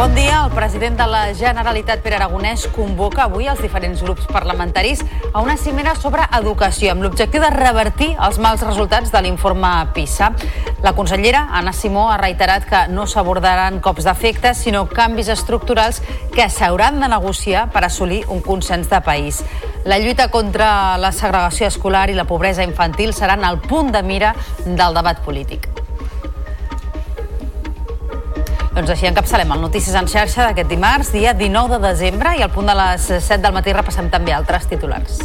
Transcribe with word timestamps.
Bon 0.00 0.14
dia. 0.14 0.46
El 0.46 0.52
president 0.56 0.96
de 0.96 1.06
la 1.06 1.34
Generalitat, 1.36 2.00
Pere 2.00 2.16
Aragonès, 2.16 2.62
convoca 2.72 3.26
avui 3.26 3.50
els 3.52 3.58
diferents 3.60 4.00
grups 4.00 4.24
parlamentaris 4.32 5.02
a 5.34 5.42
una 5.44 5.58
cimera 5.60 5.92
sobre 5.92 6.24
educació 6.38 6.94
amb 6.94 7.04
l'objectiu 7.04 7.42
de 7.44 7.50
revertir 7.52 8.08
els 8.16 8.38
mals 8.40 8.64
resultats 8.64 9.12
de 9.12 9.20
l'informe 9.20 9.68
PISA. 9.92 10.30
La 10.80 10.94
consellera, 10.96 11.42
Anna 11.52 11.74
Simó, 11.76 12.06
ha 12.08 12.16
reiterat 12.16 12.64
que 12.70 12.80
no 12.88 13.04
s'abordaran 13.04 13.82
cops 13.84 14.08
d'efecte, 14.08 14.54
sinó 14.56 14.86
canvis 14.88 15.28
estructurals 15.36 16.00
que 16.32 16.48
s'hauran 16.48 16.96
de 17.04 17.12
negociar 17.12 17.66
per 17.68 17.84
assolir 17.84 18.22
un 18.32 18.40
consens 18.40 18.88
de 18.88 19.02
país. 19.04 19.42
La 19.84 20.00
lluita 20.00 20.30
contra 20.32 20.96
la 20.96 21.12
segregació 21.12 21.68
escolar 21.68 22.08
i 22.08 22.16
la 22.16 22.24
pobresa 22.24 22.64
infantil 22.64 23.12
seran 23.12 23.44
el 23.44 23.60
punt 23.68 23.92
de 23.92 24.02
mira 24.02 24.32
del 24.64 24.96
debat 24.96 25.20
polític. 25.28 25.68
Doncs 28.70 28.92
així 28.94 29.08
encapçalem 29.08 29.50
el 29.50 29.64
Notícies 29.64 29.96
en 29.98 30.06
xarxa 30.06 30.44
d'aquest 30.46 30.68
dimarts, 30.70 31.10
dia 31.10 31.32
19 31.34 31.80
de 31.80 31.88
desembre, 31.88 32.36
i 32.38 32.44
al 32.44 32.52
punt 32.54 32.70
de 32.70 32.76
les 32.78 33.08
7 33.10 33.42
del 33.42 33.54
matí 33.56 33.74
repassem 33.74 34.10
també 34.12 34.30
altres 34.30 34.68
titulars. 34.70 35.18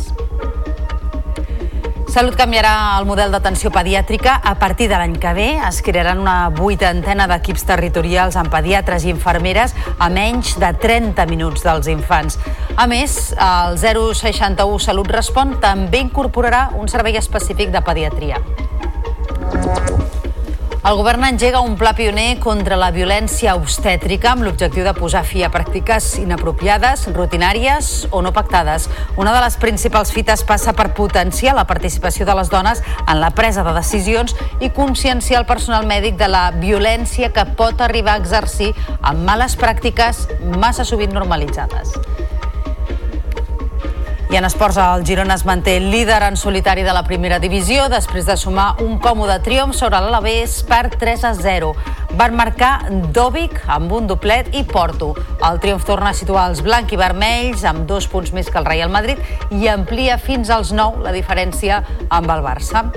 Salut 2.16 2.38
canviarà 2.40 2.72
el 2.96 3.06
model 3.06 3.34
d'atenció 3.36 3.70
pediàtrica 3.76 4.38
a 4.40 4.56
partir 4.56 4.88
de 4.88 4.96
l'any 4.98 5.18
que 5.22 5.34
ve. 5.36 5.48
Es 5.68 5.82
crearan 5.84 6.24
una 6.24 6.50
vuitantena 6.50 7.28
d'equips 7.28 7.68
territorials 7.68 8.38
amb 8.40 8.50
pediatres 8.54 9.06
i 9.06 9.12
infermeres 9.12 9.76
a 10.00 10.08
menys 10.10 10.56
de 10.58 10.72
30 10.82 11.28
minuts 11.30 11.68
dels 11.68 11.92
infants. 11.92 12.40
A 12.78 12.88
més, 12.88 13.36
el 13.36 13.78
061 13.78 14.80
Salut 14.88 15.12
Respon 15.12 15.58
també 15.62 16.02
incorporarà 16.08 16.70
un 16.80 16.88
servei 16.90 17.20
específic 17.20 17.76
de 17.76 17.84
pediatria. 17.84 18.40
El 20.86 21.00
govern 21.00 21.24
engega 21.26 21.64
un 21.66 21.80
pla 21.80 21.96
pioner 21.98 22.36
contra 22.38 22.76
la 22.78 22.92
violència 22.94 23.56
obstètrica 23.58 24.30
amb 24.36 24.46
l'objectiu 24.46 24.84
de 24.86 24.92
posar 24.94 25.24
fi 25.26 25.42
a 25.42 25.48
pràctiques 25.50 26.12
inapropiades, 26.22 27.08
rutinàries 27.16 27.88
o 28.14 28.22
no 28.22 28.30
pactades. 28.36 28.86
Una 29.18 29.34
de 29.34 29.42
les 29.42 29.58
principals 29.58 30.14
fites 30.14 30.46
passa 30.46 30.76
per 30.78 30.92
potenciar 30.94 31.56
la 31.58 31.66
participació 31.66 32.30
de 32.30 32.38
les 32.38 32.54
dones 32.54 32.84
en 33.08 33.18
la 33.18 33.32
presa 33.34 33.66
de 33.66 33.74
decisions 33.74 34.38
i 34.62 34.70
conscienciar 34.70 35.42
el 35.42 35.50
personal 35.50 35.90
mèdic 35.90 36.22
de 36.22 36.30
la 36.30 36.52
violència 36.54 37.34
que 37.34 37.50
pot 37.58 37.82
arribar 37.82 38.14
a 38.14 38.22
exercir 38.22 38.76
amb 39.02 39.26
males 39.26 39.58
pràctiques 39.58 40.28
massa 40.62 40.86
sovint 40.86 41.18
normalitzades. 41.18 41.98
I 44.36 44.38
en 44.38 44.44
esports, 44.44 44.76
el 44.76 45.06
Girona 45.08 45.38
es 45.40 45.46
manté 45.48 45.78
líder 45.80 46.18
en 46.26 46.36
solitari 46.36 46.82
de 46.84 46.92
la 46.92 47.06
primera 47.08 47.38
divisió 47.40 47.86
després 47.88 48.26
de 48.28 48.36
sumar 48.36 48.82
un 48.84 48.98
còmode 49.00 49.38
triomf 49.46 49.78
sobre 49.78 50.02
l'Alavés 50.04 50.58
per 50.68 50.90
3 50.92 51.24
a 51.30 51.32
0. 51.38 51.70
Van 52.20 52.36
marcar 52.36 52.74
Dovic 53.16 53.62
amb 53.78 53.96
un 53.96 54.12
doblet 54.12 54.52
i 54.52 54.66
Porto. 54.68 55.14
El 55.40 55.64
triomf 55.64 55.88
torna 55.88 56.12
a 56.12 56.20
situar 56.20 56.50
els 56.52 56.60
blanc 56.68 56.92
i 56.92 57.00
vermells 57.00 57.64
amb 57.64 57.88
dos 57.88 58.12
punts 58.12 58.36
més 58.36 58.52
que 58.52 58.60
el 58.60 58.68
Real 58.68 58.92
Madrid 58.92 59.24
i 59.56 59.72
amplia 59.72 60.20
fins 60.20 60.52
als 60.52 60.76
9 60.76 61.08
la 61.08 61.16
diferència 61.16 61.86
amb 62.10 62.36
el 62.36 62.44
Barça. 62.44 62.90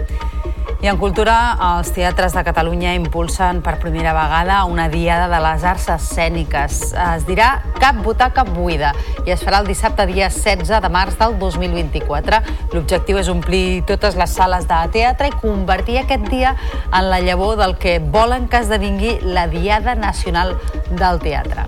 I 0.79 0.87
en 0.87 0.95
cultura, 0.95 1.57
els 1.75 1.89
teatres 1.91 2.37
de 2.37 2.43
Catalunya 2.47 2.93
impulsen 2.95 3.65
per 3.67 3.81
primera 3.83 4.13
vegada 4.15 4.61
una 4.71 4.85
diada 4.89 5.27
de 5.27 5.41
les 5.43 5.65
arts 5.67 5.89
escèniques. 5.91 6.77
Es 6.95 7.25
dirà 7.27 7.49
Cap 7.83 7.99
butaca 8.05 8.45
buida 8.47 8.93
i 9.27 9.35
es 9.35 9.43
farà 9.43 9.59
el 9.59 9.67
dissabte 9.67 10.07
dia 10.07 10.29
16 10.31 10.79
de 10.85 10.93
març 10.95 11.19
del 11.19 11.35
2024. 11.43 12.39
L'objectiu 12.77 13.19
és 13.19 13.31
omplir 13.33 13.83
totes 13.91 14.15
les 14.15 14.39
sales 14.39 14.71
de 14.71 14.79
teatre 14.95 15.33
i 15.33 15.39
convertir 15.43 15.99
aquest 16.05 16.31
dia 16.31 16.55
en 16.87 17.11
la 17.11 17.19
llavor 17.27 17.59
del 17.59 17.75
que 17.83 17.99
volen 17.99 18.47
que 18.47 18.63
esdevingui 18.63 19.19
la 19.35 19.49
Diada 19.51 19.99
Nacional 19.99 20.55
del 20.95 21.19
Teatre. 21.27 21.67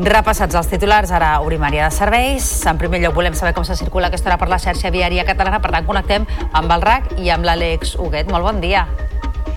Repassats 0.00 0.56
els 0.56 0.70
titulars, 0.70 1.10
ara 1.12 1.34
obrim 1.44 1.62
àrea 1.68 1.90
de 1.90 1.94
serveis. 1.94 2.46
En 2.66 2.78
primer 2.80 3.02
lloc 3.02 3.14
volem 3.18 3.36
saber 3.36 3.52
com 3.52 3.66
se 3.68 3.76
circula 3.76 4.08
aquesta 4.08 4.30
hora 4.30 4.38
per 4.40 4.48
la 4.48 4.58
xarxa 4.62 4.90
viària 4.90 5.26
catalana, 5.28 5.60
per 5.60 5.74
tant 5.74 5.86
connectem 5.86 6.24
amb 6.52 6.72
el 6.72 6.86
RAC 6.88 7.12
i 7.20 7.28
amb 7.34 7.44
l'Àlex 7.44 7.98
Huguet. 8.00 8.32
Molt 8.32 8.48
bon 8.48 8.64
dia. 8.64 8.86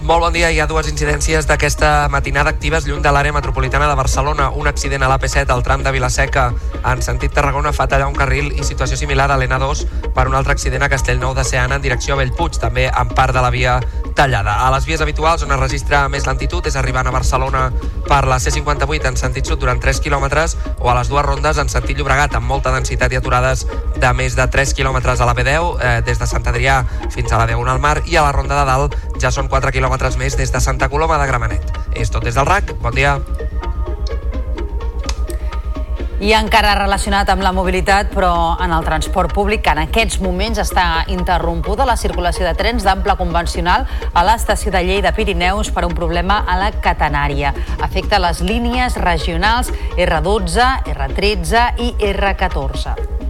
Molt 0.06 0.22
bon 0.22 0.34
dia. 0.36 0.52
Hi 0.54 0.60
ha 0.62 0.68
dues 0.70 0.86
incidències 0.86 1.48
d'aquesta 1.50 1.88
matinada 2.14 2.52
actives 2.54 2.86
lluny 2.86 3.02
de 3.02 3.10
l'àrea 3.10 3.34
metropolitana 3.34 3.88
de 3.90 3.96
Barcelona. 3.98 4.52
Un 4.54 4.70
accident 4.70 5.02
a 5.02 5.10
l'AP7 5.10 5.50
al 5.50 5.64
tram 5.66 5.82
de 5.82 5.94
Vilaseca 5.96 6.44
en 6.92 7.02
sentit 7.02 7.34
Tarragona 7.34 7.74
fa 7.74 7.88
tallar 7.90 8.06
un 8.12 8.14
carril 8.14 8.52
i 8.54 8.68
situació 8.68 9.00
similar 9.02 9.32
a 9.34 9.40
l'N2 9.42 10.12
per 10.14 10.28
un 10.30 10.38
altre 10.38 10.54
accident 10.54 10.86
a 10.86 10.92
Castellnou 10.94 11.34
de 11.34 11.44
Seana 11.44 11.80
en 11.80 11.82
direcció 11.82 12.14
a 12.14 12.20
Bellpuig, 12.22 12.60
també 12.62 12.86
en 12.86 13.16
part 13.18 13.34
de 13.34 13.42
la 13.42 13.50
via 13.50 13.80
tallada. 14.16 14.60
A 14.68 14.70
les 14.76 14.86
vies 14.86 15.02
habituals 15.02 15.42
on 15.44 15.52
es 15.52 15.60
registra 15.60 16.06
més 16.08 16.30
lentitud 16.30 16.70
és 16.70 16.78
arribant 16.78 17.10
a 17.10 17.16
Barcelona 17.16 17.66
per 18.06 18.22
la 18.30 18.38
C58 18.38 19.10
en 19.10 19.18
sentit 19.18 19.50
sud 19.50 19.60
durant 19.60 19.82
3 19.82 20.00
quilòmetres 20.06 20.56
o 20.78 20.90
a 20.94 20.96
les 21.00 21.10
dues 21.10 21.26
rondes 21.26 21.58
en 21.58 21.70
sentit 21.74 21.98
Llobregat 21.98 22.38
amb 22.38 22.46
molta 22.46 22.72
densitat 22.72 23.12
i 23.12 23.20
aturades 23.20 23.66
de 23.98 24.14
més 24.14 24.38
de 24.38 24.46
3 24.54 24.74
quilòmetres 24.78 25.20
a 25.20 25.28
la 25.28 25.36
B10 25.36 25.74
eh, 25.82 25.98
des 26.06 26.22
de 26.22 26.30
Sant 26.30 26.46
Adrià 26.48 26.84
fins 27.10 27.34
a 27.34 27.42
la 27.42 27.50
D1 27.50 27.74
al 27.74 27.82
mar 27.82 27.98
i 28.06 28.16
a 28.16 28.24
la 28.24 28.32
ronda 28.32 28.62
de 28.62 28.70
dalt 28.70 28.96
ja 29.22 29.32
són 29.32 29.50
4 29.52 29.72
quilòmetres 29.76 30.18
més 30.22 30.38
des 30.38 30.52
de 30.52 30.62
Santa 30.62 30.90
Coloma 30.90 31.20
de 31.22 31.28
Gramenet. 31.30 31.72
És 31.96 32.12
tot 32.12 32.24
des 32.24 32.36
del 32.36 32.46
RAC. 32.46 32.76
Bon 32.82 32.94
dia. 32.96 33.20
I 36.16 36.32
encara 36.32 36.78
relacionat 36.80 37.28
amb 37.30 37.44
la 37.44 37.52
mobilitat, 37.52 38.08
però 38.16 38.56
en 38.64 38.72
el 38.72 38.86
transport 38.88 39.34
públic, 39.36 39.66
que 39.66 39.74
en 39.76 39.82
aquests 39.84 40.22
moments 40.24 40.62
està 40.64 41.04
interrompuda 41.12 41.86
la 41.86 41.98
circulació 42.00 42.48
de 42.48 42.54
trens 42.56 42.88
d'ample 42.88 43.18
convencional 43.20 43.84
a 44.14 44.24
l'estació 44.24 44.72
de 44.72 44.82
Lleida 44.88 45.12
Pirineus 45.12 45.74
per 45.76 45.84
un 45.86 45.94
problema 45.94 46.40
a 46.48 46.56
la 46.62 46.72
catenària. 46.72 47.52
Afecta 47.84 48.24
les 48.24 48.40
línies 48.40 48.96
regionals 48.96 49.74
R12, 50.00 50.72
R13 50.96 51.68
i 51.84 51.94
R14. 52.16 53.25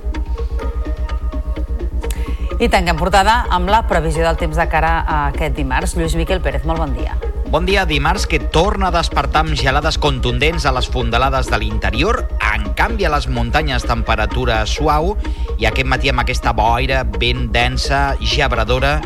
I 2.56 2.70
tanquem 2.72 2.96
portada 2.96 3.42
amb 3.52 3.68
la 3.68 3.82
previsió 3.84 4.24
del 4.24 4.38
temps 4.40 4.56
de 4.56 4.66
cara 4.72 5.02
a 5.04 5.16
aquest 5.34 5.58
dimarts. 5.58 5.96
Lluís 6.00 6.14
Miquel 6.16 6.40
Pérez, 6.40 6.64
molt 6.64 6.80
bon 6.80 6.94
dia. 6.96 7.18
Bon 7.52 7.68
dia, 7.68 7.84
dimarts 7.86 8.24
que 8.32 8.40
torna 8.40 8.88
a 8.88 8.94
despertar 8.96 9.42
amb 9.44 9.60
gelades 9.60 9.98
contundents 10.00 10.64
a 10.64 10.72
les 10.76 10.88
fondalades 10.88 11.52
de 11.52 11.60
l'interior. 11.60 12.22
En 12.54 12.70
canvi, 12.80 13.04
a 13.04 13.12
les 13.12 13.28
muntanyes 13.28 13.84
temperatura 13.84 14.62
suau 14.72 15.18
i 15.60 15.68
aquest 15.68 15.92
matí 15.92 16.14
amb 16.14 16.24
aquesta 16.24 16.56
boira 16.56 17.04
ben 17.04 17.50
densa, 17.52 18.16
gebradora 18.24 19.02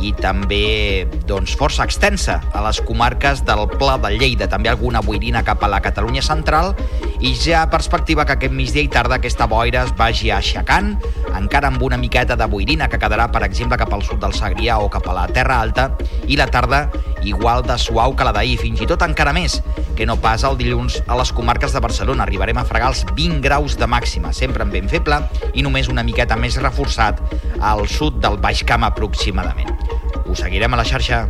i 0.00 0.12
també 0.16 1.06
doncs, 1.28 1.54
força 1.58 1.84
extensa 1.84 2.38
a 2.52 2.62
les 2.64 2.80
comarques 2.86 3.44
del 3.46 3.66
Pla 3.76 3.98
de 4.00 4.14
Lleida, 4.16 4.48
també 4.48 4.70
alguna 4.72 5.02
boirina 5.04 5.44
cap 5.44 5.62
a 5.64 5.70
la 5.70 5.80
Catalunya 5.84 6.22
central 6.24 6.74
i 7.20 7.34
ja 7.36 7.66
perspectiva 7.70 8.24
que 8.24 8.38
aquest 8.38 8.54
migdia 8.56 8.82
i 8.82 8.88
tarda 8.88 9.18
aquesta 9.20 9.46
boira 9.50 9.84
es 9.84 9.92
vagi 9.96 10.30
aixecant, 10.32 10.94
encara 11.36 11.68
amb 11.68 11.82
una 11.84 11.98
miqueta 12.00 12.36
de 12.36 12.48
boirina 12.48 12.88
que 12.88 12.98
quedarà, 13.00 13.28
per 13.32 13.44
exemple, 13.44 13.78
cap 13.80 13.92
al 13.92 14.04
sud 14.06 14.22
del 14.22 14.32
Segrià 14.36 14.78
o 14.80 14.88
cap 14.92 15.06
a 15.08 15.16
la 15.16 15.26
Terra 15.28 15.60
Alta, 15.60 15.90
i 16.26 16.38
la 16.40 16.48
tarda 16.48 16.86
igual 17.22 17.62
de 17.66 17.76
suau 17.78 18.16
que 18.16 18.24
la 18.24 18.32
d'ahir, 18.32 18.56
fins 18.60 18.80
i 18.80 18.88
tot 18.88 19.04
encara 19.04 19.34
més, 19.36 19.58
que 19.96 20.08
no 20.08 20.16
pas 20.20 20.44
el 20.48 20.56
dilluns 20.56 21.00
a 21.06 21.18
les 21.20 21.32
comarques 21.36 21.76
de 21.76 21.84
Barcelona. 21.84 22.24
Arribarem 22.24 22.56
a 22.56 22.64
fregar 22.64 22.94
els 22.94 23.04
20 23.12 23.44
graus 23.44 23.76
de 23.76 23.88
màxima, 23.90 24.32
sempre 24.32 24.64
en 24.64 24.72
vent 24.72 24.88
feble, 24.88 25.20
i 25.52 25.64
només 25.66 25.92
una 25.92 26.06
miqueta 26.06 26.40
més 26.40 26.56
reforçat 26.62 27.20
al 27.60 27.84
sud 27.88 28.22
del 28.24 28.40
Baix 28.40 28.64
Camp 28.64 28.88
aproximadament. 28.88 29.89
Us 30.30 30.38
seguirem 30.38 30.72
a 30.72 30.76
la 30.78 30.84
xarxa. 30.86 31.24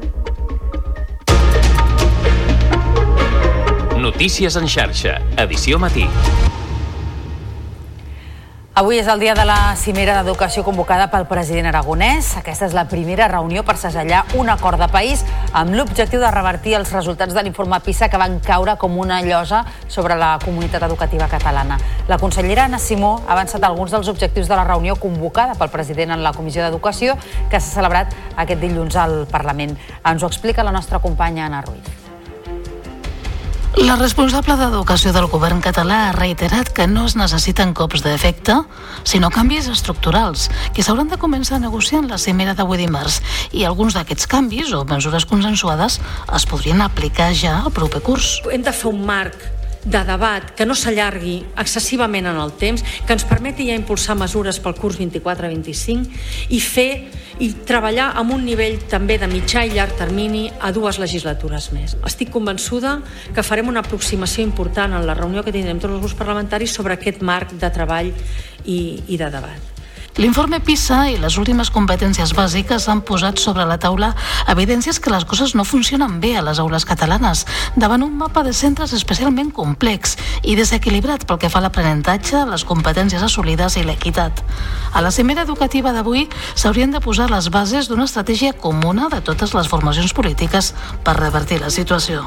Notícies 3.97 4.57
en 4.61 4.69
xarxa, 4.69 5.15
edició 5.41 5.79
matí. 5.81 6.05
Avui 8.73 9.01
és 9.01 9.09
el 9.11 9.19
dia 9.19 9.33
de 9.35 9.43
la 9.43 9.75
cimera 9.75 10.15
d'educació 10.15 10.63
convocada 10.63 11.09
pel 11.11 11.25
president 11.27 11.67
aragonès. 11.73 12.29
Aquesta 12.39 12.69
és 12.69 12.75
la 12.77 12.85
primera 12.89 13.27
reunió 13.27 13.65
per 13.67 13.75
segellar 13.77 14.21
un 14.39 14.49
acord 14.49 14.79
de 14.79 14.87
país 14.89 15.25
amb 15.59 15.75
l'objectiu 15.75 16.23
de 16.23 16.31
revertir 16.31 16.77
els 16.79 16.93
resultats 16.95 17.35
de 17.35 17.43
l'informe 17.43 17.81
PISA 17.83 18.07
que 18.09 18.21
van 18.23 18.39
caure 18.39 18.77
com 18.79 18.95
una 19.03 19.21
llosa 19.27 19.65
sobre 19.89 20.15
la 20.15 20.37
comunitat 20.45 20.87
educativa 20.87 21.27
catalana. 21.29 21.81
La 22.07 22.19
consellera 22.23 22.69
Anna 22.71 22.79
Simó 22.79 23.17
ha 23.27 23.35
avançat 23.35 23.67
alguns 23.67 23.91
dels 23.91 24.09
objectius 24.09 24.47
de 24.47 24.55
la 24.55 24.65
reunió 24.69 24.95
convocada 24.95 25.59
pel 25.59 25.75
president 25.75 26.15
en 26.15 26.23
la 26.23 26.33
Comissió 26.33 26.63
d'Educació 26.63 27.19
que 27.51 27.59
s'ha 27.59 27.75
celebrat 27.75 28.15
aquest 28.37 28.63
dilluns 28.63 28.95
al 28.95 29.25
Parlament. 29.27 29.75
Ens 30.07 30.23
ho 30.23 30.31
explica 30.31 30.63
la 30.63 30.73
nostra 30.73 31.03
companya 31.03 31.51
Anna 31.51 31.67
Ruiz. 31.67 32.00
La 33.79 33.95
responsable 33.95 34.57
d'Educació 34.59 35.13
del 35.15 35.29
govern 35.31 35.61
català 35.63 36.09
ha 36.09 36.15
reiterat 36.17 36.73
que 36.75 36.89
no 36.91 37.05
es 37.07 37.15
necessiten 37.15 37.71
cops 37.79 38.03
d'efecte, 38.03 38.57
sinó 39.07 39.31
canvis 39.31 39.69
estructurals, 39.71 40.49
que 40.75 40.83
s'hauran 40.83 41.13
de 41.13 41.21
començar 41.23 41.61
a 41.61 41.63
negociar 41.63 42.01
en 42.03 42.11
la 42.11 42.19
cimera 42.19 42.57
d'avui 42.59 42.83
dimarts, 42.83 43.21
i 43.55 43.63
alguns 43.65 43.95
d'aquests 43.95 44.27
canvis 44.27 44.75
o 44.75 44.83
mesures 44.91 45.29
consensuades 45.31 46.01
es 46.27 46.51
podrien 46.51 46.83
aplicar 46.83 47.31
ja 47.31 47.61
al 47.63 47.71
proper 47.71 48.03
curs. 48.03 48.41
Hem 48.51 48.67
de 48.67 48.75
fer 48.75 48.91
un 48.91 49.07
marc 49.07 49.60
de 49.85 50.03
debat 50.05 50.51
que 50.57 50.67
no 50.69 50.77
s'allargui 50.77 51.39
excessivament 51.61 52.29
en 52.29 52.39
el 52.41 52.53
temps, 52.61 52.85
que 53.07 53.17
ens 53.17 53.25
permeti 53.29 53.69
ja 53.71 53.79
impulsar 53.79 54.17
mesures 54.19 54.61
pel 54.61 54.77
curs 54.77 54.99
24-25 55.01 56.53
i 56.53 56.61
fer 56.61 56.91
i 57.41 57.49
treballar 57.67 58.11
amb 58.21 58.35
un 58.37 58.45
nivell 58.45 58.77
també 58.93 59.17
de 59.19 59.29
mitjà 59.31 59.65
i 59.65 59.73
llarg 59.73 59.97
termini 59.97 60.51
a 60.61 60.73
dues 60.77 61.01
legislatures 61.01 61.71
més. 61.73 61.97
Estic 62.05 62.33
convençuda 62.35 62.99
que 63.35 63.47
farem 63.47 63.73
una 63.73 63.81
aproximació 63.81 64.45
important 64.45 64.93
en 64.93 65.09
la 65.09 65.17
reunió 65.17 65.45
que 65.45 65.55
tindrem 65.55 65.81
tots 65.81 65.95
els 65.95 66.05
grups 66.05 66.19
parlamentaris 66.21 66.77
sobre 66.77 66.99
aquest 66.99 67.25
marc 67.25 67.57
de 67.57 67.73
treball 67.73 68.13
i, 68.65 68.81
i 69.09 69.17
de 69.17 69.33
debat. 69.33 69.80
L'informe 70.19 70.59
PISA 70.59 71.05
i 71.13 71.19
les 71.23 71.37
últimes 71.39 71.71
competències 71.71 72.33
bàsiques 72.35 72.89
han 72.91 73.01
posat 73.07 73.39
sobre 73.39 73.63
la 73.69 73.79
taula 73.79 74.11
evidències 74.51 74.99
que 74.99 75.13
les 75.13 75.25
coses 75.25 75.55
no 75.55 75.65
funcionen 75.65 76.19
bé 76.21 76.35
a 76.37 76.43
les 76.43 76.59
aules 76.59 76.85
catalanes, 76.85 77.45
davant 77.77 78.03
un 78.03 78.17
mapa 78.19 78.43
de 78.43 78.53
centres 78.53 78.93
especialment 78.97 79.53
complex 79.55 80.17
i 80.43 80.59
desequilibrat 80.59 81.29
pel 81.31 81.39
que 81.39 81.53
fa 81.53 81.63
a 81.63 81.67
l'aprenentatge, 81.69 82.43
les 82.51 82.67
competències 82.67 83.23
assolides 83.23 83.79
i 83.79 83.87
l'equitat. 83.87 84.43
A 84.93 85.01
la 85.01 85.15
cimera 85.15 85.47
educativa 85.47 85.95
d'avui 85.95 86.27
s'haurien 86.55 86.91
de 86.91 87.01
posar 87.01 87.31
les 87.31 87.49
bases 87.49 87.87
d'una 87.89 88.11
estratègia 88.11 88.53
comuna 88.53 89.09
de 89.15 89.23
totes 89.23 89.55
les 89.55 89.71
formacions 89.71 90.13
polítiques 90.13 90.75
per 91.05 91.21
revertir 91.21 91.63
la 91.63 91.71
situació. 91.71 92.27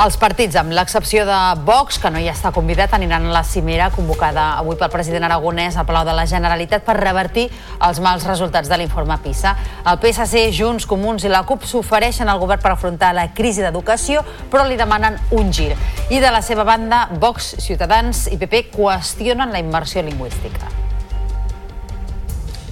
Els 0.00 0.14
partits, 0.16 0.56
amb 0.56 0.72
l'excepció 0.72 1.26
de 1.28 1.38
Vox, 1.66 1.98
que 2.00 2.08
no 2.08 2.16
hi 2.16 2.30
està 2.32 2.48
convidat, 2.56 2.94
aniran 2.96 3.26
a 3.28 3.32
la 3.34 3.42
cimera 3.44 3.90
convocada 3.92 4.54
avui 4.56 4.78
pel 4.80 4.88
president 4.88 5.26
aragonès 5.26 5.74
al 5.76 5.84
Palau 5.84 6.06
de 6.08 6.14
la 6.16 6.24
Generalitat 6.24 6.86
per 6.86 6.94
revertir 6.96 7.50
els 7.84 8.00
mals 8.00 8.24
resultats 8.24 8.70
de 8.72 8.78
l'informe 8.80 9.18
PISA. 9.20 9.52
El 9.84 9.98
PSC, 10.00 10.46
Junts, 10.56 10.86
Comuns 10.88 11.26
i 11.28 11.32
la 11.32 11.42
CUP 11.44 11.66
s'ofereixen 11.68 12.32
al 12.32 12.40
govern 12.40 12.62
per 12.64 12.72
afrontar 12.72 13.10
la 13.12 13.26
crisi 13.36 13.60
d'educació, 13.60 14.22
però 14.48 14.64
li 14.64 14.80
demanen 14.80 15.18
un 15.36 15.52
gir. 15.52 15.76
I 16.08 16.22
de 16.24 16.32
la 16.32 16.40
seva 16.40 16.64
banda, 16.64 17.02
Vox, 17.20 17.52
Ciutadans 17.60 18.24
i 18.32 18.40
PP 18.40 18.70
qüestionen 18.72 19.52
la 19.52 19.60
immersió 19.60 20.00
lingüística. 20.00 20.72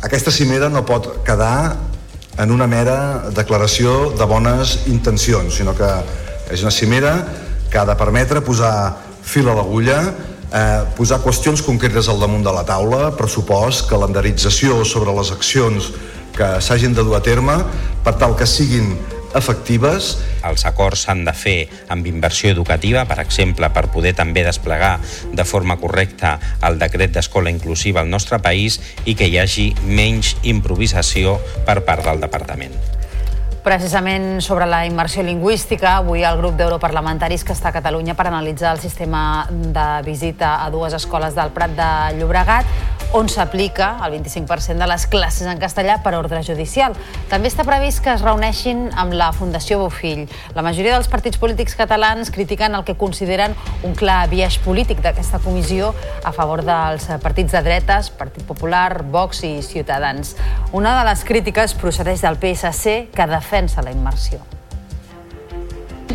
Aquesta 0.09 0.33
cimera 0.33 0.73
no 0.73 0.87
pot 0.89 1.21
quedar 1.29 1.77
en 2.41 2.51
una 2.51 2.65
mera 2.67 3.29
declaració 3.37 4.15
de 4.17 4.25
bones 4.25 4.87
intencions, 4.89 5.61
sinó 5.61 5.77
que 5.77 5.93
és 6.51 6.63
una 6.65 6.75
cimera 6.75 7.15
que 7.71 7.79
ha 7.79 7.87
de 7.87 7.97
permetre 7.97 8.43
posar 8.43 8.73
fil 9.23 9.49
a 9.49 9.55
l'agulla, 9.55 10.01
eh, 10.51 10.83
posar 10.97 11.21
qüestions 11.23 11.63
concretes 11.63 12.09
al 12.09 12.21
damunt 12.21 12.45
de 12.45 12.53
la 12.55 12.65
taula, 12.67 13.13
pressupost, 13.17 13.87
calendarització 13.91 14.85
sobre 14.85 15.15
les 15.15 15.31
accions 15.31 15.93
que 16.37 16.51
s'hagin 16.61 16.95
de 16.95 17.05
dur 17.07 17.17
a 17.17 17.23
terme 17.23 17.57
per 18.05 18.17
tal 18.19 18.37
que 18.37 18.47
siguin 18.47 18.95
efectives. 19.35 20.17
Els 20.47 20.65
acords 20.67 21.05
s'han 21.07 21.25
de 21.27 21.35
fer 21.37 21.59
amb 21.93 22.07
inversió 22.11 22.51
educativa, 22.51 23.05
per 23.07 23.21
exemple, 23.23 23.71
per 23.71 23.87
poder 23.95 24.15
també 24.19 24.45
desplegar 24.47 24.97
de 25.33 25.45
forma 25.45 25.79
correcta 25.79 26.39
el 26.67 26.81
decret 26.83 27.15
d'escola 27.15 27.53
inclusiva 27.53 28.03
al 28.03 28.11
nostre 28.11 28.41
país 28.43 28.81
i 29.05 29.15
que 29.15 29.29
hi 29.31 29.39
hagi 29.39 29.69
menys 29.85 30.35
improvisació 30.43 31.39
per 31.67 31.83
part 31.87 32.07
del 32.09 32.27
departament. 32.27 33.00
Precisament 33.61 34.41
sobre 34.41 34.65
la 34.65 34.87
immersió 34.89 35.21
lingüística, 35.23 35.99
avui 35.99 36.23
el 36.25 36.39
grup 36.41 36.55
d'europarlamentaris 36.57 37.43
que 37.45 37.53
està 37.53 37.69
a 37.69 37.75
Catalunya 37.75 38.15
per 38.17 38.25
analitzar 38.31 38.71
el 38.73 38.81
sistema 38.81 39.45
de 39.51 39.85
visita 40.07 40.63
a 40.65 40.71
dues 40.73 40.97
escoles 40.97 41.37
del 41.37 41.53
Prat 41.53 41.75
de 41.77 41.91
Llobregat, 42.17 42.65
on 43.13 43.29
s'aplica 43.29 43.99
el 44.07 44.15
25% 44.15 44.79
de 44.79 44.87
les 44.87 45.05
classes 45.11 45.49
en 45.51 45.59
castellà 45.61 45.99
per 46.01 46.15
ordre 46.15 46.41
judicial. 46.47 46.95
També 47.29 47.51
està 47.51 47.67
previst 47.67 48.01
que 48.05 48.15
es 48.15 48.23
reuneixin 48.23 48.87
amb 48.97 49.13
la 49.19 49.33
Fundació 49.35 49.81
Bofill. 49.83 50.29
La 50.55 50.63
majoria 50.63 50.95
dels 50.95 51.11
partits 51.11 51.37
polítics 51.37 51.75
catalans 51.77 52.31
critiquen 52.31 52.79
el 52.79 52.87
que 52.87 52.95
consideren 52.95 53.57
un 53.85 53.97
clar 53.99 54.23
biaix 54.31 54.61
polític 54.63 55.03
d'aquesta 55.03 55.43
comissió 55.43 55.91
a 56.25 56.33
favor 56.33 56.63
dels 56.65 57.11
partits 57.21 57.59
de 57.59 57.65
dretes, 57.67 58.13
Partit 58.15 58.47
Popular, 58.47 59.03
Vox 59.03 59.43
i 59.45 59.57
Ciutadans. 59.67 60.37
Una 60.73 60.95
de 61.01 61.05
les 61.11 61.27
crítiques 61.27 61.75
procedeix 61.75 62.23
del 62.23 62.39
PSC, 62.39 63.11
que 63.11 63.27
defensa 63.27 63.50
defensa 63.51 63.83
la 63.83 63.91
immersió 63.91 64.39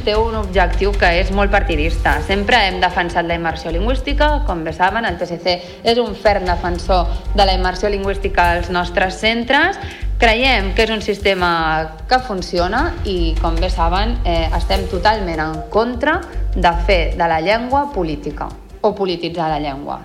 té 0.06 0.14
un 0.14 0.36
objectiu 0.38 0.92
que 0.94 1.08
és 1.18 1.32
molt 1.34 1.50
partidista. 1.50 2.20
Sempre 2.28 2.60
hem 2.68 2.76
defensat 2.78 3.26
la 3.26 3.40
immersió 3.40 3.72
lingüística, 3.74 4.28
com 4.46 4.62
bé 4.62 4.70
saben, 4.76 5.02
el 5.10 5.18
PSC 5.18 5.56
és 5.82 5.98
un 5.98 6.14
ferm 6.14 6.46
defensor 6.46 7.10
de 7.34 7.42
la 7.42 7.56
immersió 7.58 7.90
lingüística 7.90 8.52
als 8.54 8.70
nostres 8.70 9.18
centres. 9.18 9.82
Creiem 10.22 10.76
que 10.78 10.86
és 10.86 10.94
un 10.94 11.02
sistema 11.02 11.52
que 12.06 12.22
funciona 12.28 12.92
i, 13.02 13.34
com 13.42 13.58
bé 13.58 13.72
saben, 13.74 14.20
eh, 14.30 14.46
estem 14.54 14.86
totalment 14.94 15.42
en 15.42 15.64
contra 15.74 16.20
de 16.54 16.76
fer 16.86 17.16
de 17.18 17.32
la 17.34 17.42
llengua 17.42 17.88
política 17.90 18.52
o 18.82 18.94
polititzar 18.94 19.50
la 19.50 19.64
llengua. 19.64 20.04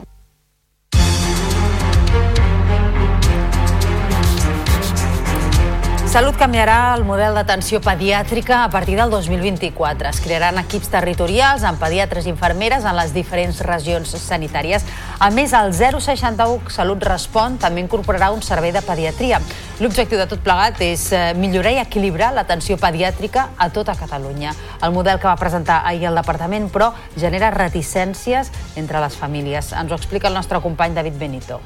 Salut 6.11 6.35
canviarà 6.35 6.97
el 6.97 7.05
model 7.07 7.37
d'atenció 7.39 7.79
pediàtrica 7.79 8.65
a 8.65 8.71
partir 8.71 8.97
del 8.99 9.12
2024. 9.12 10.09
Es 10.11 10.19
crearan 10.19 10.59
equips 10.59 10.91
territorials 10.91 11.62
amb 11.62 11.79
pediatres 11.79 12.27
i 12.27 12.33
infermeres 12.33 12.83
en 12.83 12.97
les 12.99 13.12
diferents 13.15 13.61
regions 13.62 14.17
sanitàries. 14.19 14.83
A 15.23 15.31
més, 15.31 15.55
el 15.55 15.71
061 15.71 16.75
Salut 16.75 17.07
Respon 17.07 17.61
també 17.62 17.85
incorporarà 17.85 18.33
un 18.35 18.43
servei 18.43 18.75
de 18.75 18.83
pediatria. 18.83 19.39
L'objectiu 19.79 20.19
de 20.19 20.27
tot 20.27 20.43
plegat 20.43 20.83
és 20.83 21.12
eh, 21.15 21.31
millorar 21.39 21.77
i 21.79 21.83
equilibrar 21.87 22.35
l'atenció 22.35 22.75
pediàtrica 22.75 23.53
a 23.55 23.71
tota 23.71 23.95
Catalunya. 23.95 24.59
El 24.83 24.91
model 24.91 25.23
que 25.23 25.31
va 25.31 25.39
presentar 25.39 25.85
ahir 25.87 26.09
el 26.11 26.19
departament, 26.19 26.73
però, 26.75 26.91
genera 27.15 27.55
reticències 27.55 28.51
entre 28.75 28.99
les 28.99 29.15
famílies. 29.15 29.77
Ens 29.79 29.95
ho 29.95 30.01
explica 30.03 30.27
el 30.27 30.35
nostre 30.35 30.59
company 30.59 30.99
David 30.99 31.23
Benito. 31.23 31.62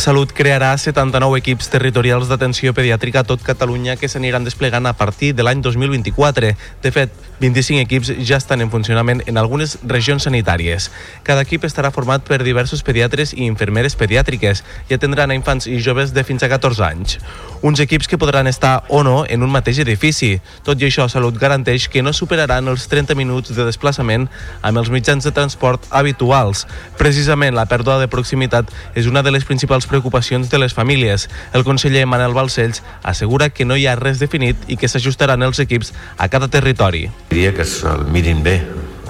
Salut 0.00 0.30
crearà 0.32 0.70
79 0.80 1.42
equips 1.42 1.66
territorials 1.68 2.30
d'atenció 2.30 2.72
pediàtrica 2.72 3.20
a 3.20 3.26
tot 3.28 3.42
Catalunya 3.44 3.98
que 4.00 4.08
s'aniran 4.08 4.46
desplegant 4.48 4.86
a 4.88 4.94
partir 4.96 5.34
de 5.36 5.44
l'any 5.44 5.60
2024. 5.60 6.54
De 6.80 6.92
fet, 6.94 7.12
25 7.40 7.82
equips 7.84 8.08
ja 8.24 8.38
estan 8.40 8.64
en 8.64 8.70
funcionament 8.72 9.20
en 9.28 9.36
algunes 9.36 9.76
regions 9.84 10.24
sanitàries. 10.24 10.88
Cada 11.22 11.44
equip 11.44 11.66
estarà 11.68 11.90
format 11.92 12.24
per 12.24 12.38
diversos 12.40 12.80
pediatres 12.80 13.34
i 13.36 13.44
infermeres 13.44 13.96
pediàtriques 14.00 14.62
i 14.88 14.96
atendran 14.96 15.32
a 15.32 15.36
infants 15.36 15.68
i 15.68 15.76
joves 15.84 16.14
de 16.16 16.24
fins 16.24 16.44
a 16.44 16.48
14 16.48 16.84
anys. 16.86 17.18
Uns 17.60 17.84
equips 17.84 18.08
que 18.08 18.16
podran 18.16 18.48
estar 18.48 18.86
o 18.88 19.02
no 19.04 19.26
en 19.28 19.44
un 19.44 19.52
mateix 19.52 19.82
edifici. 19.84 20.38
Tot 20.64 20.80
i 20.80 20.88
això, 20.88 21.10
Salut 21.12 21.36
garanteix 21.36 21.90
que 21.92 22.00
no 22.00 22.14
superaran 22.16 22.72
els 22.72 22.88
30 22.88 23.12
minuts 23.20 23.52
de 23.52 23.68
desplaçament 23.68 24.30
amb 24.62 24.80
els 24.80 24.88
mitjans 24.88 25.28
de 25.28 25.32
transport 25.36 25.84
habituals. 25.90 26.64
Precisament 26.96 27.52
la 27.52 27.68
pèrdua 27.68 28.00
de 28.00 28.08
proximitat 28.08 28.72
és 28.96 29.04
una 29.04 29.20
de 29.20 29.36
les 29.36 29.44
principals 29.44 29.89
preocupacions 29.90 30.48
de 30.50 30.62
les 30.62 30.74
famílies. 30.74 31.28
El 31.52 31.66
conseller 31.66 32.06
Manel 32.06 32.36
Balcells 32.36 32.84
assegura 33.02 33.50
que 33.50 33.66
no 33.66 33.76
hi 33.76 33.88
ha 33.90 33.98
res 33.98 34.22
definit 34.22 34.56
i 34.70 34.78
que 34.80 34.88
s'ajustaran 34.88 35.42
els 35.42 35.60
equips 35.62 35.92
a 36.16 36.30
cada 36.32 36.48
territori. 36.48 37.08
Diria 37.30 37.52
que 37.56 37.66
el 37.66 38.06
mirin 38.14 38.44
bé, 38.46 38.60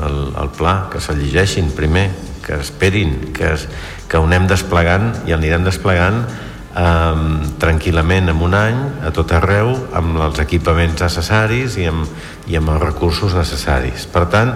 el, 0.00 0.20
el 0.40 0.52
pla, 0.56 0.88
que 0.92 1.00
se'l 1.04 1.20
llegeixin 1.20 1.70
primer, 1.76 2.08
que 2.44 2.56
esperin, 2.58 3.34
que, 3.36 3.52
es, 3.54 3.68
que 4.08 4.18
ho 4.18 4.24
anem 4.26 4.48
desplegant 4.50 5.12
i 5.28 5.36
anirem 5.36 5.66
desplegant 5.68 6.24
eh, 6.24 7.22
tranquil·lament 7.62 8.32
en 8.32 8.42
un 8.42 8.56
any 8.56 8.80
a 9.06 9.12
tot 9.14 9.32
arreu 9.36 9.72
amb 9.96 10.20
els 10.26 10.40
equipaments 10.42 11.02
necessaris 11.02 11.78
i 11.80 11.88
amb, 11.90 12.08
i 12.50 12.58
amb 12.58 12.74
els 12.74 12.82
recursos 12.82 13.36
necessaris. 13.36 14.08
Per 14.10 14.26
tant, 14.32 14.54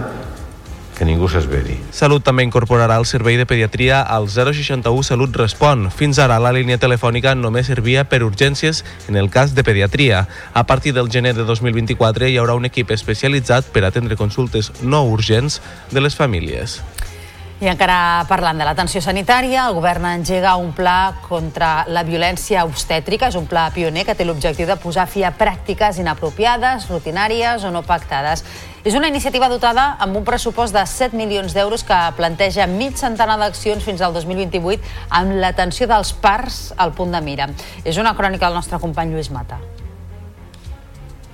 que 0.95 1.05
ningú 1.05 1.27
s'esveri. 1.29 1.77
Salut 1.91 2.23
també 2.25 2.45
incorporarà 2.47 2.97
el 2.97 3.05
servei 3.05 3.37
de 3.37 3.45
pediatria 3.45 4.01
al 4.01 4.29
061 4.31 5.03
Salut 5.03 5.35
Respon. 5.35 5.89
Fins 5.91 6.19
ara 6.23 6.39
la 6.39 6.53
línia 6.55 6.79
telefònica 6.81 7.35
només 7.35 7.69
servia 7.69 8.07
per 8.09 8.23
urgències 8.23 8.83
en 9.09 9.19
el 9.19 9.29
cas 9.29 9.53
de 9.55 9.63
pediatria. 9.67 10.25
A 10.53 10.65
partir 10.65 10.95
del 10.95 11.11
gener 11.11 11.35
de 11.35 11.43
2024 11.43 12.31
hi 12.31 12.39
haurà 12.39 12.55
un 12.55 12.65
equip 12.65 12.91
especialitzat 12.95 13.69
per 13.75 13.85
atendre 13.85 14.17
consultes 14.17 14.71
no 14.81 15.03
urgents 15.05 15.61
de 15.91 16.01
les 16.01 16.15
famílies. 16.15 16.81
I 17.63 17.69
encara 17.71 18.25
parlant 18.27 18.59
de 18.59 18.65
l'atenció 18.67 18.99
sanitària, 18.99 19.61
el 19.69 19.77
govern 19.77 20.03
engega 20.09 20.57
un 20.59 20.73
pla 20.75 21.21
contra 21.23 21.85
la 21.87 22.03
violència 22.03 22.65
obstètrica. 22.67 23.29
És 23.31 23.37
un 23.39 23.47
pla 23.47 23.69
pioner 23.71 24.03
que 24.03 24.15
té 24.15 24.27
l'objectiu 24.27 24.67
de 24.67 24.75
posar 24.75 25.07
fi 25.07 25.23
a 25.23 25.31
pràctiques 25.31 26.01
inapropiades, 26.03 26.89
rutinàries 26.91 27.63
o 27.63 27.71
no 27.71 27.85
pactades. 27.87 28.43
És 28.85 28.93
una 28.93 29.07
iniciativa 29.09 29.47
dotada 29.49 29.83
amb 30.05 30.19
un 30.19 30.25
pressupost 30.27 30.75
de 30.75 30.83
7 30.85 31.17
milions 31.17 31.55
d'euros 31.57 31.81
que 31.87 31.97
planteja 32.19 32.67
mig 32.69 32.99
centenar 32.99 33.39
d'accions 33.41 33.81
fins 33.81 34.03
al 34.05 34.13
2028 34.13 35.09
amb 35.19 35.39
l'atenció 35.41 35.87
dels 35.89 36.11
parts 36.21 36.59
al 36.77 36.93
punt 36.93 37.17
de 37.17 37.23
mira. 37.25 37.49
És 37.81 37.97
una 37.97 38.13
crònica 38.13 38.45
del 38.45 38.61
nostre 38.61 38.77
company 38.77 39.15
Lluís 39.15 39.31
Mata. 39.33 39.57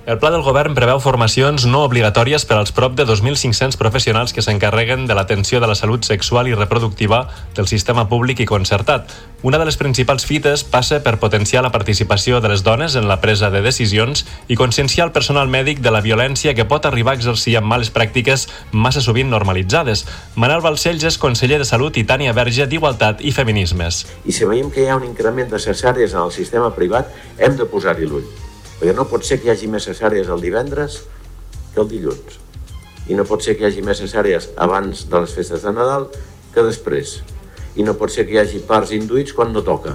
El 0.04 0.18
pla 0.18 0.32
del 0.34 0.42
govern 0.42 0.74
preveu 0.74 0.98
formacions 0.98 1.62
no 1.70 1.84
obligatòries 1.86 2.42
per 2.50 2.56
als 2.58 2.72
prop 2.74 2.96
de 2.98 3.04
2.500 3.06 3.76
professionals 3.78 4.32
que 4.34 4.42
s'encarreguen 4.42 5.04
de 5.06 5.14
l'atenció 5.14 5.60
de 5.62 5.68
la 5.70 5.76
salut 5.78 6.02
sexual 6.02 6.50
i 6.50 6.56
reproductiva 6.58 7.28
del 7.54 7.68
sistema 7.70 8.08
públic 8.10 8.42
i 8.42 8.48
concertat. 8.50 9.14
Una 9.46 9.60
de 9.62 9.68
les 9.68 9.78
principals 9.78 10.26
fites 10.26 10.66
passa 10.66 10.98
per 11.06 11.20
potenciar 11.22 11.62
la 11.62 11.70
participació 11.70 12.42
de 12.42 12.50
les 12.50 12.66
dones 12.66 12.98
en 12.98 13.06
la 13.06 13.20
presa 13.22 13.52
de 13.54 13.62
decisions 13.62 14.26
i 14.48 14.58
conscienciar 14.58 15.06
el 15.06 15.14
personal 15.14 15.46
mèdic 15.46 15.78
de 15.78 15.94
la 15.94 16.02
violència 16.02 16.58
que 16.58 16.66
pot 16.66 16.82
arribar 16.82 17.14
a 17.14 17.22
exercir 17.22 17.60
amb 17.62 17.70
males 17.70 17.94
pràctiques 17.94 18.48
massa 18.72 19.06
sovint 19.06 19.30
normalitzades. 19.30 20.02
Manel 20.34 20.66
Balcells 20.66 21.06
és 21.14 21.18
conseller 21.18 21.62
de 21.62 21.68
Salut 21.68 21.94
i 21.94 22.02
Tània 22.02 22.34
Verge 22.34 22.66
d'Igualtat 22.66 23.22
i 23.22 23.30
Feminismes. 23.30 24.02
I 24.26 24.34
si 24.34 24.50
veiem 24.50 24.74
que 24.74 24.82
hi 24.82 24.90
ha 24.90 24.98
un 24.98 25.06
increment 25.06 25.54
de 25.54 25.62
cesàries 25.62 26.18
en 26.18 26.26
el 26.26 26.34
sistema 26.34 26.74
privat, 26.74 27.14
hem 27.38 27.54
de 27.54 27.70
posar-hi 27.70 28.10
l'ull 28.10 28.26
perquè 28.82 28.96
no 28.98 29.04
pot 29.06 29.22
ser 29.22 29.36
que 29.38 29.46
hi 29.46 29.50
hagi 29.52 29.68
més 29.70 29.84
cesàries 29.86 30.26
el 30.34 30.40
divendres 30.42 30.96
que 31.70 31.78
el 31.78 31.86
dilluns. 31.86 32.40
I 33.06 33.14
no 33.14 33.22
pot 33.22 33.44
ser 33.46 33.54
que 33.54 33.62
hi 33.62 33.68
hagi 33.68 33.84
més 33.86 34.00
cesàries 34.02 34.48
abans 34.58 35.04
de 35.06 35.20
les 35.22 35.34
festes 35.38 35.62
de 35.62 35.70
Nadal 35.70 36.08
que 36.50 36.64
després. 36.66 37.20
I 37.78 37.86
no 37.86 37.94
pot 37.94 38.10
ser 38.10 38.26
que 38.26 38.34
hi 38.34 38.40
hagi 38.42 38.64
parts 38.66 38.90
induïts 38.90 39.36
quan 39.38 39.54
no 39.54 39.62
toca. 39.62 39.94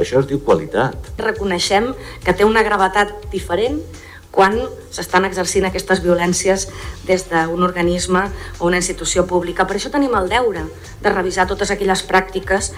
Això 0.00 0.24
es 0.24 0.30
diu 0.32 0.40
qualitat. 0.40 1.12
Reconeixem 1.20 1.92
que 2.24 2.32
té 2.32 2.48
una 2.48 2.64
gravetat 2.64 3.28
diferent 3.36 3.82
quan 4.32 4.56
s'estan 4.88 5.28
exercint 5.28 5.68
aquestes 5.68 6.00
violències 6.00 6.70
des 7.04 7.28
d'un 7.28 7.68
organisme 7.68 8.30
o 8.60 8.70
una 8.72 8.80
institució 8.80 9.28
pública. 9.28 9.68
Per 9.68 9.76
això 9.76 9.92
tenim 9.92 10.16
el 10.16 10.32
deure 10.32 10.70
de 11.04 11.12
revisar 11.12 11.50
totes 11.52 11.68
aquelles 11.68 12.08
pràctiques 12.08 12.72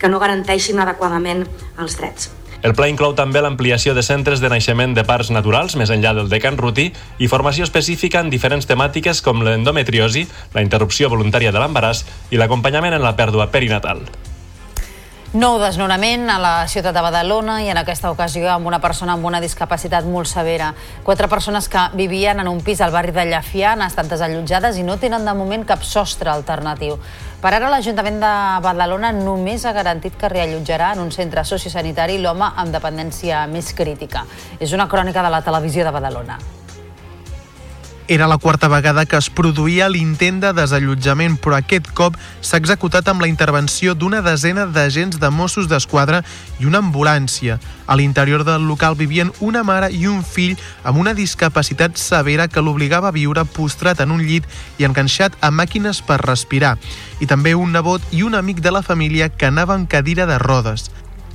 que 0.00 0.08
no 0.08 0.22
garanteixin 0.22 0.80
adequadament 0.80 1.44
els 1.76 2.00
drets. 2.00 2.32
El 2.62 2.76
pla 2.78 2.86
inclou 2.86 3.16
també 3.18 3.40
l'ampliació 3.42 3.90
de 3.94 4.04
centres 4.06 4.38
de 4.38 4.46
naixement 4.52 4.94
de 4.94 5.02
parts 5.02 5.32
naturals 5.34 5.74
més 5.80 5.90
enllà 5.90 6.14
del 6.14 6.30
de 6.30 6.38
Can 6.38 6.60
Ruti 6.60 6.92
i 7.18 7.30
formació 7.30 7.66
específica 7.66 8.22
en 8.22 8.30
diferents 8.30 8.70
temàtiques 8.70 9.18
com 9.26 9.42
l'endometriosi, 9.42 10.28
la 10.54 10.62
interrupció 10.62 11.10
voluntària 11.10 11.50
de 11.50 11.58
l'embaràs 11.58 12.06
i 12.30 12.38
l'acompanyament 12.38 12.94
en 12.94 13.02
la 13.02 13.16
pèrdua 13.18 13.50
perinatal. 13.50 14.06
Nou 15.32 15.54
desnonament 15.56 16.26
a 16.28 16.34
la 16.36 16.66
ciutat 16.68 16.92
de 16.92 17.00
Badalona 17.00 17.54
i 17.64 17.70
en 17.72 17.78
aquesta 17.80 18.10
ocasió 18.12 18.50
amb 18.52 18.68
una 18.68 18.82
persona 18.84 19.14
amb 19.16 19.24
una 19.24 19.40
discapacitat 19.40 20.04
molt 20.04 20.28
severa. 20.28 20.74
Quatre 21.06 21.24
persones 21.32 21.70
que 21.72 21.86
vivien 21.96 22.42
en 22.44 22.50
un 22.50 22.60
pis 22.60 22.82
al 22.84 22.92
barri 22.92 23.16
de 23.16 23.24
Llafià 23.30 23.72
han 23.72 23.86
estat 23.86 24.12
desallotjades 24.12 24.76
i 24.76 24.84
no 24.84 24.98
tenen 25.00 25.24
de 25.24 25.32
moment 25.32 25.64
cap 25.64 25.88
sostre 25.88 26.28
alternatiu. 26.28 27.00
Per 27.40 27.48
ara 27.48 27.72
l'Ajuntament 27.72 28.20
de 28.20 28.36
Badalona 28.60 29.16
només 29.16 29.64
ha 29.64 29.72
garantit 29.72 30.20
que 30.20 30.28
reallotjarà 30.28 30.92
en 30.92 31.06
un 31.06 31.14
centre 31.16 31.48
sociosanitari 31.48 32.20
l'home 32.20 32.52
amb 32.52 32.76
dependència 32.76 33.46
més 33.48 33.72
crítica. 33.72 34.26
És 34.60 34.76
una 34.76 34.84
crònica 34.84 35.24
de 35.24 35.32
la 35.32 35.40
televisió 35.40 35.88
de 35.88 35.96
Badalona. 35.96 36.36
Era 38.12 38.26
la 38.26 38.36
quarta 38.36 38.68
vegada 38.68 39.06
que 39.06 39.16
es 39.16 39.30
produïa 39.32 39.86
l'intent 39.88 40.42
de 40.42 40.50
desallotjament, 40.52 41.38
però 41.40 41.56
aquest 41.56 41.86
cop 41.96 42.18
s'ha 42.44 42.58
executat 42.60 43.06
amb 43.08 43.24
la 43.24 43.28
intervenció 43.30 43.94
d'una 43.96 44.20
desena 44.20 44.66
d'agents 44.68 45.16
de 45.16 45.30
Mossos 45.32 45.64
d'Esquadra 45.70 46.20
i 46.60 46.68
una 46.68 46.82
ambulància. 46.84 47.56
A 47.88 47.96
l'interior 47.96 48.44
del 48.44 48.68
local 48.68 48.98
vivien 49.00 49.32
una 49.40 49.62
mare 49.64 49.88
i 49.96 50.04
un 50.12 50.20
fill 50.28 50.60
amb 50.84 51.00
una 51.00 51.14
discapacitat 51.16 51.96
severa 51.96 52.50
que 52.52 52.60
l'obligava 52.60 53.08
a 53.08 53.16
viure 53.16 53.46
postrat 53.48 54.04
en 54.04 54.12
un 54.12 54.20
llit 54.20 54.44
i 54.76 54.84
enganxat 54.84 55.32
a 55.40 55.48
màquines 55.48 56.04
per 56.04 56.20
respirar. 56.20 56.76
I 57.24 57.30
també 57.32 57.56
un 57.56 57.72
nebot 57.72 58.04
i 58.12 58.26
un 58.28 58.36
amic 58.36 58.60
de 58.60 58.76
la 58.76 58.84
família 58.84 59.30
que 59.30 59.48
anava 59.48 59.72
en 59.72 59.88
cadira 59.88 60.28
de 60.28 60.36
rodes. 60.36 60.90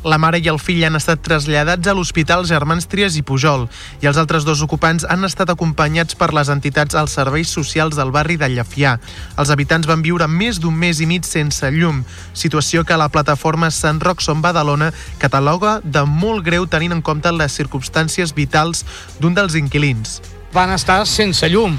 La 0.06 0.20
mare 0.22 0.38
i 0.38 0.48
el 0.48 0.60
fill 0.62 0.84
han 0.86 0.96
estat 0.96 1.24
traslladats 1.26 1.90
a 1.90 1.94
l'Hospital 1.98 2.46
Germans 2.46 2.86
Trias 2.88 3.16
i 3.18 3.24
Pujol 3.26 3.66
i 4.04 4.08
els 4.10 4.20
altres 4.22 4.46
dos 4.46 4.62
ocupants 4.62 5.08
han 5.10 5.26
estat 5.26 5.50
acompanyats 5.50 6.16
per 6.16 6.30
les 6.38 6.52
entitats 6.54 6.96
als 6.96 7.16
serveis 7.18 7.50
socials 7.50 7.98
del 7.98 8.14
barri 8.14 8.38
de 8.38 8.50
Llafià. 8.54 8.98
Els 9.42 9.50
habitants 9.50 9.90
van 9.90 10.06
viure 10.06 10.28
més 10.30 10.62
d'un 10.62 10.76
mes 10.78 11.02
i 11.02 11.10
mig 11.10 11.26
sense 11.26 11.72
llum, 11.74 12.04
situació 12.34 12.86
que 12.86 12.98
la 12.98 13.10
plataforma 13.10 13.72
Sant 13.74 14.00
Roc 14.04 14.22
Som 14.22 14.44
Badalona 14.46 14.92
cataloga 15.18 15.80
de 15.84 16.06
molt 16.06 16.46
greu 16.46 16.70
tenint 16.70 16.94
en 16.94 17.02
compte 17.02 17.34
les 17.34 17.58
circumstàncies 17.58 18.36
vitals 18.38 18.86
d'un 19.20 19.34
dels 19.34 19.58
inquilins. 19.58 20.22
Van 20.54 20.72
estar 20.72 21.02
sense 21.10 21.50
llum, 21.50 21.76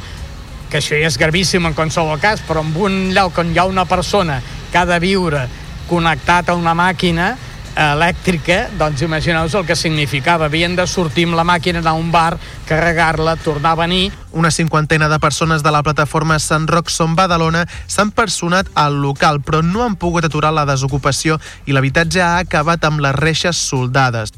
que 0.68 0.82
això 0.82 0.98
ja 0.98 1.08
és 1.08 1.16
gravíssim 1.16 1.64
en 1.64 1.74
qualsevol 1.74 2.18
cas, 2.20 2.42
però 2.44 2.66
en 2.66 2.74
un 2.76 2.98
lloc 3.14 3.38
on 3.38 3.54
hi 3.54 3.58
ha 3.62 3.64
una 3.70 3.86
persona 3.88 4.42
que 4.72 4.78
ha 4.78 4.84
de 4.84 4.98
viure 5.00 5.46
connectat 5.88 6.50
a 6.50 6.58
una 6.58 6.74
màquina, 6.76 7.36
elèctrica, 7.78 8.66
doncs 8.78 9.04
imagineu-vos 9.06 9.54
el 9.54 9.66
que 9.66 9.76
significava. 9.78 10.48
Havien 10.48 10.74
de 10.76 10.86
sortir 10.90 11.28
amb 11.28 11.38
la 11.38 11.46
màquina 11.46 11.82
a 11.84 11.94
un 11.94 12.10
bar, 12.10 12.38
carregar-la, 12.66 13.36
tornar 13.36 13.76
a 13.76 13.82
venir. 13.84 14.10
Una 14.32 14.50
cinquantena 14.50 15.08
de 15.08 15.20
persones 15.22 15.62
de 15.62 15.70
la 15.70 15.84
plataforma 15.86 16.40
Sant 16.42 16.66
Roc 16.68 16.90
Som 16.90 17.14
Badalona 17.16 17.66
s'han 17.86 18.10
personat 18.10 18.66
al 18.74 19.00
local, 19.02 19.40
però 19.40 19.62
no 19.62 19.84
han 19.86 19.96
pogut 19.96 20.26
aturar 20.26 20.52
la 20.52 20.66
desocupació 20.66 21.38
i 21.66 21.72
l'habitatge 21.72 22.22
ha 22.22 22.36
acabat 22.42 22.84
amb 22.84 23.00
les 23.00 23.14
reixes 23.14 23.56
soldades. 23.56 24.34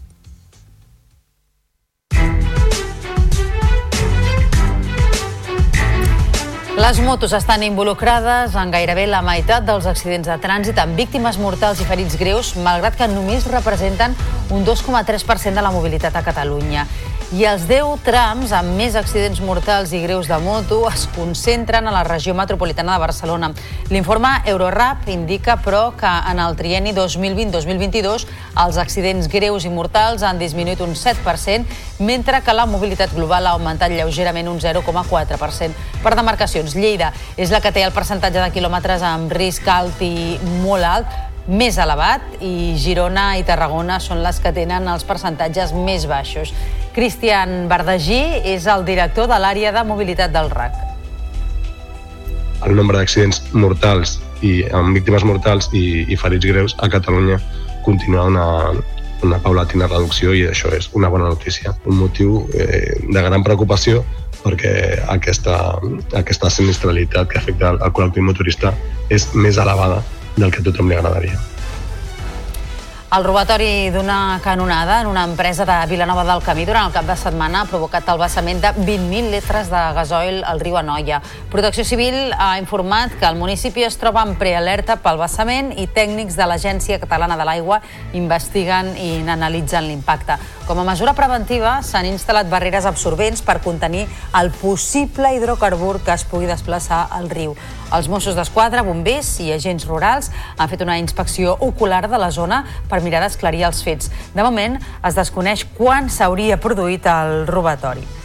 Les 6.81 6.99
motos 7.05 7.35
estan 7.37 7.61
involucrades 7.61 8.55
en 8.57 8.71
gairebé 8.73 9.03
la 9.05 9.21
meitat 9.21 9.67
dels 9.69 9.85
accidents 9.91 10.31
de 10.31 10.37
trànsit 10.41 10.79
amb 10.81 10.97
víctimes 10.97 11.37
mortals 11.37 11.83
i 11.85 11.85
ferits 11.85 12.17
greus, 12.17 12.55
malgrat 12.57 12.97
que 12.97 13.09
només 13.11 13.45
representen 13.53 14.17
un 14.49 14.65
2,3% 14.65 15.61
de 15.61 15.67
la 15.67 15.75
mobilitat 15.75 16.17
a 16.17 16.25
Catalunya 16.25 16.87
i 17.31 17.45
els 17.47 17.63
10 17.69 18.01
trams 18.03 18.51
amb 18.51 18.75
més 18.75 18.97
accidents 18.99 19.39
mortals 19.47 19.93
i 19.95 20.01
greus 20.03 20.27
de 20.27 20.35
moto 20.43 20.81
es 20.89 21.05
concentren 21.15 21.87
a 21.87 21.93
la 21.95 22.03
regió 22.03 22.35
metropolitana 22.35 22.97
de 22.97 23.05
Barcelona. 23.05 23.53
L'informe 23.95 24.33
Eurorap 24.51 25.07
indica, 25.15 25.55
però, 25.63 25.93
que 25.95 26.11
en 26.11 26.43
el 26.43 26.59
trienni 26.59 26.91
2020-2022 26.97 28.27
els 28.65 28.81
accidents 28.83 29.31
greus 29.31 29.65
i 29.65 29.71
mortals 29.71 30.27
han 30.27 30.43
disminuït 30.43 30.83
un 30.83 30.99
7%, 30.99 31.79
mentre 32.03 32.43
que 32.43 32.57
la 32.57 32.67
mobilitat 32.67 33.15
global 33.15 33.47
ha 33.47 33.55
augmentat 33.55 33.95
lleugerament 33.95 34.51
un 34.51 34.59
0,4%. 34.59 35.89
Per 36.03 36.17
demarcacions, 36.19 36.75
Lleida 36.75 37.15
és 37.39 37.55
la 37.55 37.63
que 37.63 37.71
té 37.71 37.87
el 37.87 37.95
percentatge 37.95 38.43
de 38.43 38.51
quilòmetres 38.51 39.07
amb 39.07 39.31
risc 39.31 39.71
alt 39.71 40.03
i 40.03 40.35
molt 40.65 40.83
alt, 40.97 41.30
més 41.51 41.79
elevat 41.83 42.23
i 42.47 42.77
Girona 42.79 43.35
i 43.41 43.43
Tarragona 43.47 43.99
són 44.03 44.23
les 44.23 44.39
que 44.43 44.53
tenen 44.55 44.87
els 44.89 45.03
percentatges 45.07 45.73
més 45.75 46.07
baixos. 46.07 46.53
Cristian 46.95 47.67
Bardagí 47.71 48.21
és 48.53 48.69
el 48.71 48.85
director 48.87 49.27
de 49.31 49.39
l'àrea 49.43 49.73
de 49.75 49.83
mobilitat 49.87 50.31
del 50.35 50.51
RAC. 50.53 50.79
El 52.67 52.77
nombre 52.77 53.01
d'accidents 53.01 53.43
mortals 53.57 54.19
i 54.47 54.63
amb 54.77 54.95
víctimes 54.95 55.27
mortals 55.27 55.69
i, 55.75 56.07
i 56.07 56.17
ferits 56.17 56.47
greus 56.47 56.77
a 56.79 56.89
Catalunya 56.93 57.41
continua 57.85 58.29
una, 58.31 58.47
una 59.27 59.41
paulatina 59.43 59.89
reducció 59.91 60.37
i 60.37 60.47
això 60.47 60.71
és 60.77 60.91
una 60.95 61.11
bona 61.11 61.33
notícia. 61.33 61.75
Un 61.91 61.99
motiu 61.99 62.45
eh, 62.55 62.95
de 63.03 63.27
gran 63.27 63.43
preocupació 63.43 64.05
perquè 64.45 65.03
aquesta, 65.13 65.59
aquesta 66.17 66.49
sinistralitat 66.53 67.29
que 67.33 67.43
afecta 67.43 67.75
al 67.75 67.93
col·lectiu 67.97 68.25
motorista 68.25 68.73
és 69.11 69.27
més 69.35 69.59
elevada 69.59 70.01
del 70.37 70.51
que 70.51 70.61
a 70.61 70.69
tothom 70.71 70.89
li 70.91 70.99
agradaria. 70.99 71.41
El 73.11 73.25
robatori 73.25 73.91
d'una 73.91 74.39
canonada 74.41 75.01
en 75.01 75.09
una 75.09 75.25
empresa 75.25 75.65
de 75.67 75.87
Vilanova 75.91 76.23
del 76.23 76.45
Camí 76.47 76.63
durant 76.63 76.87
el 76.87 76.93
cap 76.95 77.09
de 77.09 77.17
setmana 77.19 77.65
ha 77.65 77.67
provocat 77.67 78.07
el 78.13 78.21
vessament 78.21 78.61
de 78.63 78.71
20.000 78.77 79.33
litres 79.33 79.67
de 79.67 79.81
gasoil 79.97 80.39
al 80.47 80.63
riu 80.63 80.77
Anoia. 80.79 81.19
Protecció 81.51 81.83
Civil 81.85 82.31
ha 82.39 82.53
informat 82.61 83.17
que 83.19 83.27
el 83.27 83.35
municipi 83.35 83.83
es 83.83 83.99
troba 83.99 84.23
en 84.23 84.37
prealerta 84.39 85.01
pel 85.03 85.19
vessament 85.19 85.73
i 85.75 85.89
tècnics 85.91 86.39
de 86.39 86.47
l'Agència 86.47 87.01
Catalana 87.03 87.35
de 87.35 87.49
l'Aigua 87.51 87.81
investiguen 88.15 88.95
i 88.95 89.17
n'analitzen 89.27 89.91
l'impacte. 89.91 90.39
Com 90.71 90.79
a 90.79 90.87
mesura 90.87 91.17
preventiva 91.19 91.81
s'han 91.83 92.07
instal·lat 92.07 92.47
barreres 92.47 92.87
absorbents 92.87 93.43
per 93.43 93.59
contenir 93.59 94.07
el 94.39 94.55
possible 94.63 95.35
hidrocarbur 95.35 95.97
que 96.07 96.15
es 96.15 96.23
pugui 96.23 96.47
desplaçar 96.47 97.09
al 97.11 97.27
riu. 97.27 97.59
Els 97.91 98.07
Mossos 98.07 98.37
d'Esquadra, 98.39 98.85
bombers 98.87 99.33
i 99.43 99.49
agents 99.51 99.87
rurals 99.89 100.31
han 100.57 100.71
fet 100.71 100.85
una 100.85 100.99
inspecció 101.03 101.57
ocular 101.67 102.05
de 102.07 102.23
la 102.23 102.31
zona 102.31 102.63
per 102.91 103.03
mirar 103.03 103.25
d'esclarir 103.25 103.67
els 103.67 103.83
fets. 103.83 104.13
De 104.37 104.47
moment, 104.47 104.79
es 105.03 105.19
desconeix 105.19 105.67
quan 105.75 106.07
s'hauria 106.07 106.61
produït 106.63 107.11
el 107.11 107.47
robatori. 107.51 108.20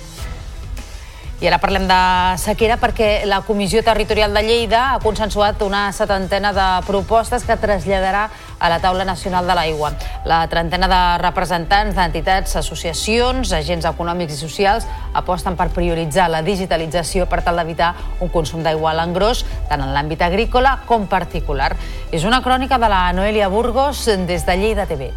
I 1.44 1.50
ara 1.50 1.58
parlem 1.60 1.84
de 1.84 1.96
sequera 2.40 2.78
perquè 2.80 3.26
la 3.28 3.42
Comissió 3.44 3.82
Territorial 3.84 4.32
de 4.32 4.40
Lleida 4.46 4.94
ha 4.94 5.02
consensuat 5.04 5.60
una 5.66 5.90
setantena 5.92 6.54
de 6.56 6.68
propostes 6.88 7.44
que 7.44 7.58
traslladarà 7.60 8.30
a 8.56 8.70
la 8.72 8.78
Taula 8.80 9.04
Nacional 9.04 9.44
de 9.44 9.58
l'Aigua. 9.60 9.92
La 10.24 10.40
trentena 10.48 10.88
de 10.88 11.02
representants 11.20 12.00
d'entitats, 12.00 12.56
associacions, 12.56 13.52
agents 13.52 13.84
econòmics 13.92 14.32
i 14.32 14.40
socials 14.40 14.88
aposten 15.12 15.60
per 15.60 15.74
prioritzar 15.76 16.32
la 16.32 16.40
digitalització 16.42 17.28
per 17.28 17.44
tal 17.44 17.60
d'evitar 17.60 17.92
un 18.24 18.32
consum 18.32 18.64
d'aigua 18.64 18.94
a 18.94 18.98
l'engròs, 19.02 19.44
tant 19.68 19.84
en 19.84 19.92
l'àmbit 19.92 20.24
agrícola 20.24 20.78
com 20.88 21.04
particular. 21.12 21.74
És 22.16 22.24
una 22.24 22.40
crònica 22.40 22.80
de 22.80 22.88
la 22.88 23.10
Noelia 23.12 23.52
Burgos 23.52 24.08
des 24.24 24.48
de 24.48 24.62
Lleida 24.64 24.88
TV. 24.88 25.12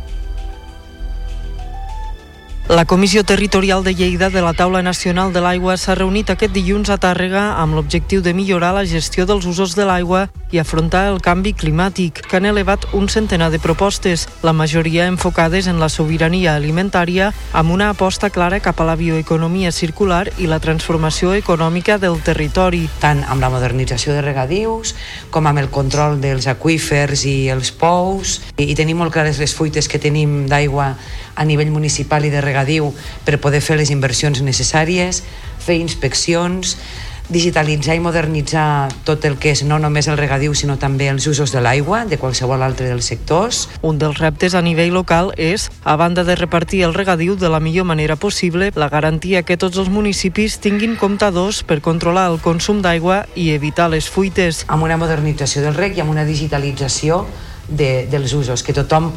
La 2.69 2.85
Comissió 2.85 3.25
Territorial 3.25 3.83
de 3.83 3.95
Lleida 3.95 4.29
de 4.29 4.43
la 4.43 4.53
Taula 4.53 4.83
Nacional 4.83 5.33
de 5.33 5.41
l'Aigua 5.41 5.79
s'ha 5.81 5.95
reunit 5.97 6.29
aquest 6.29 6.53
dilluns 6.53 6.91
a 6.93 6.99
Tàrrega 7.01 7.55
amb 7.63 7.73
l'objectiu 7.73 8.21
de 8.21 8.35
millorar 8.37 8.75
la 8.77 8.83
gestió 8.85 9.25
dels 9.25 9.47
usos 9.49 9.73
de 9.73 9.87
l'aigua 9.89 10.27
i 10.51 10.59
afrontar 10.59 11.09
el 11.13 11.21
canvi 11.21 11.53
climàtic, 11.53 12.23
que 12.25 12.39
han 12.39 12.47
elevat 12.49 12.87
un 12.97 13.09
centenar 13.13 13.51
de 13.53 13.61
propostes, 13.61 14.27
la 14.43 14.55
majoria 14.57 15.07
enfocades 15.07 15.69
en 15.69 15.81
la 15.81 15.91
sobirania 15.93 16.55
alimentària, 16.57 17.33
amb 17.53 17.73
una 17.75 17.91
aposta 17.93 18.31
clara 18.31 18.61
cap 18.65 18.81
a 18.81 18.87
la 18.89 18.97
bioeconomia 18.97 19.73
circular 19.73 20.29
i 20.39 20.49
la 20.49 20.61
transformació 20.61 21.35
econòmica 21.37 21.99
del 21.99 22.21
territori. 22.25 22.87
Tant 23.03 23.25
amb 23.29 23.45
la 23.45 23.53
modernització 23.53 24.17
de 24.17 24.23
regadius, 24.25 24.95
com 25.31 25.47
amb 25.47 25.61
el 25.61 25.69
control 25.75 26.21
dels 26.23 26.49
aqüífers 26.49 27.27
i 27.29 27.37
els 27.53 27.73
pous, 27.73 28.39
i, 28.57 28.71
i 28.71 28.79
tenim 28.79 29.03
molt 29.03 29.13
clares 29.13 29.41
les 29.43 29.55
fuites 29.55 29.89
que 29.89 30.01
tenim 30.01 30.47
d'aigua 30.49 30.95
a 31.39 31.45
nivell 31.45 31.71
municipal 31.71 32.25
i 32.25 32.33
de 32.33 32.41
regadiu 32.43 32.91
per 33.25 33.39
poder 33.39 33.61
fer 33.63 33.77
les 33.79 33.93
inversions 33.95 34.41
necessàries, 34.43 35.23
fer 35.63 35.79
inspeccions, 35.79 36.77
digitalitzar 37.29 37.97
i 37.99 38.01
modernitzar 38.01 38.89
tot 39.05 39.25
el 39.29 39.37
que 39.41 39.53
és 39.53 39.63
no 39.67 39.79
només 39.79 40.09
el 40.09 40.17
regadiu 40.17 40.55
sinó 40.57 40.79
també 40.81 41.11
els 41.13 41.27
usos 41.29 41.53
de 41.53 41.61
l'aigua 41.65 42.05
de 42.09 42.19
qualsevol 42.21 42.63
altre 42.65 42.89
dels 42.89 43.09
sectors. 43.11 43.67
Un 43.83 43.99
dels 44.01 44.19
reptes 44.19 44.55
a 44.55 44.63
nivell 44.65 44.95
local 44.97 45.33
és, 45.37 45.69
a 45.85 45.97
banda 46.01 46.25
de 46.25 46.37
repartir 46.37 46.83
el 46.87 46.95
regadiu 46.95 47.37
de 47.37 47.51
la 47.53 47.61
millor 47.61 47.85
manera 47.85 48.17
possible, 48.17 48.73
la 48.75 48.89
garantia 48.89 49.43
que 49.43 49.59
tots 49.61 49.79
els 49.79 49.93
municipis 49.93 50.59
tinguin 50.65 50.97
comptadors 50.97 51.63
per 51.63 51.83
controlar 51.85 52.29
el 52.33 52.41
consum 52.41 52.81
d'aigua 52.83 53.27
i 53.37 53.51
evitar 53.53 53.91
les 53.93 54.09
fuites. 54.09 54.65
Amb 54.69 54.89
una 54.89 54.97
modernització 54.97 55.63
del 55.63 55.77
rec 55.77 55.99
i 55.99 56.05
amb 56.05 56.15
una 56.15 56.25
digitalització 56.25 57.27
de, 57.69 58.07
dels 58.11 58.33
usos, 58.33 58.65
que 58.65 58.73
tothom 58.73 59.13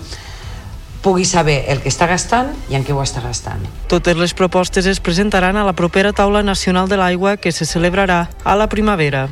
pugui 1.01 1.25
saber 1.25 1.65
el 1.73 1.81
que 1.81 1.89
està 1.89 2.07
gastant 2.07 2.53
i 2.69 2.77
en 2.77 2.85
què 2.85 2.93
ho 2.93 3.01
està 3.01 3.23
gastant. 3.25 3.65
Totes 3.91 4.17
les 4.17 4.33
propostes 4.37 4.85
es 4.85 5.01
presentaran 5.01 5.57
a 5.57 5.65
la 5.67 5.73
propera 5.73 6.13
taula 6.13 6.43
nacional 6.45 6.89
de 6.89 7.01
l'aigua 7.01 7.37
que 7.37 7.51
se 7.51 7.65
celebrarà 7.65 8.27
a 8.43 8.55
la 8.55 8.69
primavera. 8.69 9.27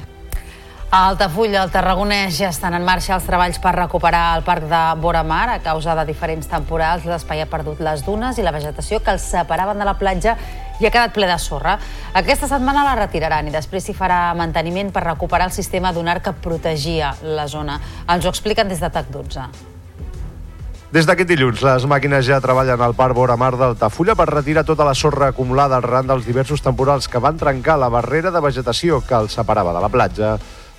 A 0.91 1.03
Altafulla, 1.05 1.61
al 1.61 1.69
Tarragonès, 1.69 2.33
ja 2.39 2.47
estan 2.49 2.73
en 2.73 2.81
marxa 2.81 3.13
els 3.13 3.27
treballs 3.27 3.59
per 3.61 3.75
recuperar 3.75 4.39
el 4.39 4.41
parc 4.41 4.65
de 4.71 4.79
Boramar. 4.97 5.51
A 5.53 5.59
causa 5.61 5.93
de 5.93 6.07
diferents 6.07 6.49
temporals, 6.49 7.05
l'espai 7.05 7.43
ha 7.43 7.45
perdut 7.45 7.77
les 7.85 8.01
dunes 8.01 8.39
i 8.41 8.45
la 8.45 8.55
vegetació 8.55 8.97
que 8.97 9.13
els 9.13 9.21
separaven 9.21 9.77
de 9.77 9.85
la 9.85 9.99
platja 10.01 10.33
i 10.81 10.89
ha 10.89 10.89
quedat 10.89 11.13
ple 11.13 11.29
de 11.29 11.37
sorra. 11.37 11.77
Aquesta 12.17 12.49
setmana 12.49 12.87
la 12.87 12.97
retiraran 12.97 13.45
i 13.45 13.53
després 13.53 13.85
s'hi 13.85 13.93
farà 13.93 14.33
manteniment 14.33 14.89
per 14.89 15.05
recuperar 15.05 15.51
el 15.51 15.53
sistema 15.53 15.93
dunar 15.93 16.23
que 16.25 16.33
protegia 16.33 17.13
la 17.21 17.45
zona. 17.45 17.77
Ens 18.09 18.25
ho 18.25 18.33
expliquen 18.33 18.73
des 18.73 18.81
de 18.81 18.89
TAC12. 18.89 19.77
Des 20.89 21.05
d'aquest 21.05 21.29
dilluns, 21.29 21.59
les 21.61 21.83
màquines 21.85 22.25
ja 22.25 22.39
treballen 22.41 22.81
al 22.81 22.95
parc 22.97 23.13
Vora 23.13 23.35
Mar 23.37 23.51
d'Altafulla 23.53 24.15
per 24.17 24.25
retirar 24.31 24.63
tota 24.65 24.87
la 24.87 24.95
sorra 24.97 25.27
acumulada 25.29 25.77
arran 25.77 26.07
dels 26.09 26.25
diversos 26.25 26.63
temporals 26.65 27.05
que 27.05 27.21
van 27.21 27.37
trencar 27.37 27.75
la 27.77 27.91
barrera 27.93 28.31
de 28.33 28.41
vegetació 28.41 28.97
que 29.05 29.13
els 29.13 29.37
separava 29.37 29.75
de 29.75 29.83
la 29.83 29.91
platja. 29.93 30.31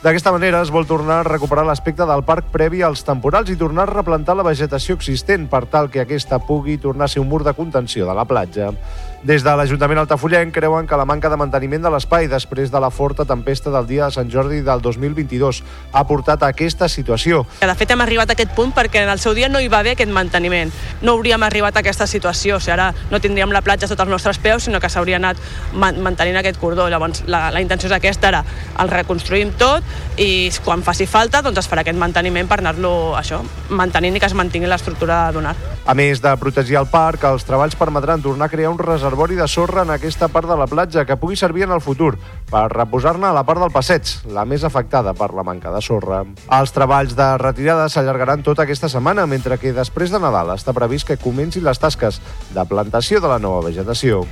D'aquesta 0.02 0.33
manera 0.35 0.64
es 0.64 0.73
vol 0.75 0.88
tornar 0.88 1.21
a 1.21 1.29
recuperar 1.29 1.62
l'aspecte 1.69 2.09
del 2.11 2.25
parc 2.26 2.50
previ 2.50 2.83
als 2.83 3.05
temporals 3.07 3.55
i 3.55 3.57
tornar 3.61 3.85
a 3.87 3.93
replantar 3.93 4.35
la 4.35 4.49
vegetació 4.49 4.99
existent 4.99 5.47
per 5.47 5.69
tal 5.71 5.93
que 5.95 6.02
aquesta 6.02 6.40
pugui 6.43 6.81
tornar 6.83 7.07
a 7.07 7.14
ser 7.14 7.23
un 7.23 7.31
mur 7.31 7.45
de 7.47 7.55
contenció 7.55 8.09
de 8.09 8.19
la 8.19 8.26
platja. 8.26 8.73
Des 9.21 9.43
de 9.45 9.53
l'Ajuntament 9.53 9.99
Altafollenc 10.00 10.55
creuen 10.57 10.87
que 10.89 10.97
la 10.97 11.05
manca 11.05 11.29
de 11.29 11.37
manteniment 11.37 11.83
de 11.85 11.91
l'espai 11.93 12.25
després 12.25 12.71
de 12.73 12.81
la 12.81 12.89
forta 12.89 13.27
tempesta 13.29 13.69
del 13.69 13.85
dia 13.85 14.07
de 14.07 14.15
Sant 14.15 14.31
Jordi 14.33 14.62
del 14.65 14.81
2022 14.81 15.59
ha 15.93 16.03
portat 16.09 16.41
a 16.41 16.49
aquesta 16.55 16.89
situació. 16.89 17.43
De 17.61 17.75
fet, 17.77 17.93
hem 17.93 18.00
arribat 18.00 18.33
a 18.33 18.33
aquest 18.33 18.55
punt 18.57 18.73
perquè 18.73 19.03
en 19.05 19.12
el 19.12 19.21
seu 19.21 19.37
dia 19.37 19.50
no 19.53 19.61
hi 19.61 19.69
va 19.69 19.83
haver 19.85 19.93
aquest 19.93 20.09
manteniment. 20.11 20.73
No 21.03 21.19
hauríem 21.19 21.45
arribat 21.45 21.77
a 21.77 21.83
aquesta 21.85 22.07
situació. 22.09 22.57
O 22.57 22.65
sigui, 22.65 22.73
ara 22.79 22.95
no 23.11 23.21
tindríem 23.21 23.53
la 23.53 23.61
platja 23.61 23.91
sota 23.91 24.07
els 24.09 24.15
nostres 24.15 24.41
peus, 24.41 24.65
sinó 24.65 24.81
que 24.81 24.89
s'hauria 24.89 25.21
anat 25.21 25.37
man 25.75 26.00
mantenint 26.00 26.41
aquest 26.41 26.57
cordó. 26.57 26.89
Llavors, 26.89 27.21
la, 27.29 27.50
la 27.53 27.61
intenció 27.61 27.91
és 27.93 27.97
aquesta, 27.99 28.33
ara 28.33 28.41
el 28.81 28.89
reconstruïm 28.89 29.53
tot 29.61 29.85
i 30.17 30.49
quan 30.65 30.81
faci 30.81 31.05
falta 31.05 31.43
doncs 31.45 31.61
es 31.61 31.69
farà 31.69 31.85
aquest 31.85 32.00
manteniment 32.00 32.49
per 32.49 32.62
anar-lo 32.62 33.12
això 33.21 33.43
mantenint 33.69 34.17
i 34.17 34.25
que 34.25 34.33
es 34.33 34.39
mantingui 34.39 34.69
l'estructura 34.71 35.27
donar. 35.37 35.53
A 35.85 35.95
més 35.97 36.21
de 36.25 36.33
protegir 36.41 36.81
el 36.81 36.89
parc, 36.89 37.29
els 37.29 37.45
treballs 37.45 37.77
permetran 37.77 38.25
tornar 38.25 38.49
a 38.49 38.53
crear 38.53 38.73
un 38.73 38.81
reservori 39.11 39.35
de 39.35 39.49
sorra 39.49 39.83
en 39.83 39.90
aquesta 39.90 40.29
part 40.31 40.47
de 40.47 40.55
la 40.55 40.69
platja 40.71 41.02
que 41.05 41.17
pugui 41.19 41.35
servir 41.35 41.64
en 41.64 41.73
el 41.75 41.81
futur 41.83 42.12
per 42.50 42.69
reposar-ne 42.71 43.26
a 43.26 43.33
la 43.35 43.43
part 43.43 43.59
del 43.59 43.73
passeig, 43.75 44.07
la 44.31 44.45
més 44.47 44.62
afectada 44.62 45.17
per 45.19 45.33
la 45.35 45.43
manca 45.43 45.73
de 45.75 45.81
sorra. 45.83 46.21
Els 46.47 46.71
treballs 46.71 47.17
de 47.19 47.26
retirada 47.43 47.88
s'allargaran 47.90 48.47
tota 48.47 48.62
aquesta 48.62 48.88
setmana, 48.88 49.26
mentre 49.26 49.59
que 49.59 49.75
després 49.75 50.14
de 50.14 50.23
Nadal 50.23 50.55
està 50.55 50.76
previst 50.76 51.09
que 51.09 51.18
comencin 51.18 51.66
les 51.66 51.83
tasques 51.83 52.23
de 52.55 52.66
plantació 52.70 53.18
de 53.18 53.35
la 53.35 53.42
nova 53.42 53.66
vegetació. 53.66 54.23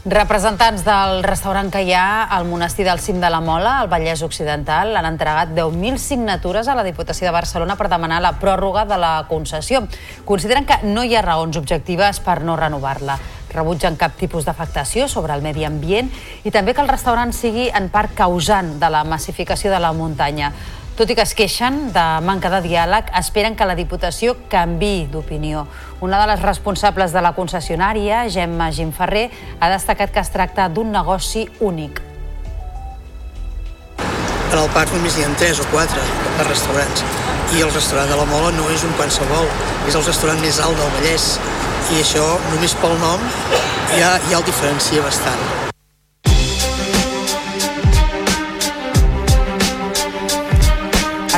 Representants 0.00 0.80
del 0.80 1.18
restaurant 1.26 1.68
que 1.68 1.82
hi 1.84 1.90
ha 1.92 2.22
al 2.32 2.46
monestir 2.48 2.86
del 2.86 3.02
Cim 3.04 3.18
de 3.20 3.28
la 3.28 3.42
Mola, 3.44 3.80
al 3.80 3.90
Vallès 3.92 4.22
Occidental, 4.24 4.94
han 4.96 5.04
entregat 5.04 5.50
10.000 5.52 5.98
signatures 6.00 6.70
a 6.70 6.76
la 6.78 6.86
Diputació 6.86 7.26
de 7.28 7.34
Barcelona 7.34 7.76
per 7.76 7.90
demanar 7.92 8.22
la 8.24 8.32
pròrroga 8.40 8.86
de 8.88 8.96
la 8.96 9.26
concessió. 9.28 9.82
Consideren 10.24 10.64
que 10.64 10.80
no 10.86 11.04
hi 11.04 11.12
ha 11.18 11.26
raons 11.26 11.60
objectives 11.60 12.22
per 12.24 12.40
no 12.40 12.56
renovar-la. 12.56 13.18
Rebutgen 13.50 13.96
cap 14.00 14.16
tipus 14.18 14.46
d'afectació 14.46 15.08
sobre 15.08 15.34
el 15.34 15.42
medi 15.42 15.64
ambient 15.66 16.10
i 16.44 16.52
també 16.54 16.74
que 16.74 16.82
el 16.84 16.90
restaurant 16.90 17.32
sigui 17.34 17.68
en 17.74 17.88
part 17.90 18.14
causant 18.14 18.76
de 18.80 18.90
la 18.90 19.02
massificació 19.04 19.72
de 19.72 19.80
la 19.82 19.92
muntanya. 19.92 20.52
Tot 21.00 21.08
i 21.08 21.14
que 21.16 21.24
es 21.24 21.32
queixen 21.32 21.78
de 21.94 22.04
manca 22.26 22.50
de 22.52 22.58
diàleg, 22.66 23.08
esperen 23.16 23.54
que 23.56 23.64
la 23.64 23.78
Diputació 23.78 24.34
canvi 24.52 25.06
d'opinió. 25.08 25.64
Una 26.04 26.20
de 26.20 26.28
les 26.34 26.42
responsables 26.44 27.14
de 27.16 27.22
la 27.24 27.32
concessionària, 27.38 28.26
Gemma 28.28 28.68
Gimferrer, 28.68 29.30
ha 29.60 29.72
destacat 29.72 30.12
que 30.12 30.20
es 30.20 30.34
tracta 30.34 30.68
d'un 30.68 30.92
negoci 30.92 31.48
únic. 31.60 32.09
En 34.50 34.58
el 34.58 34.70
parc 34.74 34.90
només 34.94 35.14
hi 35.16 35.22
ha 35.22 35.30
3 35.42 35.60
o 35.62 35.66
4 35.70 36.06
de 36.38 36.46
restaurants 36.48 37.04
i 37.54 37.62
el 37.62 37.70
restaurant 37.70 38.10
de 38.10 38.18
la 38.18 38.26
Mola 38.30 38.50
no 38.56 38.66
és 38.74 38.82
un 38.86 38.92
qualsevol, 38.98 39.46
és 39.86 39.94
el 39.94 40.06
restaurant 40.10 40.42
més 40.42 40.60
alt 40.66 40.78
del 40.82 40.92
Vallès 40.98 41.32
i 41.94 42.02
això 42.02 42.26
només 42.50 42.76
pel 42.82 42.98
nom 43.06 43.26
ja, 43.96 44.14
ja 44.28 44.38
el 44.38 44.46
diferencia 44.52 45.06
bastant. 45.06 45.69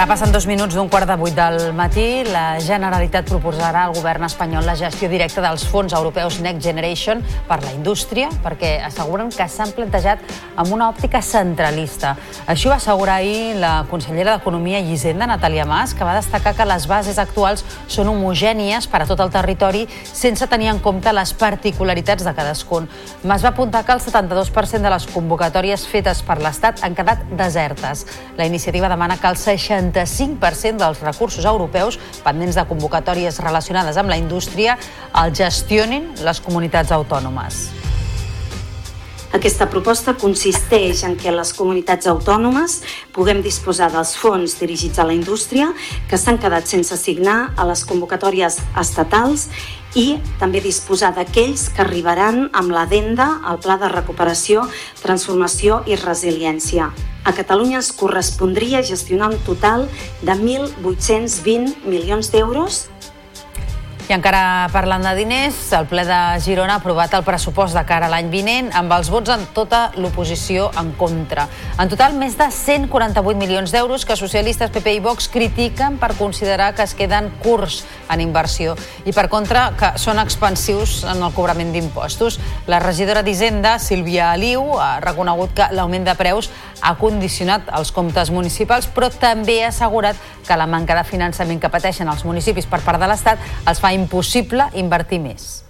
Ara 0.03 0.17
passen 0.17 0.33
dos 0.35 0.49
minuts 0.51 0.75
d'un 0.75 0.88
quart 0.91 1.07
de 1.07 1.15
vuit 1.15 1.35
del 1.37 1.69
matí. 1.79 2.25
La 2.27 2.57
Generalitat 2.59 3.29
proposarà 3.31 3.85
al 3.87 3.93
govern 3.95 4.25
espanyol 4.27 4.65
la 4.67 4.73
gestió 4.75 5.07
directa 5.07 5.38
dels 5.45 5.62
fons 5.71 5.93
europeus 5.95 6.41
Next 6.43 6.65
Generation 6.67 7.21
per 7.47 7.61
la 7.62 7.71
indústria, 7.71 8.27
perquè 8.43 8.73
asseguren 8.83 9.31
que 9.31 9.47
s'han 9.47 9.71
plantejat 9.77 10.19
amb 10.59 10.73
una 10.75 10.88
òptica 10.91 11.21
centralista. 11.23 12.17
Així 12.51 12.67
va 12.67 12.81
assegurar 12.81 13.21
ahir 13.21 13.61
la 13.62 13.85
consellera 13.93 14.35
d'Economia 14.35 14.81
i 14.83 14.91
Hisenda, 14.91 15.29
Natàlia 15.31 15.69
Mas, 15.71 15.95
que 15.95 16.03
va 16.03 16.17
destacar 16.19 16.57
que 16.59 16.67
les 16.67 16.88
bases 16.91 17.23
actuals 17.23 17.62
són 17.87 18.11
homogènies 18.11 18.91
per 18.91 19.05
a 19.05 19.07
tot 19.07 19.23
el 19.23 19.31
territori 19.31 19.85
sense 20.03 20.51
tenir 20.51 20.73
en 20.73 20.83
compte 20.83 21.15
les 21.15 21.31
particularitats 21.31 22.27
de 22.27 22.35
cadascun. 22.35 22.91
Mas 23.23 23.47
va 23.47 23.55
apuntar 23.55 23.85
que 23.87 23.95
el 23.95 24.03
72% 24.03 24.83
de 24.83 24.95
les 24.97 25.07
convocatòries 25.15 25.87
fetes 25.87 26.27
per 26.27 26.41
l'Estat 26.43 26.83
han 26.83 26.99
quedat 26.99 27.23
desertes. 27.38 28.05
La 28.35 28.51
iniciativa 28.51 28.91
demana 28.91 29.21
que 29.23 29.31
el 29.31 29.38
60 29.38 29.91
65% 29.92 30.81
dels 30.81 31.05
recursos 31.05 31.44
europeus 31.44 32.00
pendents 32.24 32.57
de 32.59 32.66
convocatòries 32.68 33.40
relacionades 33.44 34.00
amb 34.00 34.11
la 34.11 34.18
indústria 34.20 34.78
el 35.22 35.35
gestionin 35.37 36.11
les 36.24 36.40
comunitats 36.40 36.92
autònomes. 36.92 37.68
Aquesta 39.33 39.64
proposta 39.72 40.12
consisteix 40.20 41.07
en 41.09 41.14
que 41.16 41.33
les 41.33 41.55
comunitats 41.57 42.09
autònomes 42.11 42.74
puguem 43.16 43.40
disposar 43.40 43.88
dels 43.94 44.12
fons 44.20 44.59
dirigits 44.61 45.00
a 45.00 45.07
la 45.09 45.14
indústria 45.16 45.70
que 46.11 46.18
s'han 46.20 46.37
quedat 46.42 46.68
sense 46.68 46.92
assignar 46.92 47.55
a 47.57 47.64
les 47.64 47.87
convocatòries 47.88 48.59
estatals 48.83 49.46
i 49.96 50.18
també 50.40 50.61
disposar 50.61 51.14
d'aquells 51.16 51.70
que 51.72 51.81
arribaran 51.85 52.50
amb 52.52 52.76
l'adenda 52.76 53.38
al 53.40 53.61
Pla 53.64 53.78
de 53.81 53.88
Recuperació, 53.92 54.68
Transformació 55.00 55.81
i 55.88 55.96
Resiliència. 55.96 56.92
A 57.24 57.32
Catalunya 57.32 57.78
es 57.78 57.92
correspondria 57.92 58.82
gestionar 58.82 59.30
un 59.30 59.38
total 59.46 59.88
de 60.22 60.35
1.820 60.35 61.85
milions 61.87 62.32
d'euros 62.35 62.88
i 64.11 64.14
encara 64.16 64.66
parlant 64.68 65.04
de 65.06 65.12
diners, 65.16 65.56
el 65.72 65.87
ple 65.88 66.02
de 66.04 66.16
Girona 66.42 66.74
ha 66.74 66.80
aprovat 66.82 67.14
el 67.14 67.22
pressupost 67.24 67.76
de 67.76 67.80
cara 67.88 68.08
a 68.08 68.12
l'any 68.12 68.26
vinent 68.32 68.66
amb 68.76 68.90
els 68.96 69.08
vots 69.08 69.30
en 69.30 69.44
tota 69.54 69.87
l'oposició 69.96 70.66
en 70.80 70.90
contra. 70.98 71.46
En 71.80 71.88
total, 71.88 72.16
més 72.18 72.35
de 72.37 72.48
148 72.52 73.38
milions 73.38 73.72
d'euros 73.72 74.04
que 74.04 74.16
socialistes, 74.18 74.72
PP 74.74 74.96
i 74.98 75.00
Vox 75.04 75.30
critiquen 75.32 76.00
per 76.02 76.11
considerar 76.18 76.72
que 76.74 76.85
es 76.85 76.92
queden 76.98 77.30
curts 77.44 77.85
en 78.12 78.20
inversió 78.20 78.74
i, 79.06 79.14
per 79.14 79.28
contra, 79.32 79.68
que 79.78 79.94
són 80.02 80.20
expansius 80.20 81.06
en 81.06 81.22
el 81.22 81.32
cobrament 81.32 81.72
d'impostos. 81.72 82.40
La 82.66 82.82
regidora 82.82 83.22
d'Hisenda, 83.22 83.78
Sílvia 83.78 84.32
Aliu, 84.35 84.66
ha 84.76 84.98
reconegut 85.00 85.54
que 85.56 85.70
l'augment 85.72 86.11
de 86.11 86.18
preus 86.18 86.50
ha 86.83 86.95
condicionat 86.99 87.71
els 87.79 87.92
comptes 87.95 88.31
municipals, 88.35 88.88
però 88.90 89.09
també 89.11 89.62
ha 89.62 89.71
assegurat 89.71 90.18
que 90.47 90.59
la 90.59 90.66
manca 90.66 90.99
de 90.99 91.07
finançament 91.07 91.62
que 91.62 91.71
pateixen 91.73 92.11
els 92.11 92.27
municipis 92.27 92.66
per 92.66 92.83
part 92.83 93.01
de 93.01 93.11
l'Estat 93.11 93.38
els 93.71 93.81
fa 93.83 93.95
impossible 93.95 94.68
invertir 94.75 95.23
més. 95.23 95.62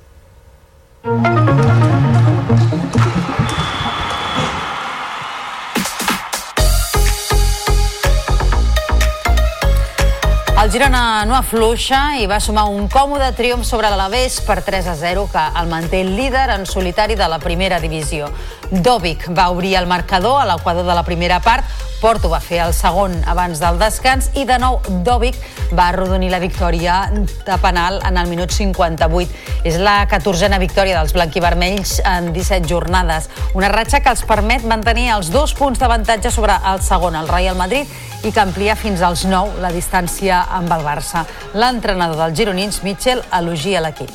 El 10.63 10.71
Girona 10.71 11.25
no 11.27 11.35
afluixa 11.35 12.21
i 12.23 12.29
va 12.31 12.37
sumar 12.39 12.69
un 12.71 12.85
còmode 12.87 13.33
triomf 13.35 13.67
sobre 13.67 13.89
l'Alavés 13.91 14.37
per 14.47 14.61
3 14.63 14.93
a 14.93 14.95
0 14.95 15.25
que 15.33 15.43
el 15.59 15.67
manté 15.67 16.05
líder 16.07 16.45
en 16.55 16.69
solitari 16.71 17.17
de 17.19 17.27
la 17.27 17.41
primera 17.43 17.81
divisió. 17.83 18.29
Dovic 18.73 19.29
va 19.37 19.51
obrir 19.53 19.77
el 19.77 19.87
marcador 19.87 20.41
a 20.41 20.47
l'equador 20.49 20.87
de 20.89 20.95
la 20.97 21.05
primera 21.05 21.41
part, 21.45 21.65
Porto 22.03 22.27
va 22.27 22.41
fer 22.43 22.59
el 22.65 22.73
segon 22.75 23.13
abans 23.31 23.61
del 23.63 23.77
descans 23.79 24.27
i 24.35 24.43
de 24.43 24.57
nou 24.59 24.81
Dovic 25.07 25.37
va 25.71 25.85
arrodonir 25.93 26.33
la 26.33 26.41
victòria 26.43 26.97
de 27.15 27.59
penal 27.63 28.01
en 28.03 28.19
el 28.19 28.27
minut 28.27 28.51
58. 28.51 29.31
És 29.69 29.79
la 29.79 30.01
14a 30.11 30.59
victòria 30.59 30.97
dels 30.99 31.15
blanquivermells 31.15 32.01
en 32.03 32.33
17 32.35 32.67
jornades, 32.67 33.29
una 33.55 33.71
ratxa 33.71 34.01
que 34.03 34.11
els 34.11 34.25
permet 34.27 34.67
mantenir 34.67 35.13
els 35.15 35.31
dos 35.31 35.55
punts 35.55 35.79
d'avantatge 35.79 36.35
sobre 36.35 36.59
el 36.73 36.83
segon, 36.83 37.15
el 37.15 37.31
Real 37.31 37.61
Madrid, 37.61 37.87
i 38.27 38.33
que 38.33 38.43
amplia 38.43 38.75
fins 38.75 39.03
als 39.07 39.23
9 39.29 39.63
la 39.63 39.71
distància 39.71 40.43
amb 40.59 40.75
el 40.75 40.83
Barça. 40.83 41.23
L'entrenador 41.55 42.19
dels 42.19 42.39
gironins, 42.39 42.83
Mitchell, 42.83 43.23
elogia 43.39 43.85
l'equip. 43.85 44.11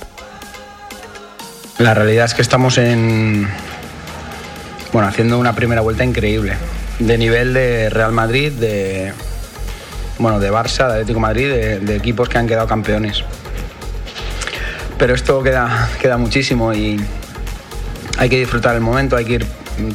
La 1.80 1.94
realidad 1.94 2.26
es 2.26 2.34
que 2.34 2.42
estamos 2.42 2.78
en, 2.80 3.48
bueno, 4.92 5.08
haciendo 5.08 5.38
una 5.40 5.54
primera 5.54 5.82
vuelta 5.82 6.04
increíble. 6.04 6.54
de 7.00 7.18
nivel 7.18 7.54
de 7.54 7.90
Real 7.90 8.12
Madrid, 8.12 8.52
de, 8.52 9.14
bueno, 10.18 10.40
de 10.40 10.52
Barça, 10.52 10.88
de 10.88 10.94
Atlético 10.94 11.20
Madrid, 11.20 11.48
de, 11.48 11.96
equipos 11.96 12.28
que 12.30 12.38
han 12.38 12.48
quedado 12.48 12.68
campeones. 12.68 13.24
Pero 14.98 15.14
esto 15.14 15.44
queda, 15.44 15.90
queda 16.02 16.18
muchísimo 16.18 16.74
y 16.74 17.00
hay 18.18 18.30
que 18.30 18.40
disfrutar 18.40 18.76
el 18.76 18.82
momento, 18.82 19.16
hay 19.16 19.26
que 19.26 19.34
ir 19.34 19.46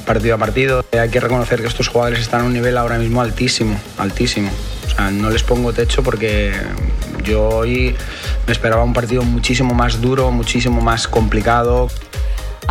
partido 0.05 0.35
a 0.35 0.39
partido. 0.39 0.85
Hay 0.93 1.09
que 1.09 1.21
reconocer 1.21 1.61
que 1.61 1.67
estos 1.67 1.89
jugadores 1.89 2.21
están 2.21 2.43
a 2.43 2.45
un 2.45 2.53
nivel 2.53 2.77
ahora 2.77 2.99
mismo 2.99 3.21
altísimo, 3.21 3.79
altísimo. 3.99 4.51
O 4.87 4.91
sea, 4.91 5.11
no 5.11 5.31
les 5.31 5.43
pongo 5.43 5.73
techo 5.73 6.03
porque 6.03 6.53
yo 7.25 7.49
hoy 7.49 7.95
me 8.47 8.53
esperaba 8.53 8.83
un 8.85 8.93
partido 8.93 9.23
muchísimo 9.23 9.75
más 9.75 10.01
duro, 10.01 10.31
muchísimo 10.31 10.81
más 10.81 11.09
complicado. 11.09 11.89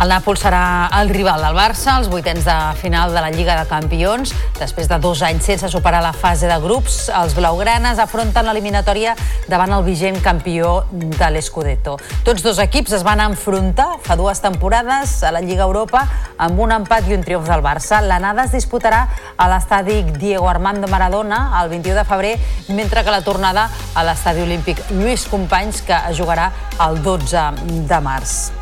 El 0.00 0.08
Nàpols 0.08 0.40
serà 0.40 0.88
el 0.96 1.10
rival 1.12 1.42
del 1.44 1.52
Barça 1.52 1.98
als 1.98 2.08
vuitens 2.08 2.46
de 2.46 2.54
final 2.80 3.12
de 3.12 3.20
la 3.20 3.30
Lliga 3.30 3.58
de 3.58 3.66
Campions. 3.68 4.32
Després 4.56 4.88
de 4.88 4.96
dos 4.98 5.20
anys 5.22 5.44
sense 5.44 5.68
superar 5.68 6.00
la 6.02 6.14
fase 6.16 6.48
de 6.48 6.56
grups, 6.62 7.10
els 7.12 7.34
blaugranes 7.36 8.00
afronten 8.00 8.48
l'eliminatòria 8.48 9.12
davant 9.52 9.74
el 9.76 9.84
vigent 9.84 10.16
campió 10.24 10.86
de 10.90 11.28
l'Escudetto. 11.34 11.98
Tots 12.24 12.42
dos 12.42 12.62
equips 12.64 12.96
es 12.96 13.04
van 13.04 13.20
enfrontar 13.20 13.98
fa 14.02 14.16
dues 14.16 14.40
temporades 14.40 15.18
a 15.28 15.34
la 15.36 15.44
Lliga 15.44 15.68
Europa 15.68 16.06
amb 16.38 16.64
un 16.64 16.72
empat 16.72 17.12
i 17.12 17.18
un 17.18 17.26
triomf 17.26 17.52
del 17.52 17.64
Barça. 17.64 18.00
L'anada 18.00 18.48
es 18.48 18.56
disputarà 18.56 19.04
a 19.36 19.50
l'estadi 19.52 20.00
Diego 20.16 20.48
Armando 20.48 20.88
Maradona 20.88 21.44
el 21.60 21.68
21 21.68 22.00
de 22.00 22.08
febrer, 22.08 22.32
mentre 22.72 23.04
que 23.04 23.12
la 23.12 23.20
tornada 23.20 23.68
a 23.94 24.08
l'estadi 24.08 24.40
olímpic 24.40 24.80
Lluís 24.96 25.28
Companys, 25.28 25.84
que 25.84 26.00
es 26.08 26.16
jugarà 26.16 26.48
el 26.80 27.02
12 27.04 27.46
de 27.92 28.00
març. 28.00 28.61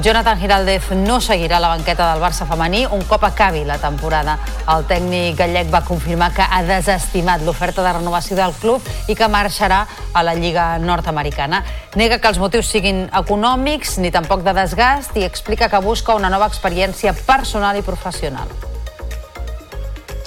Jonathan 0.00 0.38
Giraldez 0.38 0.92
no 0.94 1.16
seguirà 1.18 1.58
la 1.58 1.72
banqueta 1.72 2.04
del 2.12 2.20
Barça 2.22 2.46
femení 2.46 2.84
un 2.86 3.00
cop 3.10 3.24
acabi 3.26 3.64
la 3.66 3.80
temporada. 3.82 4.36
El 4.70 4.84
tècnic 4.86 5.34
gallec 5.40 5.72
va 5.72 5.80
confirmar 5.82 6.28
que 6.36 6.46
ha 6.46 6.60
desestimat 6.62 7.42
l'oferta 7.42 7.82
de 7.82 7.96
renovació 7.96 8.36
del 8.38 8.54
club 8.60 8.84
i 9.10 9.16
que 9.18 9.26
marxarà 9.26 9.80
a 10.14 10.22
la 10.22 10.36
Lliga 10.38 10.68
nord-americana. 10.78 11.64
Nega 11.98 12.20
que 12.22 12.30
els 12.30 12.38
motius 12.38 12.70
siguin 12.70 13.08
econòmics 13.10 13.98
ni 13.98 14.14
tampoc 14.14 14.46
de 14.46 14.54
desgast 14.54 15.18
i 15.18 15.26
explica 15.26 15.66
que 15.68 15.82
busca 15.82 16.14
una 16.14 16.30
nova 16.30 16.46
experiència 16.46 17.16
personal 17.26 17.74
i 17.74 17.82
professional. 17.82 18.46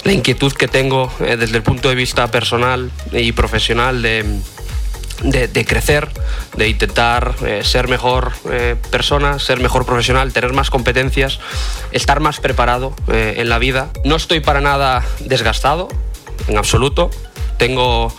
La 0.04 0.12
inquietud 0.12 0.52
que 0.52 0.68
tengo 0.68 1.10
eh, 1.20 1.36
desde 1.36 1.56
el 1.56 1.62
punto 1.62 1.88
de 1.88 1.94
vista 1.94 2.26
personal 2.26 2.90
y 3.10 3.32
profesional 3.32 4.02
de 4.02 4.26
de, 5.22 5.64
crecer, 5.64 6.08
de 6.56 6.68
intentar 6.68 7.34
eh, 7.46 7.62
ser 7.64 7.88
mejor 7.88 8.32
eh, 8.50 8.76
persona, 8.90 9.38
ser 9.38 9.60
mejor 9.60 9.86
profesional, 9.86 10.32
tener 10.32 10.52
más 10.52 10.70
competencias, 10.70 11.38
estar 11.92 12.20
más 12.20 12.40
preparado 12.40 12.94
eh, 13.08 13.34
en 13.38 13.48
la 13.48 13.58
vida. 13.58 13.90
No 14.04 14.16
estoy 14.16 14.40
para 14.40 14.60
nada 14.60 15.04
desgastado, 15.20 15.88
en 16.48 16.58
absoluto. 16.58 17.10
Tengo 17.58 18.12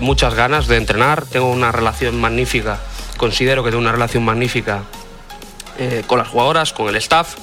muchas 0.00 0.34
ganas 0.34 0.68
de 0.68 0.76
entrenar, 0.76 1.26
tengo 1.26 1.50
una 1.50 1.72
relación 1.72 2.20
magnífica, 2.20 2.78
considero 3.16 3.64
que 3.64 3.70
tengo 3.70 3.80
una 3.80 3.90
relación 3.90 4.24
magnífica 4.24 4.82
con 6.06 6.18
las 6.18 6.28
jugadoras, 6.28 6.72
con 6.72 6.88
el 6.88 6.96
staff, 6.96 7.34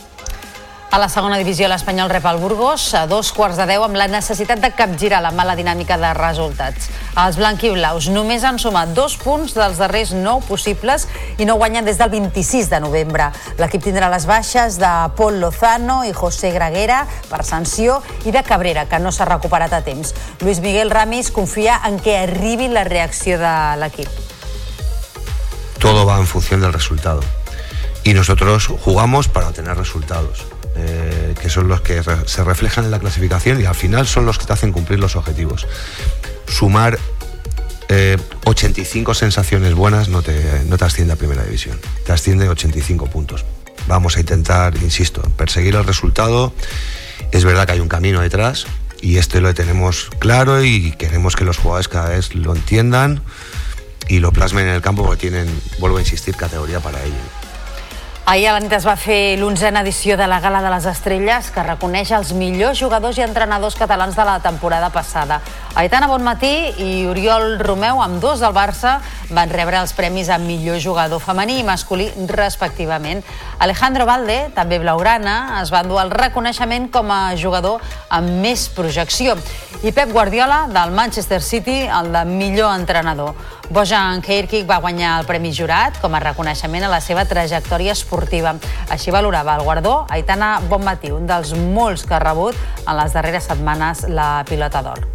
A 0.93 0.99
la 1.01 1.07
segona 1.09 1.39
divisió 1.41 1.65
l'Espanyol 1.65 2.11
rep 2.11 2.27
el 2.29 2.37
Burgos 2.37 2.83
a 2.93 3.07
dos 3.09 3.31
quarts 3.33 3.57
de 3.57 3.65
deu 3.65 3.81
amb 3.81 3.97
la 3.97 4.05
necessitat 4.05 4.59
de 4.61 4.69
capgirar 4.77 5.23
la 5.25 5.31
mala 5.33 5.55
dinàmica 5.57 5.97
de 5.97 6.11
resultats. 6.13 6.91
Els 7.17 7.39
blanquiblaus 7.39 8.11
només 8.13 8.45
han 8.45 8.59
sumat 8.61 8.93
dos 8.93 9.15
punts 9.17 9.55
dels 9.57 9.81
darrers 9.81 10.11
nou 10.13 10.43
possibles 10.45 11.07
i 11.41 11.47
no 11.49 11.57
guanyen 11.57 11.89
des 11.89 11.97
del 11.97 12.13
26 12.13 12.69
de 12.69 12.79
novembre. 12.85 13.31
L'equip 13.57 13.81
tindrà 13.87 14.11
les 14.13 14.27
baixes 14.29 14.77
de 14.77 14.91
Pol 15.17 15.41
Lozano 15.41 16.03
i 16.05 16.13
José 16.13 16.53
Graguera 16.53 17.07
per 17.25 17.41
sanció 17.41 17.97
i 18.29 18.35
de 18.35 18.45
Cabrera, 18.45 18.85
que 18.85 19.01
no 19.01 19.09
s'ha 19.09 19.25
recuperat 19.25 19.73
a 19.73 19.81
temps. 19.81 20.13
Luis 20.45 20.61
Miguel 20.61 20.93
Ramis 20.93 21.33
confia 21.33 21.81
en 21.89 21.97
que 21.97 22.19
arribi 22.21 22.69
la 22.69 22.85
reacció 22.85 23.41
de 23.41 23.55
l'equip. 23.81 24.23
todo 25.83 26.05
va 26.05 26.17
en 26.17 26.27
función 26.27 26.61
del 26.61 26.71
resultado. 26.71 27.19
Y 28.05 28.13
nosotros 28.13 28.67
jugamos 28.67 29.27
para 29.27 29.49
obtener 29.49 29.75
resultados, 29.75 30.45
eh, 30.75 31.35
que 31.41 31.49
son 31.49 31.67
los 31.67 31.81
que 31.81 32.01
se 32.25 32.43
reflejan 32.43 32.85
en 32.85 32.91
la 32.91 32.99
clasificación 32.99 33.61
y 33.61 33.65
al 33.65 33.75
final 33.75 34.07
son 34.07 34.25
los 34.25 34.37
que 34.37 34.45
te 34.45 34.53
hacen 34.53 34.71
cumplir 34.71 34.99
los 34.99 35.15
objetivos. 35.15 35.67
Sumar 36.47 36.99
eh, 37.89 38.17
85 38.45 39.13
sensaciones 39.13 39.73
buenas 39.75 40.09
no 40.09 40.21
te, 40.21 40.63
no 40.65 40.77
te 40.77 40.85
asciende 40.85 41.13
a 41.13 41.15
primera 41.15 41.43
división, 41.43 41.79
te 42.05 42.11
asciende 42.11 42.49
85 42.49 43.07
puntos. 43.07 43.45
Vamos 43.87 44.17
a 44.17 44.21
intentar, 44.21 44.75
insisto, 44.77 45.21
perseguir 45.37 45.75
el 45.75 45.83
resultado. 45.83 46.53
Es 47.31 47.43
verdad 47.43 47.65
que 47.65 47.73
hay 47.73 47.79
un 47.79 47.89
camino 47.89 48.21
detrás 48.21 48.65
y 49.01 49.17
este 49.17 49.41
lo 49.41 49.53
tenemos 49.53 50.09
claro 50.19 50.63
y 50.63 50.91
queremos 50.93 51.35
que 51.35 51.43
los 51.43 51.57
jugadores 51.57 51.89
cada 51.89 52.09
vez 52.09 52.33
lo 52.35 52.55
entiendan 52.55 53.21
y 54.07 54.19
lo 54.19 54.31
plasmen 54.31 54.67
en 54.67 54.75
el 54.75 54.81
campo 54.81 55.03
porque 55.03 55.29
tienen, 55.29 55.47
vuelvo 55.79 55.97
a 55.97 56.01
insistir, 56.01 56.35
categoría 56.35 56.79
para 56.79 57.03
ello. 57.03 57.42
Ahir 58.25 58.47
a 58.47 58.53
la 58.55 58.61
nit 58.63 58.71
es 58.71 58.85
va 58.87 58.93
fer 58.95 59.35
l'onzena 59.35 59.81
edició 59.83 60.15
de 60.15 60.23
la 60.31 60.37
Gala 60.39 60.61
de 60.63 60.69
les 60.71 60.85
Estrelles, 60.87 61.49
que 61.51 61.63
reconeix 61.65 62.13
els 62.15 62.29
millors 62.31 62.79
jugadors 62.79 63.17
i 63.19 63.23
entrenadors 63.25 63.75
catalans 63.75 64.15
de 64.15 64.23
la 64.23 64.37
temporada 64.39 64.87
passada. 64.95 65.41
Aitana 65.75 66.07
Bonmatí 66.07 66.53
i 66.79 66.87
Oriol 67.11 67.57
Romeu, 67.59 67.99
amb 67.99 68.21
dos 68.23 68.39
del 68.39 68.55
Barça, 68.55 68.93
van 69.35 69.51
rebre 69.51 69.81
els 69.81 69.91
premis 69.97 70.29
a 70.31 70.37
millor 70.39 70.79
jugador 70.79 71.19
femení 71.19 71.57
i 71.59 71.65
masculí, 71.67 72.07
respectivament. 72.31 73.25
Alejandro 73.59 74.07
Valde, 74.07 74.37
també 74.55 74.79
blaugrana, 74.79 75.59
es 75.59 75.73
va 75.73 75.81
endur 75.83 75.99
el 75.99 76.13
reconeixement 76.15 76.87
com 76.95 77.11
a 77.11 77.35
jugador 77.35 77.83
amb 78.07 78.39
més 78.39 78.69
projecció. 78.71 79.35
I 79.83 79.91
Pep 79.91 80.15
Guardiola, 80.15 80.69
del 80.71 80.95
Manchester 80.95 81.41
City, 81.43 81.81
el 81.91 82.13
de 82.15 82.23
millor 82.31 82.71
entrenador. 82.71 83.35
Bojan 83.69 84.21
Keirkik 84.21 84.67
va 84.67 84.81
guanyar 84.83 85.19
el 85.19 85.25
Premi 85.25 85.53
Jurat 85.55 85.95
com 86.01 86.13
a 86.13 86.19
reconeixement 86.19 86.83
a 86.83 86.91
la 86.91 86.99
seva 87.01 87.23
trajectòria 87.25 87.95
esportiva. 87.95 88.55
Així 88.91 89.11
valorava 89.11 89.55
el 89.55 89.63
guardó 89.63 89.95
Aitana 90.11 90.57
Bonmatí, 90.69 91.13
un 91.15 91.27
dels 91.27 91.53
molts 91.55 92.03
que 92.03 92.17
ha 92.17 92.21
rebut 92.23 92.57
en 92.83 92.97
les 92.99 93.15
darreres 93.15 93.47
setmanes 93.47 94.05
la 94.09 94.43
pilota 94.49 94.83
d'or. 94.83 95.07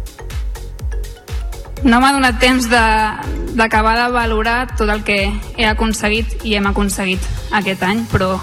No 1.83 2.01
m'ha 2.01 2.11
donat 2.11 2.39
temps 2.41 2.65
d'acabar 2.67 3.95
de, 3.95 4.05
de 4.07 4.13
valorar 4.17 4.57
tot 4.75 4.89
el 4.89 5.05
que 5.07 5.21
he 5.55 5.67
aconseguit 5.67 6.43
i 6.43 6.57
hem 6.57 6.67
aconseguit 6.67 7.23
aquest 7.55 7.85
any, 7.87 8.01
però 8.11 8.33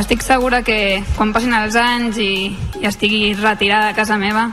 estic 0.00 0.24
segura 0.24 0.62
que 0.64 1.02
quan 1.18 1.34
passin 1.34 1.52
els 1.58 1.76
anys 1.76 2.16
i, 2.22 2.54
i 2.80 2.88
estigui 2.88 3.34
retirada 3.36 3.90
a 3.90 3.98
casa 3.98 4.16
meva, 4.16 4.48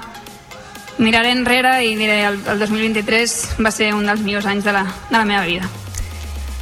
miraré 1.01 1.33
enrere 1.33 1.81
i 1.83 1.95
diré 1.97 2.21
el, 2.29 2.39
el 2.47 2.61
2023 2.61 3.37
va 3.65 3.73
ser 3.73 3.91
un 3.97 4.05
dels 4.07 4.21
millors 4.23 4.45
anys 4.45 4.67
de 4.67 4.75
la, 4.77 4.85
de 5.09 5.17
la 5.17 5.25
meva 5.25 5.43
vida. 5.49 5.69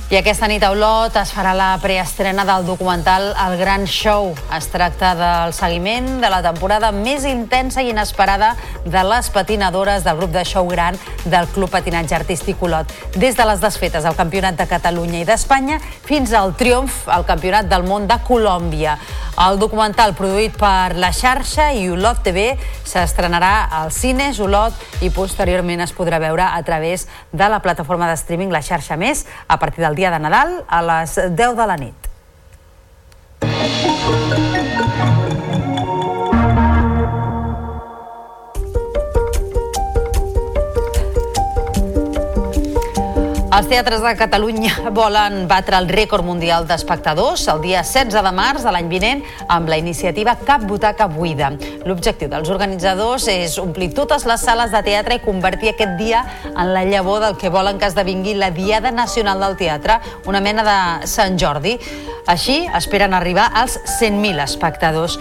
I 0.09 0.17
aquesta 0.17 0.47
nit 0.49 0.63
a 0.65 0.71
Olot 0.73 1.13
es 1.21 1.29
farà 1.29 1.51
la 1.53 1.67
preestrena 1.77 2.41
del 2.41 2.63
documental 2.65 3.27
El 3.43 3.59
Gran 3.59 3.83
Show. 3.85 4.31
Es 4.57 4.65
tracta 4.73 5.11
del 5.13 5.53
seguiment 5.53 6.15
de 6.17 6.31
la 6.33 6.39
temporada 6.41 6.89
més 6.89 7.27
intensa 7.29 7.83
i 7.85 7.91
inesperada 7.93 8.55
de 8.89 9.03
les 9.05 9.29
patinadores 9.29 10.01
del 10.07 10.17
grup 10.17 10.33
de 10.33 10.41
show 10.49 10.65
gran 10.65 10.97
del 11.29 11.45
Club 11.53 11.69
Patinatge 11.69 12.17
Artístic 12.17 12.57
Olot. 12.65 12.89
Des 13.21 13.37
de 13.37 13.45
les 13.45 13.61
desfetes 13.61 14.01
al 14.09 14.17
Campionat 14.17 14.57
de 14.57 14.65
Catalunya 14.65 15.21
i 15.21 15.29
d'Espanya 15.29 15.77
fins 15.77 16.33
al 16.33 16.55
triomf 16.57 17.05
al 17.05 17.29
Campionat 17.29 17.69
del 17.69 17.85
Món 17.85 18.09
de 18.09 18.17
Colòmbia. 18.25 18.97
El 19.39 19.61
documental 19.61 20.15
produït 20.17 20.57
per 20.59 20.97
La 20.99 21.13
Xarxa 21.15 21.69
i 21.77 21.85
Olot 21.93 22.25
TV 22.25 22.49
s'estrenarà 22.83 23.69
als 23.77 24.01
cines 24.01 24.41
Olot 24.43 24.73
i 25.05 25.13
posteriorment 25.15 25.85
es 25.85 25.93
podrà 25.95 26.17
veure 26.19 26.49
a 26.49 26.59
través 26.67 27.05
de 27.31 27.47
la 27.47 27.61
plataforma 27.61 28.09
de 28.09 28.17
streaming 28.19 28.51
La 28.51 28.65
Xarxa 28.65 28.97
Més 28.99 29.23
a 29.47 29.59
partir 29.61 29.85
del 29.85 29.98
dia 29.99 30.11
de 30.11 30.19
Nadal 30.23 30.63
a 30.67 30.79
les 30.81 31.19
10 31.35 31.55
de 31.59 31.65
la 31.67 31.77
nit. 31.77 32.09
Els 43.49 43.65
teatres 43.65 44.03
de 44.05 44.11
Catalunya 44.13 44.75
volen 44.99 45.47
batre 45.49 45.79
el 45.81 45.87
rècord 45.89 46.21
mundial 46.21 46.67
d'espectadors 46.69 47.47
el 47.49 47.63
dia 47.63 47.81
16 47.81 48.13
de 48.13 48.33
març 48.37 48.61
de 48.61 48.69
l'any 48.75 48.91
vinent 48.91 49.23
amb 49.49 49.71
la 49.71 49.79
iniciativa 49.81 50.35
Cap 50.45 50.67
Butaca 50.69 51.07
Buida. 51.09 51.49
L'objectiu 51.89 52.29
dels 52.29 52.51
organitzadors 52.53 53.25
és 53.33 53.57
omplir 53.57 53.89
totes 53.97 54.27
les 54.29 54.45
sales 54.45 54.69
de 54.69 54.83
teatre 54.85 55.17
i 55.17 55.23
convertir 55.25 55.73
aquest 55.73 55.97
dia 55.97 56.21
en 56.51 56.75
la 56.75 56.85
llavor 56.85 57.25
del 57.25 57.41
que 57.41 57.49
volen 57.49 57.81
que 57.81 57.89
esdevingui 57.89 58.37
la 58.37 58.51
Diada 58.53 58.93
Nacional 58.93 59.41
del 59.41 59.57
Teatre, 59.57 59.97
una 60.29 60.45
mena 60.45 60.63
de 60.69 61.09
Sant 61.09 61.41
Jordi. 61.41 61.79
Així 62.29 62.61
esperen 62.77 63.17
arribar 63.17 63.49
als 63.57 63.81
100.000 63.97 64.45
espectadors. 64.45 65.17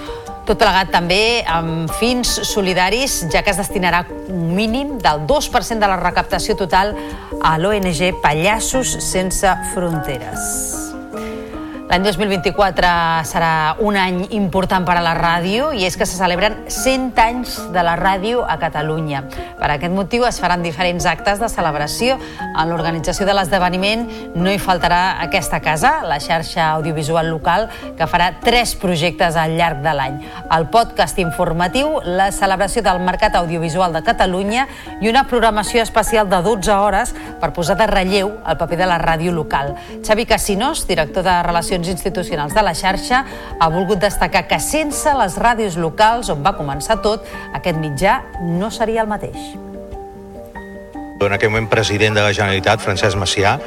Tot 0.49 0.57
plegat 0.57 0.89
també 0.89 1.45
amb 1.45 1.91
fins 1.99 2.31
solidaris, 2.49 3.19
ja 3.29 3.43
que 3.45 3.53
es 3.53 3.61
destinarà 3.61 4.01
un 4.33 4.49
mínim 4.57 4.97
del 5.05 5.27
2% 5.29 5.77
de 5.77 5.93
la 5.93 6.01
recaptació 6.01 6.57
total 6.57 6.97
a 7.45 7.59
l'ONG 7.61 8.23
Pallassos 8.25 8.97
Sense 9.11 9.57
Fronteres. 9.75 10.88
L'any 11.89 12.03
2024 12.05 12.89
serà 13.25 13.53
un 13.81 13.97
any 13.97 14.19
important 14.37 14.85
per 14.85 14.99
a 14.99 15.01
la 15.01 15.15
ràdio 15.17 15.71
i 15.73 15.87
és 15.87 15.95
que 15.97 16.05
se 16.05 16.19
celebren 16.19 16.59
100 16.69 17.17
anys 17.23 17.55
de 17.73 17.81
la 17.81 17.95
ràdio 17.97 18.43
a 18.45 18.59
Catalunya. 18.61 19.23
Per 19.57 19.71
aquest 19.73 19.95
motiu 19.97 20.27
es 20.29 20.37
faran 20.37 20.61
diferents 20.61 21.07
actes 21.09 21.41
de 21.41 21.49
celebració. 21.49 22.19
En 22.45 22.69
l'organització 22.69 23.25
de 23.25 23.33
l'esdeveniment 23.39 24.05
no 24.37 24.53
hi 24.53 24.59
faltarà 24.61 25.17
aquesta 25.25 25.63
casa, 25.65 26.03
la 26.05 26.19
xarxa 26.21 26.67
audiovisual 26.75 27.31
local, 27.33 27.71
que 27.97 28.11
farà 28.11 28.35
tres 28.45 28.77
projectes 28.77 29.41
al 29.41 29.57
llarg 29.57 29.81
de 29.81 29.97
l'any. 29.97 30.21
El 30.59 30.69
podcast 30.69 31.17
informatiu, 31.25 32.03
la 32.05 32.29
celebració 32.37 32.85
del 32.85 33.01
Mercat 33.01 33.41
Audiovisual 33.41 33.97
de 33.97 34.05
Catalunya 34.05 34.67
i 35.01 35.09
una 35.09 35.25
programació 35.25 35.81
especial 35.89 36.29
de 36.29 36.45
12 36.45 36.77
hores 36.77 37.17
per 37.41 37.55
posar 37.57 37.81
de 37.81 37.89
relleu 37.89 38.37
el 38.45 38.61
paper 38.61 38.83
de 38.85 38.93
la 38.93 39.01
ràdio 39.01 39.33
local. 39.33 39.73
Xavi 40.05 40.29
Casinos, 40.29 40.85
director 40.85 41.25
de 41.25 41.41
Relacions 41.49 41.78
Institucionals 41.87 42.55
de 42.55 42.63
la 42.67 42.75
xarxa, 42.75 43.23
ha 43.61 43.69
volgut 43.71 44.01
destacar 44.03 44.47
que 44.49 44.59
sense 44.59 45.13
les 45.15 45.39
ràdios 45.39 45.79
locals, 45.79 46.33
on 46.35 46.43
va 46.43 46.57
començar 46.59 46.99
tot, 47.05 47.23
aquest 47.55 47.79
mitjà 47.79 48.23
no 48.43 48.73
seria 48.75 49.05
el 49.05 49.09
mateix. 49.09 49.39
En 51.19 51.35
aquell 51.35 51.51
moment 51.51 51.69
president 51.71 52.15
de 52.15 52.23
la 52.23 52.33
Generalitat, 52.33 52.83
Francesc 52.83 53.19
Macià, 53.19 53.59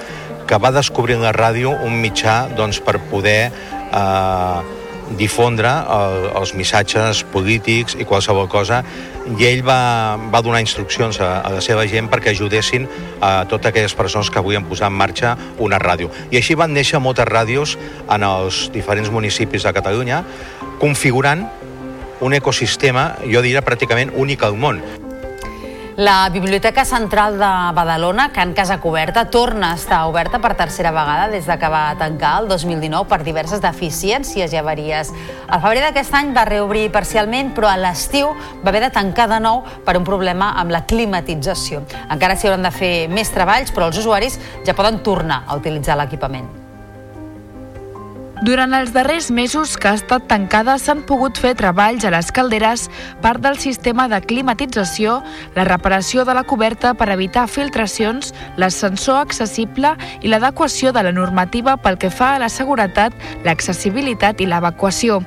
que 0.47 0.60
va 0.60 0.71
descobrir 0.76 1.15
en 1.15 1.24
la 1.24 1.32
ràdio 1.32 1.71
un 1.86 1.95
mitjà 2.02 2.50
doncs, 2.58 2.82
per 2.84 2.97
poder 3.12 3.52
eh, 3.52 4.81
difondre 5.19 5.69
el, 5.69 6.28
els 6.39 6.54
missatges 6.58 7.24
polítics 7.34 7.97
i 8.00 8.08
qualsevol 8.08 8.47
cosa 8.52 8.82
i 9.38 9.45
ell 9.47 9.62
va, 9.65 10.17
va 10.34 10.41
donar 10.41 10.62
instruccions 10.63 11.19
a, 11.21 11.41
a 11.45 11.52
la 11.56 11.62
seva 11.63 11.86
gent 11.89 12.10
perquè 12.12 12.34
ajudessin 12.34 12.88
a 13.21 13.45
totes 13.50 13.71
aquelles 13.71 13.95
persones 13.97 14.32
que 14.34 14.43
volien 14.43 14.65
posar 14.67 14.89
en 14.91 14.97
marxa 14.97 15.36
una 15.60 15.80
ràdio. 15.82 16.10
I 16.32 16.41
així 16.41 16.58
van 16.58 16.74
néixer 16.74 17.02
moltes 17.04 17.30
ràdios 17.30 17.78
en 18.10 18.26
els 18.28 18.67
diferents 18.74 19.12
municipis 19.13 19.67
de 19.67 19.76
Catalunya, 19.78 20.24
configurant 20.82 21.47
un 22.21 22.34
ecosistema, 22.38 23.15
jo 23.26 23.41
diria 23.41 23.65
pràcticament 23.65 24.13
únic 24.17 24.43
al 24.45 24.58
món. 24.58 24.82
La 26.02 26.30
Biblioteca 26.30 26.84
Central 26.84 27.38
de 27.38 27.46
Badalona, 27.76 28.32
Can 28.34 28.54
Casa 28.54 28.80
Coberta, 28.80 29.30
torna 29.30 29.70
a 29.72 29.76
estar 29.76 30.08
oberta 30.08 30.40
per 30.42 30.56
tercera 30.58 30.90
vegada 30.90 31.28
des 31.30 31.46
de 31.46 31.58
que 31.62 31.68
va 31.70 31.94
tancar 32.00 32.32
el 32.42 32.48
2019 32.50 33.06
per 33.06 33.20
diverses 33.22 33.62
deficiències 33.62 34.50
i 34.50 34.58
avaries. 34.58 35.12
Al 35.46 35.62
febrer 35.62 35.84
d'aquest 35.86 36.18
any 36.18 36.32
va 36.34 36.48
reobrir 36.50 36.88
parcialment, 36.90 37.52
però 37.54 37.70
a 37.70 37.78
l'estiu 37.78 38.32
va 38.34 38.72
haver 38.74 38.82
de 38.88 38.90
tancar 38.96 39.28
de 39.30 39.38
nou 39.46 39.62
per 39.86 39.94
un 40.00 40.08
problema 40.08 40.56
amb 40.58 40.74
la 40.74 40.88
climatització. 40.90 41.84
Encara 42.10 42.34
s'hi 42.34 42.50
hauran 42.50 42.66
de 42.66 42.74
fer 42.74 42.92
més 43.06 43.30
treballs, 43.30 43.70
però 43.70 43.92
els 43.92 44.02
usuaris 44.02 44.40
ja 44.66 44.74
poden 44.74 45.04
tornar 45.06 45.44
a 45.46 45.62
utilitzar 45.62 46.02
l'equipament. 46.02 46.61
Durant 48.41 48.73
els 48.73 48.89
darrers 48.89 49.27
mesos 49.30 49.75
que 49.77 49.86
ha 49.86 49.93
estat 49.93 50.23
tancada 50.25 50.73
s'han 50.82 51.04
pogut 51.06 51.38
fer 51.38 51.51
treballs 51.60 52.08
a 52.08 52.10
les 52.10 52.32
calderes, 52.34 52.88
part 53.21 53.38
del 53.43 53.60
sistema 53.62 54.08
de 54.10 54.17
climatització, 54.17 55.19
la 55.54 55.65
reparació 55.67 56.23
de 56.25 56.34
la 56.34 56.41
coberta 56.49 56.95
per 56.97 57.12
evitar 57.13 57.43
filtracions, 57.45 58.32
l'ascensor 58.58 59.19
accessible 59.19 59.91
i 60.25 60.32
l'adequació 60.32 60.89
de 60.89 61.04
la 61.06 61.12
normativa 61.13 61.75
pel 61.77 61.99
que 62.01 62.10
fa 62.10 62.32
a 62.34 62.39
la 62.41 62.49
seguretat, 62.49 63.13
l'accessibilitat 63.45 64.41
i 64.41 64.49
l'evacuació. 64.49 65.19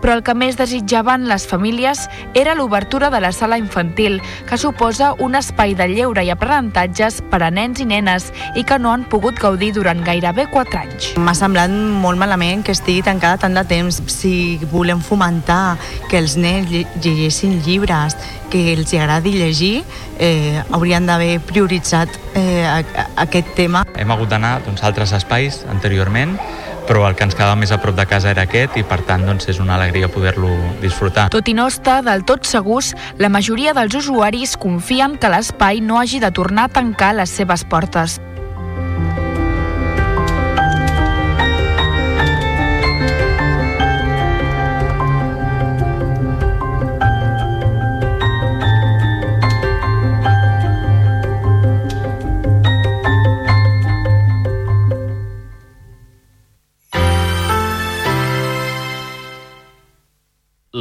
Però 0.00 0.16
el 0.16 0.24
que 0.24 0.32
més 0.32 0.56
desitjaven 0.56 1.28
les 1.28 1.44
famílies 1.44 2.06
era 2.32 2.56
l'obertura 2.56 3.12
de 3.12 3.20
la 3.20 3.34
sala 3.36 3.60
infantil, 3.60 4.22
que 4.48 4.56
suposa 4.56 5.12
un 5.20 5.36
espai 5.36 5.76
de 5.76 5.90
lleure 5.92 6.24
i 6.24 6.32
aprenentatges 6.32 7.20
per 7.28 7.42
a 7.44 7.52
nens 7.52 7.84
i 7.84 7.90
nenes 7.92 8.32
i 8.56 8.64
que 8.64 8.80
no 8.80 8.96
han 8.96 9.04
pogut 9.12 9.36
gaudir 9.36 9.74
durant 9.76 10.00
gairebé 10.08 10.48
4 10.48 10.84
anys. 10.86 11.12
M'ha 11.20 11.36
semblat 11.36 11.68
molt 11.68 12.16
malament 12.16 12.61
que 12.62 12.74
estigui 12.74 13.02
tancada 13.02 13.40
tant 13.44 13.54
de 13.56 13.64
temps. 13.68 14.00
Si 14.12 14.58
volem 14.72 15.02
fomentar 15.02 15.76
que 16.10 16.18
els 16.18 16.36
nens 16.40 16.70
llegeixin 16.70 17.60
llibres, 17.66 18.16
que 18.52 18.72
els 18.74 18.92
agradi 18.94 19.34
llegir, 19.36 19.84
eh, 20.18 20.62
haurien 20.70 21.06
d'haver 21.06 21.40
prioritzat 21.40 22.08
eh, 22.34 22.66
aquest 23.16 23.54
tema. 23.56 23.86
Hem 23.96 24.10
hagut 24.10 24.30
d'anar 24.32 24.60
doncs, 24.66 24.82
a 24.82 24.90
altres 24.90 25.14
espais 25.16 25.62
anteriorment, 25.70 26.36
però 26.86 27.06
el 27.08 27.14
que 27.16 27.24
ens 27.24 27.36
quedava 27.38 27.56
més 27.56 27.72
a 27.72 27.78
prop 27.82 27.96
de 27.96 28.06
casa 28.10 28.30
era 28.32 28.44
aquest 28.46 28.76
i 28.80 28.84
per 28.86 29.00
tant 29.06 29.24
doncs, 29.26 29.48
és 29.52 29.60
una 29.62 29.76
alegria 29.78 30.10
poder-lo 30.12 30.50
disfrutar. 30.82 31.28
Tot 31.32 31.48
i 31.48 31.54
no 31.56 31.68
estar 31.70 32.00
del 32.06 32.26
tot 32.28 32.48
segurs, 32.48 32.92
la 33.18 33.30
majoria 33.32 33.74
dels 33.76 33.94
usuaris 34.02 34.56
confien 34.60 35.16
que 35.18 35.30
l'espai 35.32 35.80
no 35.80 36.00
hagi 36.00 36.20
de 36.22 36.32
tornar 36.34 36.68
a 36.68 36.74
tancar 36.80 37.14
les 37.18 37.30
seves 37.30 37.64
portes. 37.64 38.20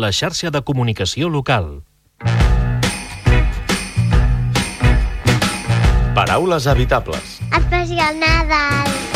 La 0.01 0.09
xarxa 0.17 0.49
de 0.49 0.63
comunicació 0.65 1.29
local. 1.29 1.83
Paraules 6.17 6.67
habitables. 6.67 7.39
Especial 7.61 8.19
Nadal. 8.19 9.10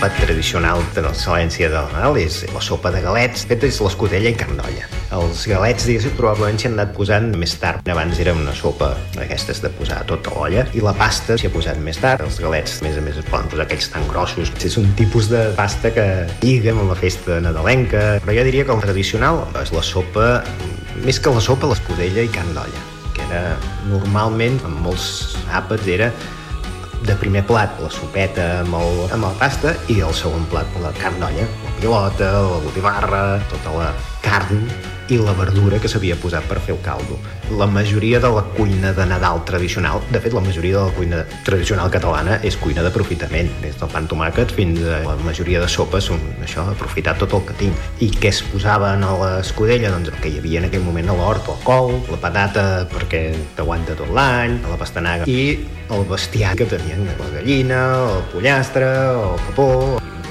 Plat 0.00 0.16
tradicional 0.16 0.80
de 0.94 1.02
la 1.04 1.10
Salència 1.12 1.68
de 1.68 1.80
Nadal 1.92 2.16
és 2.16 2.38
la 2.54 2.60
sopa 2.64 2.88
de 2.94 3.02
galets, 3.04 3.42
feta 3.44 3.66
és 3.68 3.80
l'escudella 3.84 4.30
i 4.32 4.36
carn 4.38 4.56
d'olla. 4.56 4.86
Els 5.12 5.42
galets, 5.50 5.84
diguéssim, 5.84 6.14
probablement 6.16 6.56
s'hi 6.56 6.70
han 6.70 6.78
anat 6.78 6.94
posant 6.96 7.26
més 7.36 7.52
tard. 7.60 7.84
Abans 7.92 8.20
era 8.22 8.32
una 8.32 8.54
sopa 8.56 8.94
d'aquestes 9.12 9.60
de 9.60 9.68
posar 9.76 9.98
tota 10.08 10.32
l'olla 10.32 10.64
i 10.72 10.80
la 10.80 10.94
pasta 10.96 11.36
s'hi 11.36 11.50
ha 11.50 11.52
posat 11.52 11.82
més 11.84 12.00
tard. 12.00 12.24
Els 12.24 12.40
galets, 12.40 12.78
a 12.80 12.88
més 12.88 12.96
a 12.96 13.04
més, 13.04 13.20
es 13.20 13.28
poden 13.28 13.52
posar 13.52 13.66
aquells 13.66 13.90
tan 13.92 14.08
grossos. 14.08 14.54
És 14.64 14.78
un 14.80 14.88
tipus 14.96 15.28
de 15.28 15.44
pasta 15.58 15.92
que 15.92 16.08
lliga 16.40 16.72
amb 16.72 16.88
la 16.88 16.96
festa 16.96 17.36
nadalenca. 17.44 18.06
Però 18.24 18.40
jo 18.40 18.48
diria 18.48 18.64
que 18.64 18.76
el 18.78 18.84
tradicional 18.86 19.44
és 19.60 19.74
la 19.76 19.84
sopa, 19.84 20.30
més 21.04 21.20
que 21.20 21.36
la 21.36 21.44
sopa, 21.44 21.68
l'escudella 21.74 22.24
i 22.24 22.32
carn 22.32 22.56
d'olla 22.56 22.86
que 23.10 23.24
era 23.26 23.56
normalment, 23.90 24.60
en 24.64 24.76
molts 24.84 25.34
àpats, 25.50 25.88
era 25.90 26.12
de 27.06 27.16
primer 27.20 27.42
plat 27.48 27.80
la 27.80 27.90
sopeta 27.92 28.46
amb, 28.60 28.76
el, 28.80 29.02
amb 29.16 29.28
la 29.28 29.32
pasta 29.40 29.74
i 29.92 30.00
el 30.04 30.14
segon 30.16 30.46
plat 30.52 30.80
la 30.84 30.92
carn 31.00 31.20
d'olla, 31.22 31.48
la 31.64 31.74
pilota, 31.80 32.32
la 32.46 32.62
botifarra, 32.66 33.26
tota 33.52 33.76
la 33.78 33.92
carn 34.24 34.66
i 35.10 35.18
la 35.18 35.32
verdura 35.34 35.80
que 35.82 35.88
s'havia 35.90 36.16
posat 36.20 36.46
per 36.46 36.60
fer 36.62 36.74
el 36.76 36.80
caldo. 36.84 37.18
La 37.58 37.66
majoria 37.66 38.20
de 38.22 38.30
la 38.30 38.44
cuina 38.54 38.92
de 38.94 39.06
Nadal 39.10 39.42
tradicional, 39.44 40.02
de 40.12 40.20
fet 40.22 40.34
la 40.36 40.42
majoria 40.44 40.76
de 40.76 40.84
la 40.86 40.94
cuina 40.94 41.22
tradicional 41.46 41.90
catalana 41.90 42.38
és 42.46 42.56
cuina 42.60 42.84
d'aprofitament, 42.86 43.50
des 43.64 43.78
del 43.80 43.90
pan 43.90 44.06
tomàquet 44.10 44.54
fins 44.54 44.82
a 44.86 45.00
la 45.06 45.16
majoria 45.26 45.62
de 45.62 45.68
sopes 45.68 46.10
són 46.12 46.22
això, 46.44 46.68
aprofitar 46.70 47.16
tot 47.18 47.34
el 47.38 47.42
que 47.48 47.58
tinc. 47.64 47.88
I 48.06 48.10
què 48.14 48.30
es 48.30 48.42
posava 48.52 48.92
a 48.94 49.16
l'escudella? 49.22 49.90
Doncs 49.90 50.12
el 50.14 50.20
que 50.22 50.30
hi 50.30 50.38
havia 50.38 50.62
en 50.62 50.68
aquell 50.70 50.86
moment 50.86 51.10
a 51.10 51.18
l'hort, 51.18 51.50
el 51.50 51.58
col, 51.66 51.96
la 52.10 52.20
patata 52.22 52.66
perquè 52.90 53.24
t'aguanta 53.58 53.98
tot 53.98 54.14
l'any, 54.14 54.60
la 54.70 54.78
pastanaga 54.78 55.26
i 55.26 55.58
el 55.90 56.06
bestiar 56.06 56.54
que 56.58 56.68
tenien 56.70 57.02
la 57.18 57.32
gallina, 57.34 57.82
el 58.14 58.22
pollastre, 58.30 58.86
el 59.10 59.42
capó, 59.48 59.70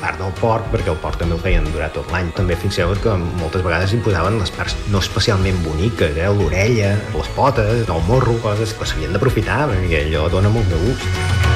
part 0.02 0.20
del 0.22 0.32
porc, 0.40 0.66
perquè 0.74 0.92
el 0.94 1.00
porc 1.04 1.20
també 1.22 1.38
el 1.38 1.44
feien 1.44 1.68
durar 1.74 1.92
tot 1.96 2.10
l'any. 2.14 2.32
També 2.38 2.58
fixeu 2.60 2.94
que 3.04 3.16
moltes 3.40 3.64
vegades 3.66 3.94
imposaven 3.96 4.40
les 4.42 4.52
parts 4.56 4.76
no 4.94 5.04
especialment 5.04 5.60
boniques, 5.66 6.18
eh? 6.18 6.30
l'orella, 6.34 6.96
les 7.16 7.32
potes, 7.36 7.86
el 7.86 8.04
morro, 8.08 8.38
coses 8.44 8.74
que 8.74 8.88
s'havien 8.88 9.14
d'aprofitar, 9.16 9.66
perquè 9.72 10.06
allò 10.08 10.28
dona 10.32 10.52
molt 10.54 10.72
de 10.72 10.82
gust. 10.88 11.48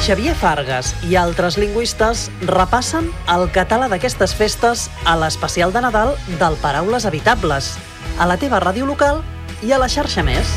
Xavier 0.00 0.32
Fargas 0.34 0.94
i 1.06 1.14
altres 1.20 1.58
lingüistes 1.60 2.30
repassen 2.48 3.10
el 3.30 3.44
català 3.52 3.90
d'aquestes 3.92 4.32
festes 4.34 4.88
a 5.04 5.14
l'especial 5.20 5.74
de 5.76 5.84
Nadal 5.84 6.16
del 6.40 6.56
Paraules 6.62 7.04
Habitables, 7.06 7.74
a 8.18 8.26
la 8.26 8.40
teva 8.40 8.62
ràdio 8.64 8.88
local 8.88 9.20
i 9.62 9.76
a 9.76 9.78
la 9.78 9.92
xarxa 9.92 10.24
Més. 10.24 10.56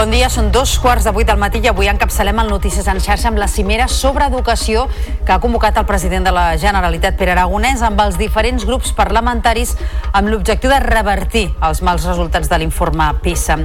Bon 0.00 0.08
dia, 0.08 0.30
són 0.32 0.46
dos 0.48 0.78
quarts 0.80 1.04
de 1.04 1.12
vuit 1.12 1.28
del 1.28 1.36
matí 1.36 1.60
i 1.60 1.68
avui 1.68 1.84
encapçalem 1.90 2.38
el 2.40 2.48
Notícies 2.48 2.86
en 2.88 3.02
xarxa 3.04 3.28
amb 3.28 3.36
la 3.36 3.50
cimera 3.52 3.84
sobre 3.92 4.24
educació 4.30 4.86
que 5.26 5.34
ha 5.34 5.42
convocat 5.42 5.76
el 5.76 5.84
president 5.84 6.24
de 6.24 6.32
la 6.32 6.44
Generalitat, 6.56 7.18
Pere 7.20 7.34
Aragonès, 7.34 7.82
amb 7.84 8.00
els 8.00 8.16
diferents 8.16 8.64
grups 8.64 8.94
parlamentaris 8.96 9.74
amb 10.16 10.32
l'objectiu 10.32 10.72
de 10.72 10.78
revertir 10.80 11.42
els 11.68 11.82
mals 11.84 12.08
resultats 12.08 12.48
de 12.48 12.60
l'informe 12.62 13.10
PISA. 13.20 13.58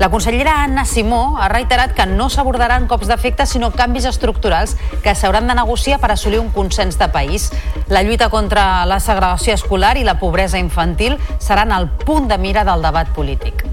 La 0.00 0.08
consellera 0.08 0.62
Anna 0.62 0.86
Simó 0.88 1.36
ha 1.36 1.52
reiterat 1.52 1.92
que 1.92 2.08
no 2.08 2.30
s'abordaran 2.32 2.88
cops 2.88 3.12
d'efecte, 3.12 3.44
sinó 3.44 3.68
canvis 3.76 4.08
estructurals 4.08 4.78
que 5.04 5.12
s'hauran 5.12 5.52
de 5.52 5.60
negociar 5.60 6.00
per 6.00 6.14
assolir 6.16 6.40
un 6.40 6.48
consens 6.56 6.96
de 6.96 7.12
país. 7.12 7.50
La 7.92 8.00
lluita 8.00 8.32
contra 8.32 8.86
la 8.88 8.96
segregació 8.96 9.60
escolar 9.60 9.98
i 10.00 10.08
la 10.08 10.16
pobresa 10.16 10.56
infantil 10.56 11.20
seran 11.36 11.76
el 11.76 11.90
punt 12.00 12.32
de 12.32 12.40
mira 12.40 12.64
del 12.64 12.80
debat 12.80 13.12
polític. 13.12 13.66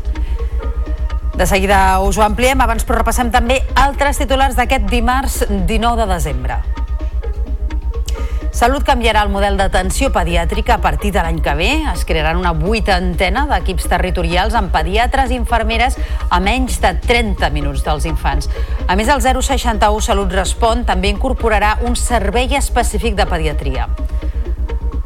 De 1.40 1.46
seguida 1.48 2.02
us 2.04 2.18
ho 2.20 2.24
ampliem, 2.26 2.60
abans 2.60 2.84
però 2.84 2.98
repassem 2.98 3.30
també 3.32 3.62
altres 3.80 4.18
titulars 4.20 4.58
d'aquest 4.58 4.90
dimarts 4.92 5.38
19 5.48 6.02
de 6.02 6.08
desembre. 6.10 6.58
Salut 8.52 8.84
canviarà 8.84 9.22
el 9.24 9.32
model 9.32 9.56
d'atenció 9.56 10.10
pediàtrica 10.12 10.76
a 10.76 10.82
partir 10.84 11.14
de 11.16 11.24
l'any 11.24 11.40
que 11.40 11.54
ve. 11.56 11.70
Es 11.94 12.04
crearan 12.04 12.42
una 12.42 12.52
vuitantena 12.52 13.46
d'equips 13.48 13.88
territorials 13.88 14.58
amb 14.60 14.74
pediatres 14.76 15.32
i 15.32 15.40
infermeres 15.40 15.96
a 16.28 16.42
menys 16.44 16.82
de 16.84 16.92
30 17.08 17.54
minuts 17.56 17.86
dels 17.88 18.10
infants. 18.10 18.52
A 18.90 19.00
més, 19.00 19.08
el 19.08 19.24
061 19.24 20.04
Salut 20.04 20.36
Respon 20.36 20.84
també 20.84 21.08
incorporarà 21.08 21.78
un 21.88 21.96
servei 21.96 22.52
específic 22.60 23.16
de 23.16 23.30
pediatria. 23.32 23.88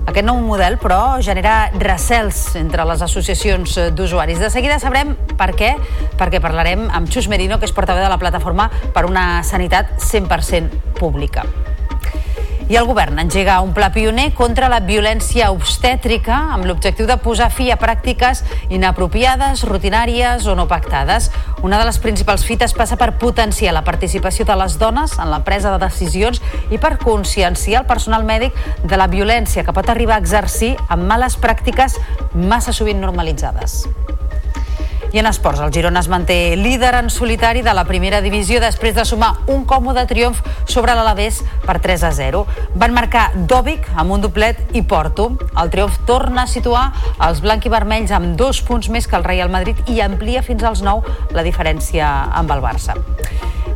Aquest 0.03 0.25
nou 0.27 0.39
model, 0.43 0.75
però, 0.81 1.19
genera 1.23 1.71
recels 1.79 2.57
entre 2.59 2.85
les 2.85 3.01
associacions 3.05 3.77
d'usuaris. 3.95 4.41
De 4.43 4.51
seguida 4.53 4.79
sabrem 4.83 5.15
per 5.39 5.53
què, 5.57 5.73
perquè 6.19 6.43
parlarem 6.43 6.89
amb 6.91 7.09
Xus 7.09 7.29
Merino, 7.31 7.57
que 7.59 7.69
és 7.69 7.75
portaveu 7.75 8.03
de 8.03 8.11
la 8.11 8.19
plataforma 8.21 8.69
per 8.93 9.07
una 9.09 9.43
sanitat 9.47 9.95
100% 10.03 10.99
pública. 10.99 11.47
I 12.73 12.77
el 12.79 12.87
govern 12.89 13.19
engega 13.21 13.59
un 13.61 13.69
pla 13.77 13.91
pioner 13.93 14.31
contra 14.33 14.65
la 14.65 14.79
violència 14.81 15.51
obstètrica 15.53 16.33
amb 16.55 16.65
l'objectiu 16.65 17.05
de 17.05 17.19
posar 17.21 17.51
fi 17.53 17.67
a 17.69 17.75
pràctiques 17.77 18.41
inapropiades, 18.73 19.61
rutinàries 19.69 20.47
o 20.49 20.55
no 20.57 20.65
pactades. 20.71 21.29
Una 21.61 21.77
de 21.77 21.85
les 21.85 22.01
principals 22.01 22.47
fites 22.49 22.73
passa 22.73 22.97
per 22.97 23.11
potenciar 23.21 23.75
la 23.77 23.85
participació 23.85 24.47
de 24.49 24.57
les 24.57 24.79
dones 24.81 25.13
en 25.19 25.29
la 25.29 25.43
presa 25.45 25.75
de 25.75 25.83
decisions 25.85 26.41
i 26.73 26.81
per 26.81 26.95
conscienciar 26.97 27.83
el 27.83 27.91
personal 27.93 28.25
mèdic 28.25 28.57
de 28.81 28.97
la 28.97 29.05
violència 29.05 29.61
que 29.61 29.77
pot 29.77 29.93
arribar 29.93 30.17
a 30.17 30.25
exercir 30.25 30.73
amb 30.87 31.05
males 31.05 31.37
pràctiques 31.37 32.01
massa 32.33 32.73
sovint 32.73 33.05
normalitzades. 33.05 33.83
I 35.13 35.19
en 35.19 35.27
esports, 35.29 35.59
el 35.61 35.69
Girona 35.69 36.01
es 36.01 36.07
manté 36.09 36.55
líder 36.57 36.95
en 36.97 37.11
solitari 37.13 37.61
de 37.61 37.73
la 37.77 37.83
primera 37.85 38.17
divisió 38.25 38.57
després 38.57 38.95
de 38.97 39.03
sumar 39.05 39.35
un 39.45 39.61
còmode 39.69 40.07
triomf 40.09 40.39
sobre 40.65 40.95
l'Alavés 40.97 41.43
per 41.67 41.75
3 41.83 42.07
a 42.09 42.11
0. 42.17 42.41
Van 42.81 42.95
marcar 42.97 43.27
Dovic 43.35 43.85
amb 43.93 44.15
un 44.17 44.25
doblet 44.25 44.73
i 44.73 44.81
Porto. 44.81 45.27
El 45.53 45.69
triomf 45.69 45.99
torna 46.09 46.47
a 46.47 46.49
situar 46.49 46.87
els 47.29 47.43
blanc 47.45 47.69
i 47.69 47.73
vermells 47.75 48.09
amb 48.09 48.33
dos 48.41 48.63
punts 48.65 48.89
més 48.89 49.05
que 49.05 49.19
el 49.19 49.27
Real 49.29 49.53
Madrid 49.53 49.85
i 49.85 50.01
amplia 50.01 50.41
fins 50.41 50.65
als 50.65 50.81
9 50.81 51.29
la 51.37 51.45
diferència 51.45 52.09
amb 52.33 52.57
el 52.57 52.65
Barça. 52.65 52.97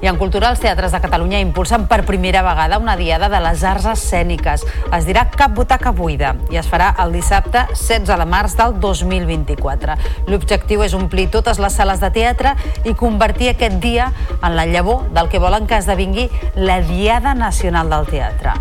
I 0.02 0.08
en 0.12 0.18
cultura, 0.18 0.52
els 0.54 0.60
teatres 0.62 0.94
de 0.94 1.00
Catalunya 1.02 1.40
impulsen 1.42 1.88
per 1.90 2.04
primera 2.06 2.44
vegada 2.46 2.78
una 2.78 2.96
diada 3.00 3.32
de 3.34 3.40
les 3.42 3.64
arts 3.66 3.88
escèniques. 3.90 4.66
Es 4.94 5.08
dirà 5.10 5.26
Cap 5.34 5.56
butaca 5.58 5.92
buida 5.92 6.36
i 6.54 6.60
es 6.62 6.70
farà 6.70 6.92
el 7.02 7.16
dissabte 7.18 7.66
16 7.74 8.14
de 8.22 8.28
març 8.30 8.54
del 8.60 8.78
2024. 8.84 9.98
L'objectiu 10.30 10.86
és 10.86 10.94
omplir 10.94 11.30
totes 11.34 11.58
les 11.58 11.74
sales 11.82 12.04
de 12.04 12.12
teatre 12.14 12.54
i 12.86 12.94
convertir 12.94 13.50
aquest 13.56 13.82
dia 13.82 14.12
en 14.38 14.54
la 14.56 14.68
llavor 14.70 15.08
del 15.18 15.34
que 15.34 15.42
volen 15.42 15.66
que 15.66 15.82
esdevingui 15.82 16.30
la 16.56 16.82
Diada 16.86 17.34
Nacional 17.34 17.90
del 17.90 18.06
Teatre. 18.14 18.54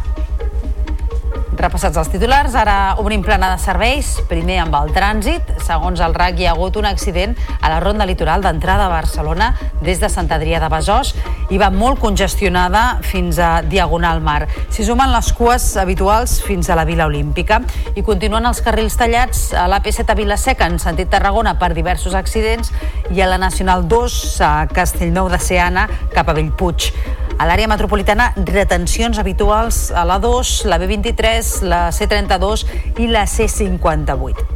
Repassats 1.54 1.96
els 1.96 2.08
titulars, 2.10 2.56
ara 2.58 2.96
obrim 2.98 3.22
plana 3.22 3.52
de 3.52 3.60
serveis, 3.62 4.16
primer 4.28 4.58
amb 4.64 4.74
el 4.80 4.90
trànsit. 4.92 5.52
Segons 5.64 6.02
el 6.02 6.14
RAC, 6.16 6.40
hi 6.40 6.48
ha 6.48 6.54
hagut 6.56 6.76
un 6.76 6.88
accident 6.88 7.36
a 7.60 7.70
la 7.70 7.78
ronda 7.80 8.06
litoral 8.08 8.42
d'entrada 8.42 8.88
a 8.88 8.92
Barcelona 8.92 9.52
des 9.80 10.02
de 10.02 10.10
Sant 10.12 10.28
Adrià 10.34 10.58
de 10.60 10.70
Besòs 10.72 11.14
i 11.54 11.60
va 11.62 11.70
molt 11.70 12.00
congestionada 12.02 12.98
fins 13.06 13.38
a 13.38 13.60
Diagonal 13.62 14.20
Mar. 14.20 14.48
S'hi 14.74 14.84
sumen 14.88 15.12
les 15.14 15.30
cues 15.38 15.68
habituals 15.80 16.40
fins 16.42 16.68
a 16.68 16.76
la 16.78 16.84
Vila 16.88 17.06
Olímpica 17.06 17.60
i 17.94 18.02
continuen 18.02 18.48
els 18.50 18.60
carrils 18.66 18.98
tallats 18.98 19.52
a 19.54 19.68
l'AP7 19.70 20.10
a 20.12 20.18
Vilaseca 20.18 20.66
en 20.66 20.80
sentit 20.82 21.12
Tarragona 21.14 21.54
per 21.60 21.70
diversos 21.76 22.18
accidents 22.18 22.72
i 23.14 23.22
a 23.22 23.30
la 23.30 23.38
Nacional 23.38 23.86
2 23.86 24.18
a 24.42 24.54
Castellnou 24.74 25.30
de 25.30 25.38
Seana 25.38 25.86
cap 26.12 26.28
a 26.28 26.34
Bellpuig. 26.36 26.90
A 27.36 27.44
l'àrea 27.44 27.68
metropolitana, 27.68 28.30
retencions 28.48 29.18
habituals 29.20 29.90
a 29.92 30.06
la 30.08 30.16
2, 30.22 30.52
la 30.70 30.78
B23, 30.80 31.35
la 31.62 31.90
C32 31.92 32.64
i 33.02 33.08
la 33.10 33.26
C58. 33.28 34.46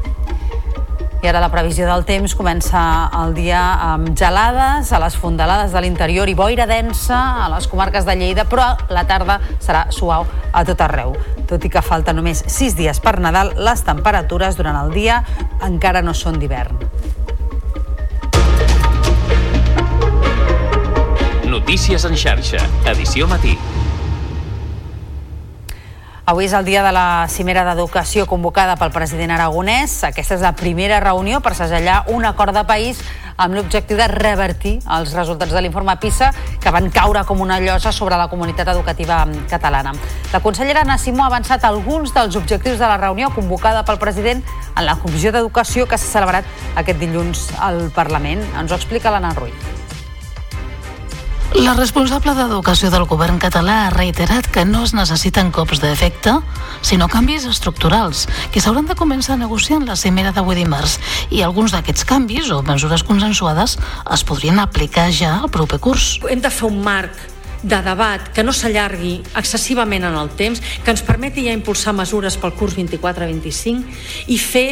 I 1.21 1.29
ara 1.29 1.41
la 1.43 1.51
previsió 1.53 1.85
del 1.85 2.07
temps 2.09 2.33
comença 2.33 2.81
el 3.19 3.35
dia 3.37 3.61
amb 3.91 4.15
gelades 4.17 4.89
a 4.97 5.01
les 5.03 5.19
fondalades 5.21 5.75
de 5.77 5.83
l'interior 5.85 6.31
i 6.33 6.35
boira 6.35 6.65
densa 6.65 7.19
a 7.45 7.49
les 7.53 7.67
comarques 7.69 8.07
de 8.09 8.15
Lleida, 8.17 8.47
però 8.49 8.71
la 8.89 9.05
tarda 9.05 9.37
serà 9.61 9.85
suau 9.93 10.25
a 10.25 10.63
tot 10.65 10.81
arreu. 10.81 11.13
Tot 11.51 11.61
i 11.61 11.69
que 11.69 11.83
falta 11.85 12.15
només 12.17 12.41
6 12.47 12.79
dies 12.79 13.03
per 13.05 13.19
Nadal, 13.21 13.53
les 13.61 13.85
temperatures 13.85 14.57
durant 14.57 14.81
el 14.81 14.95
dia 14.97 15.21
encara 15.69 16.01
no 16.01 16.17
són 16.17 16.41
d'hivern. 16.41 16.81
Notícies 21.53 22.09
en 22.09 22.17
xarxa, 22.17 22.65
edició 22.89 23.29
matí. 23.29 23.59
Avui 26.31 26.47
és 26.47 26.53
el 26.55 26.63
dia 26.63 26.85
de 26.87 26.93
la 26.95 27.27
cimera 27.27 27.65
d'educació 27.67 28.23
convocada 28.31 28.77
pel 28.79 28.93
president 28.95 29.33
aragonès. 29.35 29.97
Aquesta 30.07 30.37
és 30.37 30.45
la 30.45 30.53
primera 30.55 31.01
reunió 31.03 31.41
per 31.43 31.57
segellar 31.59 32.05
un 32.15 32.23
acord 32.29 32.55
de 32.55 32.63
país 32.69 33.01
amb 33.35 33.57
l'objectiu 33.59 33.99
de 33.99 34.07
revertir 34.13 34.77
els 34.99 35.11
resultats 35.17 35.51
de 35.51 35.65
l'informe 35.65 35.97
PISA 35.99 36.31
que 36.63 36.71
van 36.71 36.87
caure 36.95 37.25
com 37.27 37.43
una 37.43 37.59
llosa 37.59 37.91
sobre 37.91 38.15
la 38.21 38.29
comunitat 38.31 38.71
educativa 38.71 39.25
catalana. 39.51 39.97
La 40.31 40.39
consellera 40.39 40.87
Anna 40.87 41.01
Simó 41.03 41.27
ha 41.27 41.33
avançat 41.33 41.67
alguns 41.67 42.15
dels 42.15 42.39
objectius 42.39 42.79
de 42.79 42.87
la 42.87 43.01
reunió 43.03 43.35
convocada 43.35 43.83
pel 43.83 43.99
president 43.99 44.47
en 44.77 44.87
la 44.87 45.01
Comissió 45.03 45.35
d'Educació 45.35 45.91
que 45.91 45.99
s'ha 45.99 46.15
celebrat 46.15 46.47
aquest 46.77 47.03
dilluns 47.03 47.49
al 47.59 47.89
Parlament. 47.91 48.47
Ens 48.55 48.71
ho 48.71 48.79
explica 48.79 49.11
l'Anna 49.11 49.35
Ruiz. 49.35 49.80
La 51.59 51.73
responsable 51.75 52.31
d'Educació 52.39 52.93
del 52.95 53.09
govern 53.11 53.41
català 53.43 53.81
ha 53.85 53.91
reiterat 53.91 54.47
que 54.55 54.63
no 54.65 54.85
es 54.87 54.93
necessiten 54.95 55.51
cops 55.51 55.81
d'efecte, 55.83 56.37
sinó 56.87 57.09
canvis 57.11 57.49
estructurals, 57.51 58.29
que 58.55 58.63
s'hauran 58.63 58.87
de 58.87 58.95
començar 58.95 59.35
a 59.35 59.41
negociar 59.41 59.81
en 59.81 59.89
la 59.91 59.99
cimera 59.99 60.31
d'avui 60.31 60.55
dimarts. 60.61 61.01
I 61.35 61.43
alguns 61.43 61.75
d'aquests 61.75 62.07
canvis 62.07 62.53
o 62.55 62.63
mesures 62.63 63.03
consensuades 63.03 63.77
es 63.83 64.25
podrien 64.25 64.63
aplicar 64.63 65.11
ja 65.11 65.41
al 65.41 65.51
proper 65.51 65.83
curs. 65.83 66.21
Hem 66.31 66.41
de 66.41 66.55
fer 66.55 66.71
un 66.71 66.79
marc 66.87 67.19
de 67.63 67.81
debat 67.85 68.31
que 68.35 68.45
no 68.45 68.55
s'allargui 68.57 69.19
excessivament 69.37 70.07
en 70.09 70.17
el 70.17 70.33
temps, 70.37 70.63
que 70.85 70.95
ens 70.95 71.05
permeti 71.05 71.45
ja 71.47 71.57
impulsar 71.57 71.95
mesures 71.97 72.39
pel 72.41 72.55
curs 72.57 72.77
24-25 72.79 74.31
i 74.33 74.39
fer 74.41 74.69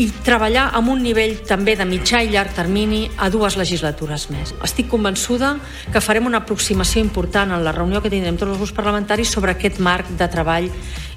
i 0.00 0.06
treballar 0.24 0.68
amb 0.78 0.92
un 0.94 1.02
nivell 1.02 1.36
també 1.46 1.74
de 1.76 1.84
mitjà 1.84 2.22
i 2.24 2.30
llarg 2.32 2.54
termini 2.56 3.02
a 3.18 3.28
dues 3.32 3.58
legislatures 3.60 4.28
més. 4.32 4.54
Estic 4.64 4.88
convençuda 4.88 5.56
que 5.92 6.00
farem 6.04 6.30
una 6.30 6.40
aproximació 6.44 7.02
important 7.04 7.52
en 7.52 7.64
la 7.66 7.74
reunió 7.76 8.00
que 8.00 8.12
tindrem 8.12 8.38
tots 8.38 8.54
els 8.54 8.62
grups 8.62 8.76
parlamentaris 8.76 9.32
sobre 9.32 9.56
aquest 9.56 9.80
marc 9.82 10.08
de 10.16 10.28
treball 10.30 10.70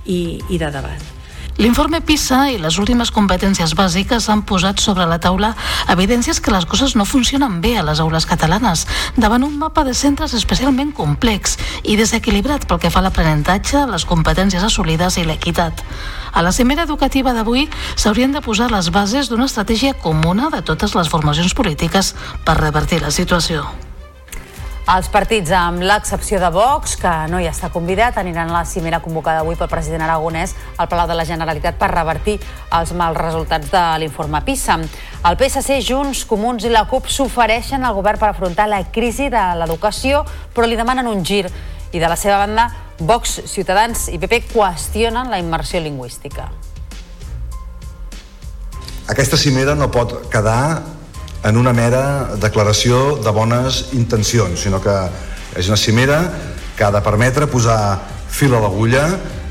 i, 0.05 0.39
i 0.49 0.57
de 0.59 0.71
debat. 0.73 1.22
L'informe 1.61 2.01
PISA 2.01 2.47
i 2.49 2.55
les 2.57 2.79
últimes 2.81 3.11
competències 3.13 3.75
bàsiques 3.77 4.25
han 4.29 4.41
posat 4.49 4.81
sobre 4.81 5.05
la 5.05 5.19
taula 5.21 5.51
evidències 5.93 6.39
que 6.41 6.53
les 6.53 6.65
coses 6.65 6.95
no 6.97 7.05
funcionen 7.05 7.59
bé 7.61 7.75
a 7.77 7.83
les 7.85 8.01
aules 8.01 8.25
catalanes, 8.25 8.87
davant 9.17 9.45
un 9.45 9.59
mapa 9.61 9.83
de 9.85 9.93
centres 9.93 10.33
especialment 10.33 10.95
complex 10.97 11.59
i 11.83 11.99
desequilibrat 11.99 12.65
pel 12.65 12.81
que 12.81 12.89
fa 12.89 13.03
a 13.03 13.05
l'aprenentatge, 13.05 13.85
les 13.85 14.07
competències 14.09 14.65
assolides 14.65 15.19
i 15.21 15.27
l'equitat. 15.29 15.85
A 16.33 16.41
la 16.41 16.51
cimera 16.51 16.87
educativa 16.89 17.37
d'avui 17.37 17.69
s'haurien 17.95 18.33
de 18.33 18.41
posar 18.41 18.71
les 18.73 18.89
bases 18.89 19.29
d'una 19.29 19.45
estratègia 19.45 19.93
comuna 19.93 20.49
de 20.49 20.65
totes 20.65 20.97
les 20.97 21.09
formacions 21.09 21.53
polítiques 21.53 22.15
per 22.43 22.57
revertir 22.57 23.03
la 23.05 23.13
situació. 23.13 23.67
Els 24.83 25.07
partits, 25.07 25.47
amb 25.55 25.79
l'excepció 25.79 26.41
de 26.43 26.49
Vox, 26.51 26.97
que 26.99 27.11
no 27.31 27.37
hi 27.39 27.45
està 27.47 27.69
convidat, 27.71 28.17
aniran 28.19 28.49
a 28.49 28.57
la 28.57 28.65
cimera 28.67 28.97
convocada 28.99 29.39
avui 29.39 29.55
pel 29.55 29.69
president 29.71 30.01
Aragonès 30.03 30.51
al 30.75 30.89
Palau 30.91 31.07
de 31.07 31.15
la 31.15 31.23
Generalitat 31.23 31.77
per 31.79 31.87
revertir 31.87 32.33
els 32.75 32.91
mals 32.91 33.15
resultats 33.15 33.69
de 33.71 33.83
l'informe 34.01 34.41
PISA. 34.43 34.75
El 35.23 35.37
PSC, 35.39 35.77
Junts, 35.87 36.25
Comuns 36.27 36.67
i 36.67 36.71
la 36.73 36.83
CUP 36.89 37.07
s'ofereixen 37.07 37.87
al 37.87 37.95
govern 37.95 38.19
per 38.19 38.33
afrontar 38.33 38.65
la 38.67 38.81
crisi 38.91 39.29
de 39.31 39.43
l'educació, 39.61 40.25
però 40.51 40.67
li 40.67 40.75
demanen 40.75 41.07
un 41.07 41.23
gir. 41.23 41.45
I 41.93 42.01
de 42.01 42.09
la 42.09 42.17
seva 42.19 42.41
banda, 42.41 42.67
Vox, 42.99 43.37
Ciutadans 43.47 44.09
i 44.11 44.19
PP 44.19 44.49
qüestionen 44.51 45.31
la 45.31 45.39
immersió 45.39 45.79
lingüística. 45.79 46.49
Aquesta 49.07 49.39
cimera 49.39 49.77
no 49.79 49.87
pot 49.87 50.27
quedar 50.27 50.83
en 51.43 51.57
una 51.59 51.73
mera 51.75 52.35
declaració 52.39 53.17
de 53.23 53.31
bones 53.35 53.89
intencions, 53.93 54.63
sinó 54.63 54.79
que 54.81 54.95
és 55.59 55.67
una 55.67 55.77
cimera 55.77 56.21
que 56.77 56.85
ha 56.85 56.91
de 56.91 57.01
permetre 57.03 57.47
posar 57.51 57.99
fil 58.33 58.55
a 58.55 58.61
l'agulla, 58.63 59.03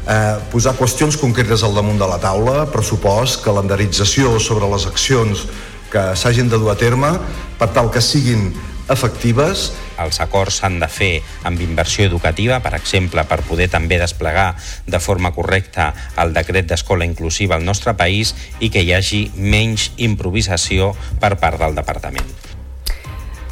eh, 0.08 0.36
posar 0.50 0.74
qüestions 0.78 1.18
concretes 1.20 1.62
al 1.62 1.76
damunt 1.76 2.00
de 2.00 2.08
la 2.08 2.18
taula, 2.18 2.64
pressupost, 2.72 3.42
calendarització 3.44 4.38
sobre 4.40 4.70
les 4.72 4.86
accions 4.86 5.46
que 5.92 6.02
s'hagin 6.16 6.48
de 6.48 6.58
dur 6.58 6.72
a 6.72 6.78
terme 6.80 7.12
per 7.58 7.68
tal 7.76 7.90
que 7.92 8.00
siguin 8.00 8.48
efectives. 8.90 9.70
Els 10.02 10.20
acords 10.24 10.60
s'han 10.60 10.78
de 10.82 10.88
fer 10.90 11.12
amb 11.48 11.60
inversió 11.62 12.06
educativa, 12.08 12.60
per 12.64 12.74
exemple, 12.78 13.24
per 13.28 13.42
poder 13.46 13.68
també 13.72 14.00
desplegar 14.02 14.54
de 14.86 15.00
forma 15.00 15.32
correcta 15.36 15.92
el 16.18 16.34
decret 16.34 16.66
d'escola 16.70 17.06
inclusiva 17.08 17.58
al 17.58 17.64
nostre 17.68 17.94
país 17.94 18.34
i 18.60 18.70
que 18.70 18.82
hi 18.82 18.94
hagi 18.96 19.26
menys 19.36 19.92
improvisació 19.96 20.94
per 21.20 21.36
part 21.38 21.60
del 21.62 21.78
departament. 21.78 22.51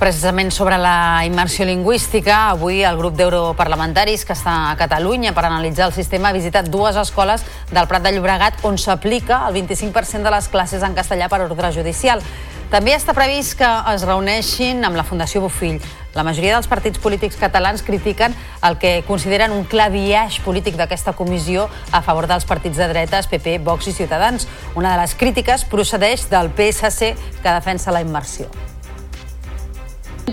Precisament 0.01 0.49
sobre 0.51 0.79
la 0.81 1.27
immersió 1.29 1.67
lingüística, 1.69 2.49
avui 2.55 2.79
el 2.89 2.97
grup 2.97 3.19
d'europarlamentaris 3.19 4.23
que 4.25 4.33
està 4.33 4.55
a 4.71 4.77
Catalunya 4.81 5.35
per 5.37 5.43
analitzar 5.45 5.91
el 5.91 5.93
sistema 5.93 6.31
ha 6.31 6.33
visitat 6.33 6.71
dues 6.73 6.97
escoles 6.97 7.45
del 7.69 7.85
Prat 7.85 8.07
de 8.07 8.15
Llobregat 8.15 8.65
on 8.65 8.81
s'aplica 8.81 9.43
el 9.51 9.59
25% 9.59 10.25
de 10.25 10.33
les 10.33 10.49
classes 10.49 10.87
en 10.89 10.97
castellà 10.97 11.29
per 11.29 11.43
ordre 11.45 11.69
judicial. 11.77 12.25
També 12.73 12.95
està 12.97 13.13
previst 13.13 13.59
que 13.61 13.69
es 13.93 14.07
reuneixin 14.09 14.81
amb 14.89 14.97
la 14.97 15.05
Fundació 15.05 15.45
Bofill. 15.45 15.85
La 16.17 16.25
majoria 16.25 16.57
dels 16.57 16.71
partits 16.71 17.03
polítics 17.03 17.37
catalans 17.37 17.85
critiquen 17.85 18.33
el 18.65 18.81
que 18.81 19.03
consideren 19.05 19.53
un 19.53 19.69
clar 19.69 19.91
biaix 19.93 20.41
polític 20.41 20.81
d'aquesta 20.81 21.13
comissió 21.13 21.69
a 21.93 22.01
favor 22.01 22.25
dels 22.31 22.49
partits 22.49 22.81
de 22.81 22.89
dretes, 22.89 23.29
PP, 23.29 23.59
Vox 23.69 23.93
i 23.93 23.97
Ciutadans. 24.01 24.49
Una 24.81 24.97
de 24.97 25.05
les 25.05 25.15
crítiques 25.15 25.69
procedeix 25.69 26.31
del 26.33 26.49
PSC 26.57 27.17
que 27.43 27.59
defensa 27.61 27.93
la 27.93 28.01
immersió. 28.01 28.49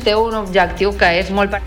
Té 0.03 0.15
un 0.15 0.35
objectiu 0.43 0.93
que 0.97 1.17
és 1.21 1.31
molt 1.31 1.57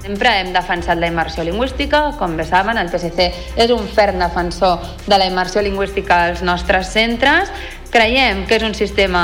Sempre 0.00 0.30
hem 0.40 0.54
defensat 0.54 0.96
la 0.96 1.10
immersió 1.10 1.44
lingüística, 1.44 2.14
com 2.16 2.32
bé 2.38 2.46
saben, 2.48 2.78
el 2.80 2.88
PSC 2.88 3.26
és 3.60 3.72
un 3.74 3.84
ferm 3.84 4.16
defensor 4.22 4.80
de 5.04 5.18
la 5.20 5.26
immersió 5.28 5.60
lingüística 5.60 6.22
als 6.30 6.40
nostres 6.40 6.88
centres, 6.94 7.52
Creiem 7.90 8.44
que 8.46 8.54
és 8.54 8.62
un 8.62 8.74
sistema 8.78 9.20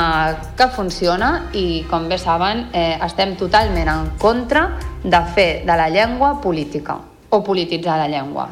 que 0.58 0.66
funciona 0.74 1.28
i, 1.54 1.84
com 1.86 2.08
bé 2.10 2.18
saben, 2.18 2.64
eh, 2.74 2.98
estem 3.06 3.36
totalment 3.38 3.86
en 3.92 4.10
contra 4.18 4.66
de 5.04 5.20
fer 5.38 5.50
de 5.62 5.76
la 5.78 5.86
llengua 5.86 6.40
política 6.42 6.98
o 7.30 7.44
polititzar 7.46 8.00
la 8.02 8.08
llengua. 8.10 8.48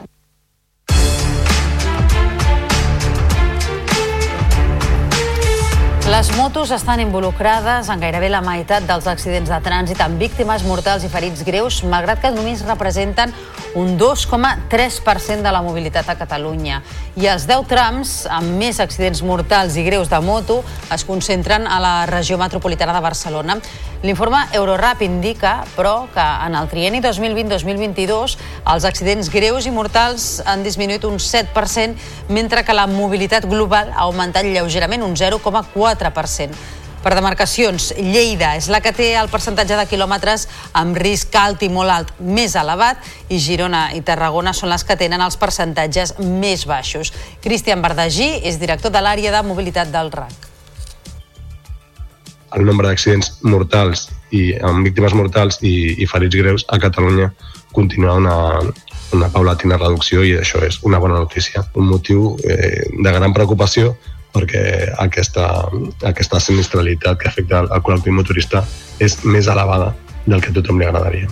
Les 6.05 6.36
motos 6.36 6.70
estan 6.70 7.00
involucrades 7.00 7.88
en 7.88 8.02
gairebé 8.02 8.28
la 8.28 8.42
meitat 8.44 8.84
dels 8.84 9.07
accidents 9.09 9.48
de 9.48 9.57
trànsit 9.64 10.02
amb 10.05 10.20
víctimes 10.20 10.61
mortals 10.68 11.07
i 11.07 11.09
ferits 11.09 11.40
greus, 11.48 11.78
malgrat 11.80 12.20
que 12.20 12.32
només 12.34 12.61
representen 12.68 13.32
un 13.74 13.96
2,3% 13.98 15.40
de 15.40 15.52
la 15.52 15.62
mobilitat 15.64 16.11
a 16.12 16.18
Catalunya. 16.20 16.82
I 17.16 17.26
els 17.32 17.48
10 17.48 17.64
trams 17.70 18.12
amb 18.30 18.52
més 18.61 18.78
accidents 18.84 19.24
mortals 19.24 19.78
i 19.80 19.86
greus 19.86 20.12
de 20.12 20.20
moto 20.20 20.61
es 20.92 21.07
concentren 21.09 21.64
a 21.66 21.80
la 21.80 21.94
regió 22.07 22.36
metropolitana 22.38 22.92
de 22.92 23.02
Barcelona. 23.02 23.57
L'informe 24.05 24.42
Eurorap 24.52 25.00
indica, 25.02 25.62
però, 25.74 26.05
que 26.12 26.20
en 26.20 26.55
el 26.59 26.68
trieni 26.68 27.00
2020-2022 27.00 28.36
els 28.68 28.84
accidents 28.84 29.30
greus 29.32 29.64
i 29.64 29.72
mortals 29.72 30.42
han 30.44 30.62
disminuït 30.62 31.07
un 31.09 31.16
7%, 31.16 31.96
mentre 32.28 32.62
que 32.68 32.76
la 32.76 32.84
mobilitat 32.86 33.48
global 33.48 33.88
ha 33.94 34.05
augmentat 34.05 34.44
lleugerament 34.44 35.02
un 35.02 35.16
0,4%. 35.16 35.93
Per 37.05 37.12
demarcacions, 37.12 37.90
Lleida 38.01 38.55
és 38.57 38.70
la 38.72 38.78
que 38.80 38.95
té 38.97 39.11
el 39.20 39.28
percentatge 39.28 39.76
de 39.76 39.84
quilòmetres 39.90 40.47
amb 40.80 40.97
risc 40.97 41.34
alt 41.36 41.61
i 41.66 41.68
molt 41.68 41.92
alt 41.92 42.14
més 42.24 42.55
elevat 42.57 43.05
i 43.28 43.36
Girona 43.45 43.90
i 43.92 44.01
Tarragona 44.01 44.55
són 44.57 44.72
les 44.72 44.86
que 44.88 44.97
tenen 44.97 45.20
els 45.20 45.36
percentatges 45.36 46.14
més 46.24 46.64
baixos. 46.64 47.12
Cristian 47.45 47.84
Verdagí 47.84 48.30
és 48.49 48.57
director 48.62 48.95
de 48.95 49.05
l'àrea 49.05 49.34
de 49.36 49.42
mobilitat 49.45 49.92
del 49.92 50.09
RAC. 50.16 50.49
El 52.57 52.64
nombre 52.64 52.88
d'accidents 52.88 53.34
mortals 53.42 54.07
i 54.32 54.55
amb 54.64 54.88
víctimes 54.88 55.12
mortals 55.12 55.61
i, 55.61 55.74
i 56.01 56.09
ferits 56.09 56.40
greus 56.40 56.64
a 56.72 56.80
Catalunya 56.80 57.28
continua 57.76 58.16
una, 58.16 58.38
una 59.12 59.28
paulatina 59.28 59.76
reducció 59.76 60.24
i 60.24 60.38
això 60.40 60.64
és 60.64 60.80
una 60.88 61.03
bona 61.03 61.20
notícia. 61.20 61.66
Un 61.76 61.90
motiu 61.90 62.38
eh, 62.49 62.86
de 62.88 63.12
gran 63.12 63.36
preocupació 63.36 63.92
perquè 64.35 64.64
aquesta, 64.99 65.47
aquesta 66.11 66.43
sinistralitat 66.43 67.20
que 67.20 67.30
afecta 67.30 67.64
al 67.64 67.87
col·lectiu 67.87 68.16
motorista 68.16 68.64
és 69.03 69.20
més 69.24 69.49
elevada 69.51 69.95
del 70.26 70.43
que 70.43 70.51
a 70.51 70.57
tothom 70.59 70.80
li 70.80 70.89
agradaria. 70.89 71.30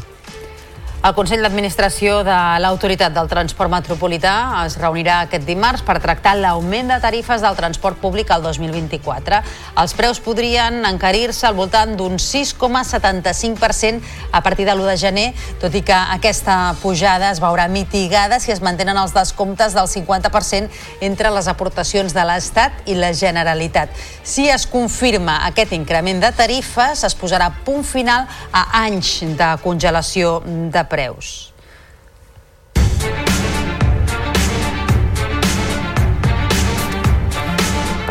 El 1.02 1.16
Consell 1.16 1.40
d'Administració 1.42 2.20
de 2.22 2.34
l'Autoritat 2.62 3.10
del 3.10 3.26
Transport 3.26 3.72
Metropolità 3.72 4.34
es 4.60 4.76
reunirà 4.78 5.16
aquest 5.24 5.42
dimarts 5.42 5.82
per 5.82 5.96
tractar 5.98 6.36
l'augment 6.38 6.92
de 6.92 6.98
tarifes 7.02 7.42
del 7.42 7.56
transport 7.58 7.98
públic 7.98 8.28
al 8.30 8.44
2024. 8.44 9.40
Els 9.82 9.94
preus 9.98 10.20
podrien 10.22 10.86
encarir-se 10.86 11.48
al 11.48 11.56
voltant 11.58 11.96
d'un 11.98 12.20
6,75% 12.22 13.98
a 14.30 14.42
partir 14.46 14.68
de 14.68 14.76
l'1 14.76 14.92
de 14.92 14.94
gener, 15.00 15.24
tot 15.58 15.74
i 15.74 15.82
que 15.82 15.96
aquesta 16.14 16.76
pujada 16.78 17.32
es 17.34 17.42
veurà 17.42 17.66
mitigada 17.66 18.38
si 18.38 18.54
es 18.54 18.62
mantenen 18.62 18.94
els 19.02 19.10
descomptes 19.10 19.74
del 19.74 19.90
50% 19.90 20.70
entre 21.02 21.34
les 21.34 21.50
aportacions 21.50 22.14
de 22.14 22.28
l'Estat 22.30 22.86
i 22.86 22.94
la 22.94 23.10
Generalitat. 23.10 23.90
Si 24.22 24.46
es 24.46 24.70
confirma 24.70 25.40
aquest 25.50 25.74
increment 25.74 26.22
de 26.22 26.30
tarifes, 26.30 27.02
es 27.02 27.18
posarà 27.18 27.50
punt 27.66 27.82
final 27.82 28.30
a 28.54 28.84
anys 28.84 29.18
de 29.34 29.52
congelació 29.66 30.38
de 30.46 30.86
preus. 30.92 31.51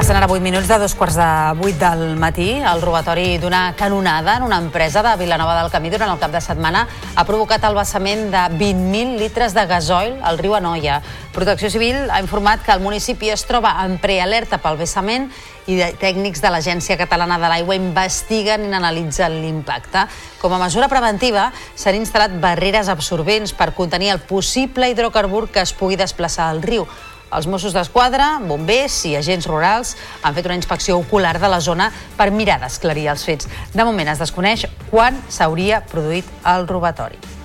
Passen 0.01 0.17
ara 0.17 0.25
8 0.25 0.41
minuts 0.41 0.65
de 0.65 0.79
dos 0.81 0.95
quarts 0.97 1.13
de 1.13 1.25
8 1.61 1.77
del 1.77 2.15
matí. 2.17 2.55
El 2.57 2.81
robatori 2.81 3.37
d'una 3.37 3.75
canonada 3.77 4.37
en 4.37 4.41
una 4.41 4.57
empresa 4.57 5.03
de 5.05 5.11
Vilanova 5.15 5.53
del 5.59 5.69
Camí 5.69 5.91
durant 5.93 6.09
el 6.09 6.17
cap 6.17 6.31
de 6.33 6.41
setmana 6.41 6.87
ha 7.13 7.25
provocat 7.27 7.61
el 7.69 7.77
vessament 7.77 8.31
de 8.33 8.41
20.000 8.49 9.19
litres 9.19 9.53
de 9.53 9.67
gasoil 9.69 10.17
al 10.25 10.41
riu 10.41 10.55
Anoia. 10.57 11.03
Protecció 11.35 11.69
Civil 11.69 12.09
ha 12.09 12.17
informat 12.19 12.65
que 12.65 12.73
el 12.73 12.81
municipi 12.81 13.29
es 13.29 13.45
troba 13.45 13.75
en 13.85 13.99
prealerta 14.01 14.57
pel 14.57 14.81
vessament 14.81 15.29
i 15.69 15.77
tècnics 16.01 16.41
de 16.41 16.49
l'Agència 16.49 16.97
Catalana 16.97 17.37
de 17.37 17.53
l'Aigua 17.53 17.77
investiguen 17.77 18.71
i 18.71 18.73
analitzen 18.73 19.37
l'impacte. 19.37 20.07
Com 20.41 20.57
a 20.57 20.63
mesura 20.65 20.89
preventiva, 20.89 21.51
s'han 21.77 22.01
instal·lat 22.01 22.41
barreres 22.41 22.89
absorbents 22.89 23.53
per 23.53 23.75
contenir 23.77 24.15
el 24.17 24.25
possible 24.25 24.89
hidrocarbur 24.89 25.51
que 25.53 25.61
es 25.61 25.77
pugui 25.77 26.01
desplaçar 26.01 26.49
al 26.49 26.65
riu. 26.65 26.89
Els 27.31 27.47
Mossos 27.47 27.71
d'Esquadra, 27.71 28.33
bombers 28.43 28.97
i 29.07 29.15
agents 29.15 29.47
rurals 29.47 29.95
han 30.21 30.35
fet 30.35 30.49
una 30.49 30.57
inspecció 30.59 30.97
ocular 30.99 31.37
de 31.39 31.51
la 31.51 31.61
zona 31.63 31.87
per 32.17 32.27
mirar 32.35 32.59
d'esclarir 32.59 33.07
els 33.13 33.23
fets. 33.27 33.47
De 33.71 33.87
moment 33.87 34.11
es 34.11 34.19
desconeix 34.19 34.67
quan 34.89 35.21
s'hauria 35.31 35.79
produït 35.87 36.27
el 36.43 36.67
robatori. 36.67 37.40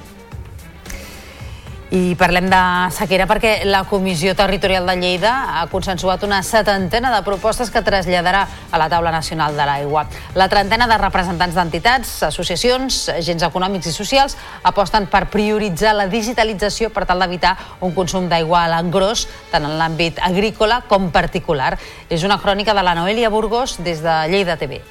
I 1.95 2.17
parlem 2.19 2.49
de 2.51 2.61
sequera 2.91 3.29
perquè 3.31 3.61
la 3.69 3.85
Comissió 3.87 4.33
Territorial 4.35 4.89
de 4.89 4.97
Lleida 4.99 5.61
ha 5.61 5.61
consensuat 5.71 6.25
una 6.27 6.41
setantena 6.43 7.13
de 7.15 7.21
propostes 7.23 7.71
que 7.71 7.83
traslladarà 7.87 8.41
a 8.75 8.81
la 8.81 8.89
taula 8.91 9.13
nacional 9.15 9.55
de 9.55 9.67
l'aigua. 9.69 10.03
La 10.35 10.49
trentena 10.51 10.89
de 10.91 10.99
representants 10.99 11.55
d'entitats, 11.55 12.11
associacions, 12.27 12.99
agents 13.15 13.47
econòmics 13.47 13.87
i 13.87 13.95
socials 13.95 14.35
aposten 14.67 15.07
per 15.07 15.29
prioritzar 15.31 15.95
la 15.95 16.09
digitalització 16.11 16.91
per 16.91 17.07
tal 17.07 17.23
d'evitar 17.23 17.55
un 17.79 17.95
consum 17.95 18.27
d'aigua 18.27 18.65
a 18.65 18.75
l'engròs, 18.75 19.29
tant 19.55 19.71
en 19.71 19.79
l'àmbit 19.79 20.19
agrícola 20.19 20.83
com 20.91 21.13
particular. 21.15 21.77
És 22.11 22.27
una 22.27 22.43
crònica 22.43 22.75
de 22.75 22.83
la 22.83 22.99
Noelia 22.99 23.31
Burgos 23.31 23.79
des 23.79 24.03
de 24.03 24.21
Lleida 24.27 24.59
TV. 24.59 24.83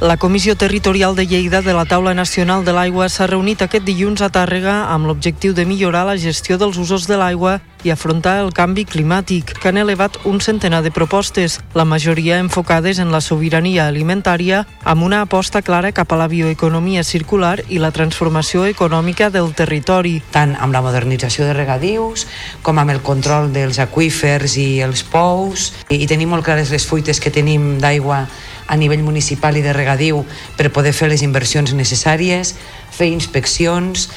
La 0.00 0.16
Comissió 0.16 0.56
Territorial 0.56 1.16
de 1.16 1.26
Lleida 1.26 1.60
de 1.60 1.72
la 1.74 1.84
Taula 1.84 2.14
Nacional 2.14 2.64
de 2.64 2.70
l'Aigua 2.70 3.08
s'ha 3.10 3.26
reunit 3.26 3.64
aquest 3.64 3.82
dilluns 3.82 4.20
a 4.22 4.28
Tàrrega 4.30 4.84
amb 4.94 5.08
l'objectiu 5.10 5.56
de 5.56 5.64
millorar 5.66 6.04
la 6.06 6.14
gestió 6.14 6.54
dels 6.54 6.76
usos 6.78 7.08
de 7.10 7.16
l'aigua 7.18 7.56
i 7.82 7.90
afrontar 7.90 8.36
el 8.44 8.52
canvi 8.54 8.84
climàtic, 8.86 9.50
que 9.58 9.68
han 9.72 9.80
elevat 9.82 10.20
un 10.22 10.38
centenar 10.40 10.84
de 10.84 10.92
propostes, 10.94 11.58
la 11.74 11.84
majoria 11.84 12.38
enfocades 12.38 13.00
en 13.02 13.10
la 13.10 13.20
sobirania 13.20 13.88
alimentària, 13.90 14.60
amb 14.84 15.02
una 15.02 15.24
aposta 15.26 15.62
clara 15.66 15.90
cap 15.90 16.14
a 16.14 16.18
la 16.20 16.28
bioeconomia 16.30 17.02
circular 17.02 17.64
i 17.68 17.80
la 17.82 17.90
transformació 17.90 18.68
econòmica 18.70 19.32
del 19.34 19.50
territori. 19.50 20.20
Tant 20.30 20.54
amb 20.54 20.78
la 20.78 20.82
modernització 20.82 21.46
de 21.48 21.56
regadius, 21.58 22.28
com 22.62 22.78
amb 22.78 22.94
el 22.94 23.02
control 23.02 23.50
dels 23.50 23.82
aqüífers 23.82 24.60
i 24.62 24.68
els 24.86 25.02
pous, 25.02 25.72
i, 25.88 25.98
i 25.98 26.06
tenim 26.06 26.30
molt 26.30 26.46
clares 26.46 26.70
les 26.70 26.86
fuites 26.86 27.18
que 27.18 27.34
tenim 27.34 27.80
d'aigua 27.82 28.28
a 28.68 28.76
nivell 28.76 29.02
municipal 29.02 29.56
i 29.56 29.64
de 29.64 29.72
regadiu 29.72 30.22
per 30.56 30.70
poder 30.70 30.92
fer 30.92 31.08
les 31.08 31.24
inversions 31.24 31.74
necessàries, 31.74 32.54
fer 32.92 33.08
inspeccions, 33.10 34.08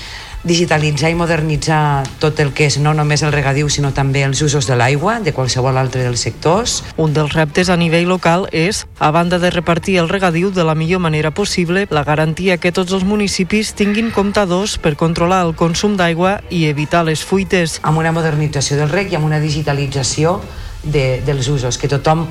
digitalitzar 0.44 1.12
i 1.12 1.16
modernitzar 1.16 2.02
tot 2.22 2.40
el 2.42 2.50
que 2.58 2.66
és 2.66 2.80
no 2.82 2.96
només 2.98 3.22
el 3.22 3.34
regadiu 3.34 3.70
sinó 3.70 3.92
també 3.94 4.24
els 4.26 4.42
usos 4.42 4.66
de 4.66 4.76
l'aigua 4.78 5.20
de 5.22 5.34
qualsevol 5.38 5.78
altre 5.78 6.02
dels 6.02 6.24
sectors. 6.26 6.80
Un 6.98 7.14
dels 7.14 7.34
reptes 7.36 7.70
a 7.70 7.78
nivell 7.78 8.10
local 8.10 8.48
és, 8.52 8.86
a 8.98 9.12
banda 9.14 9.38
de 9.40 9.52
repartir 9.54 10.00
el 10.02 10.10
regadiu 10.10 10.50
de 10.52 10.66
la 10.66 10.76
millor 10.76 11.00
manera 11.00 11.32
possible, 11.32 11.86
la 11.90 12.04
garantia 12.04 12.58
que 12.58 12.74
tots 12.74 12.94
els 12.94 13.06
municipis 13.06 13.76
tinguin 13.78 14.10
comptadors 14.12 14.78
per 14.82 14.96
controlar 14.98 15.44
el 15.46 15.54
consum 15.56 15.96
d'aigua 15.98 16.40
i 16.50 16.66
evitar 16.66 17.06
les 17.06 17.22
fuites. 17.22 17.80
Amb 17.84 18.02
una 18.02 18.14
modernització 18.16 18.80
del 18.82 18.90
rec 18.90 19.14
i 19.14 19.20
amb 19.20 19.30
una 19.30 19.40
digitalització 19.40 20.40
de, 20.84 21.22
dels 21.26 21.48
usos, 21.54 21.78
que 21.78 21.92
tothom 21.92 22.26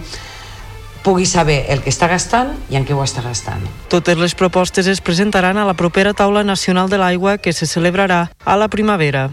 pugui 1.05 1.27
saber 1.27 1.65
el 1.69 1.83
que 1.85 1.91
està 1.93 2.09
gastant 2.11 2.55
i 2.71 2.79
en 2.79 2.87
què 2.87 2.97
ho 2.97 3.03
està 3.05 3.25
gastant. 3.25 3.63
Totes 3.93 4.19
les 4.19 4.35
propostes 4.35 4.87
es 4.91 5.01
presentaran 5.01 5.59
a 5.59 5.67
la 5.69 5.75
propera 5.75 6.15
taula 6.15 6.45
nacional 6.45 6.91
de 6.91 6.99
l'aigua 7.01 7.39
que 7.39 7.53
se 7.53 7.67
celebrarà 7.67 8.31
a 8.45 8.57
la 8.57 8.69
primavera. 8.69 9.31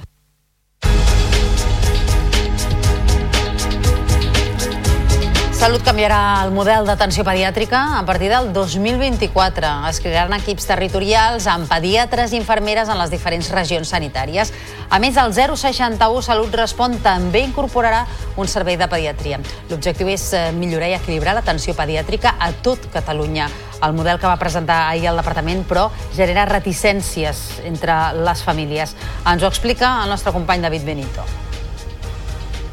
Salut 5.57 5.81
canviarà 5.81 6.43
el 6.45 6.51
model 6.53 6.85
d'atenció 6.85 7.23
pediàtrica 7.25 7.79
a 7.97 8.03
partir 8.05 8.27
del 8.29 8.51
2024. 8.53 9.71
Es 9.89 9.97
crearan 10.03 10.35
equips 10.37 10.67
territorials 10.69 11.47
amb 11.49 11.65
pediatres 11.65 12.31
i 12.31 12.37
infermeres 12.37 12.91
en 12.93 12.99
les 13.01 13.09
diferents 13.09 13.49
regions 13.55 13.89
sanitàries. 13.89 14.51
A 14.93 14.99
més, 15.01 15.17
el 15.17 15.33
061 15.33 16.21
Salut 16.21 16.53
Respon 16.53 16.99
també 17.01 17.41
incorporarà 17.41 18.03
un 18.37 18.45
servei 18.45 18.77
de 18.77 18.85
pediatria. 18.91 19.41
L'objectiu 19.71 20.13
és 20.13 20.27
eh, 20.37 20.43
millorar 20.53 20.91
i 20.93 20.95
equilibrar 20.99 21.33
l'atenció 21.39 21.73
pediàtrica 21.73 22.35
a 22.37 22.51
tot 22.61 22.85
Catalunya. 22.93 23.49
El 23.81 23.97
model 23.97 24.21
que 24.21 24.29
va 24.29 24.37
presentar 24.37 24.83
ahir 24.91 25.09
el 25.09 25.17
departament, 25.17 25.65
però, 25.65 25.89
genera 26.13 26.45
reticències 26.53 27.63
entre 27.65 27.97
les 28.21 28.45
famílies. 28.45 28.93
Ens 29.25 29.41
ho 29.41 29.49
explica 29.49 29.97
el 30.05 30.13
nostre 30.13 30.37
company 30.37 30.61
David 30.69 30.85
Benito. 30.93 31.25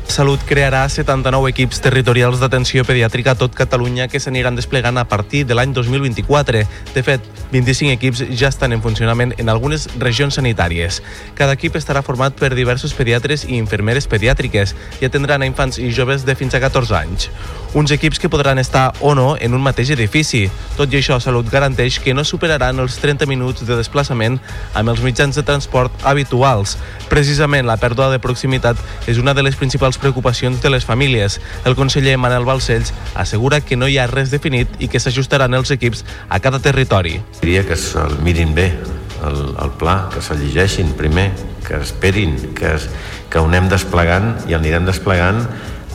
Salut 0.06 0.38
crearà 0.46 0.84
79 0.88 1.48
equips 1.50 1.80
territorials 1.82 2.38
d'atenció 2.38 2.84
pediàtrica 2.84 3.32
a 3.32 3.38
tot 3.40 3.54
Catalunya 3.56 4.04
que 4.06 4.20
s'aniran 4.20 4.54
desplegant 4.54 5.00
a 5.00 5.06
partir 5.08 5.42
de 5.48 5.56
l'any 5.56 5.72
2024. 5.74 6.60
De 6.94 7.02
fet, 7.02 7.24
25 7.50 7.94
equips 7.96 8.22
ja 8.36 8.50
estan 8.52 8.76
en 8.76 8.82
funcionament 8.84 9.32
en 9.38 9.48
algunes 9.48 9.88
regions 9.98 10.36
sanitàries. 10.38 11.00
Cada 11.34 11.56
equip 11.56 11.74
estarà 11.80 12.04
format 12.04 12.36
per 12.36 12.52
diversos 12.54 12.94
pediatres 12.94 13.46
i 13.48 13.56
infermeres 13.56 14.06
pediàtriques 14.06 14.76
i 15.00 15.08
atendran 15.08 15.42
a 15.42 15.48
infants 15.48 15.80
i 15.80 15.90
joves 15.90 16.28
de 16.28 16.36
fins 16.38 16.54
a 16.54 16.60
14 16.62 16.94
anys. 17.00 17.30
Uns 17.74 17.90
equips 17.90 18.20
que 18.22 18.30
podran 18.30 18.60
estar 18.62 18.92
o 19.00 19.16
no 19.18 19.34
en 19.40 19.54
un 19.56 19.64
mateix 19.64 19.90
edifici. 19.96 20.44
Tot 20.76 20.92
i 20.92 21.00
això, 21.00 21.18
Salut 21.18 21.48
garanteix 21.50 21.98
que 21.98 22.14
no 22.14 22.22
superaran 22.22 22.78
els 22.78 23.00
30 23.02 23.26
minuts 23.26 23.66
de 23.66 23.74
desplaçament 23.74 24.38
amb 24.74 24.92
els 24.92 25.02
mitjans 25.02 25.34
de 25.34 25.42
transport 25.42 26.06
habituals. 26.06 26.76
Precisament 27.10 27.66
la 27.66 27.80
pèrdua 27.80 28.12
de 28.12 28.22
proximitat 28.22 28.78
és 29.10 29.18
una 29.18 29.34
de 29.34 29.42
les 29.42 29.58
principals 29.58 29.93
preocupacions 29.98 30.62
de 30.62 30.70
les 30.70 30.84
famílies. 30.84 31.40
El 31.64 31.76
conseller 31.76 32.16
Manel 32.18 32.44
Balcells 32.44 32.92
assegura 33.14 33.60
que 33.60 33.76
no 33.76 33.88
hi 33.88 33.98
ha 33.98 34.08
res 34.10 34.32
definit 34.34 34.68
i 34.78 34.88
que 34.88 35.00
s'ajustaran 35.00 35.54
els 35.54 35.70
equips 35.74 36.04
a 36.28 36.40
cada 36.40 36.60
territori. 36.60 37.20
Diria 37.40 37.64
que 37.66 37.76
el 37.76 38.18
mirin 38.24 38.54
bé, 38.54 38.72
el, 39.24 39.40
el 39.62 39.74
pla, 39.80 40.08
que 40.12 40.22
se'l 40.22 40.42
llegeixin 40.42 40.94
primer, 40.98 41.30
que 41.64 41.80
esperin, 41.80 42.36
que, 42.54 42.74
es, 42.76 42.88
que 43.30 43.40
ho 43.40 43.48
anem 43.48 43.70
desplegant 43.72 44.34
i 44.48 44.52
el 44.52 44.60
anirem 44.60 44.86
desplegant 44.88 45.40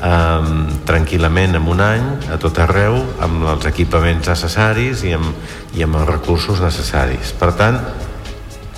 um, 0.02 0.68
tranquil·lament 0.88 1.58
en 1.60 1.68
un 1.70 1.82
any 1.84 2.06
a 2.34 2.40
tot 2.42 2.60
arreu 2.64 2.98
amb 3.24 3.48
els 3.56 3.68
equipaments 3.70 4.30
necessaris 4.32 5.04
i 5.08 5.16
amb, 5.18 5.34
i 5.78 5.86
amb 5.86 6.00
els 6.02 6.10
recursos 6.10 6.62
necessaris. 6.64 7.34
Per 7.40 7.52
tant, 7.60 7.80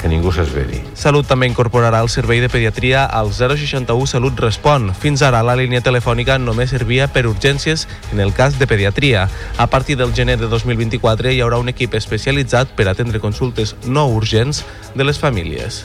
que 0.02 0.10
ningú 0.10 0.34
s'esveri. 0.34 0.82
Salut 0.98 1.28
també 1.30 1.48
incorporarà 1.50 2.02
el 2.02 2.10
servei 2.10 2.42
de 2.42 2.50
pediatria 2.50 3.06
al 3.06 3.32
061 3.32 4.10
Salut 4.10 4.40
Respon. 4.42 4.90
Fins 4.98 5.22
ara 5.22 5.44
la 5.46 5.56
línia 5.60 5.84
telefònica 5.86 6.40
només 6.42 6.74
servia 6.74 7.08
per 7.08 7.28
urgències 7.30 7.88
en 8.12 8.20
el 8.20 8.34
cas 8.34 8.58
de 8.60 8.68
pediatria. 8.68 9.28
A 9.58 9.68
partir 9.68 9.98
del 9.98 10.16
gener 10.18 10.40
de 10.42 10.50
2024 10.50 11.32
hi 11.32 11.42
haurà 11.42 11.62
un 11.62 11.70
equip 11.70 11.94
especialitzat 11.96 12.74
per 12.76 12.90
atendre 12.90 13.22
consultes 13.22 13.76
no 13.86 14.08
urgents 14.10 14.66
de 14.96 15.06
les 15.06 15.22
famílies. 15.22 15.84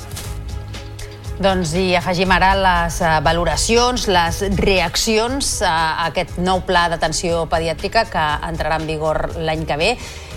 Doncs 1.37 1.75
hi 1.77 1.91
afegim 1.99 2.31
ara 2.33 2.55
les 2.57 2.95
eh, 3.05 3.09
valoracions, 3.21 4.07
les 4.09 4.39
reaccions 4.57 5.51
a 5.69 6.07
aquest 6.07 6.39
nou 6.41 6.63
pla 6.65 6.87
d'atenció 6.89 7.43
pediàtrica 7.53 8.07
que 8.09 8.23
entrarà 8.49 8.79
en 8.81 8.87
vigor 8.89 9.21
l'any 9.37 9.67
que 9.69 9.77
ve 9.77 9.91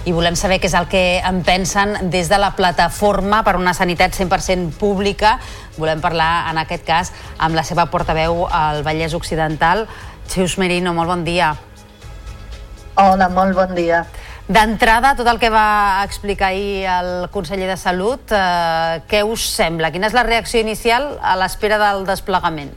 i 0.09 0.13
volem 0.15 0.33
saber 0.33 0.57
què 0.57 0.65
és 0.65 0.73
el 0.73 0.87
que 0.89 1.01
en 1.21 1.43
pensen 1.45 2.09
des 2.09 2.31
de 2.31 2.37
la 2.41 2.49
plataforma 2.57 3.43
per 3.45 3.53
una 3.59 3.75
sanitat 3.77 4.15
100% 4.17 4.73
pública. 4.81 5.35
Volem 5.77 6.01
parlar, 6.01 6.49
en 6.49 6.57
aquest 6.57 6.85
cas, 6.87 7.11
amb 7.37 7.57
la 7.57 7.63
seva 7.67 7.85
portaveu 7.93 8.47
al 8.49 8.81
Vallès 8.87 9.13
Occidental, 9.13 9.85
Xeus 10.31 10.57
Merino. 10.57 10.95
Molt 10.97 11.13
bon 11.13 11.23
dia. 11.27 11.51
Hola, 12.97 13.29
molt 13.29 13.53
bon 13.55 13.75
dia. 13.77 14.01
D'entrada, 14.49 15.13
tot 15.13 15.29
el 15.29 15.37
que 15.37 15.53
va 15.53 16.01
explicar 16.07 16.49
ahir 16.49 16.87
el 16.89 17.29
conseller 17.29 17.69
de 17.69 17.77
Salut, 17.77 18.33
eh, 18.33 19.03
què 19.05 19.21
us 19.21 19.45
sembla? 19.45 19.93
Quina 19.93 20.09
és 20.09 20.17
la 20.17 20.25
reacció 20.25 20.59
inicial 20.65 21.19
a 21.21 21.37
l'espera 21.37 21.77
del 21.77 22.07
desplegament? 22.09 22.73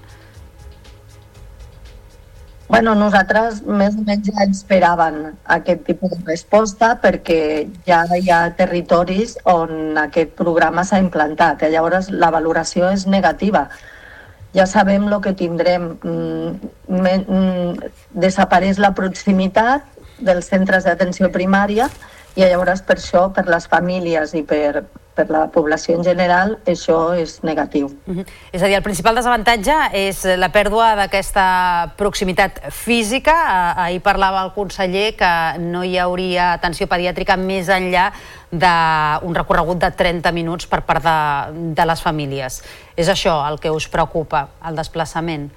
Bueno, 2.73 2.95
nosaltres 2.97 3.59
més 3.68 3.99
o 4.01 4.03
menys 4.07 4.31
ja 4.33 4.45
esperàvem 4.47 5.16
aquest 5.55 5.83
tipus 5.85 6.14
de 6.14 6.23
resposta 6.25 6.95
perquè 7.03 7.66
ja 7.85 7.99
hi 8.16 8.31
ha 8.33 8.39
territoris 8.57 9.35
on 9.53 9.99
aquest 10.01 10.33
programa 10.39 10.81
s'ha 10.89 11.03
implantat 11.03 11.61
i 11.61 11.66
eh? 11.66 11.73
llavors 11.75 12.09
la 12.09 12.31
valoració 12.33 12.89
és 12.97 13.05
negativa. 13.05 13.66
Ja 14.57 14.64
sabem 14.64 15.05
el 15.11 15.18
que 15.20 15.35
tindrem. 15.37 15.85
Mm, 16.01 16.73
mm, 16.97 17.93
desapareix 18.25 18.81
la 18.81 18.95
proximitat 18.97 19.85
dels 20.25 20.49
centres 20.49 20.89
d'atenció 20.89 21.29
primària 21.37 21.91
i 22.41 22.47
llavors 22.47 22.81
per 22.89 22.97
això, 22.97 23.27
per 23.37 23.51
les 23.53 23.68
famílies 23.68 24.33
i 24.33 24.47
per, 24.49 24.87
per 25.15 25.29
la 25.31 25.47
població 25.53 25.97
en 25.99 26.05
general, 26.05 26.57
això 26.67 27.13
és 27.19 27.43
negatiu. 27.43 27.87
Uh 28.07 28.17
-huh. 28.17 28.27
És 28.53 28.63
a 28.63 28.67
dir, 28.67 28.77
el 28.77 28.83
principal 28.83 29.15
desavantatge 29.15 29.75
és 29.93 30.25
la 30.25 30.51
pèrdua 30.53 30.97
d'aquesta 30.97 31.93
proximitat 31.97 32.61
física. 32.71 33.75
Ahir 33.77 34.01
parlava 34.01 34.43
el 34.45 34.53
conseller 34.53 35.17
que 35.17 35.59
no 35.59 35.85
hi 35.85 35.99
hauria 35.99 36.53
atenció 36.53 36.87
pediàtrica 36.87 37.37
més 37.37 37.69
enllà 37.69 38.13
d'un 38.51 39.35
recorregut 39.35 39.79
de 39.79 39.91
30 39.91 40.33
minuts 40.33 40.67
per 40.67 40.83
part 40.83 41.03
de, 41.03 41.73
de 41.75 41.87
les 41.87 42.03
famílies. 42.03 42.63
És 42.97 43.09
això 43.09 43.49
el 43.49 43.59
que 43.59 43.71
us 43.71 43.89
preocupa, 43.89 44.49
el 44.65 44.77
desplaçament? 44.77 45.51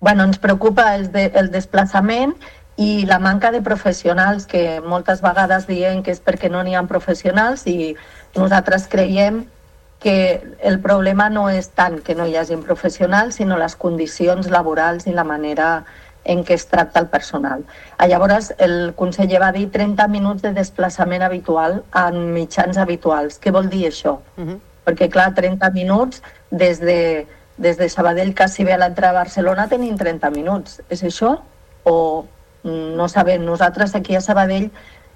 Bueno, 0.00 0.24
ens 0.24 0.38
preocupa 0.38 0.94
el, 0.96 1.10
de, 1.12 1.30
el 1.34 1.50
desplaçament 1.50 2.34
i 2.76 3.06
la 3.06 3.18
manca 3.18 3.52
de 3.52 3.62
professionals, 3.62 4.46
que 4.46 4.80
moltes 4.80 5.22
vegades 5.22 5.66
diem 5.66 6.02
que 6.02 6.10
és 6.10 6.22
perquè 6.22 6.50
no 6.50 6.62
n'hi 6.62 6.74
ha 6.74 6.82
professionals 6.90 7.66
i 7.70 7.94
nosaltres 8.34 8.88
creiem 8.90 9.44
que 10.04 10.56
el 10.60 10.80
problema 10.84 11.30
no 11.30 11.48
és 11.48 11.70
tant 11.72 12.00
que 12.04 12.14
no 12.14 12.26
hi 12.26 12.34
hagin 12.36 12.64
professionals, 12.66 13.38
sinó 13.38 13.56
les 13.56 13.76
condicions 13.76 14.50
laborals 14.52 15.06
i 15.06 15.14
la 15.14 15.24
manera 15.24 15.84
en 16.24 16.42
què 16.44 16.56
es 16.58 16.66
tracta 16.66 17.00
el 17.00 17.08
personal. 17.12 17.64
Llavors, 18.08 18.50
el 18.58 18.92
conseller 18.96 19.40
va 19.40 19.52
dir 19.52 19.70
30 19.72 20.08
minuts 20.08 20.42
de 20.42 20.52
desplaçament 20.56 21.22
habitual 21.22 21.82
en 22.00 22.20
mitjans 22.34 22.80
habituals. 22.80 23.38
Què 23.40 23.52
vol 23.52 23.70
dir 23.70 23.86
això? 23.88 24.18
Uh 24.36 24.44
-huh. 24.44 24.58
Perquè, 24.84 25.08
clar, 25.08 25.34
30 25.34 25.70
minuts 25.70 26.22
des 26.50 26.80
de, 26.80 27.26
des 27.56 27.76
de 27.78 27.88
Sabadell 27.88 28.34
quasi 28.34 28.64
bé 28.64 28.72
a 28.74 28.78
l'entrada 28.78 29.18
a 29.18 29.22
Barcelona 29.22 29.68
tenim 29.68 29.96
30 29.96 30.30
minuts. 30.30 30.82
És 30.88 31.02
això? 31.02 31.40
O 31.84 32.26
no 32.64 33.08
sabem. 33.08 33.44
Nosaltres 33.44 33.94
aquí 33.94 34.16
a 34.16 34.22
Sabadell 34.24 34.70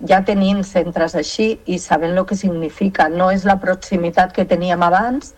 ja 0.06 0.20
tenim 0.24 0.62
centres 0.62 1.16
així 1.18 1.58
i 1.66 1.78
sabem 1.82 2.16
el 2.16 2.26
que 2.26 2.36
significa. 2.36 3.08
No 3.08 3.30
és 3.34 3.46
la 3.48 3.58
proximitat 3.60 4.34
que 4.36 4.44
teníem 4.44 4.82
abans, 4.82 5.34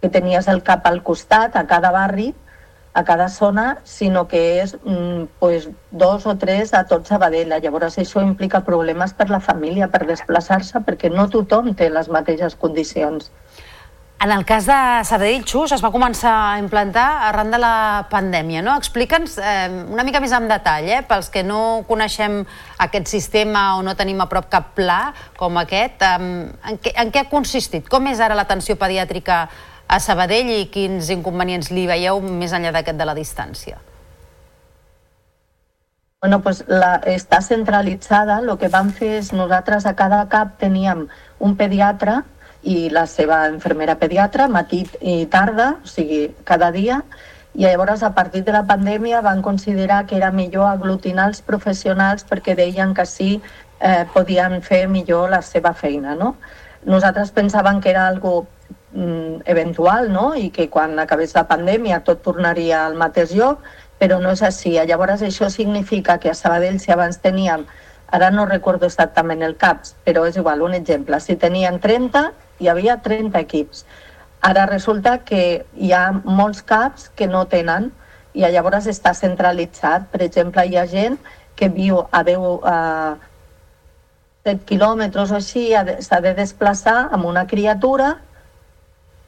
que 0.00 0.08
tenies 0.08 0.48
el 0.48 0.62
cap 0.62 0.86
al 0.86 1.02
costat, 1.02 1.56
a 1.56 1.66
cada 1.66 1.92
barri, 1.92 2.32
a 2.94 3.04
cada 3.04 3.28
zona, 3.28 3.78
sinó 3.84 4.26
que 4.28 4.40
és 4.62 4.76
mm, 4.84 5.38
pues, 5.40 5.68
dos 5.90 6.26
o 6.26 6.36
tres 6.36 6.74
a 6.74 6.84
tot 6.86 7.06
Sabadell. 7.08 7.54
Llavors 7.62 7.98
això 7.98 8.22
implica 8.24 8.64
problemes 8.64 9.14
per 9.16 9.30
la 9.30 9.40
família, 9.40 9.88
per 9.88 10.04
desplaçar-se, 10.06 10.82
perquè 10.86 11.10
no 11.10 11.28
tothom 11.32 11.72
té 11.74 11.88
les 11.90 12.08
mateixes 12.08 12.56
condicions. 12.56 13.30
En 14.22 14.30
el 14.30 14.44
cas 14.44 14.66
de 14.66 14.74
Sabadell, 15.02 15.42
Xus, 15.42 15.72
es 15.74 15.80
va 15.82 15.88
començar 15.90 16.30
a 16.52 16.58
implantar 16.60 17.06
arran 17.26 17.48
de 17.50 17.58
la 17.58 18.06
pandèmia. 18.06 18.60
No? 18.62 18.76
Explica'ns 18.78 19.32
eh, 19.42 19.66
una 19.90 20.04
mica 20.06 20.20
més 20.22 20.30
en 20.36 20.44
detall, 20.46 20.86
eh, 20.86 21.00
pels 21.02 21.26
que 21.34 21.40
no 21.42 21.82
coneixem 21.88 22.36
aquest 22.84 23.10
sistema 23.10 23.64
o 23.74 23.80
no 23.82 23.96
tenim 23.98 24.20
a 24.22 24.28
prop 24.30 24.46
cap 24.52 24.68
pla 24.76 25.00
com 25.34 25.58
aquest, 25.58 26.04
eh, 26.06 26.20
en, 26.70 26.78
què, 26.78 26.92
en 27.02 27.10
què 27.10 27.24
ha 27.24 27.30
consistit? 27.32 27.88
Com 27.90 28.06
és 28.12 28.22
ara 28.22 28.36
l'atenció 28.38 28.76
pediàtrica 28.78 29.40
a 29.90 29.98
Sabadell 29.98 30.52
i 30.54 30.68
quins 30.70 31.10
inconvenients 31.10 31.72
li 31.74 31.88
veieu 31.90 32.22
més 32.22 32.54
enllà 32.54 32.70
d'aquest 32.76 33.00
de 33.00 33.08
la 33.08 33.16
distància? 33.18 33.82
Bueno, 36.22 36.38
pues 36.46 36.62
la, 36.70 37.00
està 37.10 37.42
centralitzada. 37.42 38.38
El 38.38 38.54
que 38.54 38.70
vam 38.70 38.94
fer 38.94 39.16
és 39.16 39.32
nosaltres 39.34 39.82
a 39.90 39.96
cada 39.98 40.22
cap 40.30 40.54
teníem 40.62 41.08
un 41.42 41.58
pediatre 41.58 42.20
i 42.62 42.88
la 42.90 43.06
seva 43.10 43.44
infermera 43.50 43.98
pediatra, 43.98 44.46
matí 44.48 44.84
i 45.00 45.26
tarda, 45.26 45.76
o 45.82 45.88
sigui, 45.88 46.28
cada 46.46 46.70
dia, 46.70 47.02
i 47.54 47.66
llavors 47.66 48.02
a 48.02 48.14
partir 48.14 48.44
de 48.44 48.52
la 48.52 48.62
pandèmia 48.64 49.20
van 49.20 49.42
considerar 49.42 50.06
que 50.06 50.16
era 50.16 50.30
millor 50.32 50.70
aglutinar 50.70 51.28
els 51.28 51.42
professionals 51.44 52.24
perquè 52.24 52.54
deien 52.56 52.94
que 52.94 53.04
sí 53.04 53.32
eh, 53.80 54.06
podien 54.14 54.62
fer 54.62 54.86
millor 54.88 55.28
la 55.30 55.42
seva 55.42 55.74
feina. 55.74 56.14
No? 56.16 56.36
Nosaltres 56.88 57.34
pensàvem 57.34 57.82
que 57.82 57.90
era 57.90 58.06
algo 58.08 58.46
mm, 58.94 59.44
eventual 59.44 60.08
no? 60.12 60.32
i 60.34 60.48
que 60.50 60.70
quan 60.70 60.98
acabés 60.98 61.34
la 61.36 61.44
pandèmia 61.50 62.00
tot 62.06 62.22
tornaria 62.24 62.86
al 62.86 62.96
mateix 62.96 63.34
lloc, 63.36 63.60
però 64.00 64.18
no 64.22 64.32
és 64.32 64.42
així. 64.42 64.78
Llavors 64.88 65.22
això 65.22 65.50
significa 65.52 66.16
que 66.18 66.30
a 66.30 66.34
Sabadell, 66.34 66.80
si 66.80 66.90
abans 66.90 67.20
teníem, 67.20 67.66
ara 68.12 68.30
no 68.30 68.46
recordo 68.48 68.88
exactament 68.88 69.44
el 69.44 69.58
CAPS, 69.60 69.94
però 70.06 70.24
és 70.28 70.40
igual, 70.40 70.64
un 70.64 70.74
exemple, 70.74 71.20
si 71.20 71.36
tenien 71.36 71.78
30, 71.80 72.32
hi 72.62 72.70
havia 72.70 73.00
30 73.02 73.42
equips. 73.42 73.84
Ara 74.42 74.66
resulta 74.66 75.18
que 75.26 75.42
hi 75.78 75.92
ha 75.94 76.06
molts 76.24 76.62
CAPs 76.66 77.10
que 77.18 77.28
no 77.30 77.44
tenen 77.50 77.90
i 78.34 78.46
llavors 78.46 78.88
està 78.90 79.12
centralitzat. 79.14 80.08
Per 80.10 80.22
exemple, 80.24 80.64
hi 80.66 80.78
ha 80.78 80.86
gent 80.90 81.18
que 81.58 81.68
viu 81.68 82.00
a 82.10 82.22
10, 82.26 82.48
a 82.64 82.78
7 84.48 84.66
quilòmetres 84.66 85.30
o 85.30 85.38
així, 85.38 85.68
s'ha 86.02 86.20
de 86.24 86.34
desplaçar 86.38 86.98
amb 87.14 87.28
una 87.30 87.46
criatura 87.46 88.16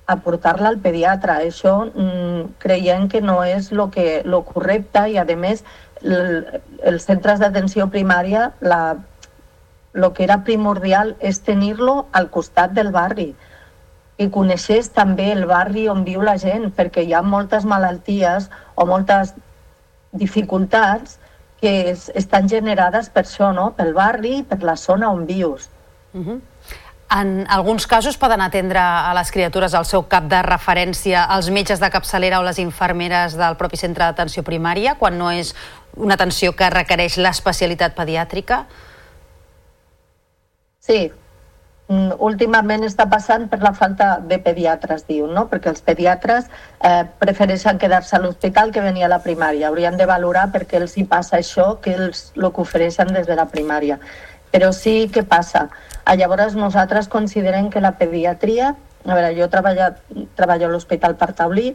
a 0.07 0.17
portar-la 0.21 0.73
al 0.73 0.81
pediatre. 0.83 1.39
Això 1.49 1.77
mm, 1.87 2.57
creiem 2.65 3.09
que 3.09 3.23
no 3.23 3.39
és 3.45 3.71
lo, 3.73 3.91
que, 3.95 4.23
lo 4.25 4.43
correcte 4.49 5.07
i, 5.13 5.19
a 5.21 5.25
més, 5.37 5.65
el, 6.03 6.45
els 6.83 7.07
centres 7.07 7.41
d'atenció 7.41 7.87
primària, 7.93 8.51
la, 8.61 8.97
lo 9.95 10.13
que 10.13 10.25
era 10.27 10.43
primordial 10.45 11.15
és 11.21 11.41
tenir-lo 11.47 12.07
al 12.13 12.29
costat 12.35 12.75
del 12.77 12.91
barri 12.93 13.31
i 14.19 14.29
coneixés 14.31 14.91
també 14.95 15.31
el 15.33 15.45
barri 15.51 15.89
on 15.91 16.05
viu 16.07 16.23
la 16.23 16.37
gent, 16.39 16.69
perquè 16.75 17.03
hi 17.03 17.15
ha 17.15 17.23
moltes 17.23 17.65
malalties 17.67 18.49
o 18.75 18.87
moltes 18.87 19.33
dificultats 20.15 21.19
que 21.61 21.91
es, 21.91 22.11
estan 22.15 22.49
generades 22.51 23.09
per 23.11 23.25
això, 23.25 23.51
no? 23.55 23.73
pel 23.75 23.95
barri 23.95 24.43
per 24.47 24.61
la 24.63 24.77
zona 24.77 25.11
on 25.11 25.27
vius. 25.27 25.71
Uh 26.13 26.21
-huh. 26.21 26.41
En 27.15 27.47
alguns 27.49 27.87
casos 27.87 28.17
poden 28.17 28.41
atendre 28.41 28.79
a 28.79 29.13
les 29.15 29.31
criatures 29.31 29.75
al 29.75 29.85
seu 29.85 30.03
cap 30.09 30.25
de 30.25 30.43
referència 30.43 31.27
els 31.37 31.51
metges 31.51 31.81
de 31.81 31.91
capçalera 31.91 32.41
o 32.41 32.43
les 32.43 32.59
infermeres 32.59 33.37
del 33.37 33.57
propi 33.57 33.77
centre 33.77 34.05
d'atenció 34.05 34.43
primària, 34.43 34.97
quan 34.99 35.19
no 35.19 35.31
és 35.31 35.55
una 35.97 36.15
atenció 36.15 36.57
que 36.57 36.71
requereix 36.71 37.17
l'especialitat 37.17 37.95
pediàtrica? 37.95 38.65
Sí, 40.85 41.09
mm, 41.89 42.19
últimament 42.27 42.83
està 42.85 43.07
passant 43.09 43.47
per 43.49 43.63
la 43.63 43.73
falta 43.73 44.19
de 44.29 44.37
pediatres, 44.45 45.07
diu, 45.09 45.25
no? 45.33 45.47
perquè 45.49 45.71
els 45.73 45.81
pediatres 45.87 46.51
eh, 46.85 47.07
prefereixen 47.23 47.79
quedar-se 47.81 48.19
a 48.19 48.21
l'hospital 48.21 48.73
que 48.73 48.83
venir 48.85 49.07
a 49.07 49.13
la 49.15 49.23
primària. 49.25 49.71
Haurien 49.71 49.97
de 49.97 50.05
valorar 50.11 50.51
perquè 50.53 50.83
els 50.83 50.99
hi 50.99 51.07
passa 51.09 51.39
això 51.39 51.79
que 51.81 51.95
els 51.97 52.25
el 52.37 52.51
que 52.51 52.65
ofereixen 52.67 53.15
des 53.17 53.31
de 53.31 53.37
la 53.39 53.47
primària. 53.49 53.97
Però 54.53 54.73
sí 54.77 55.09
que 55.15 55.23
passa. 55.25 55.71
Ah, 56.05 56.15
llavors 56.21 56.53
nosaltres 56.55 57.09
considerem 57.09 57.71
que 57.73 57.81
la 57.81 57.95
pediatria, 57.97 58.75
a 59.07 59.15
veure, 59.15 59.31
jo 59.39 59.49
treballat, 59.49 60.03
treballo 60.37 60.69
a 60.69 60.75
l'Hospital 60.75 61.17
Taulí 61.17 61.71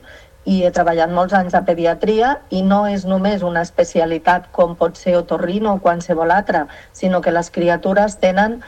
i 0.45 0.60
he 0.66 0.70
treballat 0.72 1.10
molts 1.10 1.34
anys 1.34 1.55
a 1.57 1.64
pediatria 1.66 2.36
i 2.53 2.62
no 2.62 2.84
és 2.88 3.07
només 3.10 3.41
una 3.41 3.66
especialitat 3.66 4.51
com 4.53 4.78
pot 4.78 5.01
ser 5.01 5.18
otorrino 5.18 5.74
o 5.74 5.82
qualsevol 5.82 6.32
altra, 6.32 6.68
sinó 6.93 7.22
que 7.26 7.34
les 7.34 7.49
criatures 7.49 8.20
tenen 8.22 8.62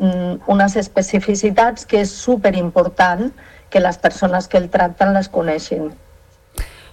unes 0.00 0.76
especificitats 0.80 1.86
que 1.86 2.00
és 2.00 2.12
superimportant 2.12 3.30
que 3.70 3.82
les 3.84 3.98
persones 3.98 4.48
que 4.48 4.58
el 4.58 4.70
tracten 4.72 5.12
les 5.14 5.28
coneixin. 5.28 5.90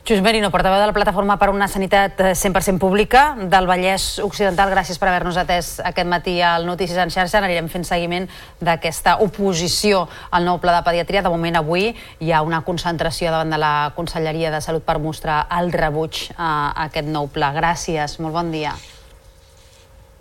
Xus 0.07 0.21
Merino, 0.23 0.47
portaveu 0.47 0.79
de 0.79 0.85
la 0.87 0.93
Plataforma 0.95 1.35
per 1.35 1.49
una 1.51 1.67
Sanitat 1.67 2.21
100% 2.31 2.55
eh, 2.55 2.79
Pública 2.79 3.33
del 3.35 3.65
Vallès 3.67 4.21
Occidental, 4.23 4.69
gràcies 4.71 4.95
per 5.01 5.09
haver-nos 5.09 5.35
atès 5.35 5.81
aquest 5.83 6.07
matí 6.07 6.37
al 6.39 6.63
Notícies 6.63 6.95
en 7.03 7.11
xarxa. 7.11 7.41
Anirem 7.41 7.67
fent 7.67 7.83
seguiment 7.83 8.29
d'aquesta 8.63 9.17
oposició 9.25 10.05
al 10.31 10.47
nou 10.47 10.61
pla 10.63 10.77
de 10.77 10.85
pediatria. 10.87 11.25
De 11.25 11.33
moment, 11.33 11.59
avui 11.59 11.89
hi 12.23 12.31
ha 12.31 12.39
una 12.39 12.61
concentració 12.63 13.35
davant 13.35 13.51
de 13.51 13.59
la 13.59 13.91
Conselleria 13.99 14.53
de 14.55 14.63
Salut 14.63 14.87
per 14.87 14.95
mostrar 15.03 15.41
el 15.59 15.75
rebuig 15.75 16.29
a 16.37 16.71
aquest 16.87 17.11
nou 17.11 17.27
pla. 17.27 17.51
Gràcies, 17.59 18.15
molt 18.23 18.39
bon 18.39 18.55
dia. 18.55 18.77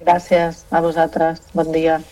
Gràcies 0.02 0.64
a 0.74 0.82
vosaltres. 0.82 1.46
Bon 1.54 1.70
dia. 1.70 2.02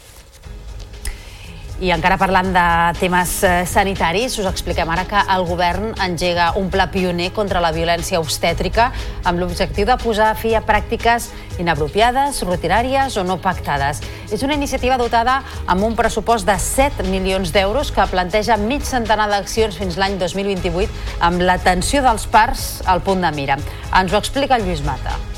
I 1.82 1.90
encara 1.90 2.14
parlant 2.14 2.52
de 2.54 2.64
temes 3.00 3.30
eh, 3.42 3.64
sanitaris, 3.66 4.36
us 4.38 4.46
expliquem 4.46 4.90
ara 4.94 5.02
que 5.10 5.18
el 5.34 5.42
govern 5.48 5.90
engega 6.04 6.52
un 6.60 6.68
pla 6.70 6.86
pioner 6.92 7.32
contra 7.34 7.58
la 7.60 7.72
violència 7.74 8.20
obstètrica 8.22 8.92
amb 9.26 9.42
l'objectiu 9.42 9.88
de 9.88 9.96
posar 9.98 10.30
fi 10.38 10.54
a 10.54 10.62
pràctiques 10.62 11.32
inapropiades, 11.58 12.44
rutinàries 12.46 13.18
o 13.18 13.26
no 13.26 13.40
pactades. 13.42 14.04
És 14.30 14.46
una 14.46 14.54
iniciativa 14.54 14.98
dotada 15.02 15.40
amb 15.66 15.82
un 15.82 15.98
pressupost 15.98 16.46
de 16.46 16.58
7 16.62 17.10
milions 17.10 17.50
d'euros 17.50 17.90
que 17.90 18.06
planteja 18.06 18.56
mig 18.56 18.86
centenar 18.86 19.26
d'accions 19.34 19.74
fins 19.74 19.98
l'any 19.98 20.14
2028 20.22 21.18
amb 21.26 21.42
l'atenció 21.42 22.06
dels 22.06 22.30
parts 22.30 22.84
al 22.86 23.02
punt 23.02 23.26
de 23.26 23.34
mira. 23.34 23.58
Ens 23.90 24.14
ho 24.14 24.22
explica 24.22 24.54
el 24.54 24.68
Lluís 24.68 24.86
Mata. 24.86 25.34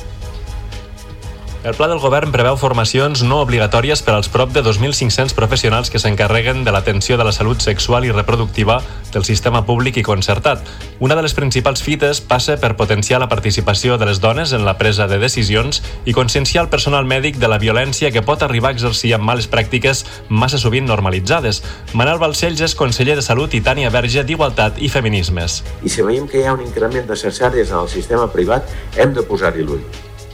El 1.66 1.74
pla 1.74 1.88
del 1.90 1.98
govern 1.98 2.30
preveu 2.30 2.54
formacions 2.54 3.24
no 3.26 3.40
obligatòries 3.42 3.98
per 4.06 4.12
als 4.14 4.28
prop 4.30 4.52
de 4.54 4.62
2.500 4.62 5.32
professionals 5.34 5.88
que 5.90 5.98
s'encarreguen 5.98 6.60
de 6.62 6.70
l'atenció 6.70 7.16
de 7.18 7.26
la 7.26 7.32
salut 7.34 7.58
sexual 7.64 8.06
i 8.06 8.12
reproductiva 8.14 8.76
del 9.10 9.26
sistema 9.26 9.64
públic 9.66 9.98
i 9.98 10.04
concertat. 10.06 10.62
Una 11.02 11.16
de 11.18 11.24
les 11.26 11.34
principals 11.34 11.82
fites 11.82 12.20
passa 12.22 12.54
per 12.62 12.76
potenciar 12.78 13.18
la 13.18 13.28
participació 13.28 13.98
de 13.98 14.06
les 14.06 14.22
dones 14.22 14.54
en 14.54 14.62
la 14.62 14.76
presa 14.78 15.08
de 15.10 15.18
decisions 15.18 15.82
i 16.06 16.14
conscienciar 16.14 16.62
el 16.62 16.70
personal 16.70 17.02
mèdic 17.02 17.42
de 17.42 17.50
la 17.50 17.58
violència 17.58 18.14
que 18.14 18.22
pot 18.22 18.46
arribar 18.46 18.70
a 18.70 18.78
exercir 18.78 19.16
amb 19.18 19.26
males 19.26 19.50
pràctiques 19.50 20.06
massa 20.28 20.62
sovint 20.62 20.86
normalitzades. 20.86 21.64
Manel 21.98 22.22
Balcells 22.22 22.62
és 22.62 22.78
conseller 22.78 23.18
de 23.18 23.26
Salut 23.26 23.58
i 23.58 23.64
Tània 23.66 23.90
Verge 23.90 24.22
d'Igualtat 24.22 24.78
i 24.78 24.86
Feminismes. 24.86 25.64
I 25.82 25.90
si 25.90 26.06
veiem 26.06 26.30
que 26.30 26.44
hi 26.44 26.46
ha 26.46 26.54
un 26.54 26.62
increment 26.62 27.10
de 27.10 27.18
cesàries 27.18 27.74
en 27.74 27.82
el 27.82 27.90
sistema 27.90 28.30
privat, 28.30 28.70
hem 28.94 29.18
de 29.18 29.26
posar-hi 29.26 29.66
l'ull 29.66 29.82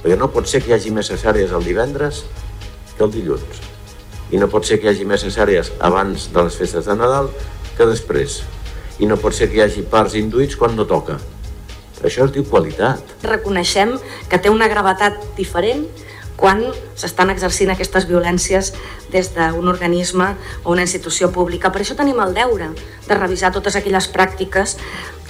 perquè 0.02 0.18
no 0.18 0.30
pot 0.34 0.50
ser 0.50 0.62
que 0.62 0.72
hi 0.72 0.76
hagi 0.76 0.90
més 0.94 1.08
cesàries 1.12 1.52
el 1.54 1.64
divendres 1.64 2.24
que 2.96 3.04
el 3.06 3.12
dilluns. 3.14 3.62
I 4.32 4.40
no 4.40 4.48
pot 4.50 4.66
ser 4.66 4.80
que 4.80 4.88
hi 4.88 4.94
hagi 4.94 5.06
més 5.08 5.22
cesàries 5.22 5.70
abans 5.80 6.30
de 6.34 6.42
les 6.42 6.56
festes 6.58 6.88
de 6.88 6.96
Nadal 6.98 7.30
que 7.76 7.86
després. 7.86 8.42
I 8.98 9.06
no 9.06 9.18
pot 9.20 9.36
ser 9.36 9.48
que 9.50 9.60
hi 9.60 9.64
hagi 9.66 9.84
parts 9.86 10.16
induïts 10.18 10.58
quan 10.58 10.74
no 10.76 10.88
toca. 10.88 11.18
Això 12.02 12.26
es 12.26 12.32
diu 12.34 12.44
qualitat. 12.48 13.14
Reconeixem 13.22 13.94
que 14.28 14.40
té 14.42 14.50
una 14.50 14.68
gravetat 14.68 15.20
diferent 15.38 15.86
quan 16.36 16.64
s'estan 16.98 17.30
exercint 17.30 17.70
aquestes 17.70 18.08
violències 18.08 18.72
des 19.12 19.30
d'un 19.36 19.68
organisme 19.70 20.32
o 20.64 20.72
una 20.72 20.82
institució 20.88 21.30
pública. 21.30 21.70
Per 21.70 21.84
això 21.84 21.94
tenim 21.98 22.18
el 22.24 22.34
deure 22.34 22.72
de 23.06 23.18
revisar 23.18 23.52
totes 23.54 23.78
aquelles 23.78 24.10
pràctiques 24.10 24.78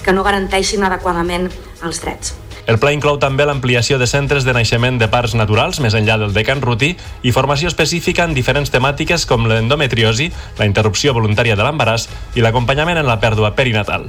que 0.03 0.15
no 0.15 0.25
garanteixin 0.25 0.83
adequadament 0.83 1.51
els 1.83 2.01
drets. 2.01 2.33
El 2.65 2.77
pla 2.79 2.93
inclou 2.95 3.17
també 3.19 3.43
l'ampliació 3.43 3.97
de 3.99 4.07
centres 4.07 4.45
de 4.47 4.53
naixement 4.55 4.95
de 4.99 5.09
parts 5.11 5.33
naturals 5.35 5.81
més 5.83 5.97
enllà 5.99 6.15
del 6.21 6.31
de 6.35 6.45
Can 6.47 6.63
Ruti 6.63 6.93
i 7.27 7.33
formació 7.35 7.67
específica 7.67 8.23
en 8.23 8.35
diferents 8.37 8.71
temàtiques 8.71 9.27
com 9.27 9.49
l'endometriosi, 9.51 10.29
la 10.59 10.69
interrupció 10.69 11.11
voluntària 11.17 11.59
de 11.59 11.67
l'embaràs 11.67 12.07
i 12.39 12.45
l'acompanyament 12.45 13.03
en 13.03 13.11
la 13.11 13.19
pèrdua 13.19 13.51
perinatal. 13.57 14.07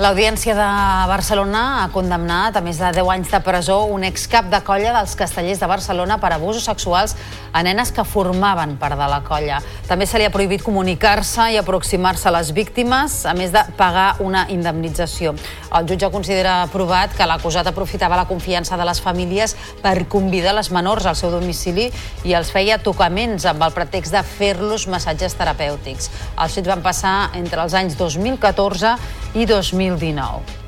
L'Audiència 0.00 0.54
de 0.56 0.66
Barcelona 1.10 1.62
ha 1.82 1.88
condemnat 1.92 2.54
a 2.56 2.62
més 2.64 2.78
de 2.80 2.88
10 2.96 3.08
anys 3.12 3.32
de 3.34 3.40
presó 3.44 3.82
un 3.92 4.06
excap 4.08 4.46
de 4.48 4.62
colla 4.64 4.94
dels 4.94 5.12
castellers 5.12 5.60
de 5.60 5.68
Barcelona 5.68 6.16
per 6.16 6.30
abusos 6.32 6.64
sexuals 6.64 7.12
a 7.52 7.60
nenes 7.60 7.92
que 7.92 8.06
formaven 8.08 8.78
part 8.80 8.96
de 8.96 9.08
la 9.12 9.18
colla. 9.26 9.58
També 9.90 10.06
se 10.08 10.16
li 10.16 10.24
ha 10.24 10.32
prohibit 10.32 10.64
comunicar-se 10.64 11.50
i 11.52 11.58
aproximar-se 11.60 12.30
a 12.30 12.32
les 12.32 12.54
víctimes, 12.56 13.18
a 13.28 13.34
més 13.36 13.52
de 13.52 13.60
pagar 13.76 14.14
una 14.24 14.46
indemnització. 14.48 15.34
El 15.76 15.84
jutge 15.92 16.08
considera 16.14 16.62
provat 16.72 17.12
que 17.18 17.28
l'acusat 17.28 17.68
aprofitava 17.68 18.16
la 18.16 18.24
confiança 18.24 18.80
de 18.80 18.88
les 18.88 19.04
famílies 19.04 19.52
per 19.84 20.06
convidar 20.08 20.56
les 20.56 20.72
menors 20.72 21.04
al 21.04 21.18
seu 21.20 21.28
domicili 21.34 21.90
i 22.24 22.32
els 22.38 22.48
feia 22.48 22.80
tocaments 22.80 23.44
amb 23.44 23.68
el 23.68 23.76
pretext 23.76 24.16
de 24.16 24.24
fer-los 24.24 24.88
massatges 24.88 25.36
terapèutics. 25.36 26.08
Els 26.40 26.56
fets 26.56 26.72
van 26.72 26.80
passar 26.88 27.34
entre 27.36 27.60
els 27.60 27.76
anys 27.76 28.00
2014 28.00 28.96
i 29.34 29.44
2019. 29.90 30.60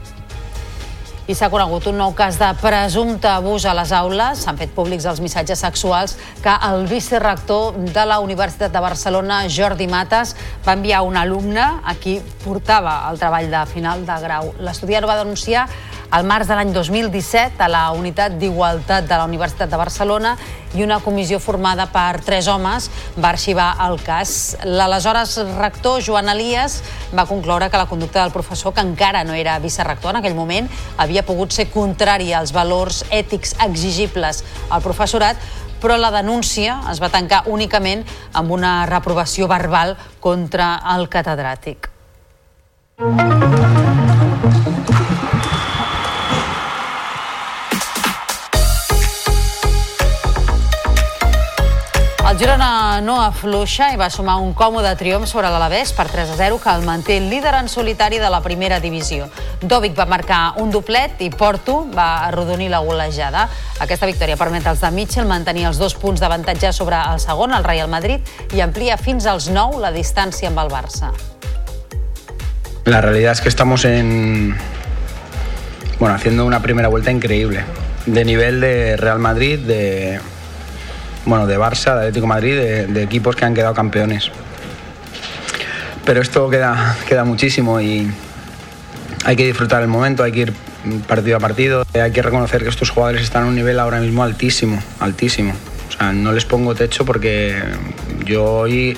I 1.30 1.36
s'ha 1.38 1.46
conegut 1.52 1.84
un 1.86 2.00
nou 2.00 2.10
cas 2.18 2.34
de 2.34 2.48
presumpte 2.58 3.28
abús 3.30 3.62
a 3.64 3.72
les 3.78 3.92
aules. 3.94 4.40
S'han 4.42 4.58
fet 4.58 4.72
públics 4.74 5.06
els 5.06 5.20
missatges 5.22 5.60
sexuals 5.62 6.16
que 6.42 6.54
el 6.66 6.88
vicerrector 6.90 7.78
de 7.78 8.04
la 8.10 8.18
Universitat 8.20 8.74
de 8.74 8.82
Barcelona, 8.82 9.44
Jordi 9.46 9.86
Mates, 9.86 10.34
va 10.66 10.74
enviar 10.74 10.98
a 10.98 11.06
un 11.06 11.16
alumne 11.16 11.62
a 11.62 11.94
qui 11.94 12.16
portava 12.42 12.96
el 13.12 13.22
treball 13.22 13.48
de 13.54 13.62
final 13.70 14.02
de 14.08 14.18
grau. 14.26 14.50
L'estudiant 14.66 15.06
va 15.06 15.20
denunciar 15.22 15.68
al 16.12 16.26
març 16.28 16.46
de 16.46 16.56
l'any 16.58 16.72
2017 16.74 17.62
a 17.64 17.68
la 17.72 17.82
Unitat 17.96 18.34
d'Igualtat 18.36 19.06
de 19.08 19.16
la 19.16 19.24
Universitat 19.24 19.70
de 19.72 19.78
Barcelona 19.80 20.34
i 20.76 20.84
una 20.84 20.98
comissió 21.00 21.38
formada 21.40 21.86
per 21.92 22.20
tres 22.24 22.48
homes 22.52 22.90
va 23.16 23.30
arxivar 23.30 23.70
el 23.86 23.96
cas. 24.04 24.58
L'aleshores 24.64 25.38
rector, 25.56 26.02
Joan 26.04 26.28
Elias, 26.28 26.82
va 27.16 27.24
concloure 27.26 27.70
que 27.70 27.80
la 27.80 27.88
conducta 27.88 28.20
del 28.20 28.32
professor, 28.32 28.74
que 28.74 28.84
encara 28.84 29.24
no 29.24 29.32
era 29.32 29.58
vicerrector 29.58 30.12
en 30.12 30.20
aquell 30.20 30.36
moment, 30.36 30.68
havia 31.00 31.24
pogut 31.24 31.56
ser 31.56 31.70
contrària 31.72 32.38
als 32.40 32.52
valors 32.52 33.02
ètics 33.10 33.56
exigibles 33.64 34.44
al 34.68 34.84
professorat, 34.84 35.40
però 35.80 35.96
la 35.96 36.12
denúncia 36.14 36.76
es 36.92 37.00
va 37.02 37.10
tancar 37.10 37.42
únicament 37.50 38.04
amb 38.36 38.52
una 38.52 38.84
reprovació 38.86 39.48
verbal 39.48 39.96
contra 40.20 40.76
el 40.94 41.08
catedràtic. 41.08 41.88
El 43.00 43.91
no 53.02 53.18
afluixa 53.20 53.90
i 53.92 53.98
va 54.00 54.08
sumar 54.10 54.38
un 54.40 54.54
còmode 54.54 54.94
triomf 54.96 55.26
sobre 55.28 55.50
l'Alavés 55.50 55.92
per 55.96 56.06
3 56.08 56.30
a 56.32 56.36
0 56.38 56.60
que 56.62 56.70
el 56.72 56.86
manté 56.86 57.18
líder 57.20 57.54
en 57.58 57.68
solitari 57.68 58.20
de 58.22 58.30
la 58.30 58.40
primera 58.40 58.78
divisió. 58.80 59.28
Dovic 59.60 59.98
va 59.98 60.06
marcar 60.06 60.54
un 60.62 60.70
doblet 60.70 61.20
i 61.26 61.30
Porto 61.30 61.82
va 61.90 62.24
arrodonir 62.28 62.70
la 62.70 62.80
golejada. 62.86 63.48
Aquesta 63.84 64.06
victòria 64.06 64.38
permet 64.40 64.66
als 64.66 64.80
de 64.80 64.90
Mitchell 64.94 65.28
mantenir 65.28 65.66
els 65.68 65.82
dos 65.82 65.94
punts 65.98 66.22
d'avantatge 66.22 66.72
sobre 66.72 66.96
el 67.12 67.20
segon, 67.20 67.52
el 67.52 67.66
Real 67.66 67.90
Madrid, 67.90 68.22
i 68.54 68.62
amplia 68.64 68.96
fins 68.96 69.26
als 69.26 69.50
9 69.50 69.82
la 69.82 69.92
distància 69.92 70.48
amb 70.48 70.62
el 70.62 70.72
Barça. 70.72 71.12
La 72.84 73.00
realidad 73.00 73.32
es 73.32 73.40
que 73.40 73.48
estamos 73.48 73.84
en. 73.84 74.56
Bueno, 76.00 76.16
haciendo 76.16 76.44
una 76.44 76.62
primera 76.62 76.88
vuelta 76.88 77.12
increíble. 77.12 77.64
De 78.06 78.24
nivel 78.24 78.60
de 78.60 78.96
Real 78.96 79.20
Madrid, 79.20 79.60
de, 79.60 80.18
bueno, 81.24 81.46
de 81.46 81.58
Barça, 81.58 81.94
de 81.94 82.00
Atlético 82.00 82.26
Madrid, 82.26 82.56
de, 82.56 82.86
de, 82.86 83.02
equipos 83.02 83.36
que 83.36 83.44
han 83.44 83.54
quedado 83.54 83.74
campeones. 83.74 84.30
Pero 86.04 86.20
esto 86.20 86.48
queda, 86.50 86.96
queda 87.08 87.24
muchísimo 87.24 87.80
y 87.80 88.10
hay 89.24 89.36
que 89.36 89.46
disfrutar 89.46 89.82
el 89.82 89.88
momento, 89.88 90.22
hay 90.22 90.32
que 90.32 90.40
ir 90.40 90.52
partido 91.06 91.36
a 91.36 91.40
partido. 91.40 91.84
Hay 91.94 92.12
que 92.12 92.22
reconocer 92.22 92.62
que 92.62 92.68
estos 92.68 92.90
jugadores 92.90 93.22
están 93.22 93.44
a 93.44 93.46
un 93.46 93.54
nivel 93.54 93.78
ahora 93.78 94.00
mismo 94.00 94.22
altísimo, 94.22 94.82
altísimo. 95.00 95.54
O 95.88 95.92
sea, 95.92 96.12
no 96.12 96.32
les 96.32 96.44
pongo 96.44 96.74
techo 96.74 97.04
porque 97.04 97.56
yo 98.24 98.44
hoy 98.44 98.96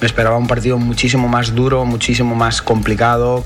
me 0.00 0.06
esperaba 0.06 0.36
un 0.36 0.46
partido 0.46 0.78
muchísimo 0.78 1.28
más 1.28 1.54
duro, 1.54 1.84
muchísimo 1.84 2.34
más 2.34 2.62
complicado. 2.62 3.44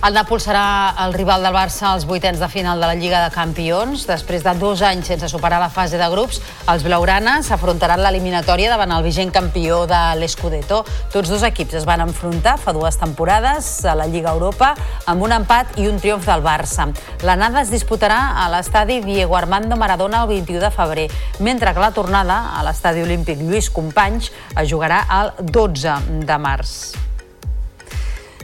El 0.00 0.14
Nàpols 0.16 0.46
serà 0.46 0.94
el 1.04 1.10
rival 1.12 1.42
del 1.44 1.52
Barça 1.52 1.90
als 1.90 2.06
vuitens 2.08 2.40
de 2.40 2.46
final 2.48 2.80
de 2.80 2.86
la 2.88 2.94
Lliga 2.96 3.18
de 3.20 3.32
Campions. 3.34 4.06
Després 4.08 4.40
de 4.40 4.54
dos 4.56 4.80
anys 4.80 5.10
sense 5.10 5.28
superar 5.28 5.58
la 5.60 5.68
fase 5.68 5.98
de 6.00 6.06
grups, 6.08 6.38
els 6.72 6.86
blaugranes 6.86 7.50
afrontaran 7.52 8.00
l'eliminatòria 8.00 8.70
davant 8.72 8.94
el 8.96 9.04
vigent 9.04 9.28
campió 9.34 9.82
de 9.90 9.98
l'Escudeto. 10.16 10.78
Tots 11.12 11.28
dos 11.28 11.44
equips 11.44 11.82
es 11.82 11.84
van 11.84 12.00
enfrontar 12.06 12.56
fa 12.62 12.72
dues 12.72 12.96
temporades 12.96 13.68
a 13.84 13.92
la 13.98 14.08
Lliga 14.08 14.32
Europa 14.32 14.70
amb 15.04 15.28
un 15.28 15.36
empat 15.36 15.76
i 15.76 15.84
un 15.90 16.00
triomf 16.00 16.24
del 16.32 16.46
Barça. 16.48 16.88
L'anada 17.20 17.60
es 17.60 17.68
disputarà 17.68 18.22
a 18.40 18.48
l'estadi 18.56 19.02
Diego 19.04 19.36
Armando 19.36 19.76
Maradona 19.76 20.24
el 20.24 20.32
21 20.32 20.64
de 20.64 20.72
febrer, 20.72 21.06
mentre 21.44 21.76
que 21.76 21.84
la 21.84 21.92
tornada 21.92 22.40
a 22.56 22.64
l'estadi 22.64 23.04
olímpic 23.04 23.44
Lluís 23.44 23.68
Companys 23.68 24.32
es 24.56 24.72
jugarà 24.72 25.04
el 25.20 25.36
12 25.52 26.24
de 26.24 26.40
març. 26.40 27.09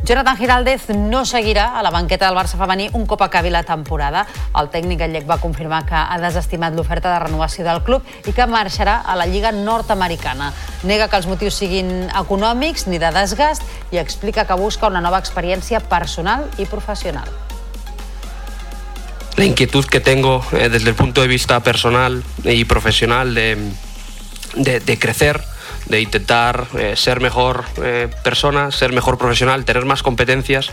Jonathan 0.05 0.37
Giraldez 0.37 0.89
no 0.91 1.25
seguirà 1.25 1.79
a 1.79 1.83
la 1.83 1.91
banqueta 1.91 2.29
del 2.29 2.37
Barça 2.37 2.59
femení 2.61 2.91
un 2.93 3.07
cop 3.07 3.23
acabi 3.25 3.51
la 3.51 3.63
temporada. 3.67 4.27
El 4.55 4.69
tècnic 4.71 5.01
gallec 5.01 5.25
va 5.27 5.39
confirmar 5.43 5.85
que 5.89 5.97
ha 5.97 6.19
desestimat 6.23 6.77
l'oferta 6.77 7.13
de 7.13 7.23
renovació 7.25 7.65
del 7.65 7.83
club 7.83 8.05
i 8.29 8.35
que 8.37 8.47
marxarà 8.47 9.01
a 9.01 9.17
la 9.17 9.27
Lliga 9.27 9.53
nord-americana. 9.53 10.53
Nega 10.85 11.09
que 11.09 11.17
els 11.17 11.27
motius 11.27 11.57
siguin 11.59 12.11
econòmics 12.13 12.87
ni 12.87 13.01
de 13.03 13.11
desgast 13.11 13.65
i 13.91 13.99
explica 13.99 14.45
que 14.47 14.61
busca 14.61 14.87
una 14.93 15.01
nova 15.01 15.19
experiència 15.19 15.81
personal 15.81 16.45
i 16.59 16.67
professional. 16.67 17.29
La 19.37 19.45
inquietud 19.45 19.85
que 19.85 20.01
tengo 20.01 20.43
eh, 20.53 20.69
desde 20.69 20.89
el 20.91 20.95
punto 20.95 21.21
de 21.21 21.29
vista 21.29 21.61
personal 21.61 22.23
y 22.45 22.65
profesional 22.65 23.35
de, 23.35 23.73
de, 24.55 24.81
de 24.81 24.99
crecer 24.99 25.43
de 25.87 26.01
intentar 26.01 26.67
eh, 26.79 26.95
ser 26.97 27.21
mejor 27.21 27.65
eh, 27.83 28.09
persona, 28.25 28.71
ser 28.73 28.93
mejor 28.93 29.19
profesional, 29.19 29.65
tener 29.65 29.85
más 29.85 30.03
competencias, 30.03 30.71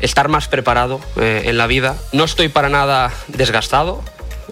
estar 0.00 0.28
más 0.28 0.48
preparado 0.48 1.00
eh, 1.16 1.42
en 1.46 1.58
la 1.58 1.66
vida. 1.66 1.96
No 2.12 2.24
estoy 2.24 2.48
para 2.48 2.68
nada 2.68 3.12
desgastado, 3.28 4.02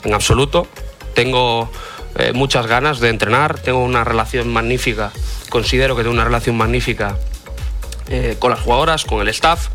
en 0.05 0.15
absoluto. 0.15 0.67
Tengo 1.15 1.71
muchas 2.35 2.67
ganas 2.67 2.99
de 2.99 3.09
entrenar, 3.09 3.61
tengo 3.61 3.85
una 3.85 4.03
relación 4.03 4.49
magnífica, 4.53 5.13
considero 5.49 5.95
que 5.95 6.03
tengo 6.03 6.13
una 6.13 6.25
relación 6.25 6.57
magnífica 6.57 7.17
con 8.41 8.51
las 8.51 8.61
jugadoras, 8.61 9.05
con 9.05 9.21
el 9.21 9.29
staff. 9.29 9.69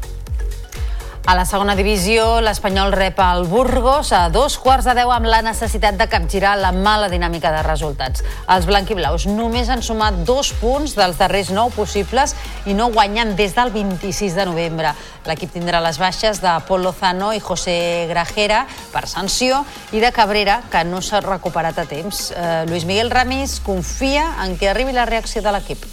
A 1.26 1.34
la 1.34 1.42
segona 1.50 1.74
divisió, 1.74 2.38
l'Espanyol 2.46 2.92
rep 2.94 3.18
el 3.18 3.48
Burgos 3.50 4.12
a 4.14 4.28
dos 4.30 4.60
quarts 4.62 4.86
de 4.86 4.94
deu 4.94 5.10
amb 5.10 5.26
la 5.26 5.40
necessitat 5.42 5.98
de 5.98 6.06
capgirar 6.06 6.52
la 6.60 6.70
mala 6.70 7.08
dinàmica 7.10 7.50
de 7.50 7.64
resultats. 7.66 8.22
Els 8.54 8.68
blanquiblaus 8.70 9.26
només 9.26 9.72
han 9.74 9.82
sumat 9.82 10.20
dos 10.28 10.52
punts 10.62 10.94
dels 10.94 11.18
darrers 11.18 11.50
nou 11.50 11.74
possibles 11.74 12.36
i 12.70 12.78
no 12.78 12.92
guanyen 12.94 13.34
des 13.34 13.58
del 13.58 13.74
26 13.74 14.38
de 14.38 14.46
novembre. 14.52 14.94
L'equip 15.26 15.50
tindrà 15.58 15.82
les 15.82 15.98
baixes 15.98 16.44
de 16.46 16.54
Pol 16.70 16.86
Lozano 16.86 17.34
i 17.34 17.42
José 17.42 18.06
Grajera 18.14 18.68
per 18.94 19.08
sanció 19.10 19.64
i 19.98 20.06
de 20.06 20.14
Cabrera, 20.14 20.62
que 20.70 20.86
no 20.86 21.02
s'ha 21.02 21.26
recuperat 21.26 21.82
a 21.82 21.90
temps. 21.90 22.30
Eh, 22.38 22.70
Luis 22.70 22.86
Miguel 22.86 23.10
Ramis 23.10 23.64
confia 23.66 24.30
en 24.46 24.60
que 24.62 24.70
arribi 24.70 24.94
la 24.94 25.10
reacció 25.10 25.42
de 25.42 25.58
l'equip. 25.58 25.90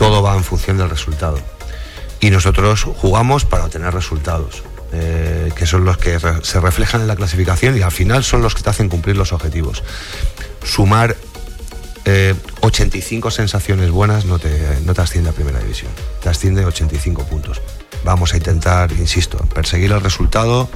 Todo 0.00 0.22
va 0.24 0.32
en 0.32 0.44
función 0.48 0.78
del 0.78 0.88
resultado. 0.88 1.59
Y 2.20 2.30
nosotros 2.30 2.84
jugamos 2.84 3.44
para 3.44 3.64
obtener 3.64 3.92
resultados, 3.94 4.62
eh, 4.92 5.50
que 5.56 5.66
son 5.66 5.84
los 5.84 5.96
que 5.96 6.18
se 6.42 6.60
reflejan 6.60 7.00
en 7.00 7.06
la 7.06 7.16
clasificación 7.16 7.76
y 7.76 7.82
al 7.82 7.92
final 7.92 8.24
son 8.24 8.42
los 8.42 8.54
que 8.54 8.62
te 8.62 8.70
hacen 8.70 8.88
cumplir 8.88 9.16
los 9.16 9.32
objetivos. 9.32 9.82
Sumar 10.62 11.16
eh, 12.04 12.34
85 12.60 13.30
sensaciones 13.30 13.90
buenas 13.90 14.24
no 14.24 14.38
te, 14.38 14.78
no 14.84 14.94
te 14.94 15.00
asciende 15.00 15.30
a 15.30 15.32
primera 15.32 15.58
división, 15.58 15.90
te 16.22 16.28
asciende 16.28 16.64
85 16.64 17.24
puntos. 17.24 17.60
Vamos 18.04 18.32
a 18.32 18.36
intentar, 18.36 18.92
insisto, 18.92 19.38
perseguir 19.54 19.92
el 19.92 20.00
resultado. 20.00 20.70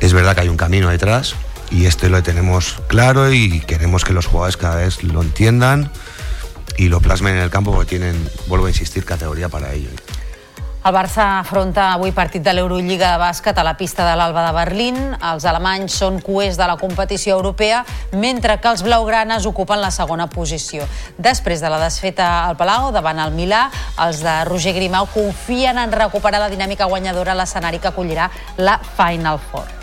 Es 0.00 0.12
verdad 0.12 0.34
que 0.34 0.42
hay 0.42 0.48
un 0.48 0.56
camino 0.56 0.90
detrás 0.90 1.34
y 1.70 1.86
este 1.86 2.10
lo 2.10 2.22
tenemos 2.22 2.76
claro 2.88 3.32
y 3.32 3.60
queremos 3.60 4.04
que 4.04 4.12
los 4.12 4.26
jugadores 4.26 4.56
cada 4.56 4.76
vez 4.76 5.02
lo 5.02 5.22
entiendan 5.22 5.90
y 6.76 6.88
lo 6.88 7.00
plasmen 7.00 7.36
en 7.36 7.42
el 7.42 7.50
campo 7.50 7.72
porque 7.72 7.90
tienen, 7.90 8.16
vuelvo 8.46 8.66
a 8.66 8.70
insistir, 8.70 9.04
categoría 9.04 9.48
para 9.48 9.72
ello. 9.72 9.88
El 10.82 10.90
Barça 10.96 11.38
afronta 11.38 11.92
avui 11.94 12.10
partit 12.10 12.42
de 12.42 12.50
l'Eurolliga 12.56 13.12
de 13.12 13.18
bàsquet 13.22 13.54
a 13.54 13.62
la 13.62 13.76
pista 13.78 14.02
de 14.02 14.16
l'Alba 14.18 14.42
de 14.48 14.54
Berlín. 14.56 14.96
Els 15.14 15.44
alemanys 15.46 15.94
són 15.94 16.16
coers 16.26 16.56
de 16.58 16.66
la 16.66 16.74
competició 16.80 17.36
europea, 17.36 17.84
mentre 18.18 18.56
que 18.58 18.66
els 18.72 18.82
blaugranes 18.82 19.46
ocupen 19.46 19.78
la 19.78 19.92
segona 19.94 20.26
posició. 20.26 20.88
Després 21.22 21.62
de 21.62 21.70
la 21.70 21.78
desfeta 21.84 22.26
al 22.48 22.58
Palau 22.58 22.90
davant 22.90 23.20
el 23.22 23.30
Milà, 23.36 23.68
els 24.02 24.24
de 24.26 24.34
Roger 24.50 24.74
Grimau 24.74 25.06
confien 25.14 25.78
en 25.78 25.94
recuperar 25.94 26.42
la 26.42 26.50
dinàmica 26.50 26.90
guanyadora 26.90 27.36
a 27.36 27.38
l'escenari 27.38 27.78
que 27.78 27.92
acollirà 27.94 28.26
la 28.58 28.80
Final 28.98 29.38
Four. 29.38 29.81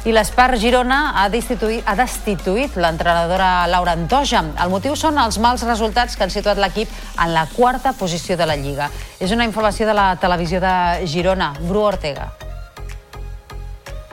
I 0.00 0.14
l'Espar 0.16 0.54
Girona 0.56 1.10
ha 1.20 1.26
destituït, 1.28 1.82
ha 1.84 1.92
destituït 1.92 2.76
l'entrenadora 2.80 3.66
Laura 3.68 3.92
Antoja. 3.92 4.40
El 4.64 4.70
motiu 4.72 4.94
són 4.96 5.18
els 5.20 5.36
mals 5.36 5.60
resultats 5.68 6.16
que 6.16 6.24
han 6.24 6.32
situat 6.32 6.56
l'equip 6.56 6.88
en 7.20 7.34
la 7.34 7.42
quarta 7.52 7.92
posició 7.92 8.38
de 8.40 8.46
la 8.48 8.56
Lliga. 8.56 8.88
És 9.20 9.34
una 9.36 9.44
informació 9.44 9.84
de 9.84 9.96
la 9.98 10.14
televisió 10.16 10.60
de 10.62 10.72
Girona. 11.04 11.50
Bru 11.68 11.82
Ortega. 11.90 12.30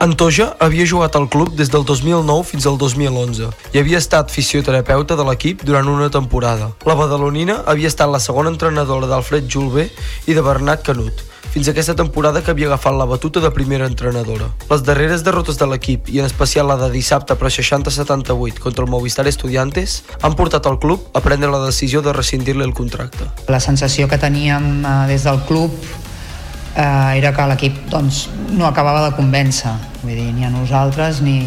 Antoja 0.04 0.50
havia 0.60 0.84
jugat 0.86 1.16
al 1.16 1.24
club 1.32 1.56
des 1.56 1.72
del 1.72 1.88
2009 1.88 2.44
fins 2.46 2.68
al 2.68 2.76
2011 2.78 3.48
i 3.72 3.80
havia 3.80 3.98
estat 3.98 4.30
fisioterapeuta 4.30 5.16
de 5.16 5.24
l'equip 5.26 5.64
durant 5.64 5.88
una 5.88 6.10
temporada. 6.12 6.68
La 6.84 6.94
badalonina 7.00 7.62
havia 7.66 7.88
estat 7.88 8.12
la 8.12 8.20
segona 8.20 8.52
entrenadora 8.52 9.08
d'Alfred 9.08 9.48
Julve 9.48 9.88
i 10.28 10.36
de 10.36 10.44
Bernat 10.44 10.84
Canut 10.86 11.27
fins 11.58 11.72
aquesta 11.72 11.96
temporada 11.98 12.38
que 12.38 12.52
havia 12.52 12.68
agafat 12.68 12.94
la 12.94 13.04
batuta 13.10 13.40
de 13.42 13.48
primera 13.50 13.88
entrenadora. 13.90 14.46
Les 14.70 14.84
darreres 14.86 15.24
derrotes 15.26 15.56
de 15.58 15.66
l'equip, 15.66 16.06
i 16.06 16.20
en 16.22 16.28
especial 16.28 16.68
la 16.70 16.76
de 16.78 16.86
dissabte 16.92 17.34
per 17.34 17.50
60-78 17.50 18.62
contra 18.62 18.84
el 18.84 18.90
Movistar 18.92 19.26
Estudiantes, 19.26 20.04
han 20.22 20.36
portat 20.38 20.68
al 20.70 20.78
club 20.78 21.08
a 21.18 21.24
prendre 21.24 21.50
la 21.50 21.58
decisió 21.64 21.98
de 21.98 22.14
rescindir-li 22.14 22.62
el 22.62 22.76
contracte. 22.78 23.26
La 23.50 23.58
sensació 23.58 24.06
que 24.06 24.20
teníem 24.22 24.84
eh, 24.86 24.94
des 25.10 25.26
del 25.26 25.42
club 25.50 25.74
eh, 25.74 27.18
era 27.18 27.34
que 27.34 27.50
l'equip 27.50 27.82
doncs, 27.90 28.28
no 28.54 28.70
acabava 28.70 29.08
de 29.08 29.16
convèncer, 29.18 29.74
vull 30.04 30.14
dir, 30.14 30.30
ni 30.38 30.46
a 30.46 30.54
nosaltres 30.54 31.24
ni, 31.26 31.40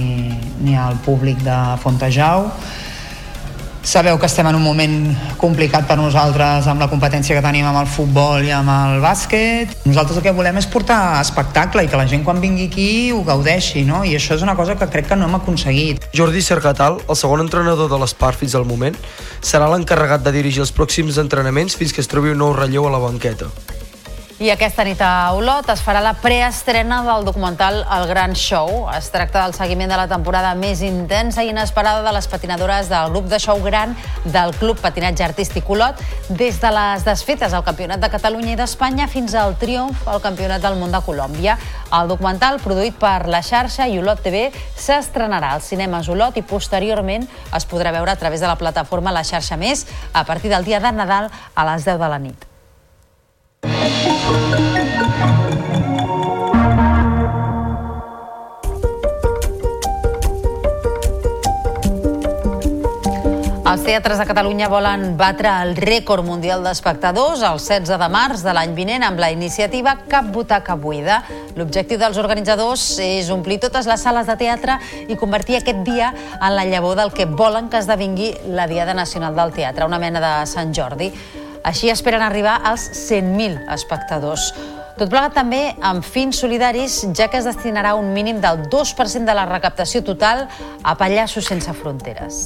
ni 0.59 0.75
al 0.75 0.99
públic 1.07 1.39
de 1.47 1.59
Fontejau 1.79 2.49
Sabeu 3.83 4.19
que 4.19 4.27
estem 4.29 4.45
en 4.45 4.53
un 4.53 4.61
moment 4.61 4.93
complicat 5.41 5.87
per 5.89 5.95
nosaltres 5.97 6.67
amb 6.69 6.83
la 6.83 6.87
competència 6.91 7.33
que 7.33 7.41
tenim 7.41 7.65
amb 7.65 7.79
el 7.79 7.89
futbol 7.89 8.45
i 8.45 8.53
amb 8.53 8.69
el 8.69 9.01
bàsquet. 9.01 9.73
Nosaltres 9.89 10.19
el 10.21 10.25
que 10.27 10.35
volem 10.37 10.59
és 10.61 10.69
portar 10.69 11.17
espectacle 11.17 11.81
i 11.81 11.89
que 11.89 11.97
la 11.97 12.05
gent 12.05 12.21
quan 12.27 12.37
vingui 12.43 12.69
aquí 12.69 12.87
ho 13.09 13.23
gaudeixi, 13.25 13.81
no? 13.89 14.03
I 14.05 14.13
això 14.19 14.37
és 14.37 14.45
una 14.45 14.55
cosa 14.55 14.77
que 14.77 14.85
crec 14.85 15.09
que 15.09 15.17
no 15.17 15.25
hem 15.25 15.39
aconseguit. 15.41 16.05
Jordi 16.13 16.45
Cercatal, 16.45 17.01
el 17.09 17.17
segon 17.17 17.41
entrenador 17.41 17.89
de 17.89 17.97
l'Espar 17.97 18.35
fins 18.37 18.53
al 18.53 18.69
moment, 18.69 18.97
serà 19.41 19.65
l'encarregat 19.73 20.21
de 20.21 20.37
dirigir 20.37 20.61
els 20.61 20.75
pròxims 20.77 21.17
entrenaments 21.17 21.73
fins 21.73 21.91
que 21.91 22.05
es 22.05 22.11
trobi 22.11 22.35
un 22.35 22.43
nou 22.45 22.53
relleu 22.53 22.85
a 22.85 22.93
la 22.93 23.01
banqueta. 23.01 23.49
I 24.41 24.47
aquesta 24.49 24.81
nit 24.81 24.97
a 25.05 25.35
Olot 25.37 25.67
es 25.69 25.83
farà 25.85 25.99
la 26.01 26.15
preestrena 26.17 27.03
del 27.05 27.27
documental 27.27 27.75
El 27.93 28.07
Gran 28.09 28.31
Show. 28.33 28.87
Es 28.89 29.11
tracta 29.13 29.43
del 29.43 29.53
seguiment 29.53 29.93
de 29.93 29.99
la 29.99 30.07
temporada 30.09 30.55
més 30.57 30.81
intensa 30.81 31.43
i 31.45 31.51
inesperada 31.53 32.01
de 32.01 32.13
les 32.15 32.25
patinadores 32.25 32.89
del 32.89 33.13
grup 33.13 33.27
de 33.29 33.37
show 33.37 33.61
gran 33.61 33.93
del 34.25 34.55
Club 34.57 34.81
Patinatge 34.81 35.27
Artístic 35.27 35.69
Olot, 35.69 36.01
des 36.41 36.57
de 36.57 36.73
les 36.73 37.05
desfetes 37.05 37.53
al 37.53 37.67
Campionat 37.69 38.01
de 38.01 38.09
Catalunya 38.09 38.55
i 38.55 38.57
d'Espanya 38.57 39.05
fins 39.05 39.37
al 39.37 39.53
triomf 39.61 40.09
al 40.09 40.25
Campionat 40.25 40.65
del 40.65 40.81
Món 40.81 40.89
de 40.89 41.05
Colòmbia. 41.05 41.59
El 41.93 42.09
documental, 42.09 42.57
produït 42.65 42.97
per 42.97 43.29
la 43.29 43.45
xarxa 43.45 43.85
i 43.85 44.01
Olot 44.01 44.25
TV, 44.25 44.47
s'estrenarà 44.73 45.53
als 45.53 45.69
cinemes 45.69 46.09
Olot 46.09 46.41
i 46.41 46.41
posteriorment 46.41 47.29
es 47.29 47.69
podrà 47.69 47.93
veure 47.93 48.09
a 48.09 48.17
través 48.17 48.41
de 48.41 48.49
la 48.49 48.57
plataforma 48.57 49.13
La 49.13 49.21
Xarxa 49.21 49.61
Més 49.61 49.85
a 50.13 50.25
partir 50.25 50.49
del 50.49 50.65
dia 50.65 50.81
de 50.81 50.97
Nadal 50.97 51.29
a 51.29 51.73
les 51.75 51.85
10 51.85 52.01
de 52.01 52.09
la 52.09 52.25
nit. 52.31 52.50
Els 63.71 63.85
teatres 63.87 64.19
de 64.19 64.25
Catalunya 64.27 64.67
volen 64.67 65.13
batre 65.15 65.47
el 65.63 65.77
rècord 65.79 66.25
mundial 66.27 66.59
d'espectadors 66.65 67.39
el 67.47 67.59
16 67.61 67.99
de 68.01 68.07
març 68.11 68.41
de 68.43 68.51
l'any 68.51 68.73
vinent 68.75 69.05
amb 69.07 69.21
la 69.23 69.29
iniciativa 69.31 69.93
Cap 70.11 70.27
butaca 70.33 70.75
buida. 70.75 71.21
L'objectiu 71.55 72.01
dels 72.01 72.19
organitzadors 72.19 72.83
és 72.99 73.29
omplir 73.31 73.61
totes 73.63 73.87
les 73.87 74.03
sales 74.03 74.27
de 74.27 74.35
teatre 74.41 74.75
i 75.07 75.15
convertir 75.15 75.61
aquest 75.61 75.85
dia 75.87 76.09
en 76.33 76.57
la 76.57 76.65
llavor 76.67 76.99
del 76.99 77.13
que 77.15 77.29
volen 77.29 77.69
que 77.69 77.79
esdevingui 77.79 78.33
la 78.57 78.67
Diada 78.67 78.97
Nacional 78.97 79.39
del 79.39 79.55
Teatre, 79.55 79.87
una 79.87 80.01
mena 80.03 80.19
de 80.19 80.33
Sant 80.51 80.75
Jordi. 80.75 81.13
Així 81.63 81.91
esperen 81.93 82.23
arribar 82.25 82.59
als 82.65 82.87
100.000 82.97 83.67
espectadors. 83.75 84.51
Tot 84.97 85.09
plegat 85.09 85.33
també 85.37 85.61
amb 85.81 86.05
fins 86.05 86.41
solidaris, 86.43 86.99
ja 87.17 87.29
que 87.31 87.39
es 87.39 87.47
destinarà 87.47 87.95
un 87.97 88.11
mínim 88.13 88.41
del 88.43 88.65
2% 88.69 89.25
de 89.25 89.37
la 89.37 89.47
recaptació 89.49 90.03
total 90.05 90.47
a 90.83 90.97
Pallassos 90.99 91.47
sense 91.47 91.73
fronteres. 91.81 92.41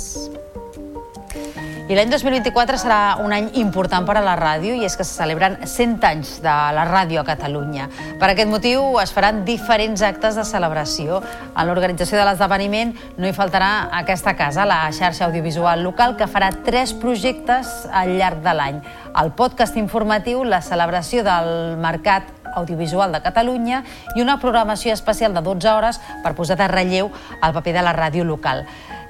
I 1.85 1.93
l'any 1.93 2.09
2024 2.09 2.79
serà 2.81 2.99
un 3.21 3.29
any 3.29 3.51
important 3.61 4.07
per 4.07 4.15
a 4.17 4.21
la 4.25 4.31
ràdio 4.39 4.73
i 4.73 4.87
és 4.87 4.95
que 4.97 5.05
se 5.05 5.19
celebren 5.19 5.59
100 5.69 6.07
anys 6.07 6.31
de 6.41 6.53
la 6.73 6.85
ràdio 6.87 7.19
a 7.21 7.25
Catalunya. 7.27 7.85
Per 8.17 8.29
aquest 8.31 8.49
motiu 8.49 8.97
es 9.03 9.13
faran 9.13 9.43
diferents 9.45 10.01
actes 10.01 10.33
de 10.33 10.45
celebració. 10.49 11.19
En 11.53 11.69
l'organització 11.69 12.17
de 12.17 12.23
l'esdeveniment 12.25 12.95
no 13.21 13.29
hi 13.29 13.35
faltarà 13.37 13.91
aquesta 13.99 14.33
casa, 14.33 14.65
la 14.65 14.79
xarxa 14.97 15.27
audiovisual 15.27 15.85
local, 15.85 16.17
que 16.17 16.25
farà 16.25 16.49
tres 16.65 16.95
projectes 16.97 17.85
al 17.93 18.15
llarg 18.17 18.41
de 18.41 18.57
l'any. 18.57 18.81
El 19.21 19.35
podcast 19.37 19.77
informatiu, 19.77 20.41
la 20.41 20.63
celebració 20.65 21.21
del 21.21 21.77
mercat 21.85 22.33
audiovisual 22.55 23.13
de 23.13 23.21
Catalunya 23.21 23.83
i 24.15 24.25
una 24.25 24.39
programació 24.41 24.97
especial 24.97 25.37
de 25.37 25.45
12 25.45 25.69
hores 25.69 26.01
per 26.25 26.33
posar 26.33 26.57
de 26.57 26.71
relleu 26.71 27.13
el 27.43 27.53
paper 27.53 27.77
de 27.77 27.85
la 27.85 27.93
ràdio 27.93 28.25
local. 28.25 28.65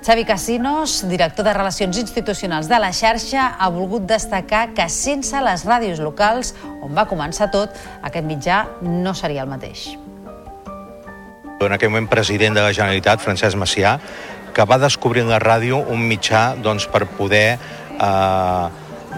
Xavi 0.06 0.24
Casinos, 0.24 1.10
director 1.10 1.44
de 1.44 1.54
Relacions 1.56 1.98
Institucionals 1.98 2.68
de 2.70 2.78
la 2.78 2.92
xarxa, 2.94 3.56
ha 3.58 3.70
volgut 3.74 4.04
destacar 4.06 4.68
que 4.78 4.86
sense 4.86 5.40
les 5.42 5.64
ràdios 5.66 5.98
locals, 5.98 6.52
on 6.86 6.94
va 6.94 7.08
començar 7.10 7.48
tot, 7.50 7.74
aquest 8.06 8.28
mitjà 8.30 8.60
no 8.86 9.16
seria 9.18 9.42
el 9.42 9.50
mateix. 9.50 9.96
En 11.58 11.74
aquell 11.74 11.90
moment 11.90 12.06
president 12.12 12.54
de 12.54 12.62
la 12.62 12.70
Generalitat, 12.70 13.24
Francesc 13.26 13.58
Macià, 13.58 13.96
que 14.54 14.68
va 14.70 14.78
descobrir 14.78 15.26
en 15.26 15.34
la 15.34 15.42
ràdio 15.42 15.82
un 15.90 16.06
mitjà 16.06 16.52
doncs, 16.62 16.86
per 16.86 17.08
poder 17.18 17.58
eh, 17.58 18.66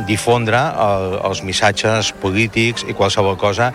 difondre 0.07 0.63
el, 0.87 1.19
els 1.19 1.43
missatges 1.43 2.13
polítics 2.23 2.87
i 2.87 2.95
qualsevol 2.95 3.35
cosa 3.35 3.73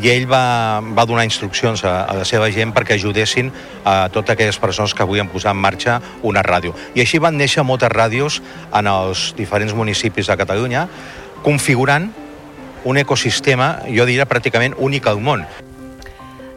i 0.00 0.10
ell 0.12 0.26
va, 0.30 0.80
va 0.80 1.04
donar 1.08 1.26
instruccions 1.26 1.84
a, 1.84 2.04
a 2.06 2.16
la 2.16 2.24
seva 2.28 2.48
gent 2.54 2.72
perquè 2.74 2.96
ajudessin 2.96 3.50
a 3.84 4.08
totes 4.12 4.34
aquelles 4.34 4.58
persones 4.62 4.94
que 4.94 5.06
volien 5.08 5.28
posar 5.28 5.52
en 5.56 5.60
marxa 5.60 5.98
una 6.22 6.44
ràdio. 6.46 6.76
I 6.94 7.04
així 7.04 7.20
van 7.22 7.36
néixer 7.36 7.64
moltes 7.66 7.92
ràdios 7.92 8.40
en 8.72 8.88
els 8.90 9.32
diferents 9.38 9.74
municipis 9.74 10.30
de 10.30 10.38
Catalunya, 10.38 10.86
configurant 11.42 12.08
un 12.84 12.98
ecosistema, 12.98 13.76
jo 13.90 14.06
diria, 14.08 14.26
pràcticament 14.26 14.74
únic 14.78 15.06
al 15.06 15.20
món. 15.22 15.46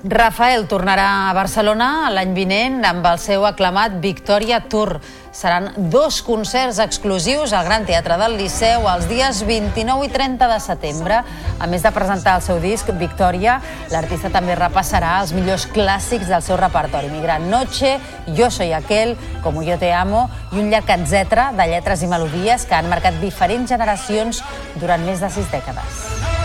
Rafael 0.07 0.67
tornarà 0.69 1.31
a 1.31 1.33
Barcelona 1.33 2.11
l'any 2.13 2.35
vinent 2.37 2.83
amb 2.85 3.07
el 3.09 3.17
seu 3.17 3.41
aclamat 3.47 3.95
Victoria 4.03 4.59
Tour. 4.69 4.99
Seran 5.33 5.71
dos 5.89 6.19
concerts 6.21 6.77
exclusius 6.83 7.55
al 7.57 7.65
Gran 7.65 7.87
Teatre 7.89 8.19
del 8.21 8.35
Liceu 8.37 8.85
els 8.91 9.07
dies 9.09 9.41
29 9.49 10.05
i 10.05 10.11
30 10.13 10.51
de 10.51 10.59
setembre. 10.61 11.23
A 11.57 11.65
més 11.65 11.81
de 11.81 11.93
presentar 11.95 12.35
el 12.37 12.45
seu 12.45 12.61
disc 12.61 12.93
Victoria, 13.01 13.57
l'artista 13.89 14.29
també 14.29 14.53
repassarà 14.53 15.15
els 15.23 15.33
millors 15.33 15.65
clàssics 15.73 16.29
del 16.29 16.45
seu 16.45 16.61
repertori. 16.61 17.09
Migrant 17.09 17.49
Noche, 17.49 17.97
Yo 18.37 18.51
soy 18.51 18.77
aquel, 18.77 19.17
Como 19.41 19.63
yo 19.63 19.79
te 19.81 19.91
amo 19.91 20.29
i 20.53 20.61
un 20.61 20.69
llarg 20.69 20.89
etcètera 20.99 21.49
de 21.57 21.65
lletres 21.73 22.05
i 22.05 22.13
melodies 22.13 22.69
que 22.69 22.77
han 22.77 22.93
marcat 22.93 23.17
diferents 23.25 23.73
generacions 23.73 24.45
durant 24.77 25.01
més 25.01 25.17
de 25.25 25.33
sis 25.33 25.49
dècades. 25.49 26.44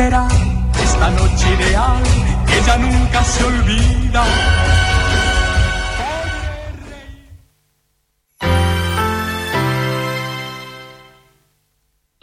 Será 0.00 0.26
esta 0.82 1.10
noche 1.10 1.46
ideal 1.58 2.02
que 2.48 2.58
ya 2.66 2.76
nunca 2.78 3.20
se 3.22 3.44
olvida. 3.44 4.24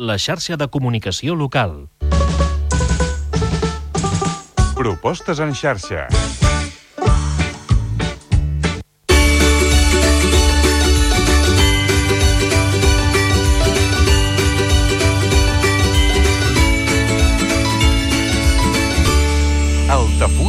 La 0.10 0.18
xarxa 0.18 0.58
de 0.58 0.68
comunicació 0.74 1.36
local. 1.36 1.90
Propostes 4.74 5.38
en 5.46 5.54
xarxa. 5.54 6.47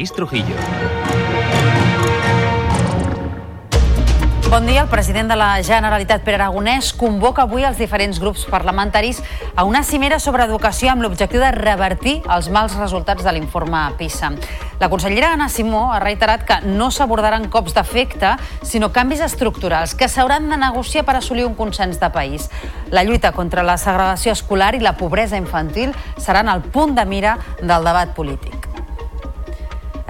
Amb 0.00 0.06
Taís 0.06 0.12
Trujillo. 0.12 0.56
Bon 4.48 4.66
dia. 4.66 4.82
El 4.82 4.88
president 4.88 5.28
de 5.28 5.36
la 5.36 5.62
Generalitat, 5.62 6.24
Pere 6.24 6.40
Aragonès, 6.40 6.94
convoca 6.96 7.44
avui 7.44 7.62
els 7.68 7.76
diferents 7.78 8.18
grups 8.18 8.46
parlamentaris 8.50 9.20
a 9.54 9.66
una 9.68 9.84
cimera 9.84 10.18
sobre 10.18 10.46
educació 10.48 10.90
amb 10.90 11.04
l'objectiu 11.04 11.38
de 11.44 11.50
revertir 11.52 12.16
els 12.24 12.48
mals 12.50 12.74
resultats 12.80 13.22
de 13.22 13.34
l'informe 13.36 13.82
PISA. 13.98 14.32
La 14.80 14.88
consellera 14.88 15.34
Anna 15.34 15.50
Simó 15.52 15.92
ha 15.92 16.00
reiterat 16.00 16.46
que 16.48 16.58
no 16.64 16.88
s'abordaran 16.90 17.50
cops 17.52 17.76
d'efecte, 17.76 18.32
sinó 18.62 18.90
canvis 18.90 19.20
estructurals 19.20 19.94
que 19.94 20.08
s'hauran 20.08 20.48
de 20.48 20.56
negociar 20.56 21.04
per 21.04 21.18
assolir 21.20 21.44
un 21.44 21.54
consens 21.54 22.00
de 22.00 22.10
país. 22.10 22.48
La 22.90 23.04
lluita 23.04 23.32
contra 23.36 23.62
la 23.62 23.76
segregació 23.76 24.32
escolar 24.32 24.74
i 24.74 24.80
la 24.80 24.96
pobresa 24.96 25.36
infantil 25.36 25.92
seran 26.16 26.48
el 26.48 26.64
punt 26.64 26.96
de 26.96 27.04
mira 27.04 27.36
del 27.60 27.84
debat 27.84 28.16
polític. 28.16 28.69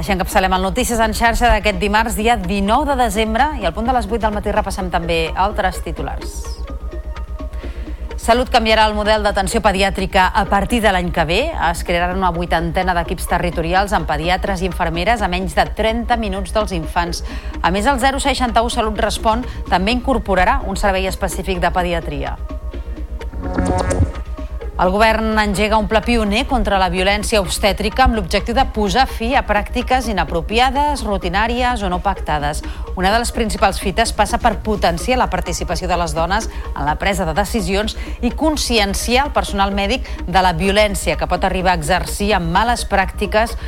Així 0.01 0.14
encapçalem 0.14 0.55
el 0.57 0.62
Notícies 0.64 1.01
en 1.05 1.12
xarxa 1.12 1.51
d'aquest 1.53 1.76
dimarts, 1.76 2.14
dia 2.16 2.38
19 2.40 2.86
de 2.88 2.94
desembre, 3.03 3.51
i 3.61 3.66
al 3.68 3.74
punt 3.76 3.84
de 3.84 3.92
les 3.92 4.07
8 4.09 4.22
del 4.22 4.32
matí 4.32 4.53
repassem 4.55 4.86
també 4.88 5.18
altres 5.36 5.82
titulars. 5.84 6.38
Salut 8.16 8.48
canviarà 8.48 8.86
el 8.88 8.96
model 8.96 9.20
d'atenció 9.26 9.61
pediàtrica 9.61 10.30
a 10.32 10.46
partir 10.48 10.80
de 10.80 10.94
l'any 10.94 11.11
que 11.12 11.26
ve. 11.28 11.40
Es 11.68 11.84
crearan 11.84 12.16
una 12.16 12.32
vuitantena 12.32 12.94
d'equips 12.96 13.28
territorials 13.28 13.92
amb 13.92 14.09
pediatres 14.09 14.62
i 14.62 14.70
infermeres 14.70 15.20
a 15.20 15.28
menys 15.28 15.59
de 15.59 15.66
30 15.76 16.16
minuts 16.16 16.57
dels 16.57 16.72
infants. 16.72 17.20
A 17.61 17.68
més, 17.68 17.84
el 17.84 18.01
061 18.01 18.72
Salut 18.72 19.05
Respon 19.05 19.44
també 19.68 19.92
incorporarà 19.92 20.62
un 20.64 20.80
servei 20.80 21.12
específic 21.12 21.61
de 21.61 21.74
pediatria. 21.76 22.38
El 24.81 24.89
govern 24.89 25.37
engega 25.37 25.76
un 25.76 25.91
pla 25.91 26.01
pioner 26.01 26.47
contra 26.49 26.78
la 26.81 26.87
violència 26.89 27.43
obstètrica 27.43 28.07
amb 28.07 28.16
l'objectiu 28.16 28.55
de 28.57 28.62
posar 28.72 29.03
fi 29.11 29.35
a 29.37 29.43
pràctiques 29.45 30.07
inapropiades, 30.09 31.03
rutinàries 31.05 31.83
o 31.85 31.91
no 31.93 31.99
pactades. 32.01 32.62
Una 32.97 33.11
de 33.12 33.18
les 33.20 33.33
principals 33.37 33.76
fites 33.83 34.14
passa 34.16 34.41
per 34.41 34.55
potenciar 34.64 35.18
la 35.20 35.28
participació 35.28 35.91
de 35.91 35.99
les 36.01 36.14
dones 36.16 36.49
en 36.70 36.89
la 36.89 36.97
presa 37.03 37.28
de 37.28 37.37
decisions 37.37 37.99
i 38.24 38.33
conscienciar 38.33 39.26
el 39.26 39.35
personal 39.37 39.76
mèdic 39.76 40.09
de 40.24 40.45
la 40.49 40.55
violència 40.57 41.18
que 41.20 41.28
pot 41.28 41.45
arribar 41.45 41.74
a 41.74 41.81
exercir 41.83 42.33
amb 42.39 42.49
males 42.49 42.87
pràctiques 42.89 43.59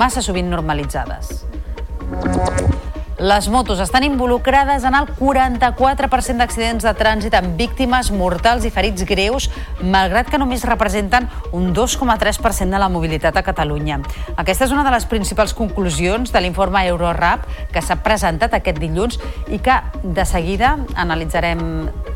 massa 0.00 0.24
sovint 0.24 0.48
normalitzades. 0.48 1.44
Les 3.22 3.46
motos 3.46 3.78
estan 3.78 4.02
involucrades 4.02 4.82
en 4.82 4.96
el 4.98 5.04
44% 5.06 6.42
d'accidents 6.42 6.82
de 6.82 6.90
trànsit 6.98 7.36
amb 7.38 7.52
víctimes 7.54 8.08
mortals 8.10 8.64
i 8.66 8.72
ferits 8.74 9.04
greus, 9.06 9.46
malgrat 9.78 10.26
que 10.26 10.40
només 10.42 10.64
representen 10.66 11.28
un 11.54 11.68
2,3% 11.70 12.74
de 12.74 12.80
la 12.82 12.88
mobilitat 12.90 13.38
a 13.38 13.44
Catalunya. 13.46 14.00
Aquesta 14.34 14.66
és 14.66 14.74
una 14.74 14.82
de 14.82 14.90
les 14.90 15.06
principals 15.06 15.54
conclusions 15.54 16.34
de 16.34 16.42
l'informe 16.42 16.82
Eurorap 16.90 17.46
que 17.70 17.84
s'ha 17.86 18.00
presentat 18.02 18.58
aquest 18.58 18.82
dilluns 18.82 19.20
i 19.54 19.62
que 19.62 19.78
de 20.02 20.26
seguida 20.26 20.74
analitzarem 20.98 21.62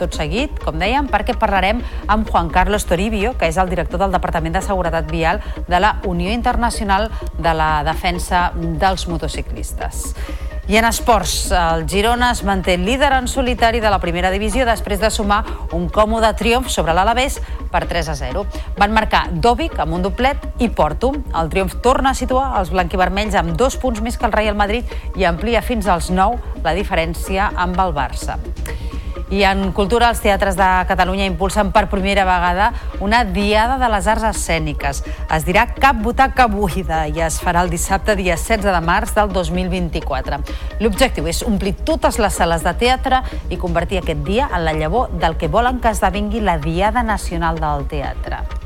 tot 0.02 0.18
seguit, 0.18 0.58
com 0.66 0.82
dèiem, 0.82 1.06
perquè 1.06 1.38
parlarem 1.38 1.84
amb 2.10 2.26
Juan 2.26 2.50
Carlos 2.50 2.90
Toribio, 2.90 3.36
que 3.38 3.46
és 3.46 3.62
el 3.62 3.70
director 3.70 4.02
del 4.02 4.18
Departament 4.18 4.58
de 4.58 4.66
Seguretat 4.66 5.06
Vial 5.14 5.38
de 5.70 5.78
la 5.78 6.00
Unió 6.02 6.34
Internacional 6.34 7.12
de 7.38 7.54
la 7.54 7.84
Defensa 7.86 8.48
dels 8.58 9.06
Motociclistes. 9.06 10.16
I 10.68 10.76
en 10.78 10.84
esports, 10.84 11.52
el 11.54 11.84
Girona 11.86 12.32
es 12.34 12.40
manté 12.42 12.74
líder 12.76 13.12
en 13.14 13.28
solitari 13.30 13.78
de 13.78 13.90
la 13.92 14.00
primera 14.02 14.32
divisió 14.34 14.64
després 14.66 14.98
de 14.98 15.12
sumar 15.14 15.44
un 15.76 15.84
còmode 15.94 16.32
triomf 16.40 16.72
sobre 16.74 16.96
l'Alavés 16.96 17.36
per 17.70 17.84
3 17.86 18.10
a 18.10 18.16
0. 18.18 18.42
Van 18.74 18.90
marcar 18.96 19.28
Dovic 19.30 19.78
amb 19.78 19.94
un 19.94 20.02
doblet 20.02 20.42
i 20.58 20.66
Porto. 20.66 21.12
El 21.38 21.52
triomf 21.54 21.78
torna 21.86 22.10
a 22.10 22.18
situar 22.18 22.48
els 22.58 22.74
blanquivermells 22.74 23.38
amb 23.38 23.54
dos 23.54 23.78
punts 23.78 24.02
més 24.02 24.18
que 24.18 24.26
el 24.26 24.34
Real 24.34 24.58
Madrid 24.58 24.90
i 25.14 25.30
amplia 25.30 25.62
fins 25.62 25.86
als 25.86 26.10
9 26.10 26.62
la 26.66 26.74
diferència 26.74 27.52
amb 27.54 27.78
el 27.86 27.94
Barça. 27.94 28.40
I 29.30 29.42
en 29.42 29.72
cultura, 29.74 30.08
els 30.12 30.20
teatres 30.22 30.54
de 30.54 30.66
Catalunya 30.86 31.26
impulsen 31.26 31.72
per 31.74 31.88
primera 31.90 32.22
vegada 32.28 32.68
una 33.02 33.24
diada 33.24 33.74
de 33.80 33.88
les 33.90 34.06
arts 34.06 34.26
escèniques. 34.28 35.02
Es 35.34 35.46
dirà 35.48 35.66
Cap 35.74 35.98
butaca 36.02 36.46
buida 36.46 37.02
i 37.10 37.18
es 37.26 37.40
farà 37.42 37.64
el 37.66 37.72
dissabte, 37.72 38.14
dia 38.14 38.36
16 38.38 38.70
de 38.70 38.82
març 38.86 39.16
del 39.16 39.32
2024. 39.34 40.38
L'objectiu 40.78 41.26
és 41.26 41.42
omplir 41.42 41.74
totes 41.88 42.20
les 42.22 42.38
sales 42.38 42.62
de 42.62 42.74
teatre 42.78 43.24
i 43.50 43.58
convertir 43.58 43.98
aquest 43.98 44.22
dia 44.28 44.46
en 44.52 44.62
la 44.68 44.76
llavor 44.78 45.10
del 45.18 45.34
que 45.40 45.50
volen 45.50 45.82
que 45.82 45.90
esdevingui 45.90 46.44
la 46.46 46.58
Diada 46.62 47.02
Nacional 47.02 47.58
del 47.58 47.86
Teatre. 47.90 48.65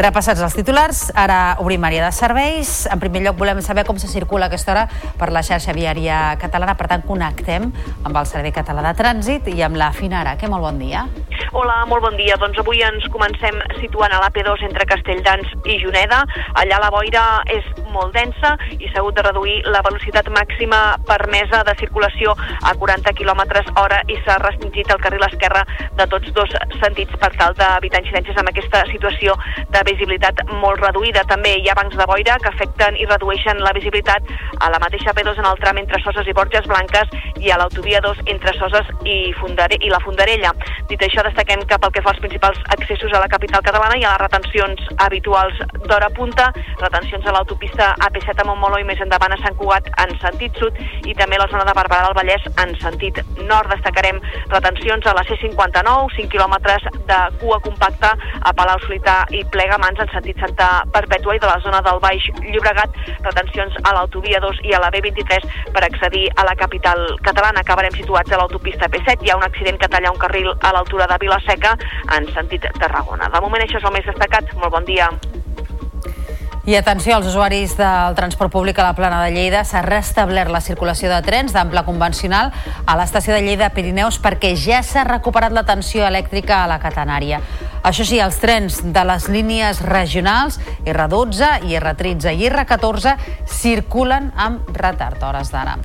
Repassats 0.00 0.40
els 0.40 0.54
titulars, 0.56 1.00
ara 1.12 1.58
obrim 1.60 1.82
àrea 1.84 2.06
de 2.06 2.12
serveis. 2.16 2.86
En 2.88 3.02
primer 3.02 3.20
lloc 3.20 3.36
volem 3.36 3.58
saber 3.60 3.84
com 3.84 3.98
se 4.00 4.08
circula 4.08 4.46
aquesta 4.48 4.72
hora 4.72 4.86
per 5.20 5.28
la 5.28 5.42
xarxa 5.44 5.74
viària 5.76 6.38
catalana. 6.40 6.72
Per 6.78 6.86
tant, 6.88 7.04
connectem 7.04 7.66
amb 8.08 8.16
el 8.16 8.30
Servei 8.30 8.54
Català 8.56 8.80
de 8.86 8.94
Trànsit 8.96 9.50
i 9.52 9.60
amb 9.66 9.76
la 9.76 9.90
Fina 9.92 10.22
Araque. 10.22 10.48
Molt 10.48 10.64
bon 10.64 10.80
dia. 10.80 11.04
Hola, 11.52 11.82
molt 11.90 12.04
bon 12.06 12.16
dia. 12.16 12.38
Doncs 12.40 12.60
avui 12.62 12.80
ens 12.86 13.04
comencem 13.12 13.56
situant 13.80 14.12
a 14.14 14.22
l'AP2 14.22 14.64
entre 14.70 14.86
Castelldans 14.88 15.52
i 15.68 15.76
Juneda. 15.82 16.22
Allà 16.62 16.78
la 16.80 16.88
boira 16.94 17.24
és 17.52 17.66
molt 17.90 18.14
densa 18.14 18.54
i 18.78 18.86
s'ha 18.86 19.02
hagut 19.02 19.18
de 19.18 19.24
reduir 19.26 19.56
la 19.68 19.82
velocitat 19.84 20.30
màxima 20.32 20.78
permesa 21.08 21.64
de 21.66 21.74
circulació 21.80 22.36
a 22.62 22.72
40 22.78 23.12
km 23.18 23.42
hora 23.82 24.00
i 24.08 24.16
s'ha 24.22 24.38
restringit 24.46 24.94
el 24.94 25.02
carril 25.02 25.26
esquerre 25.26 25.66
de 25.98 26.06
tots 26.14 26.32
dos 26.38 26.54
sentits 26.78 27.18
per 27.20 27.32
tal 27.36 27.58
d'evitar 27.58 28.04
incidències 28.04 28.38
amb 28.38 28.54
aquesta 28.54 28.86
situació 28.94 29.34
de 29.74 29.82
visibilitat 29.90 30.42
molt 30.62 30.80
reduïda. 30.82 31.24
També 31.30 31.56
hi 31.58 31.68
ha 31.70 31.76
bancs 31.78 31.96
de 31.98 32.06
boira 32.08 32.38
que 32.42 32.50
afecten 32.52 32.96
i 32.96 33.06
redueixen 33.08 33.62
la 33.64 33.74
visibilitat 33.76 34.26
a 34.60 34.70
la 34.72 34.80
mateixa 34.82 35.14
P2 35.16 35.40
en 35.42 35.48
el 35.50 35.60
tram 35.62 35.80
entre 35.82 36.00
Soses 36.04 36.28
i 36.28 36.36
Borges 36.36 36.68
Blanques 36.70 37.10
i 37.40 37.50
a 37.50 37.58
l'autovia 37.60 38.00
2 38.04 38.24
entre 38.34 38.54
Soses 38.58 38.90
i, 39.04 39.32
Fundare 39.40 39.78
i 39.80 39.90
la 39.92 40.00
Fondarella. 40.04 40.52
Dit 40.90 41.02
això, 41.06 41.24
destaquem 41.26 41.64
que 41.68 41.78
pel 41.80 41.94
que 41.94 42.02
fa 42.04 42.12
als 42.14 42.22
principals 42.22 42.60
accessos 42.76 43.12
a 43.14 43.22
la 43.22 43.30
capital 43.32 43.64
catalana 43.66 43.98
hi 43.98 44.04
ha 44.04 44.14
les 44.14 44.22
retencions 44.24 44.90
habituals 45.06 45.60
d'hora 45.86 46.10
punta, 46.16 46.50
retencions 46.80 47.26
a 47.26 47.34
l'autopista 47.36 47.92
AP7 48.06 48.44
a 48.44 48.48
Montmeló 48.48 48.80
i 48.80 48.88
més 48.88 49.00
endavant 49.04 49.34
a 49.34 49.40
Sant 49.42 49.56
Cugat 49.58 49.88
en 50.04 50.14
sentit 50.22 50.56
sud 50.60 50.76
i 51.06 51.16
també 51.18 51.38
a 51.38 51.44
la 51.44 51.50
zona 51.52 51.66
de 51.68 51.76
Barberà 51.76 52.08
del 52.08 52.18
Vallès 52.18 52.46
en 52.62 52.74
sentit 52.82 53.22
nord. 53.40 53.70
Destacarem 53.70 54.20
retencions 54.50 55.06
a 55.06 55.14
la 55.16 55.24
C59, 55.28 56.10
5 56.16 56.32
quilòmetres 56.34 56.88
de 57.10 57.20
cua 57.40 57.60
compacta 57.64 58.14
a 58.40 58.54
Palau 58.56 58.80
Solità 58.86 59.22
i 59.36 59.44
Plegamans 59.80 60.00
en 60.04 60.10
sentit 60.12 60.36
Santa 60.36 60.66
Perpètua 60.92 61.38
i 61.38 61.40
de 61.40 61.48
la 61.48 61.56
zona 61.64 61.78
del 61.80 62.02
Baix 62.04 62.26
Llobregat, 62.44 62.98
retencions 63.24 63.78
a 63.80 63.94
l'autovia 63.96 64.36
2 64.44 64.60
i 64.68 64.76
a 64.76 64.80
la 64.82 64.90
B23 64.92 65.48
per 65.72 65.84
accedir 65.86 66.26
a 66.36 66.44
la 66.44 66.52
capital 66.52 67.06
catalana. 67.24 67.64
Acabarem 67.64 67.96
situats 67.96 68.28
a 68.28 68.42
l'autopista 68.42 68.92
P7. 68.92 69.24
Hi 69.24 69.32
ha 69.32 69.40
un 69.40 69.48
accident 69.48 69.80
que 69.80 69.88
talla 69.88 70.12
un 70.12 70.20
carril 70.20 70.52
a 70.52 70.76
l'altura 70.76 71.08
de 71.08 71.22
Vilaseca 71.24 71.78
en 72.18 72.28
sentit 72.36 72.68
Tarragona. 72.76 73.32
De 73.32 73.40
moment 73.40 73.64
això 73.64 73.80
és 73.80 73.88
el 73.88 73.96
més 73.96 74.12
destacat. 74.12 74.52
Molt 74.60 74.76
bon 74.76 74.84
dia. 74.84 75.08
I 76.66 76.74
atenció 76.76 77.14
als 77.16 77.26
usuaris 77.26 77.72
del 77.78 78.14
transport 78.14 78.52
públic 78.52 78.78
a 78.78 78.84
la 78.84 78.92
plana 78.92 79.22
de 79.24 79.30
Lleida. 79.32 79.62
S'ha 79.64 79.80
restablert 79.80 80.52
la 80.52 80.60
circulació 80.60 81.08
de 81.08 81.22
trens 81.24 81.54
d'ample 81.56 81.82
convencional 81.86 82.52
a 82.84 82.96
l'estació 83.00 83.32
de 83.32 83.40
Lleida 83.46 83.70
Pirineus 83.72 84.20
perquè 84.20 84.52
ja 84.60 84.82
s'ha 84.84 85.06
recuperat 85.08 85.56
la 85.56 85.64
tensió 85.64 86.04
elèctrica 86.04 86.60
a 86.60 86.68
la 86.68 86.76
catenària. 86.82 87.40
Això 87.80 88.04
sí, 88.04 88.20
els 88.20 88.36
trens 88.42 88.82
de 88.84 89.06
les 89.08 89.30
línies 89.32 89.80
regionals 89.88 90.60
R12, 90.84 91.64
IR13 91.64 92.36
i 92.36 92.52
R14 92.52 93.16
circulen 93.48 94.28
amb 94.36 94.68
retard 94.76 95.22
a 95.22 95.32
hores 95.32 95.48
d'ara. 95.54 95.78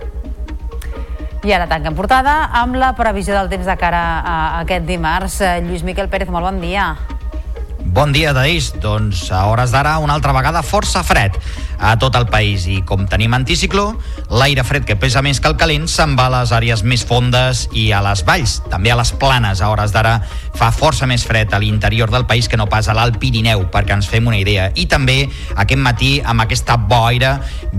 I 1.45 1.53
ara 1.55 1.69
tanquem 1.71 1.95
portada 1.95 2.49
amb 2.51 2.75
la 2.75 2.91
previsió 2.97 3.37
del 3.37 3.51
temps 3.53 3.69
de 3.69 3.79
cara 3.79 4.05
a 4.19 4.37
aquest 4.65 4.83
dimarts. 4.89 5.39
Eh, 5.39 5.59
Lluís 5.63 5.87
Miquel 5.87 6.09
Pérez, 6.09 6.27
molt 6.27 6.51
bon 6.51 6.59
dia. 6.59 6.95
Bon 7.95 8.11
dia, 8.11 8.33
Daís. 8.35 8.73
Doncs 8.83 9.29
a 9.31 9.45
hores 9.47 9.71
d'ara 9.71 9.93
una 10.03 10.17
altra 10.19 10.33
vegada 10.35 10.59
força 10.67 10.99
fred 11.07 11.37
a 11.79 11.95
tot 12.01 12.15
el 12.15 12.27
país 12.31 12.67
i 12.71 12.81
com 12.87 13.05
tenim 13.09 13.33
anticicló, 13.37 13.91
l'aire 14.29 14.63
fred 14.67 14.85
que 14.87 14.97
pesa 14.99 15.23
més 15.25 15.41
que 15.41 15.51
el 15.51 15.57
calent 15.59 15.87
se'n 15.91 16.15
va 16.17 16.29
a 16.29 16.35
les 16.39 16.53
àrees 16.55 16.83
més 16.83 17.05
fondes 17.05 17.65
i 17.73 17.89
a 17.91 18.01
les 18.05 18.23
valls, 18.27 18.59
també 18.71 18.93
a 18.93 18.99
les 18.99 19.11
planes 19.19 19.61
a 19.61 19.69
hores 19.73 19.93
d'ara 19.95 20.19
fa 20.55 20.71
força 20.71 21.07
més 21.07 21.25
fred 21.27 21.51
a 21.53 21.59
l'interior 21.59 22.11
del 22.11 22.25
país 22.25 22.47
que 22.47 22.57
no 22.57 22.69
pas 22.71 22.87
a 22.87 22.95
l'Alt 22.95 23.19
Pirineu, 23.19 23.65
perquè 23.71 23.95
ens 23.97 24.07
fem 24.07 24.27
una 24.27 24.39
idea. 24.39 24.69
I 24.75 24.85
també 24.91 25.17
aquest 25.55 25.81
matí 25.81 26.11
amb 26.23 26.45
aquesta 26.45 26.77
boira 26.79 27.35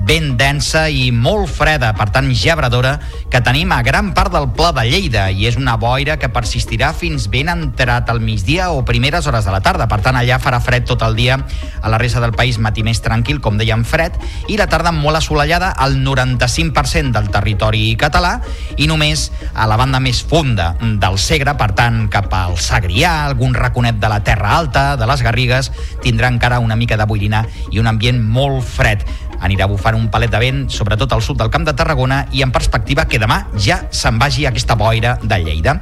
ben 0.06 0.34
densa 0.36 0.86
i 0.92 1.08
molt 1.12 1.48
freda, 1.50 1.94
per 1.96 2.10
tant 2.12 2.28
gebradora, 2.36 2.98
que 3.32 3.40
tenim 3.40 3.72
a 3.72 3.80
gran 3.86 4.12
part 4.14 4.34
del 4.34 4.50
Pla 4.56 4.72
de 4.76 4.84
Lleida 4.90 5.30
i 5.32 5.48
és 5.48 5.56
una 5.56 5.78
boira 5.80 6.18
que 6.20 6.30
persistirà 6.32 6.92
fins 6.96 7.30
ben 7.32 7.48
entrat 7.52 8.10
al 8.12 8.20
migdia 8.20 8.70
o 8.74 8.84
primeres 8.84 9.26
hores 9.26 9.48
de 9.48 9.54
la 9.54 9.62
tarda. 9.64 9.88
Per 9.88 10.00
tant, 10.04 10.20
allà 10.20 10.38
farà 10.42 10.60
fred 10.60 10.86
tot 10.86 11.02
el 11.06 11.16
dia. 11.16 11.40
A 11.80 11.92
la 11.92 11.98
resta 12.02 12.20
del 12.20 12.36
país 12.36 12.60
matí 12.60 12.84
més 12.84 13.00
tranquil, 13.00 13.40
com 13.40 13.56
dèiem, 13.56 13.85
fred, 13.86 14.16
i 14.50 14.58
la 14.58 14.68
tarda 14.70 14.92
molt 14.94 15.20
assolellada 15.20 15.72
al 15.72 15.96
95% 16.02 17.14
del 17.14 17.30
territori 17.32 17.88
català 17.98 18.36
i 18.76 18.88
només 18.90 19.30
a 19.54 19.68
la 19.70 19.78
banda 19.78 20.00
més 20.02 20.22
fonda 20.26 20.72
del 20.80 21.20
Segre, 21.22 21.56
per 21.58 21.70
tant, 21.78 22.06
cap 22.12 22.32
al 22.34 22.58
Segrià, 22.60 23.22
algun 23.26 23.54
raconet 23.56 24.00
de 24.02 24.10
la 24.10 24.22
Terra 24.26 24.56
Alta, 24.58 24.88
de 25.00 25.08
les 25.08 25.22
Garrigues, 25.22 25.70
tindrà 26.04 26.30
encara 26.32 26.60
una 26.60 26.76
mica 26.76 26.98
de 26.98 27.06
boirina 27.08 27.44
i 27.70 27.80
un 27.80 27.88
ambient 27.90 28.20
molt 28.20 28.64
fred 28.66 29.06
anirà 29.40 29.66
bufant 29.68 29.96
un 29.96 30.08
palet 30.12 30.32
de 30.32 30.40
vent, 30.40 30.62
sobretot 30.72 31.12
al 31.12 31.22
sud 31.22 31.38
del 31.40 31.50
Camp 31.52 31.66
de 31.66 31.74
Tarragona, 31.76 32.24
i 32.32 32.42
en 32.46 32.52
perspectiva 32.54 33.06
que 33.08 33.20
demà 33.22 33.44
ja 33.60 33.82
se'n 33.90 34.20
vagi 34.22 34.46
aquesta 34.48 34.78
boira 34.78 35.16
de 35.22 35.40
Lleida. 35.44 35.80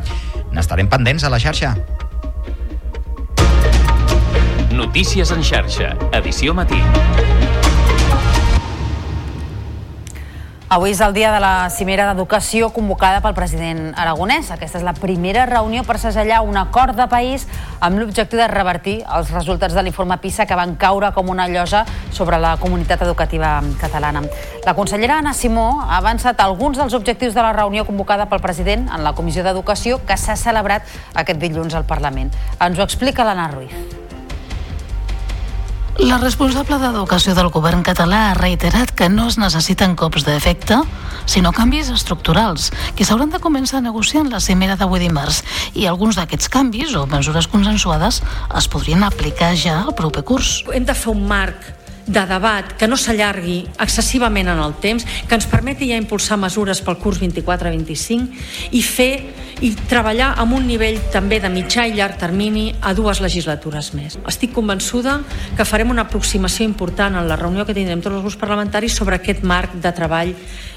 N'estarem 0.55 0.91
pendents 0.91 1.25
a 1.25 1.33
la 1.33 1.41
xarxa. 1.43 1.75
Notícies 4.75 5.31
en 5.31 5.43
xarxa, 5.47 5.95
edició 6.19 6.55
matí. 6.55 6.83
Avui 10.73 10.95
és 10.95 11.01
el 11.05 11.13
dia 11.13 11.29
de 11.29 11.41
la 11.45 11.69
cimera 11.69 12.07
d'educació 12.09 12.71
convocada 12.73 13.21
pel 13.21 13.35
president 13.37 13.91
aragonès. 14.01 14.49
Aquesta 14.51 14.79
és 14.81 14.85
la 14.87 14.95
primera 14.97 15.45
reunió 15.45 15.83
per 15.85 15.99
segellar 16.01 16.41
un 16.41 16.57
acord 16.57 16.97
de 16.97 17.05
país 17.13 17.45
amb 17.85 18.01
l'objectiu 18.01 18.41
de 18.41 18.47
revertir 18.49 18.95
els 19.05 19.29
resultats 19.31 19.77
de 19.77 19.85
l'informe 19.85 20.17
PISA 20.23 20.47
que 20.49 20.57
van 20.57 20.73
caure 20.81 21.13
com 21.13 21.29
una 21.29 21.47
llosa 21.53 21.85
sobre 22.11 22.39
la 22.41 22.57
comunitat 22.57 23.05
educativa 23.05 23.59
catalana. 23.81 24.25
La 24.65 24.75
consellera 24.75 25.19
Anna 25.21 25.35
Simó 25.37 25.83
ha 25.85 25.99
avançat 25.99 26.41
alguns 26.41 26.81
dels 26.81 26.97
objectius 26.97 27.37
de 27.37 27.45
la 27.45 27.53
reunió 27.53 27.85
convocada 27.85 28.27
pel 28.33 28.41
president 28.41 28.89
en 28.89 29.05
la 29.05 29.13
Comissió 29.13 29.45
d'Educació 29.45 30.01
que 30.09 30.17
s'ha 30.17 30.39
celebrat 30.41 30.89
aquest 31.13 31.45
dilluns 31.45 31.77
al 31.77 31.85
Parlament. 31.85 32.33
Ens 32.59 32.81
ho 32.81 32.89
explica 32.89 33.29
l'Anna 33.29 33.51
Ruiz. 33.53 34.04
La 36.03 36.17
responsable 36.19 36.81
d'Educació 36.83 37.37
del 37.39 37.53
govern 37.55 37.85
català 37.87 38.25
ha 38.31 38.35
reiterat 38.35 38.91
que 38.99 39.07
no 39.09 39.29
es 39.31 39.37
necessiten 39.39 39.95
cops 39.95 40.25
d'efecte, 40.27 40.81
sinó 41.31 41.53
canvis 41.55 41.93
estructurals, 41.95 42.73
que 42.99 43.07
s'hauran 43.07 43.31
de 43.31 43.39
començar 43.39 43.79
a 43.79 43.85
negociar 43.85 44.25
en 44.25 44.33
la 44.35 44.43
cimera 44.43 44.75
d'avui 44.75 44.99
dimarts. 45.05 45.45
I 45.79 45.87
alguns 45.87 46.19
d'aquests 46.19 46.51
canvis 46.51 46.97
o 46.99 47.07
mesures 47.07 47.47
consensuades 47.47 48.21
es 48.59 48.69
podrien 48.69 49.07
aplicar 49.07 49.55
ja 49.55 49.85
al 49.85 49.95
proper 49.95 50.27
curs. 50.27 50.65
Hem 50.75 50.85
de 50.85 50.99
fer 50.99 51.15
un 51.15 51.23
marc 51.31 51.84
de 52.07 52.25
debat 52.29 52.75
que 52.79 52.89
no 52.89 52.99
s'allargui 53.01 53.63
excessivament 53.81 54.51
en 54.53 54.61
el 54.61 54.77
temps, 54.83 55.07
que 55.29 55.39
ens 55.39 55.49
permeti 55.51 55.89
ja 55.91 56.01
impulsar 56.01 56.39
mesures 56.41 56.83
pel 56.85 56.99
curs 57.01 57.21
24-25 57.23 58.75
i 58.77 58.83
fer 58.85 59.13
i 59.65 59.71
treballar 59.89 60.33
amb 60.41 60.57
un 60.59 60.67
nivell 60.69 60.99
també 61.15 61.39
de 61.41 61.49
mitjà 61.53 61.87
i 61.89 61.95
llarg 61.97 62.19
termini 62.21 62.69
a 62.83 62.93
dues 62.97 63.23
legislatures 63.25 63.93
més. 63.97 64.19
Estic 64.29 64.53
convençuda 64.57 65.21
que 65.57 65.69
farem 65.69 65.95
una 65.95 66.05
aproximació 66.09 66.67
important 66.67 67.17
en 67.17 67.29
la 67.31 67.41
reunió 67.41 67.65
que 67.65 67.77
tindrem 67.77 68.03
tots 68.03 68.19
els 68.19 68.27
grups 68.27 68.41
parlamentaris 68.41 68.97
sobre 68.97 69.21
aquest 69.21 69.45
marc 69.47 69.77
de 69.81 69.95
treball 69.95 70.35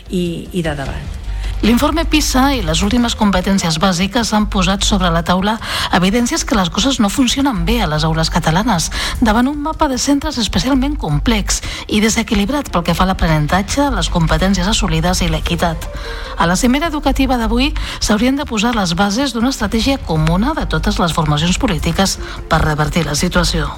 i, 0.10 0.26
i 0.54 0.62
de 0.64 0.76
debat. 0.78 1.27
L'informe 1.66 2.04
PISA 2.06 2.52
i 2.54 2.60
les 2.62 2.84
últimes 2.86 3.16
competències 3.18 3.80
bàsiques 3.82 4.30
han 4.38 4.46
posat 4.54 4.86
sobre 4.86 5.10
la 5.10 5.24
taula 5.26 5.56
evidències 5.98 6.46
que 6.46 6.56
les 6.56 6.70
coses 6.70 7.00
no 7.02 7.10
funcionen 7.10 7.64
bé 7.66 7.80
a 7.82 7.88
les 7.90 8.06
aules 8.06 8.30
catalanes, 8.30 8.92
davant 9.26 9.50
un 9.50 9.58
mapa 9.66 9.88
de 9.90 9.98
centres 9.98 10.38
especialment 10.38 10.96
complex 11.02 11.64
i 11.88 12.02
desequilibrat 12.04 12.70
pel 12.70 12.86
que 12.86 12.94
fa 12.94 13.08
a 13.08 13.10
l'aprenentatge, 13.10 13.90
les 13.98 14.12
competències 14.14 14.70
assolides 14.70 15.26
i 15.26 15.32
l'equitat. 15.34 15.90
A 16.38 16.46
la 16.46 16.56
cimera 16.56 16.94
educativa 16.94 17.42
d'avui 17.42 17.74
s'haurien 18.00 18.38
de 18.38 18.46
posar 18.46 18.76
les 18.78 18.94
bases 18.94 19.34
d'una 19.34 19.50
estratègia 19.50 19.98
comuna 19.98 20.54
de 20.54 20.70
totes 20.70 21.02
les 21.02 21.14
formacions 21.14 21.58
polítiques 21.58 22.20
per 22.48 22.62
revertir 22.62 23.08
la 23.10 23.18
situació. 23.18 23.72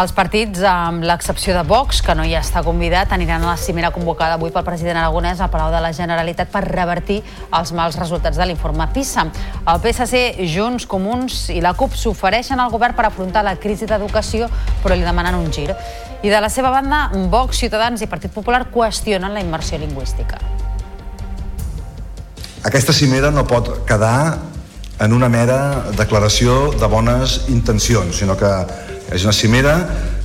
Els 0.00 0.14
partits, 0.16 0.62
amb 0.64 1.02
l'excepció 1.04 1.52
de 1.52 1.60
Vox, 1.68 1.98
que 2.00 2.14
no 2.16 2.24
hi 2.24 2.30
està 2.38 2.62
convidat, 2.64 3.10
aniran 3.12 3.42
a 3.44 3.50
la 3.50 3.56
cimera 3.60 3.90
convocada 3.92 4.38
avui 4.38 4.48
pel 4.54 4.64
president 4.64 4.96
aragonès 4.96 5.42
al 5.44 5.50
Palau 5.52 5.68
de 5.74 5.82
la 5.84 5.90
Generalitat 5.92 6.48
per 6.48 6.62
revertir 6.64 7.18
els 7.58 7.72
mals 7.76 7.98
resultats 8.00 8.38
de 8.40 8.46
l'informe 8.48 8.86
PISA. 8.94 9.26
El 9.68 9.82
PSC, 9.82 10.22
Junts, 10.54 10.86
Comuns 10.88 11.50
i 11.52 11.60
la 11.60 11.74
CUP 11.76 11.98
s'ofereixen 12.00 12.62
al 12.62 12.72
govern 12.72 12.96
per 12.96 13.10
afrontar 13.10 13.44
la 13.44 13.58
crisi 13.60 13.84
d'educació, 13.90 14.48
però 14.80 14.96
li 14.96 15.04
demanen 15.04 15.36
un 15.36 15.52
gir. 15.52 15.68
I 16.22 16.32
de 16.32 16.40
la 16.40 16.48
seva 16.48 16.72
banda, 16.72 17.10
Vox, 17.28 17.60
Ciutadans 17.60 18.00
i 18.00 18.08
Partit 18.08 18.32
Popular 18.32 18.70
qüestionen 18.72 19.36
la 19.36 19.44
immersió 19.44 19.76
lingüística. 19.82 20.40
Aquesta 22.64 22.96
cimera 22.96 23.28
no 23.28 23.44
pot 23.44 23.84
quedar 23.84 24.38
en 25.00 25.12
una 25.12 25.28
mera 25.28 25.90
declaració 25.96 26.70
de 26.72 26.88
bones 26.88 27.42
intencions, 27.52 28.16
sinó 28.16 28.40
que 28.40 28.48
és 29.12 29.24
una 29.26 29.34
cimera 29.34 29.74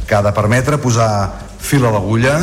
que 0.07 0.15
ha 0.15 0.21
de 0.25 0.33
permetre 0.35 0.77
posar 0.81 1.09
fil 1.59 1.85
a 1.85 1.91
l'agulla, 1.93 2.35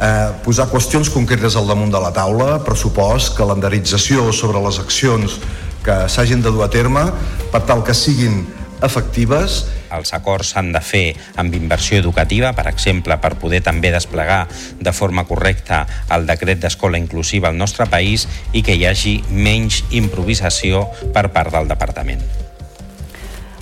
eh, 0.00 0.28
posar 0.44 0.68
qüestions 0.70 1.10
concretes 1.12 1.56
al 1.56 1.68
damunt 1.68 1.92
de 1.92 2.02
la 2.02 2.12
taula, 2.12 2.58
pressupost, 2.64 3.36
calendarització 3.38 4.32
sobre 4.32 4.60
les 4.60 4.78
accions 4.82 5.40
que 5.86 6.04
s'hagin 6.08 6.42
de 6.42 6.52
dur 6.52 6.66
a 6.66 6.70
terme 6.70 7.06
per 7.52 7.62
tal 7.64 7.84
que 7.86 7.94
siguin 7.94 8.44
efectives 8.84 9.64
els 9.96 10.12
acords 10.16 10.52
s'han 10.52 10.72
de 10.74 10.82
fer 10.84 11.04
amb 11.40 11.54
inversió 11.54 11.98
educativa, 12.00 12.52
per 12.56 12.66
exemple, 12.70 13.16
per 13.22 13.36
poder 13.40 13.62
també 13.64 13.92
desplegar 13.94 14.46
de 14.80 14.92
forma 14.92 15.26
correcta 15.28 15.84
el 16.12 16.26
decret 16.28 16.60
d'escola 16.62 17.00
inclusiva 17.00 17.48
al 17.48 17.56
nostre 17.58 17.86
país 17.90 18.26
i 18.52 18.64
que 18.66 18.76
hi 18.76 18.86
hagi 18.88 19.20
menys 19.30 19.84
improvisació 19.90 20.88
per 21.14 21.30
part 21.32 21.54
del 21.54 21.72
departament. 21.72 22.45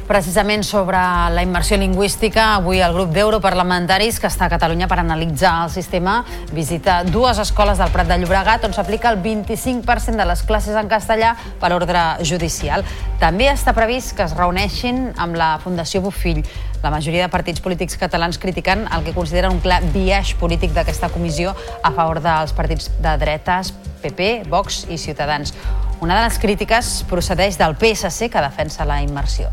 Precisament 0.05 0.67
sobre 0.69 0.99
la 1.33 1.43
immersió 1.43 1.79
lingüística, 1.81 2.51
avui 2.59 2.83
el 2.85 2.93
grup 2.93 3.15
d'europarlamentaris 3.15 4.19
que 4.21 4.29
està 4.29 4.45
a 4.45 4.53
Catalunya 4.53 4.85
per 4.85 4.99
analitzar 5.01 5.55
el 5.63 5.73
sistema 5.73 6.19
visita 6.53 6.99
dues 7.09 7.41
escoles 7.41 7.81
del 7.81 7.89
Prat 7.95 8.11
de 8.12 8.19
Llobregat 8.20 8.66
on 8.69 8.77
s'aplica 8.77 9.09
el 9.09 9.23
25% 9.24 10.20
de 10.20 10.28
les 10.28 10.45
classes 10.45 10.77
en 10.77 10.93
castellà 10.93 11.33
per 11.57 11.73
ordre 11.73 12.05
judicial. 12.20 12.85
També 13.16 13.49
està 13.49 13.73
previst 13.73 14.12
que 14.12 14.28
es 14.28 14.37
reuneixin 14.37 15.15
amb 15.16 15.41
la 15.41 15.55
Fundació 15.65 16.05
Bofill. 16.05 16.45
La 16.85 16.93
majoria 16.93 17.24
de 17.24 17.33
partits 17.33 17.65
polítics 17.65 17.97
catalans 17.97 18.37
critiquen 18.37 18.85
el 18.93 19.09
que 19.09 19.16
consideren 19.16 19.57
un 19.57 19.65
clar 19.65 19.81
biaix 19.97 20.37
polític 20.37 20.77
d'aquesta 20.77 21.09
comissió 21.09 21.57
a 21.81 21.97
favor 21.97 22.20
dels 22.20 22.53
partits 22.53 22.93
de 23.01 23.16
dretes, 23.24 23.73
PP, 24.05 24.51
Vox 24.53 24.85
i 24.93 25.01
Ciutadans. 25.01 25.57
Una 26.05 26.20
de 26.20 26.28
les 26.28 26.37
crítiques 26.37 26.99
procedeix 27.09 27.57
del 27.57 27.78
PSC 27.81 28.28
que 28.28 28.51
defensa 28.53 28.85
la 28.85 29.01
immersió 29.01 29.49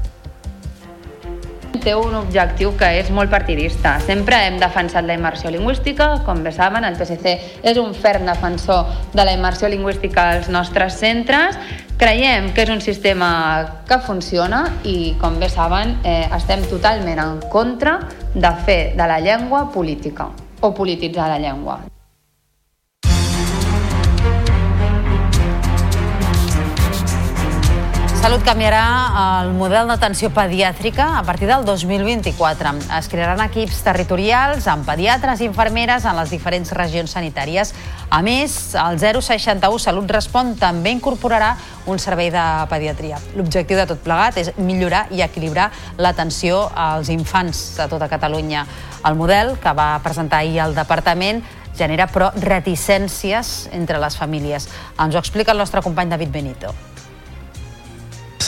té 1.80 1.94
un 1.96 2.16
objectiu 2.16 2.74
que 2.78 2.88
és 3.00 3.12
molt 3.14 3.32
partidista. 3.32 3.96
Sempre 4.04 4.40
hem 4.48 4.58
defensat 4.62 5.06
la 5.08 5.16
immersió 5.18 5.52
lingüística, 5.54 6.10
com 6.26 6.44
bé 6.44 6.52
saben, 6.56 6.86
el 6.88 6.98
PSC 7.00 7.36
és 7.64 7.80
un 7.82 7.94
ferm 7.96 8.28
defensor 8.28 8.90
de 9.14 9.26
la 9.26 9.36
immersió 9.38 9.70
lingüística 9.72 10.30
als 10.36 10.50
nostres 10.50 11.00
centres. 11.00 11.60
Creiem 12.02 12.52
que 12.56 12.66
és 12.66 12.74
un 12.74 12.82
sistema 12.82 13.84
que 13.88 14.02
funciona 14.02 14.66
i, 14.84 15.14
com 15.22 15.40
bé 15.40 15.50
saben, 15.54 16.00
eh, 16.04 16.28
estem 16.36 16.66
totalment 16.72 17.22
en 17.22 17.40
contra 17.54 18.00
de 18.34 18.54
fer 18.66 18.82
de 18.98 19.08
la 19.08 19.22
llengua 19.22 19.68
política 19.72 20.32
o 20.62 20.74
polititzar 20.74 21.30
la 21.30 21.40
llengua. 21.40 21.91
Salut 28.22 28.44
canviarà 28.46 28.82
el 29.42 29.56
model 29.58 29.88
d'atenció 29.90 30.28
pediàtrica 30.30 31.08
a 31.18 31.24
partir 31.26 31.48
del 31.50 31.64
2024. 31.66 32.74
Es 33.00 33.08
crearan 33.10 33.40
equips 33.42 33.80
territorials 33.82 34.68
amb 34.70 34.86
pediatres 34.86 35.42
i 35.42 35.48
infermeres 35.50 36.06
en 36.06 36.14
les 36.20 36.30
diferents 36.30 36.70
regions 36.78 37.16
sanitàries. 37.18 37.72
A 38.14 38.20
més, 38.22 38.76
el 38.78 39.00
061 39.02 39.82
Salut 39.82 40.14
Respon 40.14 40.54
també 40.62 40.94
incorporarà 40.94 41.56
un 41.90 41.98
servei 41.98 42.30
de 42.30 42.44
pediatria. 42.70 43.18
L'objectiu 43.34 43.82
de 43.82 43.88
tot 43.90 44.06
plegat 44.06 44.38
és 44.38 44.54
millorar 44.60 45.08
i 45.10 45.26
equilibrar 45.26 45.72
l'atenció 45.98 46.68
als 46.78 47.10
infants 47.10 47.64
de 47.82 47.90
tota 47.90 48.12
Catalunya. 48.12 48.68
El 49.02 49.18
model, 49.18 49.56
que 49.58 49.74
va 49.74 49.96
presentar 50.06 50.46
ahir 50.46 50.62
el 50.68 50.78
departament, 50.78 51.42
genera, 51.74 52.06
però, 52.06 52.30
reticències 52.38 53.72
entre 53.74 53.98
les 53.98 54.22
famílies. 54.22 54.70
Ens 55.02 55.18
ho 55.18 55.26
explica 55.26 55.58
el 55.58 55.66
nostre 55.66 55.82
company 55.82 56.14
David 56.14 56.38
Benito. 56.38 56.78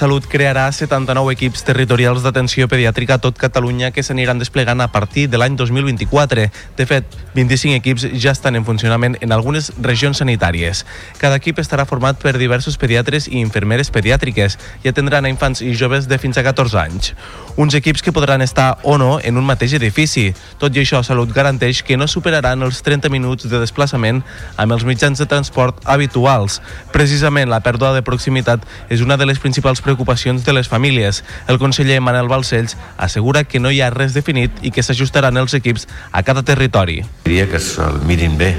Salut 0.03 0.25
crearà 0.27 0.65
79 0.67 1.31
equips 1.31 1.61
territorials 1.63 2.25
d'atenció 2.25 2.65
pediàtrica 2.67 3.15
a 3.15 3.21
tot 3.23 3.37
Catalunya 3.39 3.93
que 3.95 4.03
s'aniran 4.03 4.41
desplegant 4.41 4.81
a 4.83 4.89
partir 4.91 5.29
de 5.31 5.39
l'any 5.39 5.55
2024. 5.55 6.49
De 6.75 6.85
fet, 6.89 7.13
25 7.37 7.77
equips 7.77 8.03
ja 8.19 8.33
estan 8.35 8.57
en 8.59 8.65
funcionament 8.67 9.15
en 9.23 9.31
algunes 9.31 9.69
regions 9.79 10.19
sanitàries. 10.19 10.81
Cada 11.21 11.37
equip 11.39 11.61
estarà 11.63 11.85
format 11.87 12.19
per 12.19 12.33
diversos 12.35 12.75
pediatres 12.75 13.29
i 13.29 13.39
infermeres 13.39 13.93
pediàtriques 13.95 14.57
i 14.83 14.91
atendran 14.91 15.23
a 15.23 15.31
infants 15.31 15.63
i 15.63 15.71
joves 15.71 16.11
de 16.11 16.19
fins 16.19 16.35
a 16.35 16.43
14 16.43 16.81
anys. 16.83 17.13
Uns 17.55 17.79
equips 17.79 18.03
que 18.03 18.11
podran 18.11 18.43
estar 18.43 18.79
o 18.83 18.97
no 18.99 19.21
en 19.23 19.39
un 19.39 19.47
mateix 19.47 19.77
edifici. 19.79 20.33
Tot 20.59 20.75
i 20.75 20.83
això, 20.83 20.99
Salut 20.99 21.31
garanteix 21.31 21.79
que 21.79 21.95
no 21.95 22.09
superaran 22.11 22.59
els 22.67 22.83
30 22.83 23.07
minuts 23.07 23.47
de 23.47 23.63
desplaçament 23.63 24.19
amb 24.57 24.75
els 24.75 24.83
mitjans 24.83 25.23
de 25.23 25.31
transport 25.31 25.79
habituals. 25.87 26.59
Precisament 26.91 27.47
la 27.47 27.63
pèrdua 27.63 27.95
de 27.95 28.03
proximitat 28.03 28.67
és 28.91 28.99
una 28.99 29.15
de 29.15 29.31
les 29.31 29.39
principals 29.39 29.79
preocupacions 29.79 29.92
de 30.43 30.53
les 30.53 30.67
famílies. 30.67 31.23
El 31.47 31.59
conseller 31.59 31.99
Manel 32.01 32.27
Balcells 32.27 32.77
assegura 32.97 33.43
que 33.43 33.59
no 33.59 33.71
hi 33.71 33.81
ha 33.81 33.91
res 33.93 34.13
definit 34.13 34.51
i 34.61 34.71
que 34.71 34.83
s'ajustaran 34.83 35.37
els 35.37 35.53
equips 35.53 35.87
a 36.11 36.23
cada 36.23 36.43
territori. 36.43 37.03
Diria 37.25 37.47
que 37.49 37.59
se'l 37.59 38.01
mirin 38.07 38.37
bé, 38.37 38.55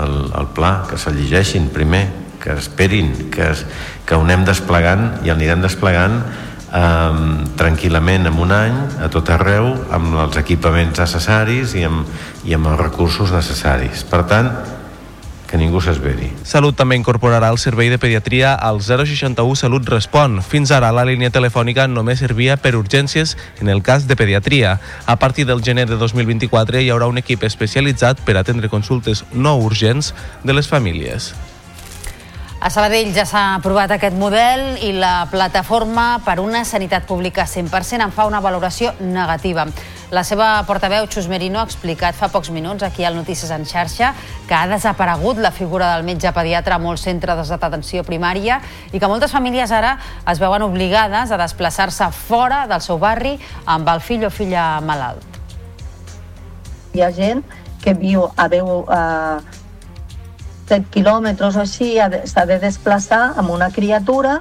el, 0.00 0.16
el 0.32 0.48
pla, 0.54 0.86
que 0.90 0.98
se'l 0.98 1.16
llegeixin 1.16 1.70
primer, 1.74 2.06
que 2.42 2.54
esperin, 2.54 3.30
que, 3.30 3.52
que 4.06 4.14
ho 4.14 4.22
anem 4.22 4.44
desplegant 4.46 5.24
i 5.26 5.32
anirem 5.32 5.64
desplegant 5.64 6.20
eh, 6.72 7.46
tranquil·lament 7.58 8.30
en 8.30 8.38
un 8.42 8.54
any 8.54 8.76
a 9.02 9.10
tot 9.12 9.30
arreu 9.34 9.72
amb 9.94 10.16
els 10.26 10.38
equipaments 10.40 11.00
necessaris 11.02 11.74
i 11.78 11.86
amb, 11.88 12.06
i 12.46 12.54
amb 12.56 12.70
els 12.72 12.80
recursos 12.80 13.32
necessaris. 13.34 14.04
Per 14.06 14.22
tant, 14.30 14.52
que 15.46 15.58
ningú 15.60 15.80
s'esveri. 15.80 16.30
Salut 16.44 16.76
també 16.76 16.98
incorporarà 16.98 17.48
el 17.54 17.60
servei 17.62 17.90
de 17.92 17.98
pediatria 18.02 18.54
al 18.54 18.82
061 18.84 19.56
Salut 19.56 19.88
Respon. 19.88 20.40
Fins 20.42 20.72
ara 20.74 20.92
la 20.92 21.06
línia 21.08 21.32
telefònica 21.32 21.88
només 21.88 22.20
servia 22.20 22.58
per 22.60 22.76
urgències 22.76 23.36
en 23.60 23.72
el 23.72 23.82
cas 23.82 24.06
de 24.06 24.16
pediatria. 24.16 24.78
A 25.06 25.16
partir 25.16 25.46
del 25.46 25.62
gener 25.62 25.88
de 25.88 25.96
2024 25.96 26.82
hi 26.82 26.90
haurà 26.90 27.08
un 27.08 27.18
equip 27.22 27.46
especialitzat 27.46 28.22
per 28.26 28.36
atendre 28.36 28.68
consultes 28.72 29.24
no 29.32 29.56
urgents 29.56 30.14
de 30.44 30.52
les 30.56 30.68
famílies. 30.68 31.34
A 32.58 32.70
Sabadell 32.72 33.12
ja 33.12 33.26
s'ha 33.28 33.42
aprovat 33.58 33.90
aquest 33.92 34.14
model 34.16 34.78
i 34.80 34.94
la 34.96 35.26
plataforma 35.28 36.22
per 36.24 36.38
una 36.40 36.62
sanitat 36.64 37.04
pública 37.04 37.44
100% 37.44 38.00
en 38.00 38.12
fa 38.16 38.24
una 38.24 38.40
valoració 38.40 38.94
negativa. 38.98 39.66
La 40.10 40.22
seva 40.24 40.62
portaveu, 40.64 41.04
Xus 41.10 41.28
Merino, 41.28 41.60
ha 41.60 41.66
explicat 41.68 42.16
fa 42.16 42.30
pocs 42.32 42.48
minuts 42.54 42.86
aquí 42.86 43.04
al 43.04 43.18
Notícies 43.18 43.52
en 43.52 43.66
xarxa 43.68 44.14
que 44.48 44.54
ha 44.56 44.64
desaparegut 44.70 45.36
la 45.42 45.50
figura 45.52 45.90
del 45.92 46.06
metge 46.08 46.32
pediatre 46.32 46.74
a 46.74 46.80
molts 46.80 47.04
centres 47.04 47.52
d'atenció 47.52 48.06
primària 48.08 48.62
i 48.90 49.02
que 49.02 49.10
moltes 49.10 49.36
famílies 49.36 49.70
ara 49.70 49.98
es 50.24 50.40
veuen 50.40 50.64
obligades 50.64 51.30
a 51.30 51.40
desplaçar-se 51.42 52.08
fora 52.14 52.64
del 52.70 52.80
seu 52.80 52.96
barri 52.98 53.36
amb 53.66 53.92
el 53.92 54.00
fill 54.00 54.24
o 54.24 54.32
filla 54.32 54.80
malalt. 54.80 55.26
Hi 56.96 57.04
ha 57.04 57.12
gent 57.12 57.44
que 57.84 57.92
viu 57.92 58.24
a 58.34 58.48
10, 58.48 58.64
eh, 58.88 59.65
7 60.66 60.90
quilòmetres 60.90 61.56
o 61.56 61.62
així, 61.62 61.94
s'ha 62.26 62.44
de 62.46 62.58
desplaçar 62.62 63.32
amb 63.38 63.50
una 63.54 63.70
criatura 63.70 64.40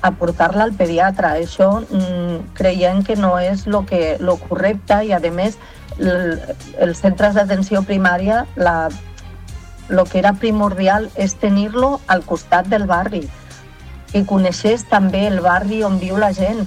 a 0.00 0.12
portar-la 0.12 0.66
al 0.68 0.74
pediatre. 0.76 1.32
Això 1.42 1.80
mm, 1.80 2.54
creiem 2.58 3.02
que 3.04 3.16
no 3.16 3.36
és 3.40 3.66
lo, 3.66 3.84
que, 3.86 4.16
lo 4.20 4.36
correcte 4.36 5.02
i, 5.08 5.12
a 5.12 5.20
més, 5.32 5.58
els 5.98 7.00
centres 7.00 7.34
d'atenció 7.34 7.82
primària, 7.82 8.44
la, 8.56 8.88
lo 9.88 10.04
que 10.04 10.20
era 10.20 10.34
primordial 10.34 11.10
és 11.16 11.34
tenir-lo 11.40 11.98
al 12.06 12.24
costat 12.24 12.68
del 12.68 12.86
barri, 12.86 13.24
que 14.12 14.24
coneixés 14.24 14.84
també 14.88 15.26
el 15.26 15.40
barri 15.44 15.82
on 15.84 15.98
viu 15.98 16.20
la 16.20 16.32
gent. 16.36 16.66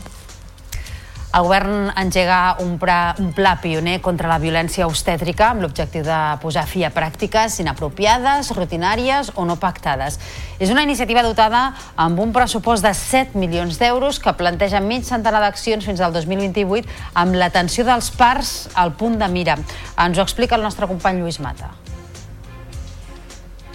El 1.31 1.45
govern 1.47 1.91
engega 1.95 2.57
un, 2.59 2.73
pra, 2.79 3.15
un 3.23 3.29
pla 3.31 3.53
pioner 3.63 4.01
contra 4.03 4.27
la 4.27 4.35
violència 4.41 4.83
obstètrica 4.83 5.45
amb 5.47 5.63
l'objectiu 5.63 6.03
de 6.03 6.17
posar 6.43 6.65
fi 6.67 6.83
a 6.83 6.89
pràctiques 6.91 7.55
inapropiades, 7.63 8.49
rutinàries 8.57 9.31
o 9.39 9.45
no 9.47 9.55
pactades. 9.61 10.19
És 10.59 10.73
una 10.73 10.83
iniciativa 10.83 11.23
dotada 11.23 11.69
amb 11.95 12.19
un 12.19 12.33
pressupost 12.35 12.83
de 12.83 12.91
7 12.97 13.39
milions 13.39 13.79
d'euros 13.79 14.19
que 14.19 14.35
planteja 14.35 14.83
mig 14.83 15.07
centenar 15.07 15.39
d'accions 15.45 15.87
fins 15.87 16.03
al 16.03 16.11
2028 16.17 17.15
amb 17.23 17.39
l'atenció 17.39 17.87
dels 17.87 18.11
parts 18.11 18.67
al 18.75 18.91
punt 18.99 19.15
de 19.21 19.31
mira. 19.31 19.55
Ens 19.95 20.19
ho 20.19 20.27
explica 20.27 20.59
el 20.59 20.67
nostre 20.67 20.91
company 20.91 21.23
Lluís 21.23 21.39
Mata. 21.39 21.71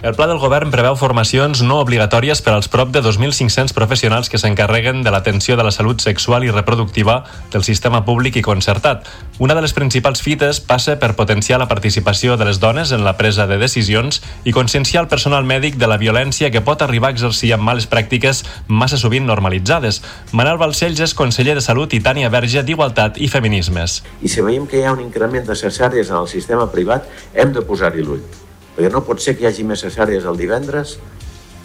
El 0.03 0.13
pla 0.13 0.27
del 0.29 0.37
govern 0.37 0.69
preveu 0.69 0.93
formacions 0.93 1.63
no 1.65 1.79
obligatòries 1.81 2.43
per 2.45 2.51
als 2.53 2.67
prop 2.69 2.91
de 2.93 3.01
2.500 3.01 3.73
professionals 3.73 4.29
que 4.29 4.37
s'encarreguen 4.37 5.01
de 5.01 5.09
l'atenció 5.09 5.55
de 5.57 5.65
la 5.65 5.71
salut 5.73 6.05
sexual 6.05 6.45
i 6.45 6.51
reproductiva 6.53 7.23
del 7.49 7.65
sistema 7.65 8.03
públic 8.05 8.37
i 8.37 8.43
concertat. 8.45 9.09
Una 9.41 9.57
de 9.57 9.65
les 9.65 9.73
principals 9.73 10.21
fites 10.21 10.61
passa 10.61 10.99
per 11.01 11.15
potenciar 11.17 11.57
la 11.57 11.67
participació 11.67 12.37
de 12.37 12.45
les 12.45 12.61
dones 12.61 12.93
en 12.93 13.01
la 13.09 13.17
presa 13.17 13.49
de 13.49 13.57
decisions 13.57 14.21
i 14.45 14.53
conscienciar 14.53 15.01
el 15.01 15.09
personal 15.09 15.49
mèdic 15.49 15.81
de 15.81 15.89
la 15.89 15.97
violència 15.97 16.53
que 16.53 16.61
pot 16.61 16.85
arribar 16.85 17.09
a 17.09 17.17
exercir 17.17 17.55
amb 17.57 17.65
males 17.65 17.89
pràctiques 17.89 18.45
massa 18.67 19.01
sovint 19.01 19.25
normalitzades. 19.25 20.03
Manel 20.31 20.61
Balcells 20.61 21.01
és 21.01 21.17
conseller 21.17 21.57
de 21.57 21.65
Salut 21.65 21.97
i 21.97 22.05
Tània 22.05 22.29
Verge 22.29 22.61
d'Igualtat 22.61 23.17
i 23.17 23.33
Feminismes. 23.33 24.03
I 24.21 24.29
si 24.29 24.45
veiem 24.45 24.69
que 24.69 24.77
hi 24.77 24.85
ha 24.85 24.93
un 24.93 25.01
increment 25.01 25.49
de 25.49 25.57
cesàries 25.57 26.13
en 26.13 26.21
el 26.21 26.29
sistema 26.29 26.69
privat, 26.69 27.09
hem 27.33 27.49
de 27.49 27.65
posar-hi 27.65 28.05
l'ull. 28.05 28.45
Perquè 28.77 28.91
no 28.93 29.01
pot 29.01 29.17
ser 29.17 29.33
que 29.33 29.41
hi 29.41 29.47
hagi 29.49 29.63
més 29.65 29.81
cesàries 29.81 30.25
el 30.29 30.35
divendres 30.37 30.99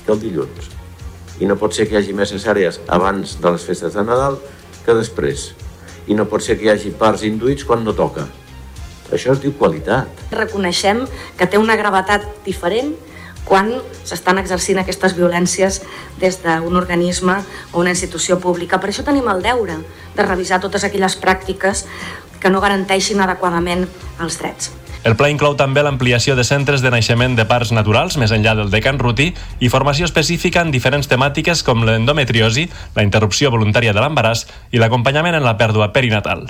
que 0.07 0.15
el 0.15 0.21
dilluns. 0.23 0.71
I 1.45 1.49
no 1.51 1.59
pot 1.61 1.77
ser 1.77 1.85
que 1.85 1.93
hi 1.93 1.99
hagi 2.01 2.15
més 2.17 2.33
cesàries 2.33 2.79
abans 2.89 3.35
de 3.43 3.53
les 3.53 3.67
festes 3.69 3.93
de 3.93 4.05
Nadal 4.09 4.39
que 4.87 4.97
després. 4.97 5.51
I 6.09 6.17
no 6.17 6.25
pot 6.25 6.41
ser 6.41 6.57
que 6.57 6.71
hi 6.71 6.73
hagi 6.73 6.95
parts 6.97 7.27
induïts 7.29 7.69
quan 7.69 7.85
no 7.85 7.93
toca. 7.93 8.25
Això 9.13 9.37
es 9.37 9.45
diu 9.45 9.53
qualitat. 9.53 10.09
reconeixem 10.33 11.05
que 11.37 11.47
té 11.47 11.61
una 11.61 11.77
gravetat 11.77 12.25
diferent 12.47 12.95
quan 13.45 13.75
s'estan 14.09 14.41
exercint 14.41 14.81
aquestes 14.81 15.13
violències 15.13 15.83
des 16.19 16.41
d'un 16.41 16.77
organisme 16.81 17.43
o 17.73 17.81
una 17.81 17.93
institució 17.93 18.41
pública. 18.41 18.81
Per 18.81 18.89
això 18.89 19.05
tenim 19.05 19.29
el 19.29 19.43
deure 19.43 19.83
de 20.17 20.23
revisar 20.23 20.65
totes 20.65 20.85
aquelles 20.85 21.21
pràctiques 21.21 21.85
que 22.41 22.51
no 22.51 22.65
garanteixin 22.65 23.21
adequadament 23.21 23.85
els 24.19 24.39
drets. 24.41 24.73
El 25.03 25.17
pla 25.19 25.33
inclou 25.33 25.57
també 25.59 25.83
l'ampliació 25.83 26.37
de 26.39 26.45
centres 26.47 26.83
de 26.83 26.91
naixement 26.95 27.35
de 27.35 27.47
parts 27.51 27.73
naturals 27.75 28.15
més 28.23 28.31
enllà 28.31 28.55
del 28.55 28.71
de 28.71 28.81
Can 28.85 29.01
Ruti 29.03 29.33
i 29.59 29.71
formació 29.73 30.07
específica 30.07 30.63
en 30.63 30.71
diferents 30.71 31.11
temàtiques 31.11 31.65
com 31.67 31.83
l'endometriosi, 31.83 32.69
la 32.95 33.03
interrupció 33.03 33.51
voluntària 33.51 33.97
de 33.97 34.05
l'embaràs 34.05 34.47
i 34.71 34.79
l'acompanyament 34.79 35.41
en 35.41 35.49
la 35.49 35.59
pèrdua 35.59 35.91
perinatal. 35.91 36.47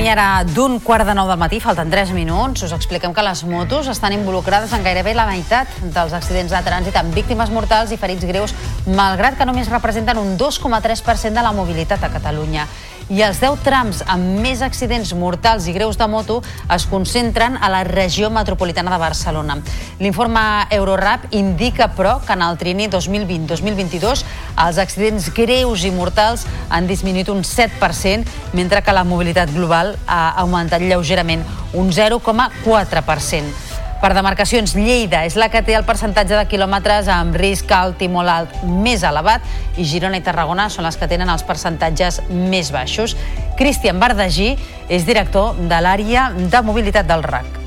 Camí 0.00 0.08
ara 0.08 0.44
d'un 0.48 0.78
quart 0.80 1.04
de 1.04 1.12
nou 1.12 1.26
del 1.28 1.36
matí, 1.36 1.58
falten 1.60 1.90
3 1.92 2.14
minuts. 2.16 2.62
Us 2.64 2.72
expliquem 2.72 3.12
que 3.12 3.20
les 3.20 3.42
motos 3.44 3.90
estan 3.92 4.14
involucrades 4.16 4.72
en 4.72 4.80
gairebé 4.80 5.12
la 5.12 5.26
meitat 5.28 5.74
dels 5.92 6.14
accidents 6.16 6.54
de 6.56 6.60
trànsit 6.64 6.96
amb 6.96 7.12
víctimes 7.12 7.52
mortals 7.52 7.92
i 7.92 7.98
ferits 8.00 8.24
greus, 8.24 8.54
malgrat 8.86 9.36
que 9.36 9.44
només 9.44 9.68
representen 9.68 10.16
un 10.16 10.38
2,3% 10.40 11.36
de 11.36 11.44
la 11.44 11.52
mobilitat 11.52 12.00
a 12.00 12.08
Catalunya. 12.16 12.64
I 13.10 13.24
els 13.26 13.40
10 13.42 13.64
trams 13.66 14.04
amb 14.06 14.36
més 14.38 14.60
accidents 14.62 15.08
mortals 15.18 15.64
i 15.66 15.72
greus 15.74 15.96
de 15.98 16.06
moto 16.06 16.36
es 16.70 16.84
concentren 16.86 17.56
a 17.58 17.66
la 17.72 17.80
regió 17.88 18.28
metropolitana 18.30 18.92
de 18.92 19.00
Barcelona. 19.02 19.56
L'informe 19.98 20.44
Eurorap 20.76 21.24
indica, 21.34 21.88
però, 21.96 22.20
que 22.22 22.36
en 22.38 22.44
el 22.46 22.58
trini 22.60 22.86
2020-2022 22.92 24.22
els 24.66 24.78
accidents 24.78 25.26
greus 25.34 25.82
i 25.82 25.90
mortals 25.90 26.46
han 26.70 26.86
disminuït 26.86 27.32
un 27.34 27.42
7%, 27.42 28.30
mentre 28.54 28.84
que 28.86 28.94
la 28.94 29.02
mobilitat 29.02 29.50
global 29.58 29.96
ha 30.06 30.36
augmentat 30.44 30.86
lleugerament 30.86 31.42
un 31.74 31.90
0,4%. 31.90 33.69
Per 34.00 34.14
demarcacions, 34.16 34.72
Lleida 34.80 35.26
és 35.28 35.34
la 35.36 35.50
que 35.52 35.60
té 35.60 35.74
el 35.76 35.84
percentatge 35.84 36.32
de 36.32 36.46
quilòmetres 36.48 37.08
amb 37.12 37.34
risc 37.36 37.68
alt 37.76 38.00
i 38.00 38.06
molt 38.08 38.32
alt 38.32 38.54
més 38.64 39.02
elevat 39.04 39.44
i 39.76 39.84
Girona 39.84 40.16
i 40.16 40.24
Tarragona 40.24 40.70
són 40.72 40.86
les 40.88 40.96
que 40.96 41.08
tenen 41.10 41.28
els 41.28 41.44
percentatges 41.44 42.22
més 42.32 42.70
baixos. 42.72 43.12
Cristian 43.60 44.00
Bardagí 44.00 44.54
és 44.88 45.04
director 45.04 45.52
de 45.60 45.82
l'àrea 45.84 46.30
de 46.32 46.62
mobilitat 46.64 47.08
del 47.10 47.24
RAC. 47.28 47.58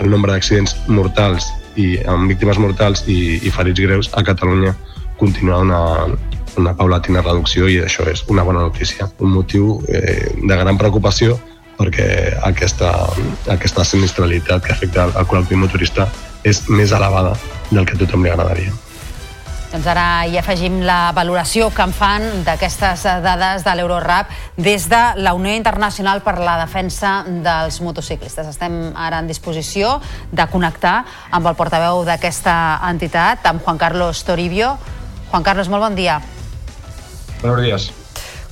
el 0.00 0.10
nombre 0.10 0.32
d'accidents 0.32 0.74
mortals 0.88 1.52
i 1.76 2.00
amb 2.08 2.26
víctimes 2.26 2.58
mortals 2.58 3.04
i, 3.06 3.38
i 3.46 3.50
ferits 3.54 3.78
greus 3.78 4.08
a 4.18 4.24
Catalunya 4.26 4.72
continua 5.20 5.60
una, 5.62 5.82
una 6.58 6.74
paulatina 6.74 7.22
reducció 7.22 7.68
i 7.68 7.78
això 7.84 8.08
és 8.10 8.24
una 8.28 8.42
bona 8.42 8.64
notícia. 8.64 9.06
Un 9.20 9.30
motiu 9.36 9.78
eh, 9.86 10.32
de 10.34 10.56
gran 10.56 10.80
preocupació 10.80 11.38
perquè 11.82 12.38
aquesta, 12.46 12.92
aquesta 13.50 13.84
sinistralitat 13.84 14.62
que 14.62 14.72
afecta 14.72 15.10
al 15.10 15.26
col·lectiu 15.26 15.58
motorista 15.58 16.06
és 16.46 16.62
més 16.70 16.94
elevada 16.94 17.34
del 17.70 17.86
que 17.86 17.98
a 17.98 18.00
tothom 18.00 18.22
li 18.22 18.30
agradaria. 18.30 18.72
Doncs 19.72 19.86
ara 19.88 20.26
hi 20.28 20.34
afegim 20.36 20.82
la 20.84 21.14
valoració 21.16 21.70
que 21.72 21.80
en 21.86 21.94
fan 21.96 22.26
d'aquestes 22.44 23.06
dades 23.24 23.62
de 23.64 23.72
l'Eurorap 23.78 24.28
des 24.60 24.84
de 24.90 25.00
la 25.16 25.32
Unió 25.32 25.54
Internacional 25.56 26.20
per 26.20 26.34
la 26.44 26.58
Defensa 26.60 27.22
dels 27.24 27.80
Motociclistes. 27.80 28.50
Estem 28.52 28.92
ara 28.92 29.22
en 29.24 29.30
disposició 29.30 29.94
de 30.28 30.46
connectar 30.52 30.98
amb 31.32 31.48
el 31.48 31.56
portaveu 31.56 32.04
d'aquesta 32.04 32.54
entitat, 32.90 33.48
amb 33.48 33.64
Juan 33.64 33.80
Carlos 33.80 34.20
Toribio. 34.28 34.76
Juan 35.32 35.42
Carlos, 35.42 35.72
molt 35.72 35.88
bon 35.88 35.96
dia. 35.96 36.20
Buenos 37.40 37.64
días. 37.64 37.90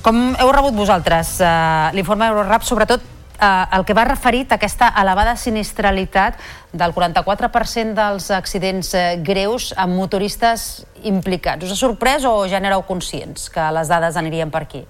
Com 0.01 0.33
heu 0.33 0.49
rebut 0.49 0.73
vosaltres 0.73 1.37
eh, 1.45 1.93
l'informe 1.93 2.33
Eurorap, 2.33 2.65
sobretot 2.65 3.10
el 3.41 3.85
que 3.85 3.95
va 3.97 4.05
referit 4.05 4.51
a 4.51 4.59
aquesta 4.59 4.91
elevada 5.01 5.35
sinistralitat 5.39 6.37
del 6.71 6.93
44% 6.93 7.95
dels 7.97 8.29
accidents 8.37 8.93
eh, 8.93 9.05
greus 9.25 9.71
amb 9.75 9.97
motoristes 9.97 10.85
implicats. 11.03 11.65
Us 11.65 11.73
ha 11.73 11.79
sorprès 11.79 12.25
o 12.29 12.35
ja 12.47 12.61
n'éreu 12.61 12.85
conscients 12.87 13.49
que 13.49 13.71
les 13.73 13.89
dades 13.89 14.19
anirien 14.19 14.53
per 14.53 14.65
aquí? 14.67 14.85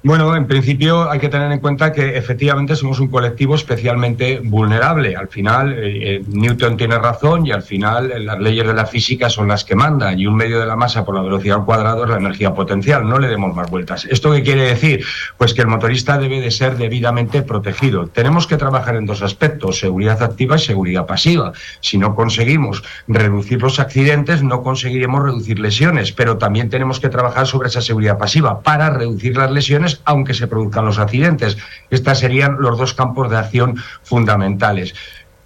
Bueno, 0.00 0.36
en 0.36 0.46
principio 0.46 1.10
hay 1.10 1.18
que 1.18 1.28
tener 1.28 1.50
en 1.50 1.58
cuenta 1.58 1.92
que 1.92 2.16
efectivamente 2.16 2.76
somos 2.76 3.00
un 3.00 3.08
colectivo 3.08 3.56
especialmente 3.56 4.38
vulnerable. 4.44 5.16
Al 5.16 5.26
final, 5.26 5.72
eh, 5.72 6.14
eh, 6.16 6.22
Newton 6.28 6.76
tiene 6.76 6.96
razón 7.00 7.44
y 7.44 7.50
al 7.50 7.62
final 7.62 8.12
eh, 8.12 8.20
las 8.20 8.38
leyes 8.38 8.64
de 8.64 8.74
la 8.74 8.86
física 8.86 9.28
son 9.28 9.48
las 9.48 9.64
que 9.64 9.74
mandan 9.74 10.16
y 10.20 10.28
un 10.28 10.36
medio 10.36 10.60
de 10.60 10.66
la 10.66 10.76
masa 10.76 11.04
por 11.04 11.16
la 11.16 11.22
velocidad 11.22 11.58
al 11.58 11.64
cuadrado 11.64 12.04
es 12.04 12.10
la 12.10 12.18
energía 12.18 12.54
potencial. 12.54 13.08
No 13.08 13.18
le 13.18 13.26
demos 13.26 13.56
más 13.56 13.68
vueltas. 13.70 14.04
¿Esto 14.04 14.30
qué 14.30 14.44
quiere 14.44 14.62
decir? 14.62 15.04
Pues 15.36 15.52
que 15.52 15.62
el 15.62 15.66
motorista 15.66 16.16
debe 16.16 16.40
de 16.40 16.52
ser 16.52 16.76
debidamente 16.76 17.42
protegido. 17.42 18.06
Tenemos 18.06 18.46
que 18.46 18.56
trabajar 18.56 18.94
en 18.94 19.04
dos 19.04 19.22
aspectos, 19.22 19.80
seguridad 19.80 20.22
activa 20.22 20.56
y 20.56 20.60
seguridad 20.60 21.06
pasiva. 21.06 21.52
Si 21.80 21.98
no 21.98 22.14
conseguimos 22.14 22.84
reducir 23.08 23.60
los 23.60 23.80
accidentes, 23.80 24.44
no 24.44 24.62
conseguiremos 24.62 25.24
reducir 25.24 25.58
lesiones, 25.58 26.12
pero 26.12 26.38
también 26.38 26.70
tenemos 26.70 27.00
que 27.00 27.08
trabajar 27.08 27.48
sobre 27.48 27.66
esa 27.66 27.80
seguridad 27.80 28.16
pasiva 28.16 28.60
para 28.60 28.90
reducir 28.90 29.36
las 29.36 29.50
lesiones 29.50 29.88
aunque 30.04 30.34
se 30.34 30.46
produzcan 30.46 30.86
los 30.86 30.98
accidentes. 30.98 31.58
Estos 31.90 32.18
serían 32.18 32.56
los 32.60 32.78
dos 32.78 32.94
campos 32.94 33.30
de 33.30 33.36
acción 33.36 33.76
fundamentales. 34.02 34.94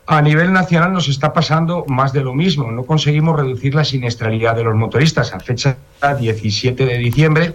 A 0.07 0.20
nivel 0.20 0.53
nacional 0.53 0.93
nos 0.93 1.09
está 1.09 1.33
pasando 1.33 1.85
más 1.89 2.12
de 2.12 2.23
lo 2.23 2.35
mismo. 2.35 2.70
No 2.70 2.85
conseguimos 2.85 3.37
reducir 3.37 3.74
la 3.74 3.85
siniestralidad 3.85 4.57
de 4.57 4.65
los 4.65 4.74
motoristas. 4.74 5.33
A 5.33 5.41
fecha 5.41 5.77
17 6.19 6.85
de 6.85 6.99
diciembre, 6.99 7.55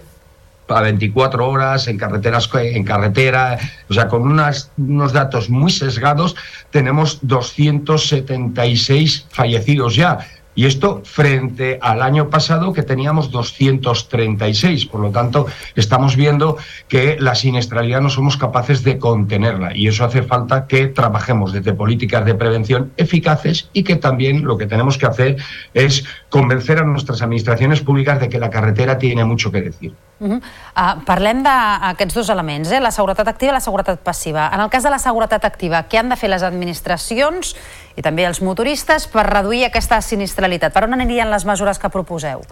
a 0.68 0.82
24 0.82 1.48
horas 1.48 1.88
en 1.88 1.98
carreteras 1.98 2.48
en 2.54 2.84
carretera, 2.84 3.58
o 3.88 3.94
sea, 3.94 4.08
con 4.08 4.22
unos 4.22 5.12
datos 5.12 5.50
muy 5.50 5.70
sesgados, 5.70 6.36
tenemos 6.70 7.18
276 7.22 9.26
fallecidos 9.30 9.94
ya. 9.94 10.18
Y 10.58 10.66
esto 10.66 11.02
frente 11.04 11.78
al 11.80 12.02
año 12.02 12.30
pasado 12.30 12.72
que 12.72 12.82
teníamos 12.82 13.30
236. 13.30 14.86
Por 14.86 15.00
lo 15.00 15.10
tanto, 15.12 15.46
estamos 15.76 16.16
viendo 16.16 16.56
que 16.88 17.16
la 17.20 17.36
siniestralidad 17.36 18.00
no 18.00 18.10
somos 18.10 18.36
capaces 18.36 18.82
de 18.82 18.98
contenerla. 18.98 19.76
Y 19.76 19.86
eso 19.86 20.04
hace 20.04 20.24
falta 20.24 20.66
que 20.66 20.88
trabajemos 20.88 21.52
desde 21.52 21.74
políticas 21.74 22.24
de 22.24 22.34
prevención 22.34 22.90
eficaces 22.96 23.70
y 23.72 23.84
que 23.84 23.94
también 23.94 24.44
lo 24.44 24.58
que 24.58 24.66
tenemos 24.66 24.98
que 24.98 25.06
hacer 25.06 25.36
es 25.74 26.04
convencer 26.28 26.80
a 26.80 26.82
nuestras 26.82 27.22
administraciones 27.22 27.80
públicas 27.80 28.18
de 28.18 28.28
que 28.28 28.40
la 28.40 28.50
carretera 28.50 28.98
tiene 28.98 29.24
mucho 29.24 29.52
que 29.52 29.62
decir. 29.62 29.94
Uh 30.18 30.26
-huh. 30.26 30.40
uh, 30.40 31.04
parlem 31.04 31.44
d'aquests 31.44 32.14
dos 32.14 32.28
elements, 32.28 32.72
eh? 32.72 32.80
la 32.80 32.90
seguretat 32.90 33.28
activa 33.28 33.52
i 33.52 33.54
la 33.54 33.60
seguretat 33.60 34.00
passiva. 34.00 34.50
En 34.52 34.60
el 34.60 34.68
cas 34.68 34.82
de 34.82 34.90
la 34.90 34.98
seguretat 34.98 35.44
activa, 35.44 35.86
què 35.88 35.98
han 35.98 36.08
de 36.08 36.16
fer 36.16 36.28
les 36.28 36.42
administracions 36.42 37.54
i 37.98 38.04
també 38.04 38.24
els 38.28 38.40
motoristes 38.44 39.08
per 39.10 39.26
reduir 39.26 39.66
aquesta 39.66 39.98
sinistralitat? 40.04 40.72
Per 40.72 40.86
on 40.86 40.94
anirien 40.94 41.30
les 41.34 41.46
mesures 41.48 41.82
que 41.82 41.90
proposeu? 41.90 42.46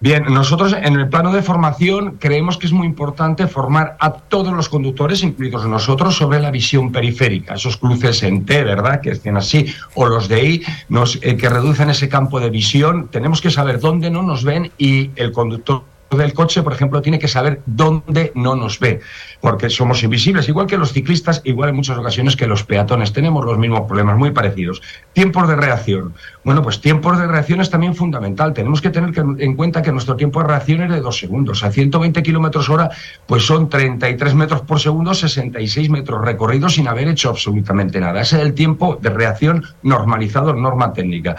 Bien, 0.00 0.24
nosotros 0.24 0.74
en 0.74 0.96
el 0.96 1.08
plano 1.08 1.32
de 1.32 1.40
formación 1.40 2.18
creemos 2.18 2.58
que 2.58 2.66
es 2.66 2.72
muy 2.72 2.86
importante 2.86 3.46
formar 3.46 3.96
a 4.00 4.12
todos 4.12 4.52
los 4.52 4.68
conductores, 4.68 5.22
incluidos 5.22 5.64
nosotros, 5.66 6.16
sobre 6.16 6.40
la 6.40 6.50
visión 6.50 6.92
periférica, 6.92 7.54
esos 7.54 7.78
cruces 7.78 8.22
en 8.22 8.44
T, 8.44 8.64
¿verdad? 8.64 9.00
Que 9.00 9.12
estén 9.12 9.38
así, 9.38 9.72
o 9.94 10.06
los 10.06 10.28
de 10.28 10.44
I, 10.44 10.62
nos, 10.90 11.18
eh, 11.22 11.38
que 11.38 11.48
reducen 11.48 11.88
ese 11.88 12.10
campo 12.10 12.38
de 12.38 12.50
visión. 12.50 13.08
Tenemos 13.08 13.40
que 13.40 13.50
saber 13.50 13.80
dónde 13.80 14.10
no 14.10 14.22
nos 14.22 14.44
ven 14.44 14.72
y 14.76 15.10
el 15.16 15.32
conductor 15.32 15.84
del 16.16 16.34
coche, 16.34 16.62
por 16.62 16.72
ejemplo, 16.72 17.02
tiene 17.02 17.18
que 17.18 17.28
saber 17.28 17.60
dónde 17.66 18.32
no 18.34 18.56
nos 18.56 18.78
ve, 18.78 19.00
porque 19.40 19.70
somos 19.70 20.02
invisibles, 20.02 20.48
igual 20.48 20.66
que 20.66 20.76
los 20.76 20.92
ciclistas, 20.92 21.40
igual 21.44 21.70
en 21.70 21.76
muchas 21.76 21.98
ocasiones 21.98 22.36
que 22.36 22.46
los 22.46 22.64
peatones. 22.64 23.12
Tenemos 23.12 23.44
los 23.44 23.58
mismos 23.58 23.82
problemas, 23.82 24.16
muy 24.16 24.30
parecidos. 24.30 24.82
Tiempos 25.12 25.48
de 25.48 25.56
reacción. 25.56 26.14
Bueno, 26.44 26.62
pues 26.62 26.80
tiempos 26.80 27.18
de 27.18 27.26
reacción 27.26 27.60
es 27.60 27.70
también 27.70 27.94
fundamental. 27.94 28.52
Tenemos 28.52 28.80
que 28.80 28.90
tener 28.90 29.12
en 29.38 29.56
cuenta 29.56 29.82
que 29.82 29.92
nuestro 29.92 30.16
tiempo 30.16 30.40
de 30.40 30.48
reacción 30.48 30.82
es 30.82 30.90
de 30.90 31.00
dos 31.00 31.18
segundos. 31.18 31.64
A 31.64 31.70
120 31.70 32.22
kilómetros 32.22 32.68
hora, 32.68 32.90
pues 33.26 33.44
son 33.46 33.68
33 33.68 34.34
metros 34.34 34.60
por 34.62 34.80
segundo, 34.80 35.14
66 35.14 35.90
metros 35.90 36.24
recorridos 36.24 36.74
sin 36.74 36.88
haber 36.88 37.08
hecho 37.08 37.30
absolutamente 37.30 38.00
nada. 38.00 38.20
Ese 38.20 38.36
es 38.36 38.42
el 38.42 38.54
tiempo 38.54 38.98
de 39.00 39.10
reacción 39.10 39.64
normalizado 39.82 40.54
norma 40.54 40.92
técnica. 40.92 41.36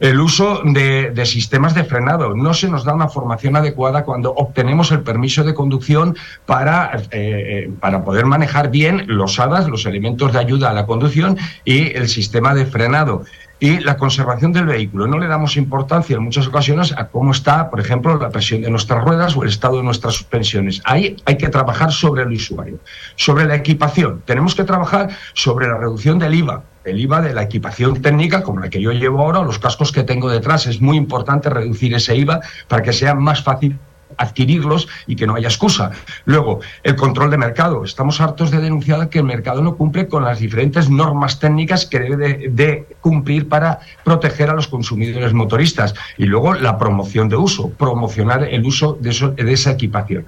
El 0.00 0.18
uso 0.18 0.62
de, 0.64 1.12
sistemas 1.26 1.74
de 1.74 1.84
frenado. 1.84 2.34
No 2.34 2.54
se 2.54 2.70
nos 2.70 2.84
da 2.84 2.94
una 2.94 3.08
formación 3.08 3.54
adecuada 3.56 4.04
cuando 4.04 4.32
obtenemos 4.32 4.90
el 4.92 5.02
permiso 5.02 5.44
de 5.44 5.52
conducción 5.52 6.16
para, 6.46 6.96
eh, 6.96 7.04
eh, 7.10 7.70
para 7.80 8.02
poder 8.02 8.24
manejar 8.24 8.70
bien 8.70 9.04
los 9.08 9.38
HADAS, 9.38 9.68
los 9.68 9.84
elementos 9.84 10.32
de 10.32 10.38
ayuda 10.38 10.70
a 10.70 10.72
la 10.72 10.86
conducción 10.86 11.36
y 11.66 11.94
el 11.94 12.08
sistema 12.08 12.54
de 12.54 12.64
frenado. 12.64 13.24
Y 13.62 13.78
la 13.80 13.98
conservación 13.98 14.54
del 14.54 14.64
vehículo. 14.64 15.06
No 15.06 15.18
le 15.18 15.26
damos 15.26 15.58
importancia 15.58 16.16
en 16.16 16.22
muchas 16.22 16.46
ocasiones 16.46 16.94
a 16.96 17.08
cómo 17.08 17.32
está, 17.32 17.68
por 17.68 17.78
ejemplo, 17.78 18.18
la 18.18 18.30
presión 18.30 18.62
de 18.62 18.70
nuestras 18.70 19.04
ruedas 19.04 19.36
o 19.36 19.42
el 19.42 19.50
estado 19.50 19.76
de 19.76 19.82
nuestras 19.82 20.14
suspensiones. 20.14 20.80
Ahí 20.86 21.14
hay 21.26 21.36
que 21.36 21.50
trabajar 21.50 21.92
sobre 21.92 22.22
el 22.22 22.32
usuario. 22.32 22.78
Sobre 23.16 23.44
la 23.44 23.56
equipación, 23.56 24.22
tenemos 24.24 24.54
que 24.54 24.64
trabajar 24.64 25.10
sobre 25.34 25.68
la 25.68 25.76
reducción 25.76 26.18
del 26.18 26.32
IVA. 26.36 26.64
El 26.84 26.98
IVA 26.98 27.20
de 27.20 27.34
la 27.34 27.42
equipación 27.42 28.00
técnica, 28.00 28.42
como 28.42 28.60
la 28.60 28.70
que 28.70 28.80
yo 28.80 28.92
llevo 28.92 29.20
ahora, 29.20 29.42
los 29.42 29.58
cascos 29.58 29.92
que 29.92 30.02
tengo 30.02 30.30
detrás. 30.30 30.66
Es 30.66 30.80
muy 30.80 30.96
importante 30.96 31.50
reducir 31.50 31.94
ese 31.94 32.16
IVA 32.16 32.40
para 32.68 32.82
que 32.82 32.92
sea 32.92 33.14
más 33.14 33.42
fácil 33.42 33.78
adquirirlos 34.16 34.88
y 35.06 35.16
que 35.16 35.26
no 35.26 35.34
haya 35.34 35.48
excusa. 35.48 35.90
Luego, 36.24 36.60
el 36.82 36.96
control 36.96 37.30
de 37.30 37.38
mercado. 37.38 37.84
Estamos 37.84 38.20
hartos 38.20 38.50
de 38.50 38.58
denunciar 38.58 39.08
que 39.08 39.18
el 39.18 39.24
mercado 39.24 39.62
no 39.62 39.76
cumple 39.76 40.08
con 40.08 40.24
las 40.24 40.40
diferentes 40.40 40.90
normas 40.90 41.38
técnicas 41.38 41.86
que 41.86 42.00
debe 42.00 42.48
de, 42.48 42.86
cumplir 43.00 43.48
para 43.48 43.80
proteger 44.04 44.50
a 44.50 44.54
los 44.54 44.68
consumidores 44.68 45.32
motoristas. 45.32 45.94
Y 46.16 46.24
luego, 46.24 46.54
la 46.54 46.78
promoción 46.78 47.28
de 47.28 47.36
uso, 47.36 47.70
promocionar 47.70 48.44
el 48.44 48.64
uso 48.64 48.98
de 49.00 49.52
esa 49.52 49.70
equipación. 49.70 50.26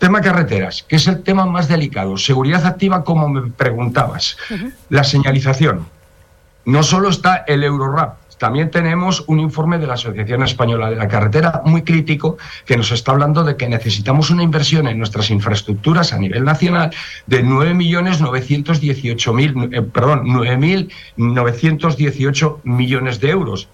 Tema 0.00 0.22
carreteras, 0.22 0.82
que 0.88 0.96
es 0.96 1.06
el 1.06 1.22
tema 1.22 1.44
más 1.44 1.68
delicado. 1.68 2.16
Seguridad 2.16 2.64
activa, 2.64 3.04
como 3.04 3.28
me 3.28 3.50
preguntabas. 3.50 4.38
La 4.88 5.04
señalización. 5.04 5.86
No 6.64 6.82
solo 6.82 7.10
está 7.10 7.44
el 7.46 7.64
Eurorap, 7.64 8.16
también 8.40 8.70
tenemos 8.70 9.22
un 9.26 9.38
informe 9.38 9.76
de 9.76 9.86
la 9.86 9.92
Asociación 9.94 10.42
Española 10.42 10.88
de 10.88 10.96
la 10.96 11.08
Carretera 11.08 11.60
muy 11.66 11.82
crítico 11.82 12.38
que 12.64 12.78
nos 12.78 12.90
está 12.90 13.12
hablando 13.12 13.44
de 13.44 13.58
que 13.58 13.68
necesitamos 13.68 14.30
una 14.30 14.42
inversión 14.42 14.88
en 14.88 14.96
nuestras 14.96 15.28
infraestructuras 15.28 16.14
a 16.14 16.18
nivel 16.18 16.44
nacional 16.44 16.90
de 17.26 17.44
9.918.000, 17.44 19.76
eh, 19.76 19.82
perdón, 19.82 20.24
9.918 20.28 22.60
millones 22.64 23.20
de 23.20 23.28
euros. 23.28 23.68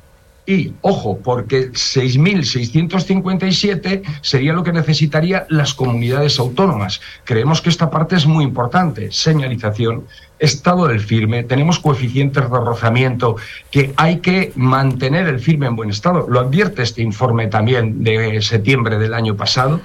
Y, 0.47 0.73
ojo, 0.81 1.18
porque 1.18 1.73
6.657 1.73 4.02
sería 4.20 4.52
lo 4.52 4.62
que 4.62 4.73
necesitarían 4.73 5.43
las 5.48 5.74
comunidades 5.74 6.39
autónomas. 6.39 7.01
Creemos 7.24 7.60
que 7.60 7.68
esta 7.68 7.90
parte 7.90 8.14
es 8.14 8.27
muy 8.27 8.44
importante. 8.44 9.10
Señalización, 9.10 10.06
estado 10.39 10.86
del 10.86 11.01
firme, 11.01 11.43
tenemos 11.43 11.81
coeficientes 11.81 12.44
de 12.44 12.48
rozamiento 12.48 13.35
que 13.73 13.93
hay 13.97 14.20
que 14.20 14.52
mantener 14.55 15.27
el 15.27 15.40
firme 15.40 15.66
en 15.66 15.74
buen 15.74 15.90
estado. 15.90 16.28
Lo 16.28 16.39
advierte 16.39 16.82
este 16.82 17.02
informe 17.02 17.48
también 17.48 18.05
de 18.05 18.40
septiembre 18.40 18.98
del 18.98 19.14
año 19.14 19.36
pasado 19.36 19.81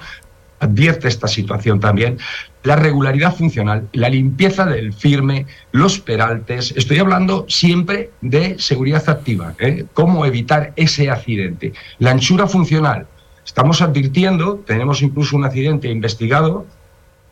advierte 0.62 1.08
esta 1.08 1.26
situación 1.26 1.80
también, 1.80 2.18
la 2.62 2.76
regularidad 2.76 3.34
funcional, 3.34 3.88
la 3.92 4.08
limpieza 4.08 4.64
del 4.66 4.92
firme, 4.92 5.46
los 5.72 5.98
peraltes. 5.98 6.72
Estoy 6.76 6.98
hablando 6.98 7.44
siempre 7.48 8.10
de 8.20 8.58
seguridad 8.58 9.08
activa, 9.08 9.54
¿eh? 9.58 9.86
cómo 9.94 10.24
evitar 10.26 10.72
ese 10.76 11.10
accidente. 11.10 11.72
La 11.98 12.12
anchura 12.12 12.46
funcional. 12.46 13.06
Estamos 13.44 13.82
advirtiendo, 13.82 14.62
tenemos 14.66 15.02
incluso 15.02 15.36
un 15.36 15.44
accidente 15.44 15.88
investigado 15.88 16.64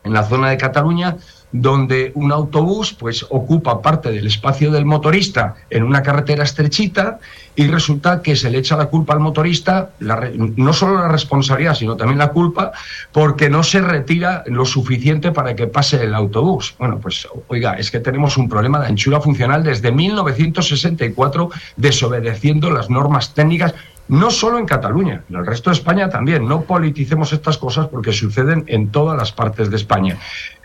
en 0.03 0.13
la 0.13 0.25
zona 0.25 0.51
de 0.51 0.57
Cataluña 0.57 1.17
donde 1.53 2.13
un 2.15 2.33
autobús 2.33 2.93
pues 2.93 3.27
ocupa 3.29 3.83
parte 3.83 4.11
del 4.11 4.27
espacio 4.27 4.71
del 4.71 4.85
motorista 4.85 5.57
en 5.69 5.83
una 5.83 6.03
carretera 6.03 6.45
estrechita 6.45 7.19
y 7.57 7.67
resulta 7.67 8.23
que 8.23 8.37
se 8.37 8.51
le 8.51 8.59
echa 8.59 8.77
la 8.77 8.87
culpa 8.87 9.13
al 9.13 9.21
motorista, 9.21 9.91
la 9.99 10.31
no 10.35 10.73
solo 10.73 10.95
la 10.95 11.09
responsabilidad, 11.09 11.75
sino 11.75 11.97
también 11.97 12.19
la 12.19 12.29
culpa, 12.29 12.73
porque 13.13 13.51
no 13.51 13.63
se 13.63 13.81
retira 13.81 14.45
lo 14.47 14.65
suficiente 14.65 15.33
para 15.33 15.55
que 15.57 15.67
pase 15.67 16.05
el 16.05 16.15
autobús. 16.15 16.75
Bueno, 16.79 16.99
pues 17.01 17.27
oiga, 17.49 17.75
es 17.75 17.91
que 17.91 18.01
tenemos 18.01 18.37
un 18.37 18.49
problema 18.49 18.79
de 18.81 18.87
anchura 18.87 19.21
funcional 19.21 19.65
desde 19.65 19.91
1964 19.91 21.51
desobedeciendo 21.77 22.71
las 22.71 22.89
normas 22.89 23.35
técnicas 23.35 23.75
no 24.11 24.31
solo 24.33 24.59
en 24.59 24.67
Cataluña, 24.67 25.23
en 25.31 25.37
el 25.37 25.47
resto 25.47 25.71
de 25.71 25.75
España 25.75 26.09
también. 26.09 26.49
No 26.49 26.63
politicemos 26.63 27.33
estas 27.33 27.57
cosas 27.57 27.87
porque 27.87 28.13
suceden 28.13 28.65
en 28.67 28.91
todas 28.91 29.17
las 29.17 29.31
partes 29.31 29.71
de 29.71 29.77
España. 29.77 30.19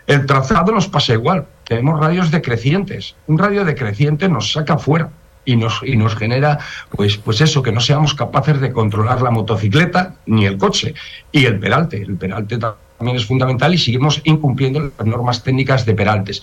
El 0.08 0.26
trazado 0.26 0.72
nos 0.72 0.88
pasa 0.88 1.12
igual. 1.12 1.46
Tenemos 1.62 2.00
radios 2.00 2.32
decrecientes. 2.32 3.14
Un 3.28 3.38
radio 3.38 3.64
decreciente 3.64 4.28
nos 4.28 4.52
saca 4.52 4.78
fuera 4.78 5.10
y 5.44 5.54
nos, 5.54 5.80
y 5.84 5.96
nos 5.96 6.16
genera, 6.16 6.58
pues, 6.90 7.18
pues 7.18 7.40
eso, 7.40 7.62
que 7.62 7.70
no 7.70 7.80
seamos 7.80 8.14
capaces 8.14 8.60
de 8.60 8.72
controlar 8.72 9.22
la 9.22 9.30
motocicleta 9.30 10.16
ni 10.26 10.44
el 10.44 10.58
coche. 10.58 10.94
Y 11.30 11.44
el 11.44 11.60
peralte. 11.60 12.02
El 12.02 12.16
peralte 12.16 12.58
también 12.58 13.16
es 13.16 13.26
fundamental 13.26 13.72
y 13.72 13.78
seguimos 13.78 14.20
incumpliendo 14.24 14.90
las 14.98 15.06
normas 15.06 15.44
técnicas 15.44 15.86
de 15.86 15.94
peraltes. 15.94 16.42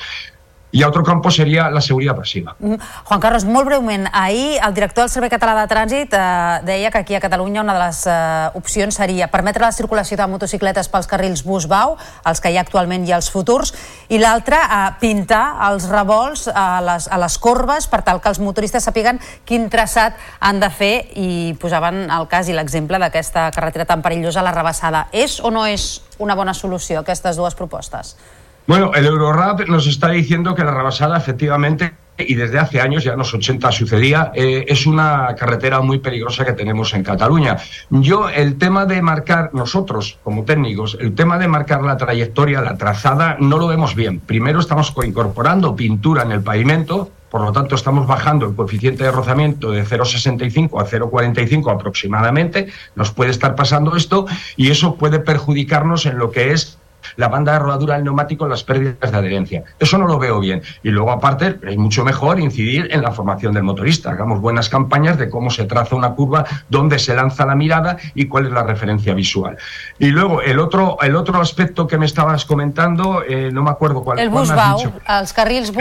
I 0.73 0.81
altre 0.81 1.03
campo 1.05 1.29
seria 1.29 1.67
la 1.69 1.81
seguretat 1.85 2.17
passiva. 2.17 2.55
Mm, 2.57 2.79
Juan 3.05 3.19
Carlos, 3.21 3.43
molt 3.45 3.67
breument, 3.67 4.07
ahir 4.11 4.57
el 4.57 4.73
director 4.73 5.03
del 5.03 5.11
Servei 5.13 5.29
Català 5.29 5.53
de 5.59 5.67
Trànsit 5.69 6.15
eh, 6.17 6.63
deia 6.65 6.89
que 6.89 6.97
aquí 7.03 7.13
a 7.13 7.21
Catalunya 7.21 7.61
una 7.61 7.75
de 7.77 7.83
les 7.83 7.99
eh, 8.09 8.57
opcions 8.57 8.97
seria 8.97 9.27
permetre 9.29 9.61
la 9.61 9.71
circulació 9.71 10.17
de 10.17 10.27
motocicletes 10.31 10.89
pels 10.89 11.05
carrils 11.05 11.45
bus-bau, 11.45 11.93
els 12.25 12.41
que 12.41 12.49
hi 12.49 12.57
ha 12.57 12.65
actualment 12.65 13.05
i 13.05 13.13
els 13.13 13.29
futurs, 13.29 13.75
i 14.09 14.17
l'altra, 14.17 14.65
eh, 14.65 14.91
pintar 14.97 15.45
els 15.69 15.85
revolts 15.93 16.47
a 16.49 16.81
les, 16.81 17.05
a 17.05 17.21
les 17.21 17.37
corbes 17.37 17.85
per 17.87 18.01
tal 18.01 18.17
que 18.19 18.33
els 18.33 18.41
motoristes 18.41 18.89
sapiguen 18.89 19.21
quin 19.45 19.69
traçat 19.69 20.17
han 20.41 20.57
de 20.63 20.73
fer 20.73 20.93
i 21.13 21.53
posaven 21.61 22.07
el 22.09 22.25
cas 22.31 22.49
i 22.49 22.57
l'exemple 22.57 22.97
d'aquesta 22.97 23.51
carretera 23.53 23.85
tan 23.85 24.01
perillosa, 24.01 24.41
la 24.41 24.57
rebassada. 24.57 25.05
És 25.13 25.37
o 25.37 25.53
no 25.53 25.67
és 25.69 26.01
una 26.17 26.33
bona 26.33 26.57
solució 26.57 27.05
aquestes 27.05 27.37
dues 27.37 27.53
propostes? 27.53 28.17
Bueno, 28.65 28.91
el 28.95 29.05
Eurorap 29.05 29.67
nos 29.67 29.87
está 29.87 30.09
diciendo 30.09 30.55
que 30.55 30.63
la 30.63 30.71
rebasada 30.73 31.17
efectivamente 31.17 31.93
y 32.17 32.35
desde 32.35 32.59
hace 32.59 32.79
años, 32.79 33.03
ya 33.03 33.13
en 33.13 33.17
los 33.17 33.33
80 33.33 33.71
sucedía, 33.71 34.31
eh, 34.35 34.65
es 34.67 34.85
una 34.85 35.35
carretera 35.35 35.81
muy 35.81 35.97
peligrosa 35.97 36.45
que 36.45 36.53
tenemos 36.53 36.93
en 36.93 37.03
Cataluña. 37.03 37.57
Yo, 37.89 38.29
el 38.29 38.57
tema 38.59 38.85
de 38.85 39.01
marcar, 39.01 39.49
nosotros 39.53 40.19
como 40.23 40.43
técnicos, 40.45 40.95
el 41.01 41.15
tema 41.15 41.39
de 41.39 41.47
marcar 41.47 41.81
la 41.83 41.97
trayectoria, 41.97 42.61
la 42.61 42.77
trazada, 42.77 43.35
no 43.39 43.57
lo 43.57 43.67
vemos 43.67 43.95
bien. 43.95 44.19
Primero 44.19 44.59
estamos 44.59 44.91
co- 44.91 45.03
incorporando 45.03 45.75
pintura 45.75 46.21
en 46.21 46.31
el 46.31 46.41
pavimento, 46.41 47.09
por 47.31 47.41
lo 47.41 47.51
tanto 47.51 47.73
estamos 47.73 48.05
bajando 48.05 48.45
el 48.45 48.55
coeficiente 48.55 49.03
de 49.03 49.11
rozamiento 49.11 49.71
de 49.71 49.83
0,65 49.83 50.79
a 50.79 50.85
0,45 50.85 51.73
aproximadamente, 51.73 52.67
nos 52.95 53.09
puede 53.11 53.31
estar 53.31 53.55
pasando 53.55 53.95
esto 53.95 54.27
y 54.55 54.69
eso 54.69 54.95
puede 54.97 55.17
perjudicarnos 55.17 56.05
en 56.05 56.19
lo 56.19 56.29
que 56.29 56.51
es 56.51 56.77
la 57.15 57.27
banda 57.27 57.53
de 57.53 57.59
rodadura 57.59 57.95
del 57.95 58.03
neumático 58.03 58.45
en 58.45 58.51
las 58.51 58.63
pérdidas 58.63 59.11
de 59.11 59.17
adherencia. 59.17 59.63
Eso 59.79 59.97
no 59.97 60.07
lo 60.07 60.19
veo 60.19 60.39
bien. 60.39 60.61
Y 60.83 60.89
luego, 60.89 61.11
aparte, 61.11 61.59
es 61.63 61.77
mucho 61.77 62.03
mejor 62.03 62.39
incidir 62.39 62.89
en 62.91 63.01
la 63.01 63.11
formación 63.11 63.53
del 63.53 63.63
motorista. 63.63 64.11
Hagamos 64.11 64.39
buenas 64.41 64.69
campañas 64.69 65.17
de 65.17 65.29
cómo 65.29 65.49
se 65.49 65.65
traza 65.65 65.95
una 65.95 66.11
curva, 66.11 66.45
dónde 66.69 66.99
se 66.99 67.15
lanza 67.15 67.45
la 67.45 67.55
mirada 67.55 67.97
y 68.15 68.27
cuál 68.27 68.47
es 68.47 68.51
la 68.51 68.63
referencia 68.63 69.13
visual. 69.13 69.57
Y 69.99 70.07
luego, 70.07 70.41
el 70.41 70.59
otro, 70.59 70.97
el 71.01 71.15
otro 71.15 71.39
aspecto 71.39 71.87
que 71.87 71.97
me 71.97 72.05
estabas 72.05 72.45
comentando, 72.45 73.23
eh, 73.27 73.49
no 73.51 73.63
me 73.63 73.69
acuerdo 73.69 74.03
cuál 74.03 74.19
El 74.19 74.29
bus-bau, 74.29 74.79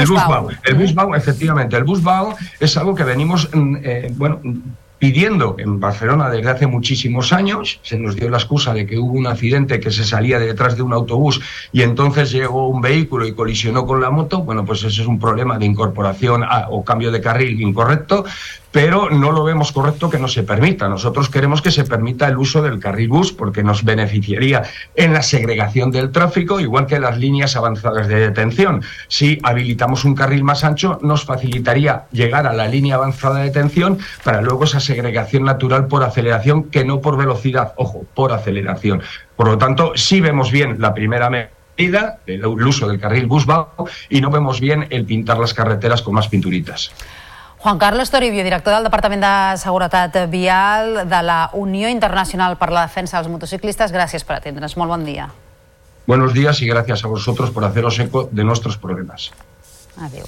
El 0.00 0.06
bus-bau. 0.06 0.44
busbau, 0.44 0.58
el 0.64 0.74
busbau, 0.74 1.14
efectivamente, 1.14 1.76
el 1.76 1.84
busbau 1.84 2.34
es 2.60 2.76
algo 2.76 2.94
que 2.94 3.04
venimos, 3.04 3.48
mm, 3.52 3.76
eh, 3.82 4.12
bueno, 4.16 4.40
pidiendo 5.02 5.56
en 5.58 5.80
Barcelona 5.80 6.30
desde 6.30 6.48
hace 6.48 6.68
muchísimos 6.68 7.32
años. 7.32 7.80
Se 7.82 7.98
nos 7.98 8.14
dio 8.14 8.30
la 8.30 8.36
excusa 8.36 8.72
de 8.72 8.86
que 8.86 9.00
hubo 9.00 9.14
un 9.14 9.26
accidente 9.26 9.80
que 9.80 9.90
se 9.90 10.04
salía 10.04 10.38
de 10.38 10.46
detrás 10.46 10.76
de 10.76 10.82
un 10.82 10.92
autobús 10.92 11.40
y 11.72 11.82
entonces 11.82 12.30
llegó 12.30 12.68
un 12.68 12.80
vehículo 12.80 13.26
y 13.26 13.32
colisionó 13.32 13.84
con 13.84 14.00
la 14.00 14.10
moto. 14.10 14.44
Bueno, 14.44 14.64
pues 14.64 14.84
ese 14.84 15.00
es 15.00 15.08
un 15.08 15.18
problema 15.18 15.58
de 15.58 15.66
incorporación 15.66 16.44
o 16.70 16.84
cambio 16.84 17.10
de 17.10 17.20
carril 17.20 17.60
incorrecto, 17.60 18.24
pero 18.72 19.10
no 19.10 19.30
lo 19.30 19.44
vemos 19.44 19.70
correcto 19.70 20.10
que 20.10 20.18
no 20.18 20.26
se 20.26 20.42
permita. 20.42 20.88
Nosotros 20.88 21.28
queremos 21.28 21.62
que 21.62 21.70
se 21.70 21.84
permita 21.84 22.26
el 22.26 22.38
uso 22.38 22.62
del 22.62 22.80
carril 22.80 23.08
bus 23.08 23.32
porque 23.32 23.62
nos 23.62 23.84
beneficiaría 23.84 24.62
en 24.96 25.12
la 25.12 25.22
segregación 25.22 25.90
del 25.90 26.10
tráfico, 26.10 26.58
igual 26.58 26.86
que 26.86 26.98
las 26.98 27.18
líneas 27.18 27.54
avanzadas 27.54 28.08
de 28.08 28.16
detención. 28.16 28.82
Si 29.08 29.38
habilitamos 29.42 30.04
un 30.04 30.14
carril 30.14 30.42
más 30.42 30.64
ancho, 30.64 30.98
nos 31.02 31.24
facilitaría 31.24 32.06
llegar 32.10 32.46
a 32.46 32.52
la 32.54 32.66
línea 32.66 32.96
avanzada 32.96 33.40
de 33.40 33.44
detención 33.44 33.98
para 34.24 34.40
luego 34.40 34.64
esa 34.64 34.80
segregación 34.80 35.44
natural 35.44 35.86
por 35.86 36.02
aceleración, 36.02 36.64
que 36.64 36.84
no 36.84 37.00
por 37.00 37.16
velocidad, 37.16 37.74
ojo, 37.76 38.06
por 38.14 38.32
aceleración. 38.32 39.02
Por 39.36 39.48
lo 39.48 39.58
tanto, 39.58 39.92
sí 39.96 40.20
vemos 40.20 40.50
bien 40.50 40.76
la 40.80 40.94
primera 40.94 41.28
medida, 41.28 42.18
el 42.26 42.44
uso 42.46 42.88
del 42.88 43.00
carril 43.00 43.26
bus 43.26 43.46
y 44.08 44.20
no 44.20 44.30
vemos 44.30 44.60
bien 44.60 44.86
el 44.90 45.04
pintar 45.04 45.38
las 45.38 45.52
carreteras 45.52 46.00
con 46.00 46.14
más 46.14 46.28
pinturitas. 46.28 46.92
Juan 47.62 47.78
Carlos 47.78 48.10
Toribio, 48.10 48.42
director 48.42 48.74
del 48.74 48.82
Departament 48.82 49.22
de 49.22 49.56
Seguretat 49.56 50.16
Vial 50.28 51.08
de 51.08 51.20
la 51.22 51.48
Unió 51.54 51.88
Internacional 51.88 52.56
per 52.58 52.72
la 52.74 52.82
Defensa 52.88 53.20
dels 53.20 53.30
Motociclistes, 53.30 53.94
gràcies 53.94 54.26
per 54.26 54.40
atendre'ns. 54.40 54.74
Molt 54.74 54.90
bon 54.90 55.04
dia. 55.06 55.28
Buenos 56.10 56.34
días 56.34 56.60
y 56.60 56.66
gracias 56.66 57.04
a 57.04 57.06
vosotros 57.06 57.52
por 57.52 57.64
haceros 57.64 58.00
eco 58.00 58.28
de 58.32 58.42
nuestros 58.42 58.78
problemas. 58.78 59.30
Adéu. 59.94 60.26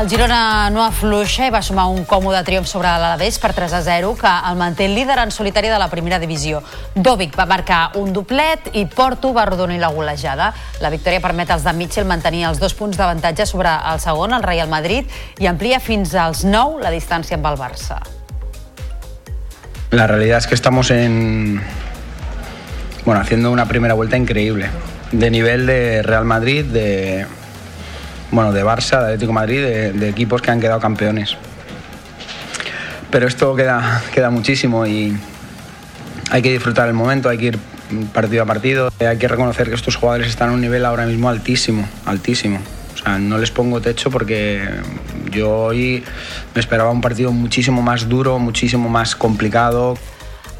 El 0.00 0.08
Girona 0.08 0.70
no 0.72 0.80
afluixa 0.80 1.44
i 1.44 1.50
va 1.52 1.60
sumar 1.60 1.82
un 1.92 2.06
còmode 2.08 2.38
triomf 2.46 2.64
sobre 2.70 2.88
l'Alavés 2.88 3.36
per 3.36 3.50
3 3.52 3.74
a 3.76 3.80
0, 3.84 4.14
que 4.16 4.30
el 4.48 4.56
manté 4.56 4.86
líder 4.88 5.18
en 5.20 5.30
solitari 5.30 5.68
de 5.68 5.76
la 5.76 5.90
primera 5.92 6.16
divisió. 6.18 6.62
Dovic 6.94 7.34
va 7.36 7.44
marcar 7.44 7.80
un 8.00 8.14
doblet 8.16 8.70
i 8.80 8.86
Porto 8.88 9.34
va 9.36 9.44
rodonir 9.44 9.76
la 9.82 9.90
golejada. 9.92 10.54
La 10.80 10.88
victòria 10.88 11.20
permet 11.20 11.52
als 11.52 11.66
de 11.68 11.74
Mitchell 11.76 12.08
mantenir 12.08 12.46
els 12.48 12.62
dos 12.62 12.72
punts 12.78 12.96
d'avantatge 12.96 13.44
sobre 13.44 13.74
el 13.92 14.00
segon, 14.00 14.32
el 14.32 14.46
Real 14.46 14.72
Madrid, 14.72 15.04
i 15.36 15.50
amplia 15.50 15.82
fins 15.84 16.14
als 16.14 16.46
9 16.48 16.80
la 16.80 16.94
distància 16.94 17.36
amb 17.36 17.50
el 17.50 17.58
Barça. 17.60 17.98
La 19.90 20.06
realidad 20.06 20.38
es 20.38 20.46
que 20.46 20.54
estamos 20.54 20.90
en. 20.90 21.60
Bueno, 23.04 23.20
haciendo 23.20 23.50
una 23.50 23.68
primera 23.68 23.92
vuelta 23.92 24.16
increíble. 24.16 24.70
De 25.12 25.30
nivel 25.30 25.66
de 25.66 26.02
Real 26.02 26.24
Madrid, 26.24 26.64
de, 26.64 27.26
bueno, 28.30 28.52
de 28.52 28.64
Barça, 28.64 29.00
de 29.00 29.06
Atlético 29.06 29.32
Madrid, 29.32 29.62
de, 29.62 29.92
de 29.92 30.08
equipos 30.08 30.42
que 30.42 30.50
han 30.50 30.60
quedado 30.60 30.80
campeones. 30.80 31.36
Pero 33.10 33.26
esto 33.26 33.54
queda, 33.56 34.02
queda 34.14 34.30
muchísimo 34.30 34.86
y 34.86 35.16
hay 36.30 36.42
que 36.42 36.52
disfrutar 36.52 36.86
el 36.88 36.94
momento, 36.94 37.28
hay 37.28 37.38
que 37.38 37.46
ir 37.46 37.58
partido 38.12 38.42
a 38.42 38.46
partido. 38.46 38.92
Hay 39.00 39.18
que 39.18 39.28
reconocer 39.28 39.68
que 39.68 39.74
estos 39.74 39.96
jugadores 39.96 40.28
están 40.28 40.50
a 40.50 40.52
un 40.52 40.60
nivel 40.60 40.84
ahora 40.84 41.06
mismo 41.06 41.28
altísimo, 41.28 41.88
altísimo. 42.06 42.60
O 42.94 42.98
sea, 43.02 43.18
no 43.18 43.38
les 43.38 43.50
pongo 43.50 43.80
techo 43.80 44.10
porque 44.10 44.62
yo 45.30 45.50
hoy 45.50 46.04
me 46.54 46.60
esperaba 46.60 46.90
un 46.90 47.00
partido 47.00 47.32
muchísimo 47.32 47.82
más 47.82 48.08
duro, 48.08 48.38
muchísimo 48.38 48.88
más 48.88 49.16
complicado. 49.16 49.96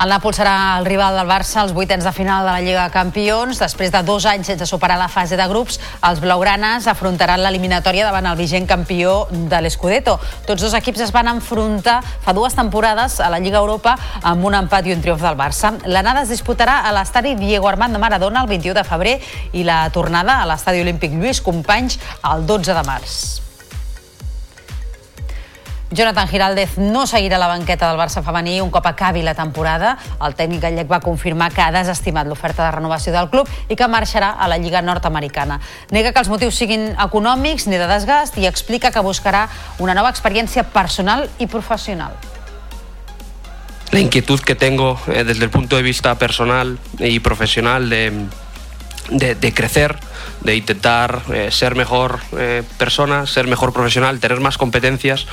El 0.00 0.08
Nàpols 0.08 0.38
serà 0.40 0.54
el 0.78 0.86
rival 0.86 1.12
del 1.12 1.28
Barça 1.28 1.58
als 1.60 1.74
vuitens 1.76 2.06
de 2.06 2.10
final 2.16 2.46
de 2.46 2.52
la 2.54 2.62
Lliga 2.64 2.86
de 2.86 2.92
Campions. 2.94 3.58
Després 3.60 3.90
de 3.92 4.00
dos 4.00 4.24
anys 4.24 4.48
sense 4.48 4.64
superar 4.64 4.96
la 4.96 5.10
fase 5.12 5.36
de 5.36 5.44
grups, 5.50 5.76
els 6.08 6.22
blaugranes 6.24 6.86
afrontaran 6.88 7.42
l'eliminatòria 7.44 8.06
davant 8.06 8.30
el 8.30 8.38
vigent 8.38 8.64
campió 8.70 9.26
de 9.28 9.60
l'Scudetto. 9.60 10.14
Tots 10.46 10.64
dos 10.64 10.78
equips 10.78 11.04
es 11.04 11.12
van 11.12 11.28
enfrontar 11.28 11.98
fa 12.24 12.32
dues 12.32 12.56
temporades 12.56 13.18
a 13.20 13.28
la 13.28 13.42
Lliga 13.44 13.60
Europa 13.60 13.98
amb 14.22 14.48
un 14.48 14.56
empat 14.62 14.88
i 14.88 14.96
un 14.96 15.04
triomf 15.04 15.20
del 15.20 15.36
Barça. 15.36 15.74
L'anada 15.84 16.24
es 16.24 16.32
disputarà 16.32 16.78
a 16.80 16.96
l'estadi 16.96 17.34
Diego 17.36 17.68
Armando 17.68 18.00
Maradona 18.00 18.40
el 18.40 18.48
21 18.48 18.80
de 18.80 18.88
febrer 18.88 19.14
i 19.52 19.68
la 19.68 19.82
tornada 19.92 20.40
a 20.40 20.48
l'estadi 20.48 20.80
Olímpic 20.80 21.12
Lluís 21.12 21.44
Companys 21.44 22.00
el 22.24 22.48
12 22.48 22.72
de 22.72 22.88
març. 22.88 23.49
Jonathan 25.90 26.28
Giraldez 26.28 26.76
no 26.78 27.02
seguirà 27.10 27.38
la 27.38 27.48
banqueta 27.50 27.88
del 27.90 27.98
Barça 27.98 28.22
femení 28.22 28.60
un 28.62 28.70
cop 28.70 28.86
acabi 28.86 29.24
la 29.26 29.34
temporada. 29.34 29.96
El 30.22 30.36
tècnic 30.38 30.62
gallec 30.62 30.86
va 30.86 31.00
confirmar 31.02 31.50
que 31.50 31.64
ha 31.64 31.72
desestimat 31.74 32.28
l'oferta 32.30 32.62
de 32.62 32.70
renovació 32.76 33.12
del 33.12 33.26
club 33.32 33.50
i 33.66 33.74
que 33.74 33.88
marxarà 33.90 34.36
a 34.38 34.46
la 34.46 34.58
Lliga 34.58 34.82
nord-americana. 34.86 35.58
Nega 35.90 36.12
que 36.14 36.22
els 36.22 36.30
motius 36.30 36.54
siguin 36.62 36.92
econòmics 36.94 37.66
ni 37.66 37.80
de 37.80 37.90
desgast 37.90 38.38
i 38.38 38.46
explica 38.46 38.92
que 38.94 39.02
buscarà 39.02 39.48
una 39.82 39.96
nova 39.98 40.14
experiència 40.14 40.62
personal 40.62 41.26
i 41.38 41.50
professional. 41.50 42.14
la 43.90 43.98
inquietud 43.98 44.38
que 44.38 44.54
tengo 44.54 45.00
eh, 45.08 45.24
desde 45.24 45.44
el 45.44 45.50
punto 45.50 45.74
de 45.74 45.82
vista 45.82 46.14
personal 46.16 46.78
y 47.00 47.18
profesional 47.18 47.90
de, 47.90 48.12
de- 49.10 49.54
crecer, 49.54 49.96
de 50.42 50.56
intentar 50.56 51.22
eh, 51.32 51.50
ser 51.50 51.74
mejor 51.74 52.20
eh, 52.38 52.62
persona, 52.78 53.26
ser 53.26 53.46
mejor 53.46 53.72
profesional, 53.72 54.20
tener 54.20 54.40
más 54.40 54.56
competencias, 54.58 55.26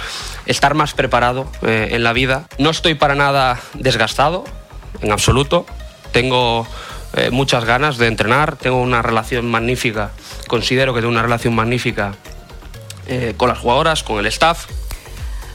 estar 0.45 0.73
más 0.73 0.93
preparado 0.93 1.49
eh, 1.61 1.89
en 1.91 2.03
la 2.03 2.13
vida. 2.13 2.45
No 2.57 2.69
estoy 2.69 2.95
para 2.95 3.15
nada 3.15 3.59
desgastado, 3.73 4.43
en 5.01 5.11
absoluto. 5.11 5.65
Tengo 6.11 6.67
muchas 7.31 7.65
ganas 7.65 7.97
de 7.97 8.05
entrenar, 8.07 8.57
tengo 8.57 8.79
una 8.79 9.01
relación 9.01 9.49
magnífica, 9.49 10.11
considero 10.47 10.93
que 10.93 10.99
tengo 10.99 11.11
una 11.11 11.23
relación 11.23 11.55
magnífica 11.55 12.13
con 13.37 13.49
las 13.49 13.57
jugadoras, 13.57 14.03
con 14.03 14.19
el 14.19 14.27
staff, 14.27 14.67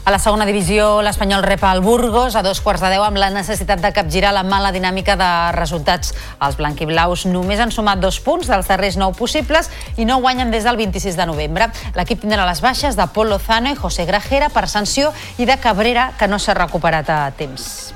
A 0.03 0.11
la 0.11 0.17
segona 0.19 0.43
divisió, 0.43 0.97
l'Espanyol 0.99 1.45
rep 1.45 1.61
el 1.63 1.79
Burgos 1.79 2.35
a 2.35 2.41
dos 2.43 2.59
quarts 2.59 2.81
de 2.83 2.89
deu 2.91 3.05
amb 3.05 3.15
la 3.21 3.29
necessitat 3.31 3.79
de 3.79 3.93
capgirar 3.95 4.33
la 4.35 4.41
mala 4.43 4.73
dinàmica 4.75 5.15
de 5.15 5.29
resultats. 5.55 6.11
Els 6.43 6.59
blanquiblaus 6.59 7.23
només 7.31 7.63
han 7.63 7.71
sumat 7.71 8.03
dos 8.03 8.19
punts 8.19 8.51
dels 8.51 8.67
darrers 8.67 8.99
nou 8.99 9.15
possibles 9.15 9.71
i 9.95 10.03
no 10.03 10.19
guanyen 10.19 10.51
des 10.51 10.67
del 10.67 10.75
26 10.75 11.15
de 11.15 11.31
novembre. 11.31 11.71
L'equip 11.95 12.19
tindrà 12.19 12.43
les 12.43 12.59
baixes 12.59 12.99
de 12.99 13.07
Pol 13.15 13.31
Lozano 13.31 13.71
i 13.71 13.79
José 13.79 14.03
Grajera 14.03 14.51
per 14.51 14.67
sanció 14.67 15.15
i 15.39 15.47
de 15.47 15.55
Cabrera, 15.55 16.11
que 16.19 16.27
no 16.27 16.35
s'ha 16.35 16.59
recuperat 16.59 17.07
a 17.07 17.25
temps. 17.39 17.93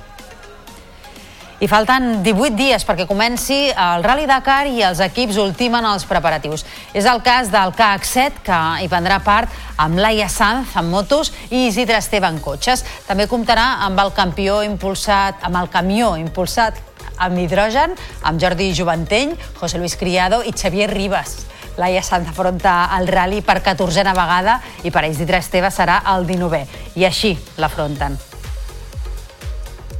I 1.57 1.65
falten 1.65 2.21
18 2.21 2.53
dies 2.53 2.83
perquè 2.85 3.07
comenci 3.09 3.71
el 3.73 4.03
Rally 4.05 4.27
Dakar 4.29 4.67
i 4.69 4.83
els 4.85 4.99
equips 5.01 5.39
ultimen 5.41 5.85
els 5.89 6.05
preparatius. 6.05 6.61
És 6.93 7.07
el 7.09 7.23
cas 7.25 7.49
del 7.49 7.73
KH7, 7.73 8.43
que 8.45 8.59
hi 8.83 8.89
prendrà 8.91 9.17
part 9.25 9.49
amb 9.81 9.97
Laia 9.97 10.29
Sanz 10.29 10.75
en 10.77 10.91
motos 10.91 11.33
i 11.49 11.65
Isidre 11.71 11.97
Esteve 11.97 12.29
en 12.29 12.37
cotxes. 12.45 12.85
També 13.07 13.25
comptarà 13.25 13.79
amb 13.87 13.97
el 14.05 14.13
campió 14.13 14.59
impulsat, 14.67 15.41
amb 15.41 15.57
el 15.57 15.73
camió 15.73 16.13
impulsat 16.21 16.77
amb 17.17 17.41
hidrogen, 17.41 17.97
amb 18.21 18.37
Jordi 18.37 18.69
Joventeny, 18.77 19.33
José 19.57 19.81
Luis 19.81 19.97
Criado 19.97 20.43
i 20.45 20.53
Xavier 20.53 20.91
Ribas. 20.93 21.39
Laia 21.77 22.05
Sanz 22.05 22.29
afronta 22.29 22.83
el 22.97 23.09
rally 23.09 23.41
per 23.41 23.63
14a 23.65 24.13
vegada 24.13 24.61
i 24.85 24.93
per 24.93 25.07
Isidre 25.09 25.41
Esteve 25.41 25.73
serà 25.73 26.03
el 26.13 26.29
19è. 26.29 26.65
I 27.01 27.09
així 27.09 27.37
l'afronten. 27.57 28.36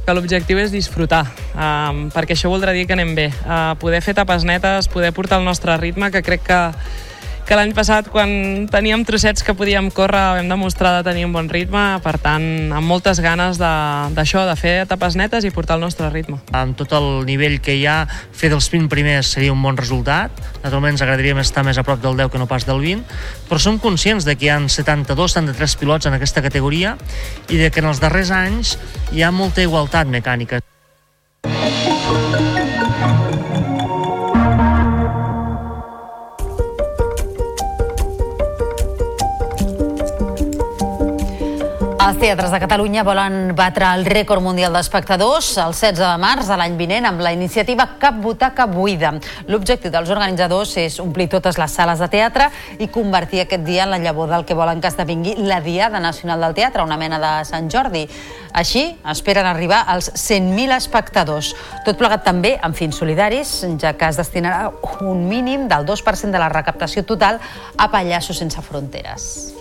Que 0.08 0.14
l'objectiu 0.16 0.56
és 0.56 0.70
disfrutar, 0.72 1.26
um, 1.52 2.06
perquè 2.08 2.32
això 2.32 2.48
voldrà 2.48 2.72
dir 2.72 2.86
que 2.88 2.94
anem 2.96 3.10
bé. 3.12 3.26
Uh, 3.44 3.74
poder 3.76 4.00
fer 4.00 4.14
tapes 4.16 4.46
netes, 4.48 4.88
poder 4.88 5.10
portar 5.12 5.36
el 5.36 5.44
nostre 5.44 5.74
ritme, 5.76 6.08
que 6.14 6.22
crec 6.24 6.46
que, 6.46 6.60
que 7.48 7.56
l'any 7.56 7.70
passat, 7.72 8.10
quan 8.12 8.28
teníem 8.68 9.06
trossets 9.08 9.40
que 9.40 9.54
podíem 9.56 9.86
córrer, 9.96 10.20
vam 10.36 10.50
demostrar 10.50 10.98
de 10.98 11.06
tenir 11.06 11.24
un 11.24 11.32
bon 11.32 11.48
ritme, 11.48 11.80
per 12.04 12.18
tant, 12.20 12.44
amb 12.76 12.84
moltes 12.84 13.22
ganes 13.24 13.56
d'això, 13.56 14.42
de, 14.44 14.52
de 14.52 14.56
fer 14.60 14.74
tapes 14.90 15.16
netes 15.16 15.46
i 15.48 15.52
portar 15.54 15.78
el 15.78 15.86
nostre 15.86 16.10
ritme. 16.12 16.42
amb 16.52 16.76
tot 16.76 16.92
el 16.92 17.24
nivell 17.24 17.56
que 17.64 17.78
hi 17.78 17.86
ha, 17.88 18.02
fer 18.36 18.52
dels 18.52 18.68
20 18.68 18.92
primers 18.92 19.32
seria 19.32 19.54
un 19.54 19.64
bon 19.64 19.80
resultat. 19.80 20.34
Naturalment 20.60 20.98
ens 20.98 21.06
agradaria 21.06 21.40
estar 21.40 21.64
més 21.64 21.80
a 21.80 21.86
prop 21.88 22.02
del 22.04 22.20
10 22.20 22.34
que 22.34 22.42
no 22.42 22.50
pas 22.50 22.68
del 22.68 22.84
20, 22.84 23.18
però 23.48 23.60
som 23.62 23.80
conscients 23.80 24.28
de 24.28 24.36
que 24.36 24.50
hi 24.50 24.52
ha 24.52 24.60
72, 24.68 25.38
73 25.40 25.76
pilots 25.80 26.06
en 26.06 26.20
aquesta 26.20 26.44
categoria 26.44 26.98
i 27.48 27.56
de 27.56 27.70
que 27.72 27.80
en 27.80 27.88
els 27.88 28.04
darrers 28.04 28.34
anys 28.34 28.76
hi 29.08 29.24
ha 29.24 29.32
molta 29.32 29.64
igualtat 29.64 30.10
mecànica. 30.12 30.60
Els 42.08 42.16
teatres 42.16 42.48
de 42.48 42.58
Catalunya 42.62 43.02
volen 43.04 43.50
batre 43.52 43.84
el 43.92 44.06
rècord 44.08 44.40
mundial 44.40 44.72
d'espectadors 44.72 45.50
el 45.60 45.74
16 45.76 45.98
de 46.00 46.12
març 46.22 46.46
de 46.48 46.56
l'any 46.56 46.78
vinent 46.78 47.04
amb 47.04 47.20
la 47.20 47.34
iniciativa 47.36 47.84
Cap 48.00 48.16
Butaca 48.22 48.64
Buida. 48.64 49.10
L'objectiu 49.52 49.92
dels 49.92 50.08
organitzadors 50.14 50.72
és 50.80 50.96
omplir 51.04 51.26
totes 51.28 51.58
les 51.60 51.74
sales 51.76 52.00
de 52.00 52.08
teatre 52.08 52.46
i 52.80 52.88
convertir 52.88 53.42
aquest 53.42 53.66
dia 53.66 53.84
en 53.84 53.92
la 53.92 54.00
llavor 54.00 54.32
del 54.32 54.46
que 54.48 54.56
volen 54.56 54.80
que 54.80 54.88
esdevingui 54.88 55.36
la 55.50 55.60
Diada 55.60 56.00
Nacional 56.00 56.40
del 56.46 56.56
Teatre, 56.56 56.86
una 56.88 56.96
mena 56.96 57.20
de 57.20 57.34
Sant 57.44 57.68
Jordi. 57.68 58.06
Així, 58.56 58.86
esperen 59.04 59.44
arribar 59.44 59.84
als 59.84 60.08
100.000 60.14 60.78
espectadors. 60.78 61.52
Tot 61.84 62.00
plegat 62.00 62.24
també 62.24 62.56
amb 62.56 62.72
fins 62.72 62.96
solidaris, 62.96 63.58
ja 63.76 63.92
que 63.92 64.08
es 64.08 64.16
destinarà 64.16 64.72
un 65.04 65.28
mínim 65.28 65.68
del 65.68 65.84
2% 65.84 66.32
de 66.32 66.40
la 66.40 66.48
recaptació 66.48 67.04
total 67.04 67.36
a 67.76 67.92
Pallassos 67.92 68.40
Sense 68.40 68.64
Fronteres. 68.64 69.57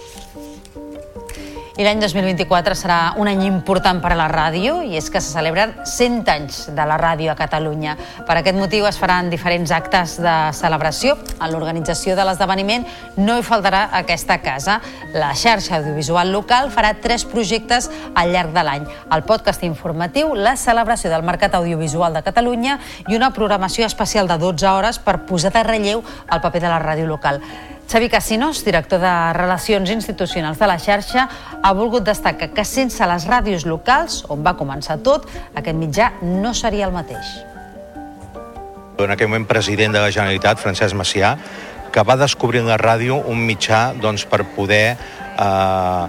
I 1.78 1.86
l'any 1.86 2.00
2024 2.02 2.74
serà 2.74 2.96
un 3.22 3.28
any 3.30 3.44
important 3.46 4.00
per 4.02 4.10
a 4.10 4.16
la 4.18 4.26
ràdio 4.32 4.80
i 4.82 4.96
és 4.98 5.12
que 5.14 5.20
se 5.22 5.30
celebren 5.30 5.76
100 5.86 6.32
anys 6.34 6.56
de 6.74 6.88
la 6.90 6.96
ràdio 6.98 7.30
a 7.30 7.36
Catalunya. 7.38 7.94
Per 8.26 8.38
aquest 8.40 8.58
motiu 8.58 8.88
es 8.90 8.98
faran 8.98 9.30
diferents 9.30 9.70
actes 9.76 10.16
de 10.18 10.34
celebració. 10.58 11.14
En 11.38 11.54
l'organització 11.54 12.18
de 12.18 12.26
l'esdeveniment 12.26 12.88
no 13.22 13.38
hi 13.38 13.46
faltarà 13.46 13.84
aquesta 14.02 14.40
casa. 14.42 14.80
La 15.14 15.36
xarxa 15.38 15.78
audiovisual 15.78 16.34
local 16.34 16.74
farà 16.74 16.96
tres 16.98 17.28
projectes 17.30 17.92
al 18.16 18.34
llarg 18.34 18.58
de 18.58 18.66
l'any. 18.66 18.90
El 19.14 19.28
podcast 19.30 19.62
informatiu, 19.62 20.34
la 20.34 20.58
celebració 20.58 21.14
del 21.14 21.30
Mercat 21.30 21.62
Audiovisual 21.62 22.18
de 22.18 22.26
Catalunya 22.26 22.80
i 23.06 23.22
una 23.22 23.30
programació 23.38 23.86
especial 23.86 24.26
de 24.26 24.42
12 24.42 24.74
hores 24.74 24.98
per 24.98 25.20
posar 25.30 25.54
de 25.54 25.68
relleu 25.70 26.02
el 26.02 26.42
paper 26.42 26.66
de 26.66 26.72
la 26.74 26.82
ràdio 26.82 27.06
local. 27.06 27.44
Xavi 27.88 28.10
Casinos, 28.10 28.66
director 28.66 29.00
de 29.00 29.34
Relacions 29.34 29.90
Institucionals 29.90 30.60
de 30.60 30.68
la 30.68 30.76
xarxa, 30.76 31.30
ha 31.64 31.72
volgut 31.72 32.04
destacar 32.04 32.50
que 32.52 32.66
sense 32.68 33.06
les 33.08 33.24
ràdios 33.30 33.64
locals, 33.64 34.26
on 34.28 34.44
va 34.44 34.58
començar 34.60 34.98
tot, 35.00 35.30
aquest 35.56 35.80
mitjà 35.80 36.12
no 36.22 36.52
seria 36.54 36.86
el 36.88 36.92
mateix. 36.92 37.38
en 38.98 39.12
aquell 39.12 39.30
moment 39.30 39.46
president 39.46 39.94
de 39.94 40.00
la 40.02 40.12
Generalitat, 40.12 40.58
Francesc 40.60 40.96
Macià, 40.96 41.38
que 41.94 42.04
va 42.04 42.18
descobrir 42.18 42.60
en 42.60 42.68
la 42.68 42.78
ràdio 42.78 43.22
un 43.26 43.38
mitjà 43.38 43.94
doncs, 43.94 44.26
per 44.26 44.44
poder 44.56 44.98
eh, 44.98 46.08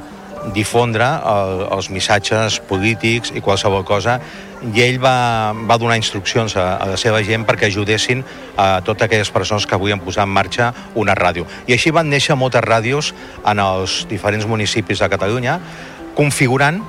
difondre 0.54 1.06
el, 1.06 1.64
els 1.76 1.88
missatges 1.94 2.58
polítics 2.68 3.32
i 3.34 3.42
qualsevol 3.44 3.84
cosa 3.88 4.18
i 4.74 4.82
ell 4.82 4.98
va, 5.02 5.52
va 5.68 5.78
donar 5.78 5.98
instruccions 6.00 6.56
a, 6.58 6.76
a 6.82 6.88
la 6.90 6.98
seva 6.98 7.22
gent 7.26 7.46
perquè 7.46 7.68
ajudessin 7.68 8.24
a 8.58 8.80
totes 8.86 9.06
aquelles 9.06 9.30
persones 9.30 9.66
que 9.66 9.78
volien 9.78 10.02
posar 10.02 10.26
en 10.26 10.34
marxa 10.34 10.72
una 10.98 11.14
ràdio. 11.14 11.46
I 11.66 11.76
així 11.76 11.94
van 11.94 12.10
néixer 12.10 12.36
moltes 12.36 12.64
ràdios 12.64 13.12
en 13.46 13.62
els 13.62 14.00
diferents 14.10 14.48
municipis 14.50 14.98
de 14.98 15.10
Catalunya, 15.12 15.58
configurant 16.18 16.82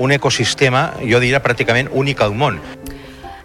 un 0.00 0.12
ecosistema, 0.12 0.90
jo 1.04 1.20
diria 1.20 1.42
pràcticament 1.44 1.90
únic 1.92 2.20
al 2.24 2.32
món. 2.36 2.60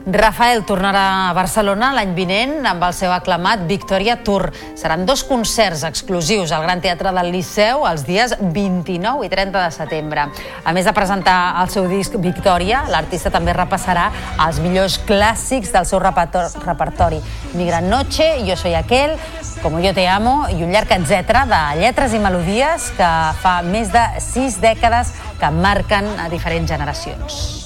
Rafael 0.06 0.61
tornarà 0.69 1.30
a 1.30 1.34
Barcelona 1.34 1.88
l'any 1.98 2.11
vinent 2.14 2.68
amb 2.69 2.84
el 2.86 2.94
seu 2.94 3.10
aclamat 3.10 3.64
Victoria 3.65 4.19
Tour. 4.22 4.52
Seran 4.77 5.07
dos 5.10 5.23
concerts 5.26 5.82
exclusius 5.88 6.53
al 6.53 6.61
Gran 6.61 6.84
Teatre 6.84 7.10
del 7.15 7.32
Liceu 7.34 7.88
els 7.90 8.03
dies 8.06 8.36
29 8.40 9.26
i 9.26 9.32
30 9.34 9.64
de 9.64 9.72
setembre. 9.73 10.27
A 10.61 10.76
més 10.77 10.86
de 10.86 10.94
presentar 10.94 11.56
el 11.64 11.73
seu 11.73 11.90
disc 11.90 12.19
Victoria, 12.22 12.84
l'artista 12.94 13.34
també 13.34 13.57
repassarà 13.57 14.11
els 14.45 14.61
millors 14.61 14.99
clàssics 15.10 15.73
del 15.73 15.90
seu 15.90 15.98
repertori. 15.98 17.23
Mi 17.57 17.65
gran 17.65 17.90
noche, 17.90 18.36
Jo 18.45 18.56
soy 18.56 18.77
aquel, 18.77 19.18
Como 19.65 19.80
yo 19.80 19.95
te 19.95 20.07
amo 20.07 20.45
i 20.52 20.61
un 20.61 20.69
llarg 20.69 20.91
etcètera 20.94 21.48
de 21.49 21.61
lletres 21.80 22.14
i 22.14 22.22
melodies 22.22 22.91
que 22.94 23.11
fa 23.41 23.57
més 23.65 23.90
de 23.90 24.06
sis 24.22 24.61
dècades 24.61 25.15
que 25.41 25.49
marquen 25.49 26.11
a 26.22 26.30
diferents 26.30 26.69
generacions. 26.69 27.65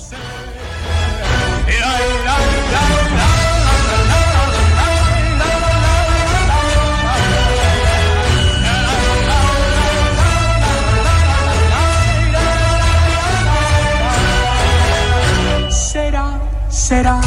Será, 15.70 16.40
será 16.70 17.20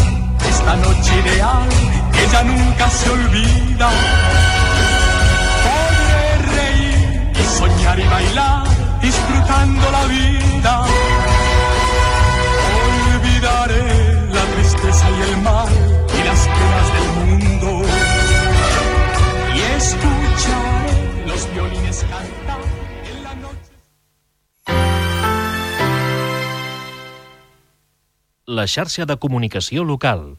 esta 0.48 0.76
noche 0.76 1.18
ideal 1.20 1.68
que 2.12 2.26
ya 2.32 2.42
nunca 2.42 2.90
se 2.90 3.10
olvida. 3.10 3.90
Podré 5.66 6.24
reír 6.56 7.32
y 7.40 7.58
soñar 7.58 7.98
y 7.98 8.08
bailar 8.08 8.64
disfrutando 9.00 9.90
la 9.90 10.04
vida. 10.06 11.11
Tristeza 14.92 15.10
y 15.10 15.22
el 15.22 15.42
mal 15.42 15.68
y 16.08 16.24
las 16.24 16.48
penas 16.48 16.88
del 16.94 17.08
mundo. 17.24 17.88
Y 19.54 19.60
escucharé 19.76 21.26
los 21.26 21.52
violines 21.52 22.04
cantar 22.04 22.60
en 23.04 23.24
la 23.24 23.34
noche. 23.34 23.72
La 28.46 28.66
xarxa 28.66 29.06
de 29.06 29.16
comunicació 29.16 29.84
local. 29.84 30.38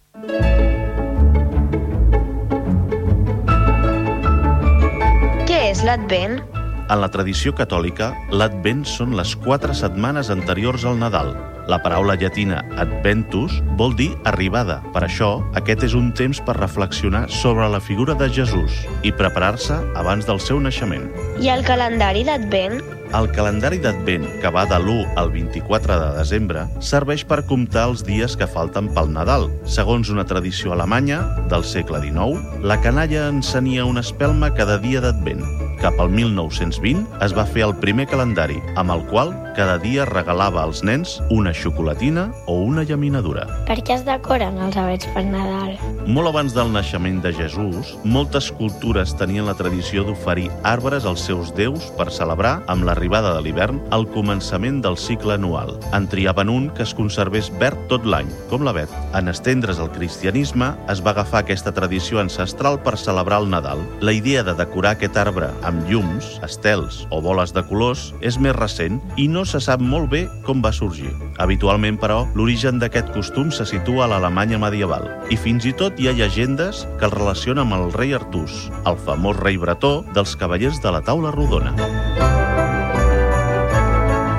Què 5.48 5.70
és 5.72 5.84
l'Advent? 5.84 6.42
En 6.84 7.00
la 7.00 7.10
tradició 7.10 7.56
catòlica, 7.56 8.12
l'Advent 8.30 8.84
són 8.86 9.16
les 9.18 9.36
quatre 9.40 9.74
setmanes 9.74 10.30
anteriors 10.30 10.86
al 10.86 11.00
Nadal. 11.00 11.53
La 11.68 11.80
paraula 11.80 12.18
llatina 12.20 12.60
adventus 12.82 13.62
vol 13.80 13.96
dir 13.96 14.10
arribada. 14.28 14.82
Per 14.96 15.06
això, 15.06 15.38
aquest 15.60 15.86
és 15.88 15.96
un 15.96 16.12
temps 16.16 16.42
per 16.44 16.58
reflexionar 16.58 17.30
sobre 17.32 17.70
la 17.72 17.80
figura 17.80 18.18
de 18.20 18.28
Jesús 18.28 18.82
i 19.04 19.14
preparar-se 19.16 19.78
abans 20.00 20.28
del 20.28 20.42
seu 20.44 20.60
naixement. 20.60 21.08
I 21.40 21.54
el 21.54 21.64
calendari 21.68 22.26
d'Advent? 22.28 22.82
El 23.14 23.28
calendari 23.30 23.78
d'Advent, 23.78 24.24
que 24.42 24.50
va 24.50 24.64
de 24.66 24.80
l'1 24.80 25.04
al 25.22 25.30
24 25.30 25.98
de 26.02 26.08
desembre, 26.18 26.64
serveix 26.82 27.22
per 27.30 27.44
comptar 27.46 27.84
els 27.92 28.02
dies 28.08 28.34
que 28.40 28.48
falten 28.50 28.88
pel 28.96 29.12
Nadal. 29.14 29.46
Segons 29.70 30.10
una 30.10 30.26
tradició 30.26 30.74
alemanya 30.74 31.20
del 31.52 31.62
segle 31.62 32.02
XIX, 32.02 32.42
la 32.66 32.80
canalla 32.82 33.28
encenia 33.30 33.86
una 33.86 34.02
espelma 34.02 34.50
cada 34.58 34.80
dia 34.82 35.04
d'Advent. 35.04 35.46
Cap 35.84 35.98
al 36.00 36.10
1920 36.10 37.22
es 37.26 37.34
va 37.36 37.44
fer 37.46 37.66
el 37.68 37.74
primer 37.76 38.08
calendari, 38.08 38.56
amb 38.80 38.94
el 38.96 39.02
qual 39.10 39.34
cada 39.54 39.76
dia 39.78 40.06
regalava 40.08 40.64
als 40.64 40.80
nens 40.82 41.18
una 41.30 41.52
xocolatina 41.54 42.30
o 42.48 42.56
una 42.64 42.86
llaminadura. 42.88 43.44
Per 43.68 43.78
què 43.84 43.98
es 43.98 44.06
decoren 44.08 44.58
els 44.64 44.78
avets 44.80 45.10
per 45.14 45.26
Nadal? 45.28 45.76
Molt 46.08 46.32
abans 46.32 46.56
del 46.56 46.72
naixement 46.74 47.20
de 47.22 47.34
Jesús, 47.36 47.94
moltes 48.04 48.48
cultures 48.56 49.14
tenien 49.20 49.46
la 49.46 49.58
tradició 49.60 50.06
d'oferir 50.08 50.50
arbres 50.64 51.06
als 51.06 51.28
seus 51.28 51.52
déus 51.54 51.92
per 52.00 52.10
celebrar, 52.16 52.62
amb 52.72 52.88
l'arribada 53.04 53.34
de 53.36 53.42
l'hivern, 53.44 53.82
el 53.92 54.06
començament 54.08 54.78
del 54.82 54.96
cicle 54.96 55.34
anual. 55.36 55.74
En 55.92 56.06
triaven 56.08 56.48
un 56.48 56.70
que 56.72 56.86
es 56.86 56.94
conservés 56.96 57.50
verd 57.60 57.76
tot 57.92 58.06
l'any, 58.08 58.30
com 58.48 58.64
l'avet. 58.64 58.88
En 59.14 59.28
estendre's 59.28 59.82
el 59.84 59.92
cristianisme, 59.92 60.70
es 60.88 61.02
va 61.04 61.12
agafar 61.12 61.42
aquesta 61.44 61.74
tradició 61.76 62.22
ancestral 62.22 62.80
per 62.80 62.96
celebrar 62.98 63.42
el 63.44 63.50
Nadal. 63.52 63.84
La 64.00 64.14
idea 64.16 64.44
de 64.48 64.56
decorar 64.56 64.96
aquest 64.96 65.20
arbre 65.20 65.50
amb 65.68 65.84
llums, 65.90 66.40
estels 66.48 67.02
o 67.12 67.20
boles 67.22 67.52
de 67.52 67.66
colors 67.68 68.14
és 68.22 68.40
més 68.40 68.56
recent 68.56 69.02
i 69.20 69.28
no 69.28 69.44
se 69.44 69.60
sap 69.60 69.84
molt 69.84 70.08
bé 70.14 70.24
com 70.48 70.64
va 70.64 70.72
sorgir. 70.72 71.12
Habitualment, 71.44 72.00
però, 72.00 72.24
l'origen 72.40 72.80
d'aquest 72.80 73.12
costum 73.12 73.52
se 73.52 73.68
situa 73.68 74.06
a 74.06 74.14
l'Alemanya 74.14 74.62
medieval 74.64 75.10
i 75.28 75.36
fins 75.36 75.68
i 75.68 75.76
tot 75.76 76.00
hi 76.00 76.08
ha 76.08 76.16
llegendes 76.16 76.86
que 77.02 77.10
el 77.10 77.18
relacionen 77.18 77.66
amb 77.66 77.82
el 77.82 77.92
rei 77.92 78.16
Artús, 78.16 78.70
el 78.88 78.96
famós 79.04 79.36
rei 79.44 79.60
bretó 79.60 80.06
dels 80.16 80.38
cavallers 80.40 80.80
de 80.80 80.96
la 80.96 81.04
taula 81.04 81.36
rodona. 81.36 81.76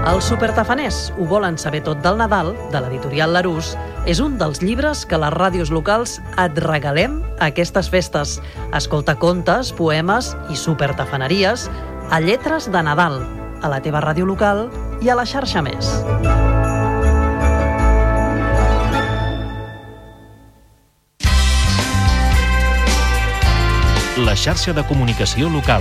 Els 0.05 0.26
supertafaners 0.28 1.14
ho 1.16 1.24
volen 1.24 1.56
saber 1.56 1.81
tot 1.86 2.02
del 2.05 2.18
Nadal, 2.20 2.51
de 2.68 2.81
l'editorial 2.85 3.32
Larús, 3.32 3.70
és 4.05 4.18
un 4.20 4.35
dels 4.36 4.60
llibres 4.60 5.06
que 5.09 5.16
les 5.16 5.32
ràdios 5.32 5.70
locals 5.72 6.18
et 6.36 6.59
regalem 6.60 7.22
a 7.39 7.48
aquestes 7.48 7.89
festes. 7.89 8.35
Escolta 8.76 9.14
contes, 9.16 9.72
poemes 9.72 10.35
i 10.52 10.60
supertafaneries 10.60 11.70
a 12.12 12.20
Lletres 12.20 12.68
de 12.68 12.82
Nadal, 12.85 13.16
a 13.64 13.70
la 13.72 13.81
teva 13.81 14.02
ràdio 14.05 14.28
local 14.28 14.66
i 15.01 15.09
a 15.09 15.16
la 15.16 15.24
xarxa 15.24 15.64
més. 15.64 15.89
La 24.20 24.36
xarxa 24.36 24.76
de 24.76 24.85
comunicació 24.85 25.48
local. 25.48 25.81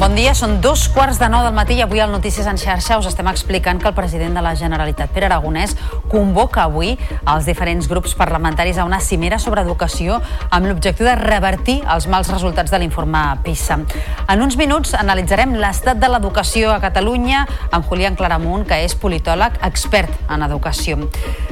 Bon 0.00 0.14
dia, 0.16 0.30
són 0.32 0.62
dos 0.64 0.86
quarts 0.88 1.18
de 1.20 1.26
nou 1.28 1.42
del 1.44 1.52
matí 1.52 1.74
i 1.76 1.82
avui 1.84 2.00
al 2.00 2.08
Notícies 2.08 2.46
en 2.48 2.56
xarxa 2.56 2.96
us 2.96 3.04
estem 3.10 3.26
explicant 3.28 3.76
que 3.82 3.90
el 3.90 3.92
president 3.92 4.32
de 4.32 4.40
la 4.40 4.54
Generalitat, 4.56 5.10
Pere 5.12 5.26
Aragonès, 5.28 5.74
convoca 6.08 6.62
avui 6.62 6.94
els 7.28 7.44
diferents 7.44 7.84
grups 7.84 8.14
parlamentaris 8.16 8.80
a 8.80 8.86
una 8.88 9.02
cimera 9.04 9.36
sobre 9.36 9.60
educació 9.60 10.16
amb 10.48 10.70
l'objectiu 10.70 11.04
de 11.04 11.18
revertir 11.20 11.82
els 11.84 12.08
mals 12.08 12.32
resultats 12.32 12.72
de 12.72 12.80
l'informe 12.80 13.20
PISA. 13.44 13.76
En 14.24 14.40
uns 14.40 14.56
minuts 14.56 14.96
analitzarem 14.96 15.52
l'estat 15.60 16.00
de 16.00 16.08
l'educació 16.08 16.72
a 16.72 16.80
Catalunya 16.80 17.44
amb 17.68 17.84
Julián 17.84 18.16
Claramunt, 18.16 18.64
que 18.72 18.80
és 18.80 18.96
politòleg 18.96 19.60
expert 19.68 20.32
en 20.32 20.48
educació. 20.48 20.96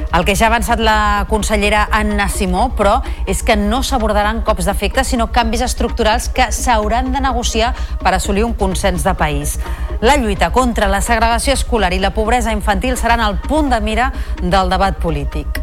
El 0.09 0.25
que 0.25 0.33
ja 0.33 0.47
ha 0.47 0.49
avançat 0.49 0.81
la 0.81 1.27
consellera 1.29 1.83
Anna 1.93 2.25
Simó, 2.33 2.71
però, 2.73 2.95
és 3.29 3.43
que 3.45 3.53
no 3.53 3.83
s'abordaran 3.85 4.41
cops 4.41 4.65
d'efecte, 4.65 5.05
sinó 5.05 5.29
canvis 5.29 5.61
estructurals 5.61 6.31
que 6.33 6.49
s'hauran 6.49 7.13
de 7.13 7.21
negociar 7.21 7.75
per 8.01 8.15
assolir 8.17 8.38
un 8.43 8.53
consens 8.53 9.03
de 9.03 9.13
país. 9.15 9.59
La 10.01 10.17
lluita 10.17 10.51
contra 10.51 10.87
la 10.87 11.01
segregació 11.01 11.53
escolar 11.53 11.93
i 11.93 11.99
la 11.99 12.13
pobresa 12.15 12.53
infantil 12.55 12.97
seran 12.97 13.19
el 13.19 13.39
punt 13.43 13.69
de 13.73 13.81
mira 13.81 14.13
del 14.41 14.69
debat 14.69 14.95
polític. 14.99 15.59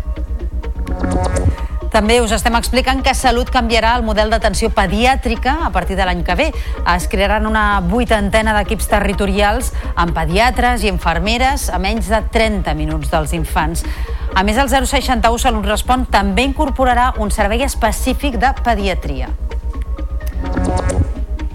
També 1.97 2.19
us 2.21 2.33
estem 2.35 2.53
explicant 2.59 2.99
que 3.01 3.15
Salut 3.17 3.49
canviarà 3.49 3.95
el 3.97 4.03
model 4.05 4.29
d'atenció 4.29 4.69
pediàtrica 4.75 5.55
a 5.65 5.71
partir 5.73 5.97
de 5.97 6.05
l'any 6.05 6.21
que 6.27 6.35
ve. 6.37 6.51
Es 6.93 7.07
crearan 7.09 7.47
una 7.49 7.81
vuitantena 7.81 8.53
d'equips 8.59 8.91
territorials 8.91 9.73
amb 9.95 10.13
pediatres 10.19 10.85
i 10.85 10.91
infermeres 10.93 11.71
a 11.71 11.81
menys 11.81 12.11
de 12.13 12.21
30 12.35 12.75
minuts 12.77 13.09
dels 13.15 13.33
infants. 13.33 13.87
A 14.37 14.45
més, 14.45 14.61
el 14.61 14.69
061 14.69 15.41
Salut 15.41 15.65
Respon 15.65 16.05
també 16.13 16.45
incorporarà 16.45 17.15
un 17.17 17.33
servei 17.33 17.65
específic 17.65 18.37
de 18.45 18.53
pediatria. 18.61 19.33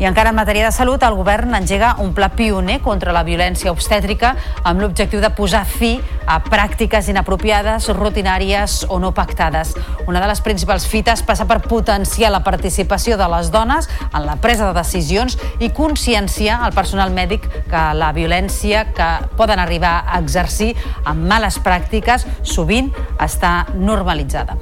I 0.02 0.08
encara 0.10 0.32
en 0.32 0.36
matèria 0.40 0.66
de 0.66 0.74
salut, 0.74 1.04
el 1.06 1.14
govern 1.14 1.54
engega 1.54 1.92
un 2.02 2.16
pla 2.18 2.32
pioner 2.34 2.80
contra 2.82 3.14
la 3.14 3.22
violència 3.22 3.70
obstètrica 3.70 4.32
amb 4.66 4.82
l'objectiu 4.82 5.22
de 5.22 5.30
posar 5.38 5.62
fi 5.70 5.92
a 6.26 6.40
pràctiques 6.42 7.12
inapropiades, 7.14 7.86
rutinàries 7.94 8.80
o 8.90 8.98
no 8.98 9.12
pactades. 9.14 9.76
Una 10.10 10.24
de 10.24 10.32
les 10.32 10.42
principals 10.42 10.90
fites 10.90 11.22
passa 11.22 11.46
per 11.46 11.60
potenciar 11.68 12.34
la 12.34 12.42
participació 12.42 13.14
de 13.14 13.30
les 13.30 13.54
dones 13.54 13.92
en 14.10 14.26
la 14.26 14.40
presa 14.42 14.72
de 14.72 14.80
decisions 14.80 15.38
i 15.62 15.70
conscienciar 15.70 16.64
el 16.66 16.74
personal 16.74 17.14
mèdic 17.14 17.46
que 17.70 17.88
la 17.94 18.10
violència 18.18 18.88
que 18.98 19.12
poden 19.38 19.62
arribar 19.62 20.00
a 20.08 20.18
exercir 20.18 20.74
amb 21.06 21.30
males 21.30 21.62
pràctiques 21.62 22.26
sovint 22.42 22.90
està 23.22 23.68
normalitzada. 23.78 24.58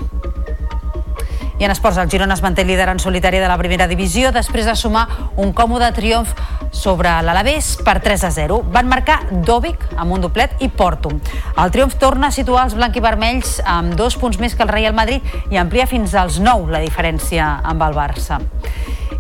I 1.60 1.66
en 1.66 1.72
esports, 1.72 1.98
el 2.00 2.08
Girona 2.08 2.38
es 2.38 2.42
manté 2.42 2.64
líder 2.64 2.88
en 2.88 3.02
solitari 3.04 3.38
de 3.38 3.48
la 3.52 3.58
primera 3.60 3.86
divisió 3.92 4.30
després 4.32 4.64
de 4.64 4.78
sumar 4.80 5.02
un 5.36 5.52
còmode 5.52 5.90
triomf 5.92 6.32
sobre 6.72 7.12
l'Alavés 7.20 7.74
per 7.84 7.98
3 8.00 8.24
a 8.24 8.30
0. 8.32 8.62
Van 8.72 8.88
marcar 8.88 9.18
Dòvic 9.30 9.84
amb 9.98 10.16
un 10.16 10.24
doblet 10.24 10.56
i 10.64 10.70
Porto. 10.72 11.12
El 11.60 11.74
triomf 11.76 11.98
torna 12.00 12.30
a 12.30 12.32
situar 12.32 12.64
els 12.70 12.78
blanquivermells 12.80 13.58
amb 13.68 13.98
dos 14.00 14.16
punts 14.16 14.40
més 14.40 14.56
que 14.56 14.64
el 14.64 14.72
Real 14.72 14.96
Madrid 14.96 15.52
i 15.52 15.60
amplia 15.60 15.90
fins 15.90 16.16
als 16.16 16.40
9 16.40 16.72
la 16.72 16.80
diferència 16.80 17.58
amb 17.60 17.84
el 17.84 17.98
Barça. 17.98 18.40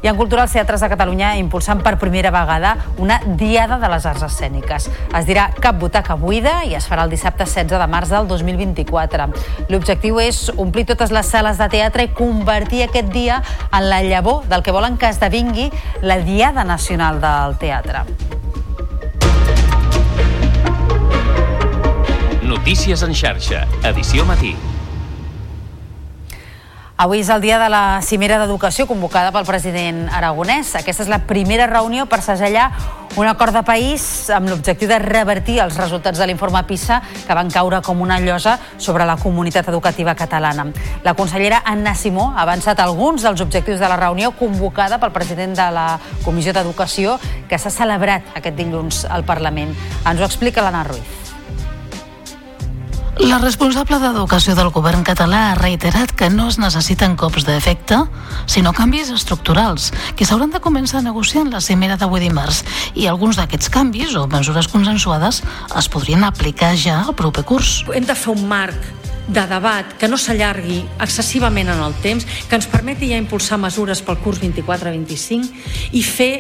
I 0.02 0.08
en 0.08 0.18
Cultura 0.18 0.46
els 0.46 0.54
Teatres 0.56 0.82
de 0.84 0.90
Catalunya 0.92 1.34
impulsant 1.40 1.84
per 1.84 1.98
primera 2.00 2.32
vegada 2.32 2.76
una 2.98 3.20
Diada 3.40 3.80
de 3.82 3.90
les 3.92 4.06
Arts 4.06 4.24
Escèniques. 4.30 4.88
Es 4.90 5.28
dirà 5.28 5.50
Cap 5.60 5.80
butaca 5.82 6.16
buida 6.20 6.60
i 6.66 6.76
es 6.78 6.88
farà 6.90 7.04
el 7.08 7.14
dissabte 7.14 7.48
16 7.50 7.80
de 7.82 7.90
març 7.92 8.14
del 8.14 8.28
2024. 8.30 9.30
L'objectiu 9.70 10.20
és 10.24 10.46
omplir 10.56 10.86
totes 10.90 11.14
les 11.16 11.28
sales 11.28 11.60
de 11.60 11.70
teatre 11.70 12.08
i 12.08 12.14
convertir 12.16 12.86
aquest 12.86 13.12
dia 13.14 13.42
en 13.70 13.90
la 13.90 14.02
llavor 14.04 14.46
del 14.50 14.64
que 14.64 14.76
volen 14.76 14.98
que 14.98 15.10
esdevingui 15.10 15.70
la 16.02 16.20
Diada 16.24 16.64
Nacional 16.64 17.22
del 17.22 17.58
Teatre. 17.60 18.06
Notícies 22.50 23.04
en 23.04 23.14
xarxa, 23.14 23.68
edició 23.86 24.26
matí. 24.26 24.56
Avui 27.00 27.22
és 27.24 27.30
el 27.32 27.40
dia 27.40 27.56
de 27.62 27.70
la 27.72 28.02
cimera 28.04 28.36
d'educació 28.42 28.84
convocada 28.84 29.30
pel 29.32 29.46
president 29.48 30.10
aragonès. 30.12 30.74
Aquesta 30.76 31.06
és 31.06 31.08
la 31.08 31.22
primera 31.24 31.64
reunió 31.72 32.10
per 32.12 32.20
segellar 32.20 32.66
un 33.16 33.24
acord 33.24 33.56
de 33.56 33.62
país 33.64 34.04
amb 34.36 34.52
l'objectiu 34.52 34.90
de 34.92 34.98
revertir 35.00 35.62
els 35.64 35.78
resultats 35.80 36.20
de 36.20 36.28
l'informe 36.28 36.60
PISA 36.68 36.98
que 37.24 37.38
van 37.40 37.48
caure 37.56 37.80
com 37.88 38.04
una 38.04 38.20
llosa 38.20 38.58
sobre 38.76 39.08
la 39.08 39.16
comunitat 39.16 39.72
educativa 39.72 40.12
catalana. 40.20 40.68
La 41.08 41.16
consellera 41.16 41.62
Anna 41.64 41.96
Simó 41.96 42.34
ha 42.36 42.44
avançat 42.44 42.84
alguns 42.84 43.24
dels 43.24 43.40
objectius 43.48 43.80
de 43.80 43.88
la 43.88 43.96
reunió 43.96 44.34
convocada 44.36 45.00
pel 45.00 45.16
president 45.16 45.56
de 45.56 45.72
la 45.72 45.88
Comissió 46.28 46.52
d'Educació 46.52 47.16
que 47.48 47.64
s'ha 47.64 47.72
celebrat 47.72 48.28
aquest 48.36 48.60
dilluns 48.60 49.06
al 49.08 49.24
Parlament. 49.24 49.72
Ens 50.04 50.20
ho 50.20 50.28
explica 50.28 50.68
l'Anna 50.68 50.84
Ruiz. 50.92 51.29
La 53.20 53.36
responsable 53.38 53.98
d'Educació 54.00 54.54
del 54.56 54.70
govern 54.72 55.02
català 55.04 55.40
ha 55.50 55.56
reiterat 55.58 56.14
que 56.16 56.30
no 56.32 56.46
es 56.48 56.56
necessiten 56.62 57.18
cops 57.20 57.44
d'efecte, 57.44 57.98
sinó 58.48 58.72
canvis 58.78 59.10
estructurals, 59.12 59.90
que 60.16 60.24
s'hauran 60.24 60.54
de 60.54 60.62
començar 60.64 61.02
a 61.02 61.06
negociar 61.06 61.44
en 61.44 61.52
la 61.52 61.60
cimera 61.60 61.98
d'avui 62.00 62.24
dimarts. 62.24 62.64
I 62.96 63.10
alguns 63.12 63.36
d'aquests 63.36 63.74
canvis 63.76 64.16
o 64.16 64.24
mesures 64.32 64.72
consensuades 64.72 65.42
es 65.44 65.92
podrien 65.92 66.24
aplicar 66.24 66.72
ja 66.80 67.02
al 67.04 67.12
proper 67.12 67.44
curs. 67.44 67.84
Hem 67.92 68.08
de 68.08 68.16
fer 68.16 68.32
un 68.38 68.48
marc 68.48 68.99
de 69.30 69.46
debat 69.48 69.94
que 70.02 70.10
no 70.10 70.18
s'allargui 70.18 70.82
excessivament 71.00 71.70
en 71.70 71.84
el 71.86 71.94
temps, 72.04 72.26
que 72.50 72.58
ens 72.58 72.68
permeti 72.70 73.12
ja 73.12 73.20
impulsar 73.22 73.60
mesures 73.62 74.02
pel 74.06 74.18
curs 74.24 74.42
24-25 74.42 75.94
i 75.94 76.04
fer 76.04 76.34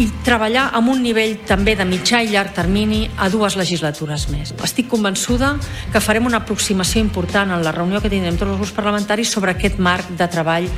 i 0.00 0.08
treballar 0.26 0.68
amb 0.76 0.90
un 0.92 1.02
nivell 1.04 1.36
també 1.48 1.76
de 1.78 1.86
mitjà 1.88 2.20
i 2.24 2.32
llarg 2.32 2.54
termini 2.56 3.04
a 3.16 3.30
dues 3.32 3.56
legislatures 3.56 4.28
més. 4.32 4.54
Estic 4.64 4.90
convençuda 4.90 5.54
que 5.92 6.02
farem 6.04 6.26
una 6.28 6.42
aproximació 6.42 7.00
important 7.00 7.54
en 7.54 7.64
la 7.64 7.72
reunió 7.72 8.02
que 8.02 8.12
tindrem 8.12 8.36
tots 8.36 8.50
els 8.50 8.60
grups 8.60 8.76
parlamentaris 8.76 9.30
sobre 9.30 9.54
aquest 9.54 9.78
marc 9.78 10.10
de 10.18 10.28
treball 10.28 10.68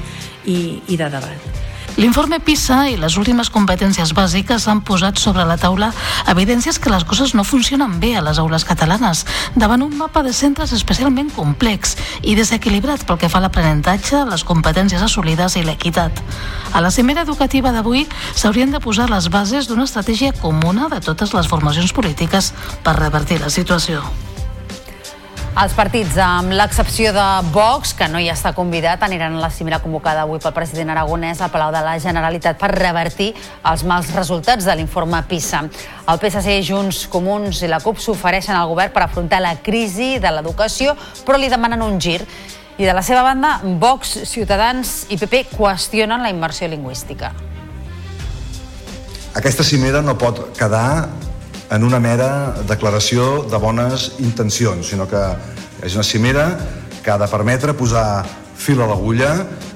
i, 0.46 0.58
i 0.86 0.96
de 1.00 1.08
debat. 1.10 1.64
L'informe 1.96 2.36
PISA 2.44 2.90
i 2.92 2.96
les 3.00 3.14
últimes 3.16 3.48
competències 3.48 4.10
bàsiques 4.12 4.66
han 4.68 4.82
posat 4.84 5.16
sobre 5.16 5.46
la 5.48 5.56
taula 5.56 5.88
evidències 6.28 6.76
que 6.76 6.92
les 6.92 7.06
coses 7.08 7.32
no 7.32 7.44
funcionen 7.44 7.94
bé 8.02 8.10
a 8.18 8.24
les 8.26 8.36
aules 8.42 8.66
catalanes, 8.68 9.24
davant 9.56 9.80
un 9.80 9.96
mapa 9.96 10.20
de 10.26 10.34
centres 10.36 10.74
especialment 10.76 11.32
complex 11.32 11.96
i 12.20 12.36
desequilibrat 12.36 13.06
pel 13.08 13.16
que 13.22 13.32
fa 13.32 13.40
a 13.40 13.46
l'aprenentatge, 13.46 14.26
les 14.28 14.44
competències 14.44 15.00
assolides 15.00 15.56
i 15.56 15.64
l'equitat. 15.64 16.20
A 16.76 16.84
la 16.84 16.92
cimera 16.92 17.24
educativa 17.24 17.72
d'avui 17.72 18.04
s'haurien 18.34 18.76
de 18.76 18.84
posar 18.84 19.08
les 19.08 19.30
bases 19.32 19.64
d'una 19.64 19.88
estratègia 19.88 20.36
comuna 20.36 20.92
de 20.92 21.00
totes 21.00 21.32
les 21.32 21.48
formacions 21.48 21.96
polítiques 21.96 22.52
per 22.84 22.98
revertir 23.00 23.40
la 23.40 23.48
situació. 23.48 24.04
Els 25.56 25.72
partits, 25.72 26.18
amb 26.20 26.52
l'excepció 26.52 27.14
de 27.16 27.22
Vox, 27.48 27.94
que 27.96 28.04
no 28.12 28.20
hi 28.20 28.26
està 28.28 28.50
convidat, 28.52 29.00
aniran 29.06 29.38
a 29.38 29.40
la 29.40 29.48
cimera 29.48 29.78
convocada 29.80 30.26
avui 30.26 30.36
pel 30.36 30.52
president 30.52 30.90
aragonès 30.92 31.40
al 31.40 31.48
Palau 31.48 31.70
de 31.72 31.80
la 31.80 31.94
Generalitat 31.96 32.58
per 32.60 32.68
revertir 32.74 33.30
els 33.70 33.84
mals 33.88 34.10
resultats 34.12 34.68
de 34.68 34.74
l'informe 34.76 35.22
PISA. 35.30 35.62
El 36.12 36.20
PSC, 36.20 36.58
Junts, 36.60 37.06
Comuns 37.08 37.62
i 37.64 37.70
la 37.72 37.80
CUP 37.80 38.04
s'ofereixen 38.04 38.52
al 38.52 38.68
govern 38.68 38.92
per 38.92 39.06
afrontar 39.06 39.40
la 39.40 39.54
crisi 39.56 40.18
de 40.20 40.34
l'educació, 40.36 40.92
però 41.24 41.40
li 41.40 41.48
demanen 41.48 41.88
un 41.88 41.96
gir. 42.04 42.20
I 42.76 42.84
de 42.84 42.92
la 42.92 43.00
seva 43.00 43.24
banda, 43.24 43.56
Vox, 43.80 44.12
Ciutadans 44.28 45.06
i 45.08 45.16
PP 45.16 45.46
qüestionen 45.56 46.20
la 46.20 46.34
immersió 46.36 46.68
lingüística. 46.68 47.32
Aquesta 49.32 49.64
cimera 49.64 50.04
no 50.04 50.18
pot 50.20 50.50
quedar 50.60 51.08
en 51.70 51.84
una 51.84 51.98
mera 52.00 52.54
declaració 52.68 53.44
de 53.50 53.58
bones 53.58 54.12
intencions, 54.22 54.92
sinó 54.92 55.08
que 55.10 55.22
és 55.84 55.94
una 55.94 56.04
cimera 56.06 56.46
que 57.02 57.10
ha 57.10 57.18
de 57.18 57.28
permetre 57.30 57.74
posar 57.74 58.24
fil 58.56 58.80
a 58.82 58.86
l'agulla, 58.88 59.32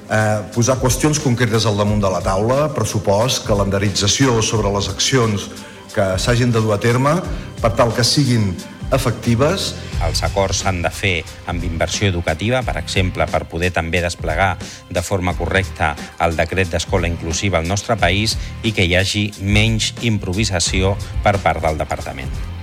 eh, 0.09 0.39
posar 0.55 0.79
qüestions 0.81 1.19
concretes 1.23 1.65
al 1.65 1.77
damunt 1.77 2.01
de 2.03 2.11
la 2.11 2.21
taula, 2.23 2.69
pressupost, 2.75 3.45
calendarització 3.47 4.41
sobre 4.41 4.71
les 4.73 4.89
accions 4.89 5.49
que 5.93 6.07
s'hagin 6.17 6.51
de 6.51 6.61
dur 6.63 6.73
a 6.73 6.79
terme 6.79 7.17
per 7.61 7.73
tal 7.75 7.91
que 7.93 8.03
siguin 8.03 8.53
efectives. 8.91 9.73
Els 10.05 10.23
acords 10.25 10.63
s'han 10.63 10.81
de 10.83 10.91
fer 10.93 11.13
amb 11.51 11.63
inversió 11.63 12.09
educativa, 12.09 12.61
per 12.65 12.77
exemple, 12.81 13.27
per 13.31 13.45
poder 13.51 13.71
també 13.75 14.01
desplegar 14.03 14.55
de 14.89 15.03
forma 15.05 15.35
correcta 15.37 15.95
el 16.19 16.37
decret 16.39 16.71
d'escola 16.71 17.09
inclusiva 17.11 17.59
al 17.59 17.69
nostre 17.69 17.97
país 17.97 18.37
i 18.63 18.73
que 18.75 18.87
hi 18.87 18.97
hagi 18.97 19.27
menys 19.41 19.93
improvisació 20.01 20.95
per 21.23 21.37
part 21.43 21.63
del 21.63 21.79
departament. 21.81 22.60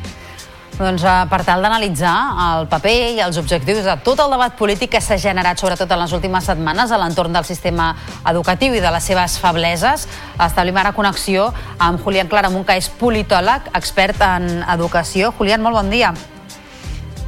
Doncs 0.78 1.02
eh, 1.02 1.12
per 1.26 1.40
tal 1.42 1.64
d'analitzar 1.64 2.14
el 2.44 2.68
paper 2.70 2.94
i 3.16 3.22
els 3.24 3.38
objectius 3.40 3.82
de 3.82 3.94
tot 4.06 4.20
el 4.22 4.30
debat 4.30 4.54
polític 4.54 4.92
que 4.92 5.00
s'ha 5.02 5.16
generat 5.18 5.58
sobretot 5.58 5.90
en 5.90 5.98
les 5.98 6.12
últimes 6.14 6.44
setmanes 6.46 6.92
a 6.94 6.98
l'entorn 7.02 7.34
del 7.34 7.46
sistema 7.48 7.88
educatiu 8.30 8.76
i 8.78 8.82
de 8.82 8.92
les 8.94 9.08
seves 9.10 9.40
febleses, 9.42 10.06
establim 10.38 10.76
ara 10.78 10.92
connexió 10.94 11.48
amb 11.82 11.98
Julián 12.04 12.30
Claramunt, 12.30 12.62
que 12.68 12.76
és 12.78 12.86
politòleg, 13.00 13.66
expert 13.74 14.22
en 14.22 14.62
educació. 14.70 15.32
Julián, 15.34 15.64
molt 15.66 15.80
bon 15.80 15.90
dia. 15.90 16.12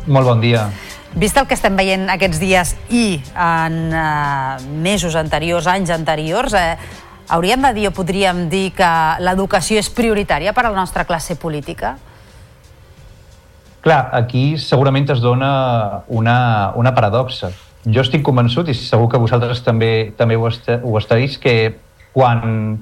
Molt 0.06 0.30
bon 0.30 0.40
dia. 0.40 0.68
Vist 1.18 1.40
el 1.40 1.48
que 1.50 1.56
estem 1.58 1.74
veient 1.74 2.06
aquests 2.06 2.38
dies 2.38 2.76
i 2.94 3.18
en 3.34 3.80
eh, 3.90 4.68
mesos 4.86 5.16
anteriors, 5.18 5.66
anys 5.66 5.90
anteriors, 5.90 6.54
eh, 6.54 6.78
hauríem 7.26 7.66
de 7.66 7.74
dir 7.74 7.88
o 7.90 7.92
podríem 7.98 8.46
dir 8.52 8.68
que 8.78 8.92
l'educació 9.26 9.82
és 9.82 9.90
prioritària 9.90 10.54
per 10.54 10.68
a 10.68 10.70
la 10.70 10.78
nostra 10.78 11.02
classe 11.08 11.34
política? 11.34 11.96
Clar, 13.80 14.10
aquí 14.12 14.58
segurament 14.60 15.08
es 15.08 15.22
dona 15.24 16.04
una, 16.08 16.72
una 16.76 16.92
paradoxa. 16.94 17.48
Jo 17.88 18.04
estic 18.04 18.22
convençut, 18.26 18.68
i 18.68 18.76
segur 18.76 19.08
que 19.08 19.20
vosaltres 19.20 19.62
també 19.64 20.12
també 20.18 20.36
ho, 20.36 20.48
est 20.50 20.68
ho 20.68 20.98
estaréis, 21.00 21.38
que 21.40 21.54
quan, 22.12 22.76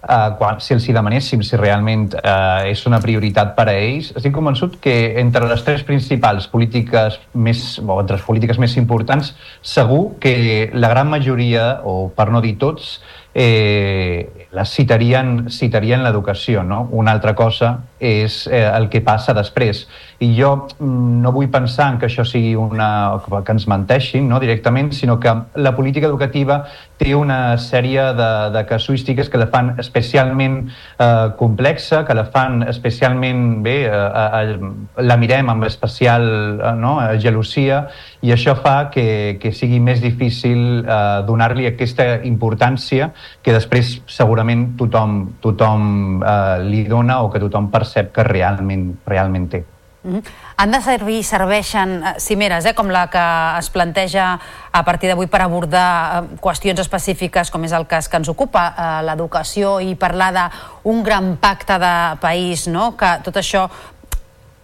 eh, 0.00 0.30
quan 0.40 0.62
si 0.64 0.72
els 0.72 0.88
hi 0.88 0.96
demanéssim 0.96 1.44
si 1.44 1.60
realment 1.60 2.08
eh, 2.16 2.70
és 2.72 2.86
una 2.88 3.02
prioritat 3.04 3.52
per 3.58 3.68
a 3.68 3.76
ells, 3.76 4.14
estic 4.16 4.32
convençut 4.32 4.80
que 4.80 4.96
entre 5.20 5.44
les 5.50 5.64
tres 5.66 5.84
principals 5.84 6.48
polítiques 6.48 7.20
més, 7.34 7.76
o 7.84 8.00
entre 8.00 8.16
les 8.16 8.24
polítiques 8.24 8.62
més 8.62 8.78
importants, 8.80 9.34
segur 9.60 10.16
que 10.24 10.70
la 10.72 10.88
gran 10.88 11.12
majoria, 11.12 11.82
o 11.84 12.08
per 12.16 12.30
no 12.32 12.40
dir 12.40 12.56
tots, 12.56 12.96
eh, 13.34 14.46
les 14.52 14.70
citarien, 14.74 15.50
citarien 15.50 16.02
l'educació. 16.02 16.62
No? 16.64 16.88
Una 16.92 17.12
altra 17.12 17.34
cosa 17.34 17.76
és 18.00 18.46
eh, 18.48 18.64
el 18.66 18.88
que 18.90 19.02
passa 19.04 19.34
després. 19.36 19.86
I 20.20 20.28
jo 20.36 20.50
mm, 20.78 21.20
no 21.24 21.32
vull 21.32 21.48
pensar 21.48 21.86
en 21.94 21.98
que 21.98 22.10
això 22.10 22.26
sigui 22.28 22.52
una... 22.60 23.16
que 23.24 23.54
ens 23.54 23.64
menteixin 23.70 24.26
no? 24.28 24.40
directament, 24.40 24.90
sinó 24.92 25.16
que 25.20 25.32
la 25.56 25.72
política 25.76 26.10
educativa 26.10 26.66
té 27.00 27.14
una 27.16 27.56
sèrie 27.56 28.10
de, 28.18 28.28
de 28.52 28.62
casuístiques 28.68 29.30
que 29.32 29.40
la 29.40 29.46
fan 29.48 29.72
especialment 29.80 30.58
eh, 30.68 31.30
complexa, 31.40 32.02
que 32.04 32.18
la 32.18 32.26
fan 32.28 32.60
especialment 32.68 33.62
bé, 33.64 33.78
eh, 33.88 34.20
eh, 34.42 34.60
la 35.08 35.16
mirem 35.16 35.48
amb 35.48 35.64
especial 35.64 36.28
eh, 36.28 36.74
no? 36.76 36.98
gelosia 37.16 37.86
i 38.20 38.36
això 38.36 38.58
fa 38.60 38.90
que, 38.92 39.38
que 39.40 39.56
sigui 39.56 39.80
més 39.80 40.04
difícil 40.04 40.84
eh, 40.84 41.00
donar-li 41.24 41.70
aquesta 41.72 42.12
importància 42.28 43.14
que 43.40 43.56
després 43.56 44.02
segurament 44.04 44.74
tothom, 44.76 45.20
tothom 45.40 46.20
eh, 46.20 46.56
li 46.68 46.84
dona 46.92 47.22
o 47.24 47.32
que 47.32 47.40
tothom 47.40 47.72
percep 47.72 48.12
que 48.12 48.28
realment, 48.28 48.90
realment 49.08 49.52
té. 49.56 49.66
Mm 50.02 50.16
-hmm. 50.16 50.22
Han 50.56 50.70
de 50.70 50.80
servir, 50.80 51.24
serveixen 51.24 52.02
eh, 52.02 52.14
cimeres, 52.18 52.64
eh, 52.64 52.74
com 52.74 52.88
la 52.88 53.08
que 53.08 53.58
es 53.58 53.70
planteja 53.70 54.40
a 54.72 54.82
partir 54.84 55.08
d'avui 55.08 55.26
per 55.26 55.42
abordar 55.42 56.24
eh, 56.24 56.36
qüestions 56.40 56.80
específiques, 56.80 57.50
com 57.50 57.64
és 57.64 57.72
el 57.72 57.86
cas 57.86 58.08
que 58.08 58.16
ens 58.16 58.28
ocupa, 58.28 58.74
eh, 58.78 59.02
l'educació, 59.04 59.80
i 59.80 59.94
parlar 59.94 60.50
d'un 60.84 61.02
gran 61.02 61.36
pacte 61.36 61.78
de 61.78 62.16
país, 62.20 62.66
no? 62.66 62.96
que 62.96 63.20
tot 63.22 63.36
això 63.36 63.68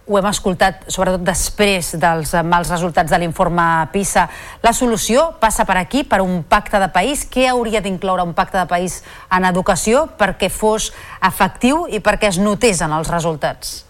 ho 0.07 0.17
hem 0.17 0.25
escoltat 0.25 0.85
sobretot 0.87 1.21
després 1.21 1.91
dels 1.99 2.33
mals 2.43 2.69
resultats 2.69 3.11
de 3.11 3.17
l'informe 3.17 3.87
PISA. 3.91 4.29
La 4.63 4.73
solució 4.73 5.33
passa 5.39 5.65
per 5.65 5.77
aquí, 5.77 6.03
per 6.03 6.21
un 6.21 6.43
pacte 6.43 6.79
de 6.79 6.87
país. 6.87 7.27
Què 7.29 7.49
hauria 7.49 7.81
d'incloure 7.81 8.23
un 8.23 8.33
pacte 8.33 8.57
de 8.57 8.65
país 8.65 9.03
en 9.29 9.45
educació 9.45 10.07
perquè 10.17 10.49
fos 10.49 10.93
efectiu 11.21 11.87
i 11.89 11.99
perquè 11.99 12.27
es 12.27 12.39
notés 12.39 12.81
en 12.81 12.91
els 12.91 13.09
resultats? 13.09 13.86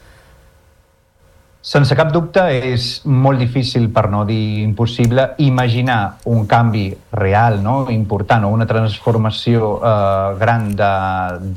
Sense 1.68 1.98
cap 2.00 2.14
dubte 2.16 2.40
és 2.64 2.84
molt 3.12 3.42
difícil, 3.44 3.90
per 3.92 4.06
no 4.08 4.22
dir 4.24 4.62
impossible, 4.62 5.34
imaginar 5.44 5.98
un 6.32 6.46
canvi 6.48 6.86
real, 7.12 7.58
no? 7.60 7.90
important, 7.92 8.46
o 8.48 8.54
una 8.56 8.68
transformació 8.70 9.74
eh, 9.76 10.38
gran 10.40 10.70
de, 10.80 10.92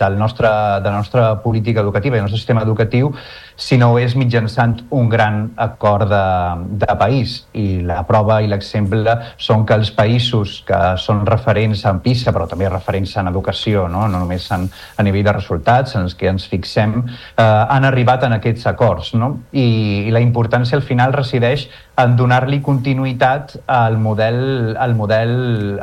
del 0.02 0.18
nostre, 0.18 0.50
de 0.82 0.90
la 0.90 0.96
nostra 0.96 1.28
política 1.44 1.84
educativa 1.86 2.16
i 2.16 2.18
del 2.18 2.26
nostre 2.26 2.42
sistema 2.42 2.66
educatiu 2.66 3.12
si 3.60 3.76
no 3.76 3.90
és 4.00 4.14
mitjançant 4.16 4.78
un 4.96 5.10
gran 5.12 5.50
acord 5.60 6.08
de, 6.08 6.24
de 6.80 6.94
país. 6.98 7.34
I 7.52 7.82
la 7.84 8.00
prova 8.08 8.40
i 8.40 8.48
l'exemple 8.48 9.14
són 9.36 9.66
que 9.68 9.76
els 9.76 9.92
països 9.94 10.56
que 10.66 10.78
són 10.98 11.26
referents 11.28 11.84
en 11.86 12.00
PISA, 12.00 12.32
però 12.32 12.48
també 12.48 12.70
referents 12.72 13.12
en 13.20 13.28
educació, 13.28 13.84
no, 13.92 14.06
no 14.08 14.24
només 14.24 14.48
en, 14.56 14.64
a 14.96 15.06
nivell 15.06 15.28
de 15.28 15.36
resultats, 15.36 15.94
en 15.94 16.08
els 16.08 16.16
que 16.16 16.30
ens 16.32 16.48
fixem, 16.48 16.96
eh, 17.04 17.44
han 17.44 17.86
arribat 17.86 18.24
en 18.26 18.38
aquests 18.38 18.66
acords. 18.72 19.12
No? 19.20 19.34
I, 19.52 19.68
I 20.08 20.14
la 20.14 20.22
importància 20.24 20.78
al 20.78 20.84
final 20.86 21.12
resideix 21.16 21.68
en 22.00 22.16
donar-li 22.16 22.60
continuïtat 22.64 23.56
al 23.66 23.98
model, 23.98 24.76
al 24.78 24.94
model 24.94 25.34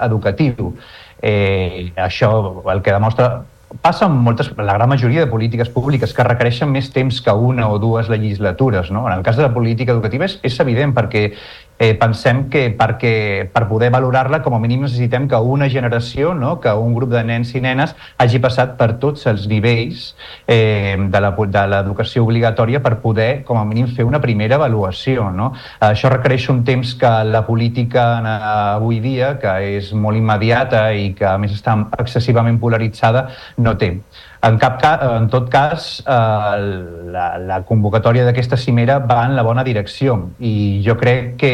educatiu. 0.02 0.74
Eh, 1.22 1.92
això 1.98 2.32
el 2.72 2.82
que 2.86 2.94
demostra 2.94 3.44
passa 3.82 4.06
amb 4.06 4.22
moltes, 4.24 4.50
la 4.56 4.74
gran 4.78 4.90
majoria 4.90 5.26
de 5.26 5.32
polítiques 5.32 5.70
públiques 5.70 6.14
que 6.16 6.24
requereixen 6.24 6.70
més 6.72 6.90
temps 6.94 7.20
que 7.22 7.34
una 7.34 7.68
o 7.70 7.80
dues 7.80 8.10
legislatures. 8.10 8.92
No? 8.92 9.06
En 9.08 9.18
el 9.18 9.24
cas 9.24 9.36
de 9.36 9.44
la 9.44 9.54
política 9.54 9.92
educativa 9.92 10.26
és, 10.26 10.38
és 10.44 10.60
evident 10.64 10.96
perquè 10.96 11.32
eh, 11.80 11.94
pensem 12.00 12.48
que 12.50 12.68
perquè, 12.78 13.48
per 13.54 13.66
poder 13.70 13.90
valorar-la 13.94 14.42
com 14.44 14.56
a 14.56 14.60
mínim 14.60 14.84
necessitem 14.86 15.28
que 15.30 15.38
una 15.38 15.70
generació, 15.70 16.34
no? 16.34 16.58
que 16.62 16.74
un 16.74 16.94
grup 16.96 17.12
de 17.14 17.24
nens 17.24 17.54
i 17.56 17.62
nenes 17.62 17.96
hagi 18.18 18.42
passat 18.44 18.76
per 18.80 18.94
tots 19.02 19.28
els 19.30 19.48
nivells 19.50 20.10
eh, 20.48 20.98
de 20.98 21.22
l'educació 21.22 22.26
obligatòria 22.26 22.82
per 22.84 22.98
poder 23.04 23.44
com 23.48 23.60
a 23.62 23.66
mínim 23.66 23.88
fer 23.94 24.06
una 24.08 24.22
primera 24.22 24.58
avaluació. 24.58 25.30
No? 25.32 25.52
Això 25.80 26.12
requereix 26.14 26.50
un 26.54 26.64
temps 26.68 26.96
que 27.00 27.14
la 27.30 27.44
política 27.48 28.08
eh, 28.20 28.38
avui 28.78 29.02
dia, 29.04 29.36
que 29.42 29.58
és 29.78 29.94
molt 29.94 30.18
immediata 30.18 30.90
i 30.94 31.12
que 31.18 31.28
a 31.30 31.38
més 31.42 31.54
està 31.54 31.78
excessivament 32.00 32.60
polaritzada, 32.60 33.28
no 33.58 33.78
té. 33.78 33.98
En, 34.42 34.58
cap 34.62 34.78
cas, 34.82 35.02
en 35.02 35.28
tot 35.34 35.48
cas, 35.50 36.04
eh, 36.06 36.66
la, 37.10 37.26
la 37.42 37.58
convocatòria 37.66 38.26
d'aquesta 38.28 38.58
cimera 38.58 39.00
va 39.00 39.24
en 39.26 39.34
la 39.36 39.44
bona 39.46 39.64
direcció 39.66 40.18
i 40.38 40.84
jo 40.86 40.94
crec 41.00 41.32
que 41.42 41.54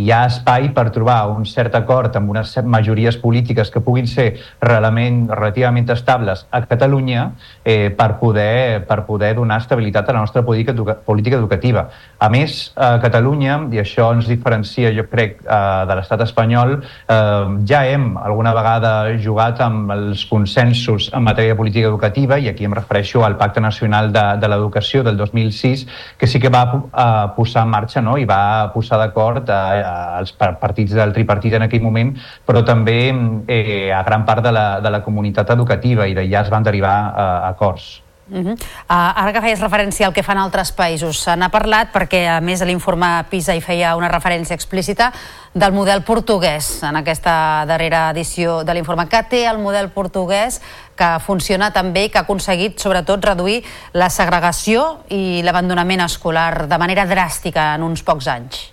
hi 0.00 0.08
ha 0.10 0.24
espai 0.30 0.70
per 0.74 0.88
trobar 0.94 1.18
un 1.30 1.44
cert 1.44 1.74
acord 1.76 2.16
amb 2.16 2.32
unes 2.32 2.54
majories 2.64 3.18
polítiques 3.20 3.70
que 3.70 3.82
puguin 3.84 4.08
ser 4.08 4.30
realment, 4.62 5.26
relativament 5.28 5.90
estables 5.92 6.46
a 6.50 6.62
Catalunya 6.64 7.26
eh, 7.62 7.90
per, 7.92 8.14
poder, 8.18 8.86
per 8.88 9.04
poder 9.04 9.34
donar 9.36 9.60
estabilitat 9.60 10.08
a 10.08 10.16
la 10.16 10.24
nostra 10.24 10.42
política, 10.42 10.72
educa 10.72 10.96
política 11.04 11.36
educativa. 11.36 11.88
A 12.18 12.30
més, 12.32 12.72
a 12.74 12.96
Catalunya, 13.04 13.58
i 13.74 13.82
això 13.82 14.08
ens 14.16 14.30
diferencia, 14.30 14.94
jo 14.96 15.04
crec, 15.12 15.42
eh, 15.44 15.60
de 15.90 15.98
l'estat 16.00 16.24
espanyol, 16.24 16.78
eh, 16.80 17.60
ja 17.68 17.84
hem 17.84 18.14
alguna 18.16 18.56
vegada 18.56 18.94
jugat 19.20 19.60
amb 19.60 19.92
els 19.92 20.24
consensos 20.30 21.10
en 21.12 21.28
matèria 21.28 21.52
de 21.52 21.60
política 21.60 21.92
educativa 21.92 22.13
educativa, 22.14 22.38
i 22.38 22.48
aquí 22.48 22.64
em 22.64 22.72
refereixo 22.72 23.24
al 23.24 23.36
Pacte 23.36 23.60
Nacional 23.60 24.12
de, 24.12 24.22
de 24.38 24.48
l'Educació 24.48 25.02
del 25.02 25.16
2006, 25.16 25.86
que 26.18 26.26
sí 26.26 26.38
que 26.38 26.48
va 26.48 26.62
uh, 26.74 27.34
posar 27.36 27.64
en 27.64 27.70
marxa 27.70 28.00
no? 28.00 28.16
i 28.18 28.24
va 28.24 28.70
posar 28.72 28.98
d'acord 28.98 29.48
uh, 29.50 30.20
els 30.20 30.32
partits 30.38 30.94
del 30.94 31.12
tripartit 31.12 31.54
en 31.54 31.66
aquell 31.66 31.82
moment, 31.82 32.14
però 32.46 32.62
també 32.64 33.10
eh, 33.48 33.90
a 33.92 34.02
gran 34.04 34.24
part 34.24 34.44
de 34.44 34.52
la, 34.52 34.80
de 34.80 34.90
la 34.90 35.02
comunitat 35.02 35.50
educativa 35.50 36.06
i 36.06 36.14
d'allà 36.14 36.44
es 36.44 36.50
van 36.50 36.62
derivar 36.62 36.96
uh, 37.10 37.50
acords. 37.50 38.04
Uh 38.30 38.38
-huh. 38.38 38.52
uh, 38.52 38.56
ara 38.88 39.32
que 39.32 39.40
feies 39.40 39.60
referència 39.60 40.06
al 40.06 40.12
que 40.14 40.22
fan 40.22 40.38
altres 40.38 40.72
països, 40.72 41.18
se 41.18 41.36
n'ha 41.36 41.50
parlat 41.50 41.92
perquè 41.92 42.26
a 42.36 42.40
més 42.40 42.62
l'informe 42.62 43.24
PISA 43.28 43.54
hi 43.54 43.60
feia 43.60 43.96
una 43.96 44.08
referència 44.08 44.54
explícita 44.54 45.12
del 45.52 45.72
model 45.72 46.02
portuguès 46.02 46.82
en 46.82 46.96
aquesta 46.96 47.64
darrera 47.66 48.10
edició 48.10 48.64
de 48.64 48.74
l'informe. 48.74 49.08
Que 49.08 49.22
té 49.22 49.46
el 49.46 49.58
model 49.58 49.90
portuguès 49.90 50.60
que 50.96 51.18
funciona 51.20 51.70
també 51.70 52.04
i 52.04 52.08
que 52.08 52.18
ha 52.18 52.22
aconseguit 52.22 52.78
sobretot 52.78 53.24
reduir 53.24 53.62
la 53.92 54.08
segregació 54.08 55.04
i 55.10 55.42
l'abandonament 55.42 56.00
escolar 56.00 56.66
de 56.66 56.78
manera 56.78 57.04
dràstica 57.06 57.74
en 57.74 57.82
uns 57.82 58.02
pocs 58.02 58.26
anys? 58.26 58.72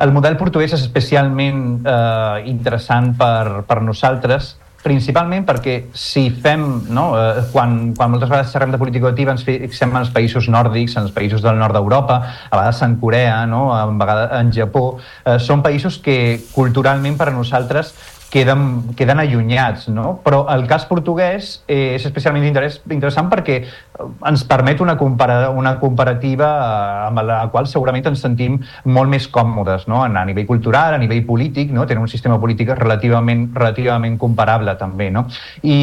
El 0.00 0.12
model 0.12 0.36
portuguès 0.36 0.72
és 0.72 0.80
especialment 0.80 1.86
eh, 1.86 2.42
interessant 2.48 3.16
per, 3.16 3.62
per 3.68 3.82
nosaltres 3.82 4.56
principalment 4.82 5.44
perquè 5.48 5.74
si 5.92 6.28
fem, 6.32 6.62
no, 6.94 7.10
eh, 7.18 7.42
quan, 7.52 7.92
quan 7.96 8.12
moltes 8.12 8.30
vegades 8.30 8.52
xerrem 8.52 8.72
de 8.72 8.80
política 8.80 9.08
educativa 9.08 9.34
ens 9.34 9.44
fixem 9.44 9.92
en 9.92 10.00
els 10.02 10.12
països 10.14 10.48
nòrdics, 10.52 10.96
en 10.96 11.08
els 11.08 11.16
països 11.16 11.44
del 11.44 11.58
nord 11.60 11.76
d'Europa, 11.76 12.20
a 12.48 12.54
vegades 12.56 12.80
en 12.86 12.96
Corea, 13.02 13.42
no, 13.50 13.68
a 13.76 13.84
vegades 13.90 14.32
en 14.40 14.54
Japó, 14.56 14.86
eh, 15.24 15.38
són 15.38 15.64
països 15.66 16.00
que 16.00 16.40
culturalment 16.54 17.20
per 17.20 17.28
a 17.28 17.36
nosaltres 17.36 17.92
queden, 18.30 18.94
queden 18.96 19.20
allunyats, 19.20 19.88
no? 19.90 20.20
Però 20.24 20.44
el 20.54 20.64
cas 20.70 20.86
portuguès 20.88 21.52
eh, 21.66 21.96
és 21.96 22.06
especialment 22.06 22.46
interès, 22.46 22.78
interessant 22.88 23.28
perquè 23.32 23.56
eh, 23.60 24.08
ens 24.30 24.44
permet 24.48 24.80
una, 24.80 24.96
compara, 25.00 25.50
una 25.50 25.74
comparativa 25.82 26.50
eh, 26.50 27.08
amb 27.08 27.24
la 27.26 27.40
qual 27.52 27.68
segurament 27.70 28.06
ens 28.12 28.22
sentim 28.24 28.60
molt 28.86 29.10
més 29.12 29.26
còmodes, 29.28 29.88
no? 29.90 30.04
A 30.06 30.24
nivell 30.28 30.46
cultural, 30.48 30.94
a 30.94 31.02
nivell 31.02 31.24
polític, 31.26 31.74
no? 31.74 31.86
Tenen 31.90 32.06
un 32.06 32.12
sistema 32.12 32.38
polític 32.40 32.70
relativament, 32.78 33.48
relativament 33.56 34.16
comparable 34.20 34.76
també, 34.78 35.10
no? 35.10 35.26
I, 35.62 35.80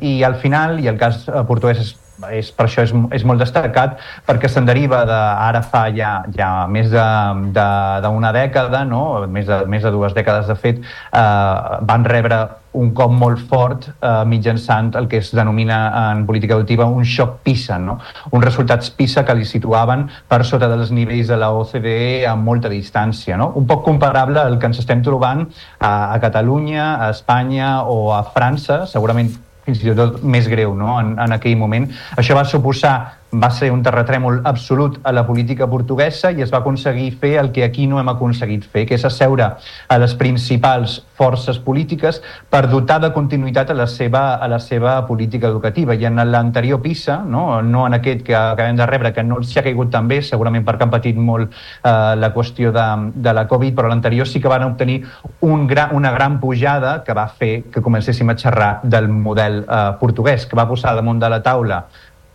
i 0.00 0.20
al 0.24 0.38
final, 0.40 0.78
i 0.80 0.88
el 0.90 1.00
cas 1.00 1.26
portuguès 1.48 1.82
és 1.82 1.96
és, 2.28 2.50
per 2.52 2.66
això 2.66 2.84
és, 2.86 2.94
és 3.16 3.24
molt 3.26 3.40
destacat, 3.42 3.98
perquè 4.26 4.50
se'n 4.50 4.68
deriva 4.68 5.02
de, 5.08 5.18
ara 5.50 5.62
fa 5.64 5.86
ja, 5.94 6.20
ja 6.36 6.50
més 6.70 6.90
d'una 6.92 8.32
dècada, 8.36 8.84
no? 8.88 9.02
més, 9.26 9.46
de, 9.48 9.62
més 9.70 9.84
de 9.86 9.92
dues 9.94 10.16
dècades 10.16 10.50
de 10.50 10.56
fet, 10.58 10.80
eh, 10.80 11.78
van 11.88 12.04
rebre 12.08 12.46
un 12.72 12.92
cop 12.94 13.10
molt 13.10 13.40
fort 13.50 13.88
eh, 13.88 14.22
mitjançant 14.30 14.92
el 14.98 15.08
que 15.10 15.18
es 15.18 15.32
denomina 15.34 15.80
en 16.12 16.22
política 16.26 16.54
educativa 16.54 16.86
un 16.86 17.04
xoc 17.04 17.40
PISA, 17.42 17.80
no? 17.82 17.98
uns 18.30 18.44
resultats 18.44 18.92
PISA 18.94 19.24
que 19.26 19.34
li 19.34 19.48
situaven 19.48 20.06
per 20.30 20.44
sota 20.46 20.70
dels 20.70 20.92
nivells 20.94 21.32
de 21.32 21.40
la 21.40 21.50
OCDE 21.56 22.26
a 22.30 22.36
molta 22.38 22.70
distància. 22.70 23.38
No? 23.40 23.50
Un 23.58 23.66
poc 23.66 23.82
comparable 23.86 24.38
al 24.40 24.58
que 24.58 24.70
ens 24.70 24.82
estem 24.84 25.02
trobant 25.02 25.46
a, 25.80 26.12
a 26.14 26.18
Catalunya, 26.22 26.92
a 27.00 27.10
Espanya 27.10 27.80
o 27.90 28.12
a 28.14 28.22
França, 28.30 28.84
segurament 28.86 29.32
fins 29.66 29.82
i 29.84 29.94
tot 29.96 30.22
més 30.22 30.48
greu 30.50 30.74
no? 30.76 30.98
en, 31.00 31.16
en 31.20 31.36
aquell 31.36 31.56
moment. 31.60 31.88
Això 32.20 32.36
va 32.38 32.46
suposar 32.48 32.94
va 33.32 33.50
ser 33.54 33.70
un 33.70 33.82
terratrèmol 33.82 34.40
absolut 34.44 34.98
a 35.06 35.12
la 35.12 35.22
política 35.26 35.68
portuguesa 35.70 36.32
i 36.32 36.42
es 36.42 36.50
va 36.52 36.58
aconseguir 36.58 37.12
fer 37.20 37.36
el 37.38 37.52
que 37.52 37.62
aquí 37.64 37.86
no 37.86 38.00
hem 38.00 38.08
aconseguit 38.10 38.64
fer, 38.66 38.86
que 38.86 38.96
és 38.98 39.04
asseure 39.06 39.52
a 39.88 39.98
les 40.02 40.14
principals 40.18 41.00
forces 41.14 41.60
polítiques 41.62 42.20
per 42.50 42.64
dotar 42.70 42.98
de 43.04 43.12
continuïtat 43.14 43.70
a 43.70 43.76
la 43.76 43.86
seva, 43.86 44.34
a 44.34 44.48
la 44.48 44.58
seva 44.58 44.96
política 45.06 45.48
educativa. 45.48 45.94
I 45.94 46.08
en 46.08 46.18
l'anterior 46.32 46.80
PISA, 46.82 47.20
no, 47.22 47.62
no 47.62 47.86
en 47.86 47.98
aquest 48.00 48.24
que 48.26 48.34
acabem 48.34 48.76
de 48.76 48.86
rebre, 48.86 49.12
que 49.14 49.22
no 49.22 49.38
els 49.38 49.54
ha 49.56 49.64
caigut 49.66 49.92
tan 49.92 50.08
bé, 50.08 50.22
segurament 50.26 50.66
perquè 50.66 50.88
han 50.88 50.94
patit 50.94 51.16
molt 51.16 51.52
eh, 51.52 52.16
la 52.18 52.32
qüestió 52.34 52.74
de, 52.74 52.88
de 53.14 53.34
la 53.36 53.46
Covid, 53.50 53.76
però 53.76 53.92
l'anterior 53.92 54.26
sí 54.26 54.40
que 54.40 54.50
van 54.50 54.66
obtenir 54.66 55.02
un 55.46 55.66
gran, 55.70 55.94
una 55.94 56.10
gran 56.10 56.40
pujada 56.40 57.00
que 57.04 57.14
va 57.14 57.28
fer 57.28 57.52
que 57.70 57.82
comencéssim 57.84 58.30
a 58.30 58.38
xerrar 58.38 58.72
del 58.82 59.08
model 59.08 59.62
eh, 59.62 59.82
portuguès, 60.00 60.46
que 60.46 60.58
va 60.58 60.68
posar 60.68 60.96
damunt 60.98 61.20
de 61.20 61.30
la 61.30 61.42
taula 61.44 61.84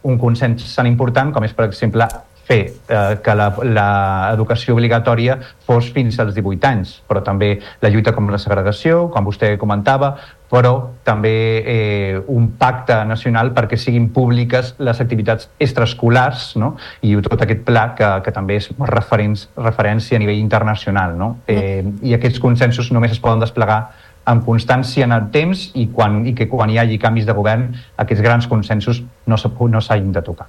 un 0.06 0.22
consens 0.22 0.70
tan 0.76 0.88
important 0.90 1.34
com 1.34 1.46
és, 1.48 1.54
per 1.56 1.68
exemple, 1.68 2.08
fer 2.46 2.62
eh, 2.70 3.18
que 3.26 3.34
l'educació 3.36 4.76
obligatòria 4.76 5.38
fos 5.66 5.90
fins 5.94 6.20
als 6.22 6.36
18 6.38 6.70
anys, 6.70 6.96
però 7.10 7.24
també 7.26 7.56
la 7.82 7.90
lluita 7.90 8.14
contra 8.14 8.38
la 8.38 8.42
segregació, 8.42 9.08
com 9.14 9.26
vostè 9.26 9.56
comentava, 9.62 10.14
però 10.52 10.74
també 11.04 11.34
eh, 11.66 12.20
un 12.30 12.52
pacte 12.60 13.00
nacional 13.10 13.50
perquè 13.56 13.80
siguin 13.82 14.12
públiques 14.14 14.76
les 14.78 15.02
activitats 15.02 15.50
extraescolars 15.60 16.52
no? 16.62 16.76
i 17.02 17.16
tot 17.26 17.42
aquest 17.42 17.66
pla 17.66 17.88
que, 17.98 18.12
que 18.24 18.34
també 18.36 18.60
és 18.62 18.70
referents, 18.94 19.48
referència 19.58 20.20
a 20.20 20.22
nivell 20.22 20.38
internacional. 20.38 21.18
No? 21.18 21.32
Eh, 21.50 21.82
I 22.06 22.14
aquests 22.20 22.40
consensos 22.44 22.94
només 22.94 23.18
es 23.18 23.22
poden 23.24 23.42
desplegar 23.42 23.88
amb 24.26 24.46
constància 24.46 25.06
en 25.06 25.14
el 25.14 25.30
temps 25.32 25.70
i, 25.78 25.88
quan, 25.94 26.24
i 26.26 26.34
que 26.38 26.48
quan 26.50 26.72
hi 26.74 26.80
hagi 26.82 26.98
canvis 27.02 27.28
de 27.28 27.34
govern 27.38 27.68
aquests 28.02 28.24
grans 28.26 28.48
consensos 28.50 29.04
no 29.26 29.38
s'hagin 29.38 30.10
no 30.10 30.14
de 30.14 30.22
tocar. 30.22 30.48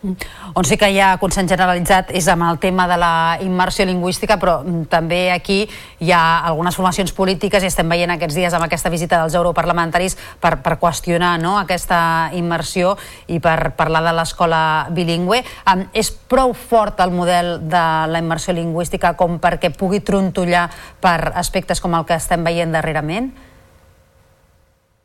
On 0.54 0.64
sí 0.64 0.76
que 0.76 0.88
hi 0.92 0.98
ha 1.00 1.16
consens 1.20 1.50
generalitzat 1.52 2.10
és 2.16 2.28
amb 2.28 2.44
el 2.48 2.58
tema 2.60 2.86
de 2.88 2.96
la 3.00 3.38
immersió 3.44 3.86
lingüística, 3.88 4.38
però 4.40 4.58
mm, 4.62 4.88
també 4.92 5.30
aquí 5.32 5.62
hi 6.00 6.12
ha 6.12 6.40
algunes 6.48 6.76
formacions 6.76 7.12
polítiques 7.12 7.62
i 7.62 7.70
estem 7.70 7.88
veient 7.88 8.12
aquests 8.16 8.36
dies 8.36 8.56
amb 8.56 8.64
aquesta 8.64 8.92
visita 8.92 9.20
dels 9.20 9.36
europarlamentaris 9.36 10.16
per, 10.40 10.56
per 10.64 10.76
qüestionar 10.80 11.36
no, 11.40 11.56
aquesta 11.60 12.30
immersió 12.36 12.96
i 13.28 13.40
per 13.40 13.72
parlar 13.76 14.04
de 14.04 14.14
l'escola 14.16 14.62
bilingüe. 14.90 15.42
Um, 15.72 15.86
és 15.92 16.10
prou 16.10 16.54
fort 16.56 17.00
el 17.04 17.12
model 17.12 17.58
de 17.68 17.84
la 18.08 18.22
immersió 18.24 18.56
lingüística 18.56 19.12
com 19.16 19.40
perquè 19.40 19.72
pugui 19.76 20.00
trontollar 20.00 20.68
per 21.00 21.32
aspectes 21.34 21.80
com 21.80 21.96
el 21.96 22.08
que 22.08 22.16
estem 22.16 22.44
veient 22.44 22.72
darrerament? 22.72 23.32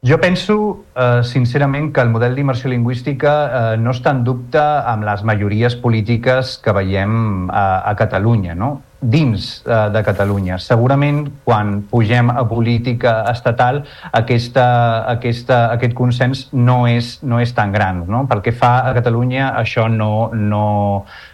Jo 0.03 0.17
penso, 0.17 0.83
eh, 0.95 1.21
sincerament, 1.23 1.91
que 1.93 2.01
el 2.01 2.09
model 2.09 2.33
d'immersió 2.33 2.71
lingüística 2.71 3.31
eh, 3.45 3.77
no 3.77 3.91
està 3.93 4.09
en 4.15 4.23
dubte 4.25 4.57
amb 4.59 5.05
les 5.05 5.21
majories 5.21 5.75
polítiques 5.77 6.55
que 6.57 6.73
veiem 6.73 7.51
a, 7.53 7.83
a 7.85 7.93
Catalunya, 7.99 8.55
no? 8.57 8.79
dins 8.97 9.61
eh, 9.61 9.91
de 9.93 10.01
Catalunya. 10.01 10.57
Segurament, 10.57 11.27
quan 11.45 11.83
pugem 11.91 12.33
a 12.33 12.47
política 12.49 13.13
estatal, 13.29 13.83
aquesta, 14.09 14.65
aquesta, 15.13 15.61
aquest 15.77 15.93
consens 15.93 16.47
no 16.49 16.79
és, 16.89 17.19
no 17.21 17.37
és 17.37 17.53
tan 17.53 17.69
gran. 17.69 18.01
No? 18.09 18.23
Pel 18.25 18.41
que 18.41 18.55
fa 18.57 18.79
a 18.89 18.97
Catalunya, 18.97 19.53
això 19.61 19.85
no, 19.85 20.31
no, 20.33 20.65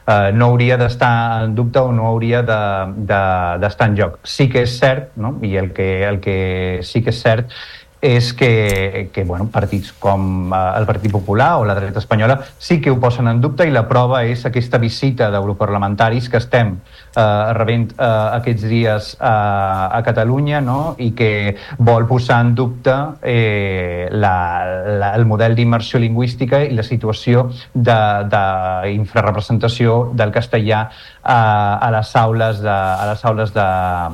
eh, 0.03 0.35
no 0.35 0.52
hauria 0.52 0.76
d'estar 0.76 1.48
en 1.48 1.56
dubte 1.56 1.80
o 1.80 1.95
no 1.95 2.11
hauria 2.11 2.44
d'estar 2.44 2.91
de, 2.99 3.64
de, 3.64 3.89
en 3.94 3.99
joc. 4.03 4.19
Sí 4.27 4.52
que 4.52 4.68
és 4.68 4.76
cert, 4.76 5.14
no? 5.15 5.38
i 5.39 5.56
el 5.56 5.72
que, 5.72 5.91
el 6.03 6.19
que 6.19 6.39
sí 6.84 6.99
que 6.99 7.15
és 7.15 7.23
cert 7.23 7.60
és 8.02 8.34
que, 8.34 9.10
que 9.11 9.24
bueno, 9.24 9.49
partits 9.49 9.91
com 9.98 10.53
eh, 10.53 10.57
el 10.78 10.86
Partit 10.86 11.11
Popular 11.11 11.57
o 11.57 11.65
la 11.65 11.74
dreta 11.76 11.99
espanyola 11.99 12.41
sí 12.60 12.80
que 12.82 12.91
ho 12.91 12.99
posen 12.99 13.28
en 13.28 13.41
dubte 13.41 13.65
i 13.65 13.72
la 13.74 13.88
prova 13.90 14.24
és 14.30 14.45
aquesta 14.45 14.78
visita 14.78 15.32
d'europarlamentaris 15.34 16.30
que 16.30 16.38
estem 16.38 16.78
eh, 16.78 17.53
rebent 17.57 17.94
eh, 17.98 18.38
aquests 18.38 18.64
dies 18.69 19.18
eh, 19.18 19.26
a 19.26 20.02
Catalunya 20.06 20.61
no? 20.61 20.94
i 21.02 21.11
que 21.18 21.57
vol 21.80 22.06
posar 22.07 22.41
en 22.45 22.56
dubte 22.56 22.94
eh, 23.24 24.07
la, 24.11 24.65
la, 25.02 25.15
el 25.18 25.26
model 25.26 25.56
d'immersió 25.57 25.99
lingüística 25.99 26.64
i 26.64 26.74
la 26.78 26.84
situació 26.86 27.49
d'infrarrepresentació 27.74 30.11
de, 30.11 30.18
del 30.22 30.32
castellà 30.38 30.90
eh, 30.94 31.34
a 31.34 31.90
les 31.98 32.15
aules 32.15 32.61
de, 32.61 32.69
a 32.69 33.06
les 33.10 33.26
aules 33.26 33.53
de, 33.57 33.65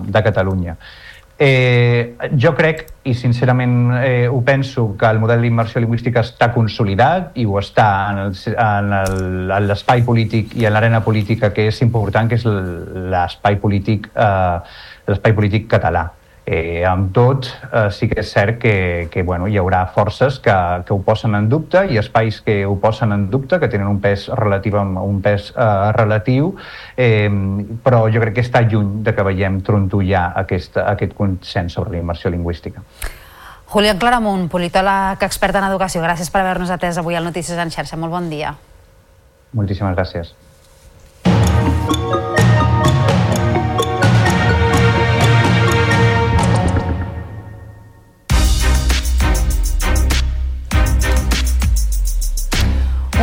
de 0.07 0.23
Catalunya. 0.23 0.77
Eh, 1.39 2.15
jo 2.37 2.53
crec, 2.53 2.85
i 3.09 3.13
sincerament 3.17 3.73
eh, 3.97 4.27
ho 4.29 4.41
penso, 4.45 4.93
que 4.97 5.09
el 5.09 5.19
model 5.19 5.41
d'immersió 5.41 5.81
lingüística 5.81 6.21
està 6.21 6.51
consolidat 6.53 7.33
i 7.41 7.47
ho 7.49 7.57
està 7.59 7.87
en 8.13 8.93
l'espai 9.67 10.05
polític 10.05 10.53
i 10.61 10.67
en 10.69 10.77
l'arena 10.77 11.01
política 11.03 11.49
que 11.53 11.67
és 11.71 11.81
important, 11.81 12.29
que 12.29 12.37
és 12.37 12.45
l'espai 12.45 13.57
polític, 13.59 14.11
eh, 14.13 14.59
l'espai 15.09 15.33
polític 15.33 15.67
català. 15.73 16.11
Eh, 16.45 16.83
amb 16.83 17.13
tot, 17.15 17.47
eh, 17.71 17.87
sí 17.95 18.09
que 18.11 18.19
és 18.19 18.27
cert 18.27 18.57
que, 18.59 19.07
que 19.11 19.23
bueno, 19.23 19.47
hi 19.47 19.55
haurà 19.61 19.85
forces 19.95 20.41
que, 20.43 20.51
que 20.83 20.91
ho 20.91 20.99
posen 20.99 21.37
en 21.39 21.47
dubte 21.47 21.85
i 21.87 21.95
espais 22.01 22.41
que 22.43 22.65
ho 22.67 22.75
posen 22.83 23.15
en 23.15 23.29
dubte, 23.31 23.61
que 23.61 23.69
tenen 23.71 23.87
un 23.87 24.01
pes 24.03 24.27
relatiu, 24.27 24.75
un 24.75 25.21
pes 25.23 25.53
eh, 25.55 25.91
relatiu, 25.95 26.51
eh, 26.97 27.31
però 27.85 28.03
jo 28.11 28.19
crec 28.25 28.35
que 28.41 28.43
està 28.43 28.59
lluny 28.67 29.05
de 29.07 29.15
que 29.15 29.23
veiem 29.23 29.61
trontollar 29.63 30.33
aquest, 30.43 30.75
aquest 30.83 31.15
consens 31.15 31.79
sobre 31.79 31.95
la 31.95 32.03
immersió 32.03 32.33
lingüística. 32.33 32.83
Julián 33.73 33.97
Claramunt, 33.97 34.49
politòleg 34.51 35.23
expert 35.25 35.55
en 35.57 35.71
educació, 35.71 36.03
gràcies 36.03 36.29
per 36.29 36.43
haver-nos 36.43 36.75
atès 36.75 36.99
avui 36.99 37.15
al 37.15 37.25
Notícies 37.25 37.57
en 37.57 37.71
xarxa. 37.71 37.97
Molt 37.97 38.11
bon 38.13 38.29
dia. 38.29 38.53
Moltíssimes 39.55 39.95
gràcies. 39.95 40.35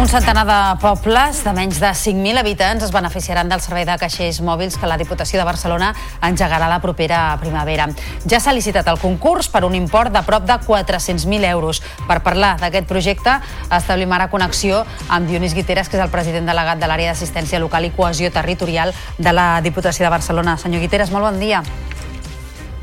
Un 0.01 0.09
centenar 0.09 0.47
de 0.49 0.81
pobles 0.81 1.43
de 1.45 1.53
menys 1.53 1.77
de 1.77 1.91
5.000 1.93 2.39
habitants 2.41 2.87
es 2.87 2.91
beneficiaran 2.91 3.51
del 3.51 3.61
servei 3.61 3.85
de 3.85 3.99
caixers 4.01 4.39
mòbils 4.41 4.79
que 4.81 4.89
la 4.89 4.97
Diputació 4.97 5.37
de 5.37 5.45
Barcelona 5.45 5.91
engegarà 6.25 6.71
la 6.73 6.79
propera 6.81 7.37
primavera. 7.43 7.91
Ja 8.25 8.41
s'ha 8.41 8.55
licitat 8.57 8.89
el 8.89 8.97
concurs 8.97 9.51
per 9.53 9.61
un 9.69 9.77
import 9.77 10.09
de 10.17 10.23
prop 10.25 10.49
de 10.49 10.57
400.000 10.65 11.45
euros. 11.51 11.83
Per 12.09 12.19
parlar 12.25 12.55
d'aquest 12.63 12.89
projecte 12.89 13.37
establim 13.69 14.17
ara 14.17 14.31
connexió 14.33 14.87
amb 15.11 15.29
Dionís 15.29 15.53
Guiteres, 15.53 15.93
que 15.93 16.01
és 16.01 16.07
el 16.07 16.17
president 16.17 16.49
delegat 16.49 16.81
de 16.81 16.89
l'àrea 16.89 17.13
d'assistència 17.13 17.61
local 17.61 17.85
i 17.85 17.93
cohesió 17.93 18.33
territorial 18.33 18.97
de 19.19 19.37
la 19.37 19.61
Diputació 19.61 20.09
de 20.09 20.17
Barcelona. 20.17 20.57
Senyor 20.57 20.81
Guiteres, 20.81 21.13
molt 21.13 21.29
bon 21.29 21.45
dia. 21.45 21.61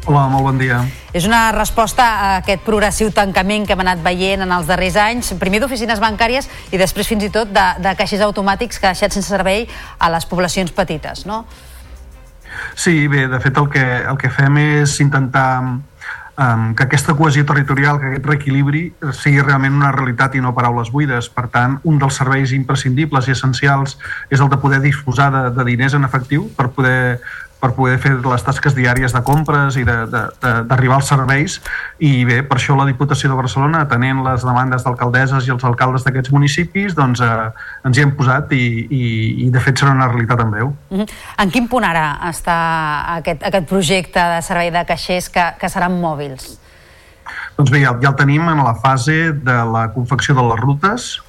Hola, 0.08 0.30
molt 0.32 0.46
bon 0.46 0.56
dia. 0.56 0.78
És 1.12 1.26
una 1.28 1.50
resposta 1.52 2.04
a 2.08 2.28
aquest 2.38 2.62
progressiu 2.64 3.10
tancament 3.12 3.66
que 3.68 3.76
hem 3.76 3.82
anat 3.84 4.00
veient 4.06 4.46
en 4.46 4.54
els 4.56 4.70
darrers 4.70 4.96
anys, 5.04 5.34
primer 5.36 5.60
d'oficines 5.60 6.00
bancàries 6.00 6.48
i 6.72 6.80
després 6.80 7.10
fins 7.12 7.26
i 7.28 7.30
tot 7.34 7.52
de, 7.52 7.66
de 7.84 7.92
caixers 8.00 8.24
automàtics 8.24 8.80
que 8.80 8.88
ha 8.88 8.94
deixat 8.96 9.18
sense 9.18 9.28
servei 9.28 9.66
a 10.00 10.08
les 10.14 10.24
poblacions 10.30 10.72
petites, 10.72 11.26
no? 11.28 11.42
Sí, 12.80 13.10
bé, 13.12 13.26
de 13.28 13.42
fet 13.44 13.60
el 13.60 13.68
que, 13.74 13.84
el 14.08 14.16
que 14.22 14.32
fem 14.32 14.56
és 14.62 14.96
intentar 15.04 15.50
um, 15.68 16.72
que 16.72 16.86
aquesta 16.86 17.16
cohesió 17.18 17.44
territorial, 17.50 18.00
que 18.00 18.14
aquest 18.14 18.30
reequilibri 18.32 18.86
sigui 19.12 19.42
realment 19.44 19.76
una 19.76 19.92
realitat 19.92 20.38
i 20.38 20.44
no 20.46 20.54
paraules 20.56 20.94
buides. 20.94 21.28
Per 21.34 21.50
tant, 21.52 21.82
un 21.84 22.00
dels 22.00 22.16
serveis 22.22 22.56
imprescindibles 22.56 23.28
i 23.28 23.36
essencials 23.36 23.98
és 24.32 24.40
el 24.40 24.48
de 24.54 24.62
poder 24.64 24.80
disposar 24.86 25.28
de, 25.36 25.44
de 25.58 25.68
diners 25.68 26.00
en 26.00 26.08
efectiu 26.08 26.48
per 26.56 26.70
poder 26.72 27.20
per 27.62 27.72
poder 27.74 27.98
fer 28.02 28.14
les 28.22 28.44
tasques 28.46 28.76
diàries 28.78 29.14
de 29.16 29.22
compres 29.26 29.78
i 29.80 29.84
d'arribar 29.88 31.00
als 31.00 31.10
serveis 31.10 31.58
i 32.04 32.26
bé, 32.28 32.42
per 32.46 32.60
això 32.60 32.78
la 32.78 32.86
Diputació 32.90 33.32
de 33.32 33.38
Barcelona, 33.40 33.82
atenent 33.88 34.22
les 34.26 34.46
demandes 34.46 34.86
d'alcaldesses 34.86 35.48
i 35.48 35.54
els 35.56 35.66
alcaldes 35.66 36.06
d'aquests 36.06 36.34
municipis, 36.36 36.96
doncs 36.98 37.24
eh, 37.26 37.32
ens 37.88 37.98
hi 37.98 38.06
hem 38.06 38.14
posat 38.18 38.54
i, 38.54 38.64
i, 38.86 39.04
i 39.48 39.50
de 39.54 39.64
fet 39.64 39.82
serà 39.82 39.96
una 39.96 40.10
realitat 40.12 40.46
en 40.46 40.54
breu. 40.54 40.72
Mm 40.90 41.02
-hmm. 41.02 41.18
En 41.44 41.52
quin 41.52 41.68
punt 41.68 41.84
ara 41.84 42.20
està 42.30 42.58
aquest, 43.18 43.44
aquest 43.44 43.68
projecte 43.68 44.20
de 44.20 44.42
servei 44.42 44.72
de 44.72 44.86
caixers 44.86 45.30
que, 45.30 45.46
que 45.60 45.70
seran 45.70 46.02
mòbils? 46.02 46.60
Doncs 47.58 47.72
bé, 47.72 47.82
ja, 47.82 47.98
ja 48.02 48.10
el 48.10 48.16
tenim 48.16 48.48
en 48.50 48.64
la 48.64 48.76
fase 48.76 49.34
de 49.34 49.58
la 49.74 49.92
confecció 49.94 50.36
de 50.36 50.44
les 50.44 50.60
rutes, 50.60 51.24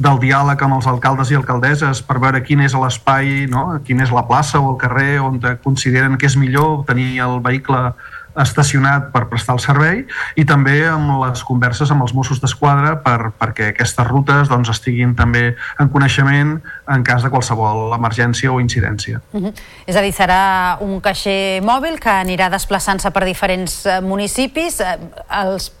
del 0.00 0.20
diàleg 0.22 0.62
amb 0.64 0.78
els 0.78 0.88
alcaldes 0.88 1.30
i 1.30 1.36
alcaldesses 1.36 2.00
per 2.06 2.16
veure 2.22 2.40
quin 2.44 2.62
és 2.64 2.76
l'espai, 2.76 3.46
no? 3.52 3.66
quina 3.84 4.06
és 4.06 4.14
la 4.14 4.24
plaça 4.28 4.60
o 4.60 4.72
el 4.72 4.78
carrer 4.80 5.20
on 5.20 5.40
consideren 5.64 6.16
que 6.16 6.30
és 6.30 6.38
millor 6.40 6.86
tenir 6.88 7.18
el 7.20 7.40
vehicle 7.44 7.90
estacionat 8.38 9.08
per 9.12 9.24
prestar 9.30 9.56
el 9.56 9.62
servei 9.62 10.02
i 10.38 10.44
també 10.46 10.76
amb 10.88 11.10
les 11.24 11.42
converses 11.46 11.90
amb 11.90 12.04
els 12.04 12.14
Mossos 12.14 12.40
d'Esquadra 12.40 12.94
per, 13.04 13.32
perquè 13.38 13.70
aquestes 13.72 14.06
rutes 14.06 14.48
doncs, 14.50 14.70
estiguin 14.72 15.16
també 15.18 15.56
en 15.82 15.90
coneixement 15.92 16.56
en 16.94 17.04
cas 17.06 17.26
de 17.26 17.32
qualsevol 17.32 17.90
emergència 17.96 18.52
o 18.52 18.60
incidència. 18.60 19.20
Uh 19.32 19.42
-huh. 19.42 19.52
És 19.86 19.96
a 19.96 20.00
dir, 20.00 20.12
serà 20.14 20.78
un 20.80 21.00
caixer 21.00 21.60
mòbil 21.62 21.98
que 21.98 22.10
anirà 22.10 22.48
desplaçant-se 22.48 23.10
per 23.10 23.24
diferents 23.24 23.86
eh, 23.86 24.00
municipis. 24.00 24.80
Eh, 24.80 24.98
els 25.42 25.72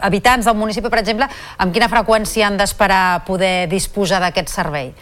habitants 0.00 0.46
del 0.46 0.56
municipi, 0.58 0.90
per 0.90 1.00
exemple, 1.02 1.28
amb 1.58 1.74
quina 1.74 1.90
freqüència 1.92 2.48
han 2.48 2.56
d'esperar 2.60 3.24
poder 3.26 3.68
disposar 3.70 4.22
d'aquest 4.24 4.52
servei? 4.52 4.92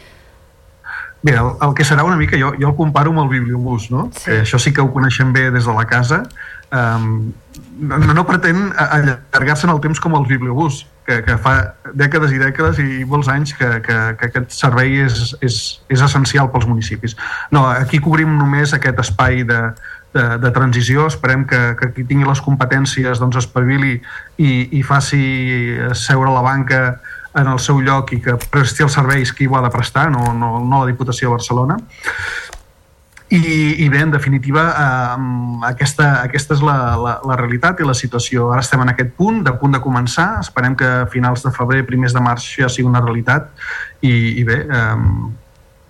Bé, 1.23 1.36
el, 1.39 1.52
el 1.62 1.74
que 1.78 1.86
serà 1.86 2.02
una 2.02 2.19
mica, 2.19 2.36
jo, 2.39 2.51
jo 2.59 2.73
el 2.73 2.74
comparo 2.77 3.12
amb 3.14 3.23
el 3.23 3.28
bibliobús, 3.31 3.90
no? 3.94 4.09
Sí. 4.16 4.24
Que 4.27 4.40
això 4.43 4.59
sí 4.59 4.73
que 4.74 4.82
ho 4.82 4.90
coneixem 4.90 5.31
bé 5.32 5.51
des 5.55 5.69
de 5.69 5.74
la 5.77 5.85
casa. 5.86 6.24
Um, 6.73 7.31
no, 7.78 7.98
no 8.16 8.24
pretén 8.27 8.73
allargar-se 8.74 9.69
en 9.69 9.74
el 9.74 9.78
temps 9.85 10.01
com 10.02 10.16
el 10.19 10.27
bibliobús, 10.27 10.82
que, 11.06 11.20
que 11.27 11.36
fa 11.43 11.55
dècades 11.98 12.35
i 12.35 12.40
dècades 12.43 12.78
i 12.82 13.05
molts 13.09 13.31
anys 13.31 13.55
que, 13.59 13.69
que, 13.86 13.97
que 14.19 14.28
aquest 14.31 14.55
servei 14.55 15.01
és, 15.05 15.32
és, 15.43 15.59
és 15.93 16.02
essencial 16.02 16.51
pels 16.51 16.66
municipis. 16.70 17.16
No, 17.55 17.64
aquí 17.70 18.02
cobrim 18.02 18.35
només 18.39 18.74
aquest 18.74 18.98
espai 19.02 19.43
de, 19.47 19.60
de, 20.14 20.24
de 20.43 20.51
transició, 20.52 21.06
esperem 21.10 21.47
que, 21.48 21.60
que 21.80 21.90
qui 21.97 22.05
tingui 22.09 22.28
les 22.28 22.43
competències 22.44 23.20
doncs 23.22 23.40
espavili 23.40 23.97
i, 24.36 24.52
i 24.78 24.82
faci 24.84 25.22
seure 25.97 26.32
la 26.34 26.44
banca 26.44 26.82
en 27.34 27.48
el 27.48 27.60
seu 27.64 27.80
lloc 27.80 28.12
i 28.12 28.20
que 28.20 28.36
presti 28.52 28.84
els 28.84 28.93
serveis 28.93 29.32
qui 29.32 29.48
ho 29.48 29.56
ha 29.56 29.62
de 29.64 29.72
prestar, 29.72 30.10
no, 30.12 30.32
no, 30.36 30.59
no 30.60 30.82
la 30.82 30.90
Diputació 30.90 31.30
de 31.30 31.36
Barcelona. 31.39 31.78
I, 33.32 33.40
i 33.80 33.89
bé, 33.89 34.02
en 34.05 34.10
definitiva, 34.12 34.62
eh, 34.76 35.20
aquesta, 35.70 36.09
aquesta 36.20 36.52
és 36.52 36.60
la, 36.60 36.74
la, 37.01 37.14
la 37.24 37.36
realitat 37.40 37.80
i 37.80 37.86
la 37.89 37.94
situació. 37.97 38.51
Ara 38.52 38.60
estem 38.60 38.82
en 38.84 38.93
aquest 38.93 39.14
punt, 39.16 39.39
de 39.47 39.55
punt 39.56 39.72
de 39.72 39.80
començar. 39.80 40.26
Esperem 40.43 40.76
que 40.76 40.84
a 40.84 41.06
finals 41.09 41.40
de 41.47 41.52
febrer, 41.56 41.86
primers 41.89 42.12
de 42.12 42.20
març, 42.20 42.51
ja 42.60 42.68
sigui 42.68 42.90
una 42.90 43.01
realitat. 43.01 43.48
I, 44.05 44.12
i 44.43 44.44
bé, 44.44 44.59
eh, 44.68 44.98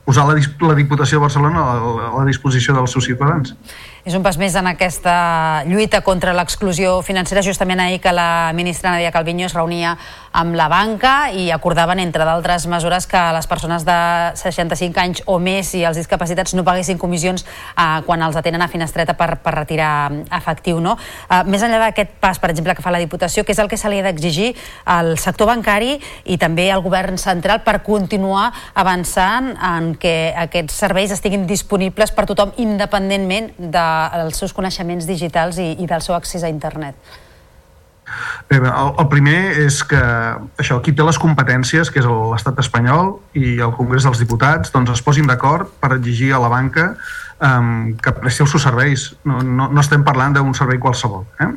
posar 0.07 0.29
la, 0.29 0.39
la 0.39 0.79
Diputació 0.79 1.19
de 1.19 1.25
Barcelona 1.27 1.65
a 1.65 1.75
la, 1.81 2.07
a 2.13 2.15
la 2.21 2.29
disposició 2.31 2.77
dels 2.79 2.95
seus 2.95 3.11
ciutadans. 3.11 3.57
És 4.03 4.17
un 4.19 4.25
pas 4.27 4.35
més 4.35 4.51
en 4.59 4.67
aquesta 4.67 5.63
lluita 5.63 6.01
contra 6.03 6.33
l'exclusió 6.35 6.97
financera. 7.07 7.39
Justament 7.47 7.79
ahir 7.79 8.01
que 8.03 8.11
la 8.11 8.51
ministra 8.51 8.91
Nadia 8.91 9.13
Calviño 9.15 9.47
es 9.47 9.55
reunia 9.55 9.93
amb 10.35 10.57
la 10.59 10.67
banca 10.67 11.31
i 11.31 11.53
acordaven, 11.55 12.01
entre 12.03 12.25
d'altres 12.27 12.65
mesures, 12.67 13.07
que 13.07 13.21
les 13.37 13.47
persones 13.47 13.85
de 13.87 13.99
65 14.41 14.99
anys 14.99 15.23
o 15.31 15.37
més 15.39 15.71
i 15.79 15.85
els 15.87 16.01
discapacitats 16.01 16.57
no 16.59 16.65
paguessin 16.67 16.99
comissions 16.99 17.45
eh, 17.45 18.01
quan 18.03 18.25
els 18.27 18.35
atenen 18.41 18.65
a 18.65 18.69
finestreta 18.73 19.15
per, 19.15 19.37
per 19.45 19.53
retirar 19.61 20.11
efectiu. 20.35 20.81
No? 20.83 20.97
Eh, 21.31 21.45
més 21.47 21.63
enllà 21.63 21.79
d'aquest 21.85 22.19
pas, 22.19 22.43
per 22.43 22.51
exemple, 22.51 22.75
que 22.75 22.83
fa 22.83 22.91
la 22.91 22.99
Diputació, 23.05 23.47
què 23.47 23.55
és 23.55 23.63
el 23.63 23.71
que 23.71 23.79
se 23.79 23.93
li 23.93 24.03
ha 24.03 24.07
d'exigir 24.09 24.51
al 24.91 25.15
sector 25.15 25.47
bancari 25.53 25.95
i 26.27 26.41
també 26.43 26.73
al 26.75 26.83
govern 26.83 27.23
central 27.23 27.63
per 27.63 27.85
continuar 27.87 28.51
avançant 28.75 29.53
en 29.55 29.93
que 29.95 30.35
aquests 30.49 30.83
serveis 30.89 31.15
estiguin 31.15 31.47
disponibles 31.47 32.11
per 32.11 32.27
tothom 32.27 32.51
independentment 32.59 33.53
dels 34.23 34.41
seus 34.43 34.55
coneixements 34.57 35.07
digitals 35.09 35.61
i, 35.63 35.73
i 35.83 35.91
del 35.91 36.05
seu 36.05 36.17
accés 36.17 36.45
a 36.45 36.51
internet? 36.53 36.99
Bé, 38.51 38.59
el, 38.59 38.91
el 38.99 39.09
primer 39.09 39.39
és 39.63 39.81
que 39.89 40.01
això, 40.61 40.79
qui 40.85 40.93
té 40.97 41.05
les 41.07 41.19
competències, 41.21 41.91
que 41.91 42.03
és 42.03 42.09
l'estat 42.09 42.59
espanyol 42.61 43.15
i 43.39 43.57
el 43.65 43.73
Congrés 43.79 44.05
dels 44.09 44.21
Diputats, 44.21 44.73
doncs 44.75 44.93
es 44.93 45.05
posin 45.05 45.29
d'acord 45.31 45.71
per 45.81 45.95
exigir 45.97 46.33
a 46.35 46.41
la 46.43 46.51
banca 46.53 46.91
um, 47.43 47.95
que 48.03 48.13
presti 48.19 48.45
els 48.45 48.53
seus 48.55 48.67
serveis. 48.67 49.07
No, 49.29 49.41
no, 49.43 49.71
no 49.73 49.85
estem 49.85 50.05
parlant 50.05 50.37
d'un 50.37 50.53
servei 50.59 50.81
qualsevol. 50.83 51.25
Eh? 51.41 51.49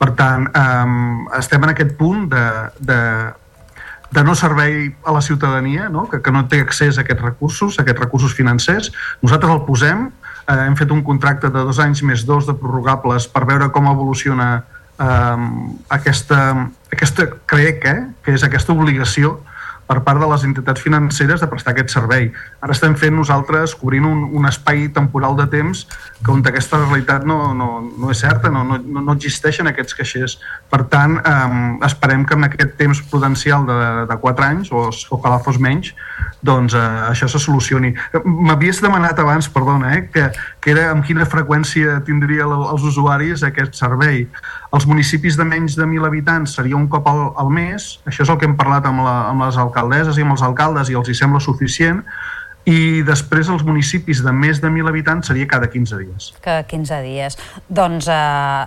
Per 0.00 0.10
tant, 0.18 0.48
um, 0.48 1.28
estem 1.38 1.62
en 1.62 1.74
aquest 1.74 1.94
punt 2.00 2.26
de, 2.32 2.44
de, 2.80 2.98
de 4.12 4.24
no 4.26 4.34
servei 4.38 4.90
a 5.04 5.14
la 5.14 5.22
ciutadania, 5.22 5.88
no? 5.92 6.08
Que, 6.10 6.22
que 6.24 6.34
no 6.34 6.46
té 6.50 6.62
accés 6.64 6.98
a 6.98 7.06
aquests 7.06 7.22
recursos, 7.22 7.78
a 7.78 7.86
aquests 7.86 8.02
recursos 8.02 8.34
financers. 8.34 8.90
Nosaltres 9.22 9.54
el 9.54 9.62
posem, 9.68 10.08
eh, 10.48 10.58
hem 10.66 10.76
fet 10.76 10.90
un 10.90 11.02
contracte 11.06 11.50
de 11.50 11.64
dos 11.66 11.80
anys 11.82 12.02
més 12.06 12.26
dos 12.28 12.46
de 12.48 12.54
prorrogables 12.58 13.28
per 13.30 13.44
veure 13.48 13.70
com 13.74 13.90
evoluciona 13.90 14.50
eh, 14.98 15.48
aquesta, 15.98 16.42
aquesta, 16.92 17.28
crec 17.46 17.88
eh, 17.88 17.98
que 18.24 18.36
és 18.36 18.44
aquesta 18.46 18.74
obligació 18.74 19.38
per 19.86 20.00
part 20.06 20.20
de 20.22 20.28
les 20.30 20.44
entitats 20.46 20.80
financeres 20.80 21.42
de 21.42 21.48
prestar 21.50 21.74
aquest 21.74 21.92
servei. 21.92 22.30
Ara 22.62 22.72
estem 22.72 22.94
fent 22.96 23.16
nosaltres 23.18 23.74
cobrint 23.76 24.06
un, 24.08 24.22
un 24.32 24.48
espai 24.48 24.86
temporal 24.94 25.36
de 25.36 25.48
temps 25.52 25.84
que 26.22 26.30
on 26.30 26.42
aquesta 26.46 26.78
realitat 26.78 27.24
no, 27.26 27.52
no, 27.54 27.68
no 27.98 28.10
és 28.12 28.20
certa, 28.22 28.50
no, 28.50 28.62
no, 28.64 28.78
no 28.78 29.14
existeixen 29.16 29.66
aquests 29.66 29.96
caixers. 29.98 30.36
Per 30.70 30.84
tant, 30.92 31.18
eh, 31.18 31.86
esperem 31.88 32.24
que 32.26 32.38
en 32.38 32.46
aquest 32.46 32.76
temps 32.78 33.02
prudencial 33.10 33.66
de, 33.66 33.78
de 34.10 34.18
4 34.22 34.46
anys, 34.46 34.70
o, 34.70 34.88
que 34.92 35.32
la 35.32 35.40
fos 35.42 35.58
menys, 35.62 35.92
doncs 36.42 36.76
eh, 36.78 36.82
això 37.08 37.26
se 37.30 37.40
solucioni. 37.42 37.92
M'havies 38.24 38.82
demanat 38.84 39.18
abans, 39.18 39.48
perdona, 39.50 39.96
eh, 39.96 40.04
que, 40.14 40.28
que 40.62 40.74
era 40.74 40.90
amb 40.92 41.06
quina 41.06 41.26
freqüència 41.26 41.98
tindria 42.06 42.46
els 42.46 42.86
usuaris 42.86 43.42
aquest 43.46 43.74
servei. 43.78 44.28
Els 44.72 44.86
municipis 44.88 45.38
de 45.38 45.46
menys 45.48 45.74
de 45.78 45.86
1.000 45.88 46.06
habitants 46.06 46.54
seria 46.58 46.78
un 46.78 46.86
cop 46.92 47.08
al, 47.10 47.24
al 47.42 47.50
mes, 47.50 47.96
això 48.06 48.22
és 48.26 48.30
el 48.30 48.38
que 48.38 48.46
hem 48.46 48.54
parlat 48.58 48.86
amb, 48.88 49.02
la, 49.04 49.16
amb 49.32 49.46
les 49.46 49.58
alcaldeses 49.58 50.18
i 50.18 50.26
amb 50.26 50.36
els 50.36 50.46
alcaldes 50.46 50.90
i 50.90 50.98
els 50.98 51.10
hi 51.10 51.18
sembla 51.18 51.42
suficient, 51.42 52.04
i 52.64 53.02
després 53.02 53.48
els 53.50 53.64
municipis 53.66 54.20
de 54.22 54.30
més 54.30 54.60
de 54.62 54.68
1.000 54.70 54.86
habitants 54.86 55.26
seria 55.26 55.48
cada 55.50 55.66
15 55.70 55.98
dies. 55.98 56.28
Cada 56.44 56.62
15 56.70 57.00
dies. 57.02 57.36
Doncs 57.66 58.06
eh, 58.06 58.18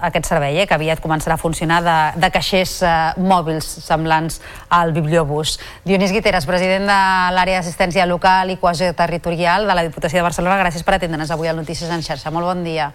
aquest 0.09 0.27
servei, 0.27 0.59
eh, 0.59 0.65
que 0.67 0.75
aviat 0.75 0.99
començarà 1.03 1.37
a 1.37 1.41
funcionar 1.41 1.79
de, 1.85 1.95
de 2.19 2.31
caixers 2.33 2.75
eh, 2.83 2.91
mòbils 3.23 3.69
semblants 3.85 4.41
al 4.67 4.91
Bibliobús. 4.95 5.55
Dionís 5.87 6.11
Guiteres, 6.11 6.47
president 6.49 6.89
de 6.91 6.99
l'àrea 7.37 7.61
d'assistència 7.61 8.07
local 8.09 8.51
i 8.51 8.59
cohesió 8.59 8.91
territorial 8.97 9.67
de 9.69 9.79
la 9.79 9.87
Diputació 9.87 10.19
de 10.19 10.27
Barcelona, 10.27 10.59
gràcies 10.59 10.83
per 10.83 10.97
atendre'ns 10.99 11.31
avui 11.31 11.47
al 11.47 11.59
Notícies 11.63 11.89
en 11.89 12.03
xarxa. 12.03 12.35
Molt 12.35 12.51
bon 12.51 12.67
dia. 12.67 12.91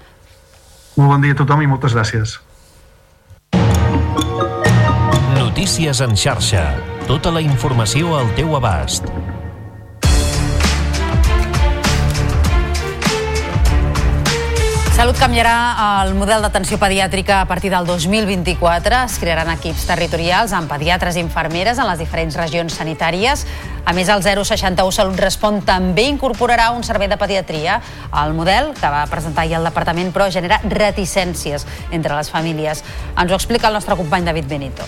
Molt 1.01 1.17
bon 1.17 1.25
dia 1.25 1.33
a 1.33 1.41
tothom 1.41 1.65
i 1.65 1.71
moltes 1.71 1.97
gràcies. 1.97 2.37
Notícies 5.39 6.05
en 6.05 6.13
xarxa. 6.13 6.69
Tota 7.09 7.33
la 7.33 7.41
informació 7.41 8.19
al 8.21 8.35
teu 8.37 8.53
abast. 8.59 9.09
Salut 15.01 15.17
canviarà 15.17 15.53
el 16.03 16.11
model 16.13 16.43
d'atenció 16.45 16.77
pediàtrica 16.77 17.39
a 17.41 17.47
partir 17.49 17.71
del 17.73 17.87
2024. 17.89 18.99
Es 19.07 19.15
crearan 19.17 19.49
equips 19.49 19.87
territorials 19.89 20.53
amb 20.53 20.69
pediatres 20.69 21.17
i 21.17 21.23
infermeres 21.25 21.81
en 21.81 21.89
les 21.89 22.03
diferents 22.03 22.37
regions 22.37 22.77
sanitàries. 22.77 23.47
A 23.89 23.97
més, 23.97 24.13
el 24.13 24.21
061 24.21 24.93
Salut 24.93 25.17
Respon 25.25 25.63
també 25.65 26.05
incorporarà 26.05 26.69
un 26.77 26.85
servei 26.85 27.09
de 27.09 27.17
pediatria. 27.17 27.81
El 28.13 28.37
model, 28.37 28.75
que 28.77 28.93
va 28.93 29.07
presentar 29.09 29.49
ahir 29.49 29.57
el 29.63 29.73
departament, 29.73 30.13
però 30.13 30.29
genera 30.29 30.61
reticències 30.69 31.65
entre 31.89 32.21
les 32.21 32.29
famílies. 32.29 32.85
Ens 33.17 33.33
ho 33.33 33.41
explica 33.41 33.73
el 33.73 33.81
nostre 33.81 33.97
company 33.97 34.29
David 34.29 34.53
Benito. 34.53 34.85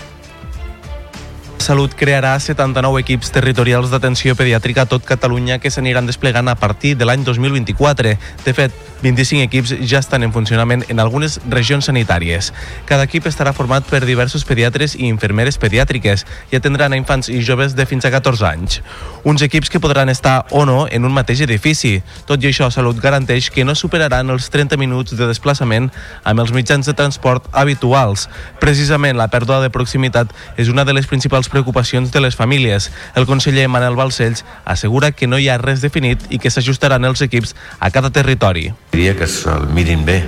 Salut 1.63 1.93
crearà 1.95 2.33
79 2.43 2.99
equips 3.05 3.29
territorials 3.31 3.87
d'atenció 3.87 4.33
pediàtrica 4.35 4.83
a 4.83 4.89
tot 4.91 5.05
Catalunya 5.07 5.61
que 5.63 5.69
s'aniran 5.71 6.09
desplegant 6.09 6.51
a 6.51 6.57
partir 6.59 6.97
de 6.99 7.07
l'any 7.07 7.23
2024. 7.23 8.17
De 8.43 8.53
fet, 8.57 8.75
25 9.03 9.43
equips 9.43 9.71
ja 9.87 9.99
estan 9.99 10.23
en 10.23 10.33
funcionament 10.35 10.83
en 10.91 10.99
algunes 10.99 11.37
regions 11.47 11.87
sanitàries. 11.87 12.51
Cada 12.87 13.03
equip 13.07 13.27
estarà 13.31 13.53
format 13.55 13.87
per 13.87 14.01
diversos 14.03 14.43
pediatres 14.47 14.95
i 14.95 15.07
infermeres 15.07 15.55
pediàtriques 15.59 16.25
i 16.51 16.59
atendran 16.59 16.91
a 16.91 16.99
infants 16.99 17.31
i 17.31 17.39
joves 17.39 17.77
de 17.79 17.85
fins 17.87 18.03
a 18.03 18.11
14 18.11 18.47
anys. 18.47 18.81
Uns 19.23 19.43
equips 19.47 19.71
que 19.71 19.79
podran 19.83 20.11
estar 20.11 20.45
o 20.51 20.65
no 20.67 20.87
en 20.91 21.07
un 21.07 21.15
mateix 21.15 21.45
edifici. 21.47 22.01
Tot 22.27 22.43
i 22.43 22.51
això, 22.51 22.67
Salut 22.71 22.99
garanteix 22.99 23.47
que 23.51 23.63
no 23.63 23.75
superaran 23.75 24.35
els 24.35 24.49
30 24.51 24.75
minuts 24.79 25.15
de 25.15 25.31
desplaçament 25.31 25.91
amb 26.23 26.43
els 26.43 26.51
mitjans 26.51 26.87
de 26.87 26.95
transport 26.95 27.47
habituals. 27.51 28.27
Precisament 28.59 29.15
la 29.15 29.31
pèrdua 29.31 29.61
de 29.63 29.71
proximitat 29.71 30.31
és 30.57 30.67
una 30.67 30.83
de 30.83 30.95
les 30.95 31.07
principals 31.07 31.51
preocupacions 31.53 32.11
de 32.11 32.23
les 32.23 32.35
famílies. 32.39 32.89
El 33.15 33.27
conseller 33.29 33.69
Manel 33.69 33.97
Balcells 33.99 34.43
assegura 34.65 35.13
que 35.13 35.29
no 35.29 35.39
hi 35.39 35.49
ha 35.49 35.59
res 35.61 35.85
definit 35.85 36.25
i 36.33 36.41
que 36.41 36.51
s'ajustaran 36.53 37.05
els 37.05 37.21
equips 37.21 37.53
a 37.79 37.91
cada 37.93 38.11
territori. 38.13 38.71
Diria 38.91 39.15
que 39.17 39.29
se'l 39.29 39.69
mirin 39.73 40.05
bé, 40.07 40.23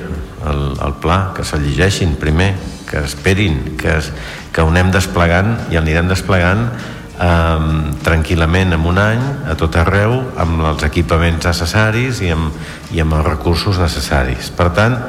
el, 0.46 0.66
el 0.86 0.98
pla, 1.02 1.34
que 1.36 1.46
se'l 1.48 1.66
llegeixin 1.66 2.16
primer, 2.22 2.54
que 2.90 3.02
esperin, 3.04 3.78
que, 3.82 3.98
es, 3.98 4.12
que 4.54 4.62
ho 4.62 4.70
anem 4.70 4.94
desplegant 4.94 5.56
i 5.74 5.80
anirem 5.82 6.12
desplegant 6.12 6.68
eh, 6.70 7.68
tranquil·lament 8.06 8.76
en 8.78 8.88
un 8.88 9.02
any, 9.02 9.24
a 9.50 9.58
tot 9.60 9.76
arreu, 9.82 10.20
amb 10.42 10.66
els 10.72 10.86
equipaments 10.88 11.50
necessaris 11.50 12.22
i 12.26 12.32
amb, 12.36 12.54
i 12.94 13.02
amb 13.04 13.18
els 13.18 13.28
recursos 13.28 13.82
necessaris. 13.82 14.52
Per 14.56 14.70
tant, 14.78 15.00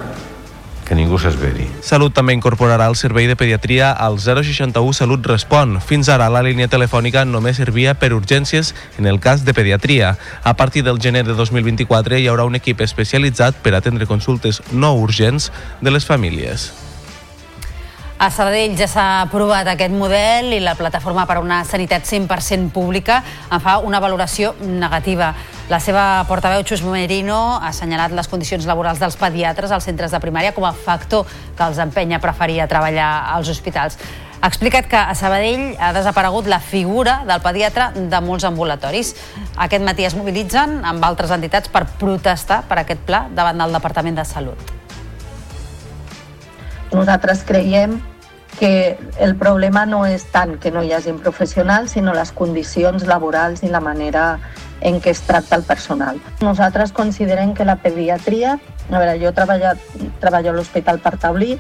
que 0.87 0.95
ningú 0.95 1.19
s'esveri. 1.19 1.67
Salut 1.83 2.15
també 2.15 2.37
incorporarà 2.37 2.87
el 2.89 2.97
servei 2.97 3.27
de 3.27 3.37
pediatria 3.37 3.91
al 3.91 4.21
061 4.23 4.95
Salut 4.95 5.27
Respon. 5.27 5.81
Fins 5.83 6.09
ara 6.09 6.31
la 6.33 6.45
línia 6.47 6.71
telefònica 6.71 7.27
només 7.27 7.59
servia 7.61 7.97
per 7.99 8.15
urgències 8.15 8.73
en 8.97 9.11
el 9.11 9.21
cas 9.21 9.45
de 9.45 9.53
pediatria. 9.53 10.15
A 10.45 10.55
partir 10.55 10.87
del 10.87 11.03
gener 11.03 11.27
de 11.27 11.35
2024 11.35 12.23
hi 12.23 12.31
haurà 12.31 12.47
un 12.47 12.57
equip 12.57 12.81
especialitzat 12.87 13.59
per 13.63 13.75
atendre 13.75 14.07
consultes 14.07 14.63
no 14.73 14.95
urgents 14.95 15.51
de 15.83 15.91
les 15.91 16.07
famílies. 16.07 16.86
A 18.17 18.31
Sabadell 18.33 18.73
ja 18.81 18.87
s'ha 18.89 19.03
aprovat 19.27 19.69
aquest 19.69 19.93
model 19.93 20.55
i 20.57 20.61
la 20.65 20.73
plataforma 20.73 21.27
per 21.29 21.35
una 21.37 21.59
sanitat 21.69 22.07
100% 22.09 22.71
pública 22.73 23.19
en 23.53 23.61
fa 23.61 23.75
una 23.85 24.01
valoració 24.01 24.55
negativa. 24.63 25.35
La 25.69 25.83
seva 25.85 26.25
portaveu, 26.25 26.63
Xus 26.65 26.81
Merino, 26.81 27.59
ha 27.61 27.69
assenyalat 27.75 28.15
les 28.17 28.31
condicions 28.33 28.65
laborals 28.65 29.03
dels 29.03 29.19
pediatres 29.21 29.75
als 29.75 29.85
centres 29.85 30.17
de 30.17 30.21
primària 30.25 30.55
com 30.57 30.65
a 30.65 30.73
factor 30.73 31.29
que 31.29 31.67
els 31.67 31.77
empenya 31.85 32.17
a 32.17 32.25
preferir 32.25 32.63
a 32.65 32.69
treballar 32.71 33.11
als 33.35 33.53
hospitals. 33.53 33.99
Ha 34.41 34.49
explicat 34.49 34.89
que 34.89 34.97
a 34.97 35.13
Sabadell 35.13 35.77
ha 35.77 35.93
desaparegut 35.93 36.49
la 36.49 36.63
figura 36.65 37.19
del 37.29 37.45
pediatre 37.45 37.91
de 38.01 38.23
molts 38.25 38.49
ambulatoris. 38.49 39.13
Aquest 39.69 39.85
matí 39.85 40.09
es 40.09 40.17
mobilitzen 40.17 40.81
amb 40.89 41.05
altres 41.05 41.37
entitats 41.37 41.69
per 41.69 41.85
protestar 42.01 42.63
per 42.65 42.81
aquest 42.81 43.05
pla 43.05 43.27
davant 43.29 43.61
del 43.61 43.77
Departament 43.77 44.17
de 44.17 44.25
Salut. 44.25 44.86
Nosaltres 46.93 47.43
creiem 47.47 48.01
que 48.59 48.99
el 49.19 49.37
problema 49.37 49.85
no 49.87 50.05
és 50.09 50.25
tant 50.33 50.57
que 50.59 50.71
no 50.73 50.83
hi 50.83 50.93
hagin 50.97 51.19
professionals, 51.21 51.93
sinó 51.93 52.15
les 52.17 52.33
condicions 52.33 53.05
laborals 53.07 53.63
i 53.63 53.69
la 53.69 53.83
manera 53.85 54.39
en 54.81 55.01
què 55.01 55.13
es 55.13 55.21
tracta 55.27 55.57
el 55.57 55.65
personal. 55.65 56.21
Nosaltres 56.41 56.93
considerem 56.93 57.55
que 57.55 57.65
la 57.65 57.77
pediatria, 57.83 58.57
a 58.91 58.99
veure, 58.99 59.19
jo 59.21 59.29
he 59.29 59.37
treballat, 59.37 59.83
treballo 60.23 60.53
a 60.53 60.57
l'Hospital 60.57 61.01
per 61.05 61.17
Taulí 61.21 61.57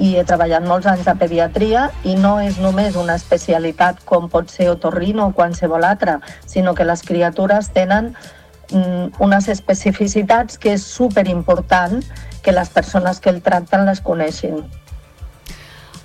i 0.00 0.14
he 0.16 0.24
treballat 0.24 0.66
molts 0.66 0.88
anys 0.90 1.06
de 1.06 1.14
pediatria 1.20 1.88
i 2.08 2.16
no 2.16 2.38
és 2.40 2.58
només 2.58 2.96
una 2.96 3.18
especialitat 3.20 4.02
com 4.08 4.30
pot 4.32 4.50
ser 4.50 4.70
otorrino 4.72 5.28
o 5.28 5.34
qualsevol 5.36 5.84
altra, 5.84 6.18
sinó 6.46 6.74
que 6.74 6.88
les 6.88 7.02
criatures 7.06 7.70
tenen 7.76 8.14
unes 8.72 9.48
especificitats 9.48 10.58
que 10.58 10.74
és 10.76 10.84
superimportant 10.84 12.00
que 12.42 12.52
les 12.56 12.68
persones 12.68 13.20
que 13.20 13.30
el 13.30 13.42
tracten 13.42 13.86
les 13.88 14.00
coneixin. 14.00 14.62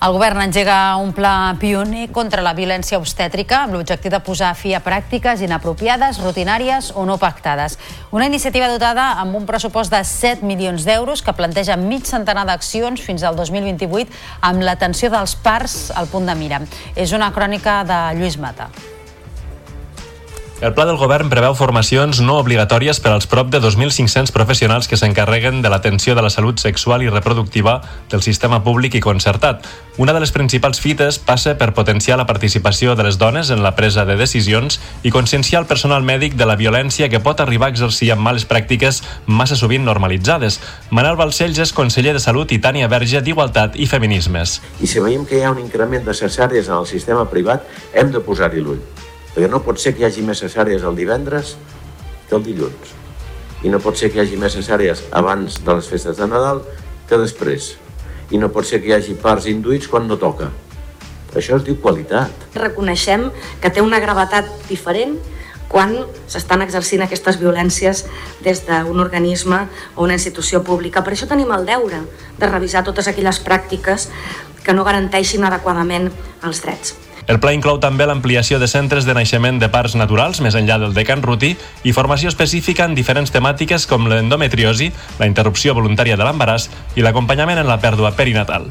El 0.05 0.11
govern 0.13 0.41
engega 0.43 0.97
un 1.01 1.13
pla 1.15 1.55
pioner 1.57 2.09
contra 2.13 2.43
la 2.45 2.51
violència 2.53 2.99
obstètrica 2.99 3.61
amb 3.63 3.73
l'objectiu 3.73 4.11
de 4.13 4.19
posar 4.21 4.51
fi 4.59 4.75
a 4.75 4.81
pràctiques 4.83 5.41
inapropiades, 5.41 6.19
rutinàries 6.21 6.91
o 6.93 7.07
no 7.09 7.15
pactades. 7.17 7.79
Una 8.11 8.27
iniciativa 8.29 8.67
dotada 8.69 9.13
amb 9.23 9.39
un 9.39 9.47
pressupost 9.49 9.93
de 9.95 10.03
7 10.05 10.45
milions 10.45 10.85
d'euros 10.85 11.23
que 11.25 11.33
planteja 11.33 11.79
mig 11.79 12.05
centenar 12.05 12.45
d'accions 12.45 13.01
fins 13.01 13.23
al 13.23 13.39
2028 13.39 14.11
amb 14.41 14.67
l'atenció 14.67 15.09
dels 15.09 15.33
parts 15.39 15.89
al 15.95 16.11
punt 16.11 16.27
de 16.29 16.35
mira. 16.35 16.61
És 16.93 17.15
una 17.15 17.31
crònica 17.33 17.81
de 17.87 18.03
Lluís 18.19 18.37
Mata. 18.37 18.69
El 20.61 20.71
pla 20.71 20.85
del 20.87 20.95
govern 20.95 21.27
preveu 21.27 21.51
formacions 21.51 22.21
no 22.23 22.37
obligatòries 22.39 23.01
per 23.03 23.11
als 23.11 23.25
prop 23.27 23.49
de 23.51 23.59
2.500 23.59 24.31
professionals 24.31 24.87
que 24.87 24.95
s'encarreguen 24.95 25.57
de 25.61 25.67
l'atenció 25.67 26.15
de 26.15 26.23
la 26.23 26.29
salut 26.31 26.61
sexual 26.63 27.03
i 27.03 27.09
reproductiva 27.11 27.81
del 28.09 28.23
sistema 28.23 28.61
públic 28.63 28.95
i 28.95 29.01
concertat. 29.03 29.67
Una 29.99 30.13
de 30.15 30.21
les 30.23 30.31
principals 30.31 30.79
fites 30.79 31.19
passa 31.19 31.57
per 31.59 31.73
potenciar 31.75 32.15
la 32.17 32.25
participació 32.25 32.95
de 32.95 33.03
les 33.03 33.17
dones 33.19 33.51
en 33.51 33.63
la 33.67 33.75
presa 33.75 34.05
de 34.07 34.15
decisions 34.15 34.79
i 35.03 35.11
conscienciar 35.11 35.65
el 35.65 35.67
personal 35.67 36.07
mèdic 36.07 36.39
de 36.39 36.47
la 36.47 36.55
violència 36.55 37.09
que 37.11 37.19
pot 37.19 37.43
arribar 37.43 37.67
a 37.67 37.75
exercir 37.75 38.13
amb 38.15 38.23
males 38.23 38.47
pràctiques 38.47 39.01
massa 39.27 39.59
sovint 39.59 39.83
normalitzades. 39.83 40.61
Manel 40.89 41.19
Balcells 41.19 41.59
és 41.59 41.75
conseller 41.75 42.15
de 42.15 42.23
Salut 42.23 42.55
i 42.55 42.61
Tània 42.63 42.87
Verge 42.87 43.19
d'Igualtat 43.19 43.75
i 43.75 43.91
Feminismes. 43.91 44.61
I 44.79 44.87
si 44.87 45.03
veiem 45.03 45.27
que 45.27 45.35
hi 45.35 45.43
ha 45.43 45.51
un 45.51 45.59
increment 45.59 46.07
de 46.07 46.15
cesàries 46.15 46.71
en 46.71 46.79
el 46.79 46.87
sistema 46.87 47.27
privat, 47.27 47.67
hem 47.91 48.15
de 48.15 48.23
posar-hi 48.23 48.63
l'ull 48.63 48.79
perquè 49.35 49.51
no 49.51 49.59
pot 49.59 49.81
ser 49.81 49.91
que 49.93 50.05
hi 50.05 50.07
hagi 50.07 50.23
més 50.23 50.39
cesàries 50.39 50.83
el 50.87 50.95
divendres 50.95 51.57
que 52.29 52.37
el 52.37 52.43
dilluns. 52.45 52.93
I 53.67 53.71
no 53.73 53.81
pot 53.83 53.99
ser 53.99 54.07
que 54.09 54.21
hi 54.21 54.23
hagi 54.23 54.39
més 54.39 54.55
cesàries 54.55 55.03
abans 55.11 55.59
de 55.65 55.75
les 55.75 55.89
festes 55.91 56.15
de 56.21 56.27
Nadal 56.31 56.61
que 57.09 57.19
després. 57.19 57.73
I 58.31 58.39
no 58.39 58.47
pot 58.55 58.65
ser 58.65 58.79
que 58.79 58.93
hi 58.93 58.95
hagi 58.95 59.17
parts 59.19 59.49
induïts 59.51 59.91
quan 59.91 60.07
no 60.07 60.15
toca. 60.21 60.49
Això 61.35 61.59
es 61.59 61.65
diu 61.67 61.75
qualitat. 61.83 62.31
Reconeixem 62.55 63.27
que 63.59 63.69
té 63.75 63.83
una 63.83 63.99
gravetat 63.99 64.47
diferent 64.69 65.17
quan 65.67 65.97
s'estan 66.31 66.63
exercint 66.63 67.03
aquestes 67.03 67.35
violències 67.41 68.05
des 68.45 68.63
d'un 68.63 69.01
organisme 69.03 69.65
o 69.95 70.05
una 70.05 70.15
institució 70.15 70.63
pública. 70.63 71.03
Per 71.03 71.11
això 71.11 71.27
tenim 71.27 71.51
el 71.51 71.67
deure 71.67 72.05
de 72.39 72.47
revisar 72.47 72.85
totes 72.87 73.11
aquelles 73.11 73.41
pràctiques 73.43 74.07
que 74.63 74.73
no 74.73 74.87
garanteixin 74.87 75.43
adequadament 75.43 76.13
els 76.45 76.63
drets. 76.63 76.95
El 77.27 77.39
pla 77.41 77.55
inclou 77.57 77.79
també 77.81 78.05
l'ampliació 78.05 78.59
de 78.61 78.67
centres 78.69 79.05
de 79.07 79.15
naixement 79.17 79.57
de 79.61 79.69
parts 79.73 79.95
naturals 79.97 80.41
més 80.45 80.57
enllà 80.57 80.77
del 80.81 80.93
de 80.93 81.05
Can 81.07 81.23
Ruti 81.25 81.55
i 81.83 81.93
formació 81.95 82.29
específica 82.29 82.85
en 82.85 82.93
diferents 82.97 83.33
temàtiques 83.33 83.87
com 83.89 84.05
l'endometriosi, 84.11 84.91
la 85.19 85.29
interrupció 85.29 85.73
voluntària 85.73 86.17
de 86.17 86.27
l'embaràs 86.27 86.69
i 86.95 87.05
l'acompanyament 87.05 87.63
en 87.63 87.71
la 87.71 87.81
pèrdua 87.81 88.13
perinatal. 88.13 88.69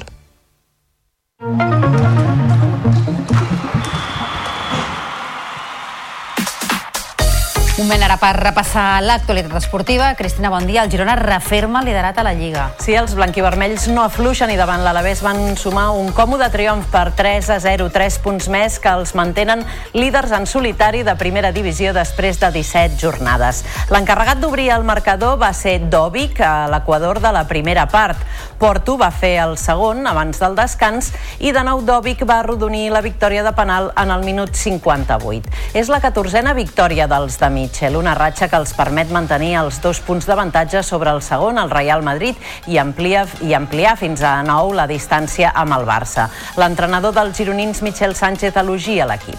Moment 7.94 8.10
ara 8.10 8.16
per 8.18 8.32
repassar 8.34 9.04
l'actualitat 9.06 9.52
esportiva. 9.54 10.08
Cristina, 10.18 10.50
bon 10.50 10.64
dia. 10.66 10.82
El 10.82 10.90
Girona 10.90 11.14
referma 11.14 11.78
el 11.78 11.86
liderat 11.86 12.16
a 12.18 12.24
la 12.26 12.32
Lliga. 12.34 12.64
Sí, 12.82 12.96
els 12.98 13.12
blanquivermells 13.14 13.84
no 13.92 14.02
afluixen 14.02 14.50
i 14.50 14.56
davant 14.58 14.82
l'Alavés 14.82 15.20
van 15.22 15.54
sumar 15.54 15.92
un 15.94 16.08
còmode 16.10 16.48
triomf 16.50 16.88
per 16.90 17.12
3 17.14 17.52
a 17.54 17.60
0, 17.62 17.86
3 17.94 18.16
punts 18.24 18.48
més 18.50 18.80
que 18.82 18.90
els 18.90 19.12
mantenen 19.14 19.62
líders 19.94 20.34
en 20.34 20.48
solitari 20.50 21.04
de 21.06 21.14
primera 21.14 21.52
divisió 21.54 21.92
després 21.94 22.40
de 22.42 22.50
17 22.56 22.98
jornades. 22.98 23.62
L'encarregat 23.94 24.42
d'obrir 24.42 24.72
el 24.74 24.82
marcador 24.82 25.38
va 25.38 25.52
ser 25.54 25.76
Dovic 25.86 26.42
a 26.42 26.66
l'equador 26.74 27.22
de 27.22 27.30
la 27.30 27.44
primera 27.46 27.86
part. 27.86 28.18
Porto 28.58 28.98
va 28.98 29.12
fer 29.14 29.36
el 29.44 29.54
segon 29.54 30.02
abans 30.10 30.42
del 30.42 30.58
descans 30.58 31.12
i 31.38 31.54
de 31.54 31.62
nou 31.62 31.86
Dovic 31.86 32.26
va 32.26 32.40
arrodonir 32.42 32.88
la 32.90 33.06
victòria 33.06 33.46
de 33.46 33.54
penal 33.54 33.92
en 33.94 34.10
el 34.10 34.26
minut 34.26 34.58
58. 34.58 35.46
És 35.78 35.94
la 35.94 36.02
catorzena 36.02 36.58
victòria 36.58 37.06
dels 37.06 37.38
de 37.38 37.54
Mitchell, 37.84 37.96
una 37.96 38.14
ratxa 38.14 38.48
que 38.48 38.56
els 38.56 38.72
permet 38.72 39.10
mantenir 39.12 39.58
els 39.60 39.80
dos 39.82 39.98
punts 40.00 40.24
d'avantatge 40.24 40.82
sobre 40.82 41.10
el 41.10 41.20
segon, 41.22 41.58
el 41.58 41.70
Real 41.70 42.02
Madrid, 42.02 42.34
i 42.66 42.78
ampliar, 42.78 43.26
i 43.42 43.52
ampliar 43.52 43.96
fins 43.98 44.22
a 44.22 44.42
9 44.42 44.74
la 44.74 44.86
distància 44.86 45.50
amb 45.54 45.74
el 45.76 45.84
Barça. 45.84 46.30
L'entrenador 46.56 47.12
dels 47.12 47.36
gironins, 47.36 47.82
Michel 47.82 48.14
Sánchez, 48.14 48.56
elogia 48.56 49.04
l'equip. 49.04 49.36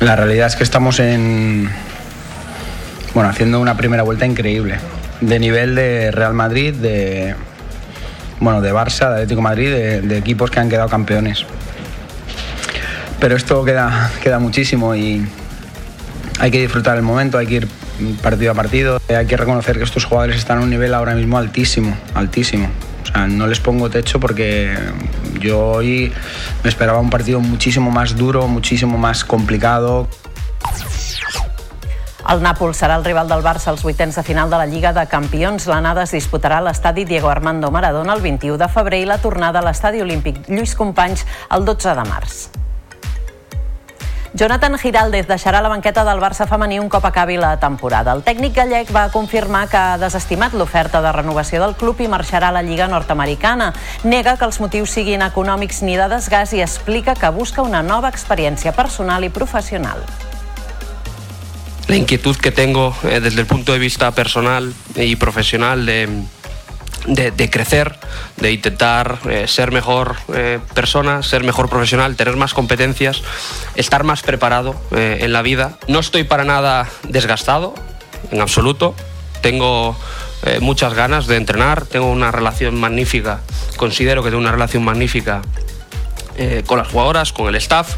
La 0.00 0.16
realidad 0.16 0.46
es 0.46 0.56
que 0.56 0.64
estamos 0.64 1.00
en, 1.00 1.68
bueno, 3.12 3.28
haciendo 3.28 3.60
una 3.60 3.76
primera 3.76 4.02
vuelta 4.02 4.24
increíble, 4.24 4.78
de 5.20 5.38
nivel 5.38 5.74
de 5.74 6.10
Real 6.12 6.32
Madrid, 6.32 6.74
de, 6.74 7.34
bueno, 8.40 8.62
de 8.62 8.72
Barça, 8.72 9.08
de 9.08 9.14
Atlético 9.16 9.42
Madrid, 9.42 9.70
de, 9.70 10.00
de 10.00 10.16
equipos 10.16 10.50
que 10.50 10.60
han 10.60 10.70
quedado 10.70 10.88
campeones. 10.88 11.44
Pero 13.20 13.36
esto 13.36 13.64
queda, 13.64 14.12
queda 14.22 14.38
muchísimo 14.38 14.94
y, 14.94 15.26
hay 16.38 16.50
que 16.50 16.60
disfrutar 16.60 16.96
el 16.96 17.02
momento, 17.02 17.38
hay 17.38 17.46
que 17.46 17.54
ir 17.54 17.68
partido 18.22 18.52
a 18.52 18.54
partido. 18.54 19.00
Hay 19.08 19.26
que 19.26 19.36
reconocer 19.36 19.76
que 19.78 19.84
estos 19.84 20.04
jugadores 20.04 20.36
están 20.36 20.58
a 20.58 20.60
un 20.62 20.70
nivel 20.70 20.94
ahora 20.94 21.14
mismo 21.14 21.38
altísimo, 21.38 21.96
altísimo. 22.14 22.68
O 23.02 23.06
sea, 23.06 23.26
no 23.26 23.46
les 23.46 23.60
pongo 23.60 23.90
techo 23.90 24.20
porque 24.20 24.76
yo 25.40 25.66
hoy 25.66 26.12
me 26.62 26.68
esperaba 26.68 27.00
un 27.00 27.10
partido 27.10 27.40
muchísimo 27.40 27.90
más 27.90 28.16
duro, 28.16 28.46
muchísimo 28.48 28.98
más 28.98 29.24
complicado. 29.24 30.08
El 32.28 32.42
Nàpols 32.44 32.76
serà 32.76 32.98
el 32.98 33.06
rival 33.06 33.30
del 33.30 33.40
Barça 33.40 33.70
als 33.72 33.80
vuitens 33.80 34.18
de 34.18 34.22
final 34.22 34.50
de 34.52 34.58
la 34.60 34.66
Lliga 34.68 34.92
de 34.92 35.06
Campions. 35.08 35.64
L'anada 35.64 36.04
es 36.04 36.12
disputarà 36.12 36.58
a 36.60 36.66
l'estadi 36.66 37.06
Diego 37.08 37.32
Armando 37.32 37.70
Maradona 37.72 38.12
el 38.12 38.20
21 38.20 38.60
de 38.60 38.68
febrer 38.68 39.00
i 39.00 39.08
la 39.08 39.16
tornada 39.24 39.62
a 39.62 39.64
l'estadi 39.64 40.04
olímpic 40.04 40.44
Lluís 40.52 40.76
Companys 40.76 41.24
el 41.48 41.64
12 41.64 41.96
de 41.96 42.08
març. 42.12 42.67
Jonathan 44.34 44.76
Giraldez 44.76 45.26
deixarà 45.26 45.62
la 45.64 45.70
banqueta 45.72 46.04
del 46.04 46.20
Barça 46.20 46.46
femení 46.46 46.78
un 46.78 46.90
cop 46.92 47.04
acabi 47.08 47.38
la 47.40 47.54
temporada. 47.60 48.12
El 48.12 48.22
tècnic 48.26 48.52
gallec 48.58 48.90
va 48.92 49.08
confirmar 49.10 49.66
que 49.72 49.78
ha 49.80 49.96
desestimat 49.98 50.52
l'oferta 50.52 51.00
de 51.00 51.12
renovació 51.16 51.62
del 51.62 51.74
club 51.80 52.02
i 52.04 52.08
marxarà 52.12 52.50
a 52.52 52.56
la 52.58 52.62
Lliga 52.62 52.88
nord-americana. 52.92 53.72
Nega 54.04 54.36
que 54.36 54.44
els 54.44 54.60
motius 54.60 54.92
siguin 54.92 55.24
econòmics 55.24 55.80
ni 55.82 55.96
de 55.96 56.10
desgast 56.12 56.52
i 56.52 56.60
explica 56.60 57.16
que 57.16 57.32
busca 57.32 57.64
una 57.64 57.82
nova 57.82 58.12
experiència 58.12 58.74
personal 58.76 59.24
i 59.24 59.32
professional. 59.32 60.04
La 61.88 61.96
inquietud 61.96 62.36
que 62.36 62.52
tengo 62.52 62.94
eh, 63.04 63.20
desde 63.20 63.40
el 63.40 63.46
punto 63.46 63.72
de 63.72 63.78
vista 63.78 64.10
personal 64.10 64.74
y 64.94 65.16
profesional 65.16 65.86
de, 65.86 66.06
de, 67.08 67.50
crecer, 67.50 67.96
de 68.36 68.52
intentar 68.52 69.18
eh, 69.28 69.46
ser 69.48 69.72
mejor 69.72 70.16
eh, 70.34 70.58
persona, 70.74 71.22
ser 71.22 71.42
mejor 71.42 71.68
profesional, 71.68 72.16
tener 72.16 72.36
más 72.36 72.54
competencias, 72.54 73.22
estar 73.74 74.04
más 74.04 74.22
preparado 74.22 74.74
eh, 74.90 75.18
en 75.22 75.32
la 75.32 75.42
vida. 75.42 75.78
No 75.88 76.00
estoy 76.00 76.24
para 76.24 76.44
nada 76.44 76.88
desgastado, 77.04 77.74
en 78.30 78.40
absoluto. 78.40 78.94
Tengo 79.40 79.96
muchas 80.60 80.94
ganas 80.94 81.26
de 81.26 81.36
entrenar, 81.36 81.84
tengo 81.86 82.10
una 82.10 82.30
relación 82.30 82.78
magnífica, 82.78 83.40
considero 83.76 84.22
que 84.22 84.30
tengo 84.30 84.40
una 84.40 84.52
relación 84.52 84.84
magnífica 84.84 85.42
con 86.66 86.78
las 86.78 86.88
jugadoras, 86.88 87.32
con 87.32 87.48
el 87.48 87.56
staff, 87.56 87.96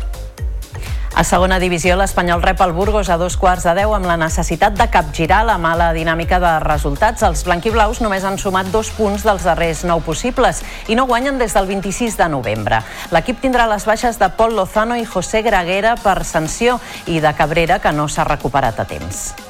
A 1.11 1.25
segona 1.27 1.59
divisió, 1.59 1.97
l'Espanyol 1.99 2.41
rep 2.41 2.61
el 2.63 2.73
Burgos 2.73 3.09
a 3.11 3.17
dos 3.19 3.35
quarts 3.37 3.67
de 3.67 3.75
deu 3.81 3.93
amb 3.97 4.07
la 4.07 4.17
necessitat 4.21 4.77
de 4.79 4.87
capgirar 4.93 5.43
la 5.45 5.59
mala 5.59 5.91
dinàmica 5.93 6.39
de 6.41 6.53
resultats. 6.63 7.25
Els 7.27 7.43
blanquiblaus 7.45 8.01
només 8.01 8.25
han 8.25 8.39
sumat 8.39 8.71
dos 8.71 8.93
punts 8.95 9.27
dels 9.27 9.45
darrers 9.45 9.83
nou 9.85 10.05
possibles 10.07 10.63
i 10.89 10.95
no 10.95 11.09
guanyen 11.11 11.43
des 11.43 11.59
del 11.59 11.67
26 11.67 12.17
de 12.17 12.31
novembre. 12.31 12.81
L'equip 13.11 13.43
tindrà 13.43 13.67
les 13.69 13.85
baixes 13.91 14.23
de 14.23 14.31
Pol 14.39 14.55
Lozano 14.55 14.97
i 14.97 15.05
José 15.05 15.43
Graguera 15.43 15.97
per 16.01 16.21
sanció 16.25 16.79
i 17.07 17.19
de 17.21 17.35
Cabrera, 17.35 17.83
que 17.83 17.93
no 17.93 18.07
s'ha 18.09 18.29
recuperat 18.31 18.79
a 18.79 18.87
temps. 18.87 19.50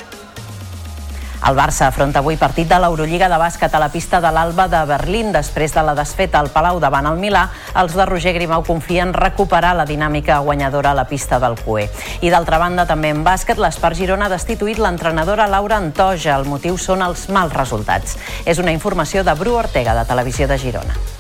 El 1.49 1.57
Barça 1.57 1.87
afronta 1.89 2.21
avui 2.21 2.37
partit 2.37 2.69
de 2.69 2.77
l'Eurolliga 2.77 3.31
de 3.33 3.39
bàsquet 3.41 3.73
a 3.73 3.81
la 3.81 3.89
pista 3.89 4.21
de 4.21 4.29
l'Alba 4.29 4.67
de 4.69 4.83
Berlín. 4.85 5.31
Després 5.33 5.73
de 5.73 5.85
la 5.87 5.95
desfeta 5.97 6.39
al 6.39 6.51
Palau 6.53 6.81
davant 6.83 7.09
el 7.09 7.17
Milà, 7.17 7.47
els 7.81 7.97
de 7.97 8.05
Roger 8.07 8.35
Grimau 8.37 8.65
confien 8.67 9.15
recuperar 9.17 9.73
la 9.79 9.87
dinàmica 9.89 10.39
guanyadora 10.45 10.93
a 10.93 10.99
la 10.99 11.07
pista 11.09 11.41
del 11.41 11.57
CUE. 11.65 11.89
I 12.21 12.31
d'altra 12.31 12.59
banda, 12.61 12.85
també 12.87 13.15
en 13.15 13.25
bàsquet, 13.25 13.57
l'Espart 13.57 13.97
Girona 13.97 14.29
ha 14.29 14.35
destituït 14.35 14.79
l'entrenadora 14.79 15.49
Laura 15.49 15.81
Antoja. 15.81 16.37
El 16.37 16.45
motiu 16.45 16.77
són 16.77 17.01
els 17.07 17.29
mals 17.33 17.57
resultats. 17.57 18.19
És 18.45 18.61
una 18.61 18.77
informació 18.77 19.25
de 19.25 19.35
Bru 19.35 19.57
Ortega, 19.57 19.97
de 19.97 20.05
Televisió 20.05 20.47
de 20.47 20.61
Girona. 20.61 21.20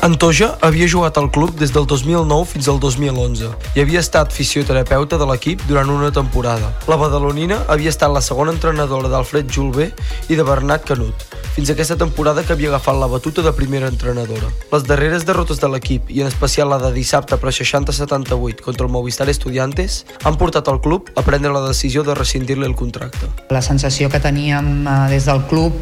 Antoja 0.00 0.58
havia 0.60 0.86
jugat 0.86 1.16
al 1.16 1.30
club 1.32 1.56
des 1.56 1.72
del 1.72 1.86
2009 1.88 2.44
fins 2.44 2.68
al 2.68 2.78
2011 2.78 3.48
i 3.74 3.80
havia 3.80 4.02
estat 4.04 4.32
fisioterapeuta 4.32 5.16
de 5.16 5.26
l'equip 5.26 5.62
durant 5.66 5.88
una 5.90 6.10
temporada. 6.12 6.68
La 6.86 6.98
badalonina 7.00 7.62
havia 7.72 7.88
estat 7.88 8.12
la 8.12 8.20
segona 8.20 8.52
entrenadora 8.52 9.08
d'Alfred 9.08 9.48
Julbé 9.50 9.88
i 10.28 10.36
de 10.36 10.44
Bernat 10.44 10.84
Canut, 10.84 11.24
fins 11.56 11.70
a 11.70 11.72
aquesta 11.72 11.96
temporada 11.96 12.44
que 12.44 12.52
havia 12.52 12.68
agafat 12.68 12.98
la 13.00 13.08
batuta 13.08 13.42
de 13.42 13.52
primera 13.56 13.88
entrenadora. 13.88 14.50
Les 14.72 14.84
darreres 14.84 15.24
derrotes 15.24 15.62
de 15.64 15.70
l'equip, 15.72 16.10
i 16.12 16.20
en 16.20 16.28
especial 16.28 16.68
la 16.70 16.78
de 16.82 16.92
dissabte 16.92 17.40
per 17.40 17.54
60-78 17.56 18.60
contra 18.60 18.86
el 18.86 18.92
Movistar 18.92 19.30
Estudiantes, 19.32 20.04
han 20.24 20.36
portat 20.36 20.68
al 20.68 20.82
club 20.84 21.08
a 21.16 21.24
prendre 21.24 21.54
la 21.56 21.64
decisió 21.64 22.04
de 22.04 22.14
rescindir-li 22.14 22.68
el 22.68 22.76
contracte. 22.76 23.32
La 23.48 23.64
sensació 23.64 24.12
que 24.12 24.20
teníem 24.20 24.84
eh, 24.84 25.00
des 25.16 25.24
del 25.24 25.40
club 25.48 25.72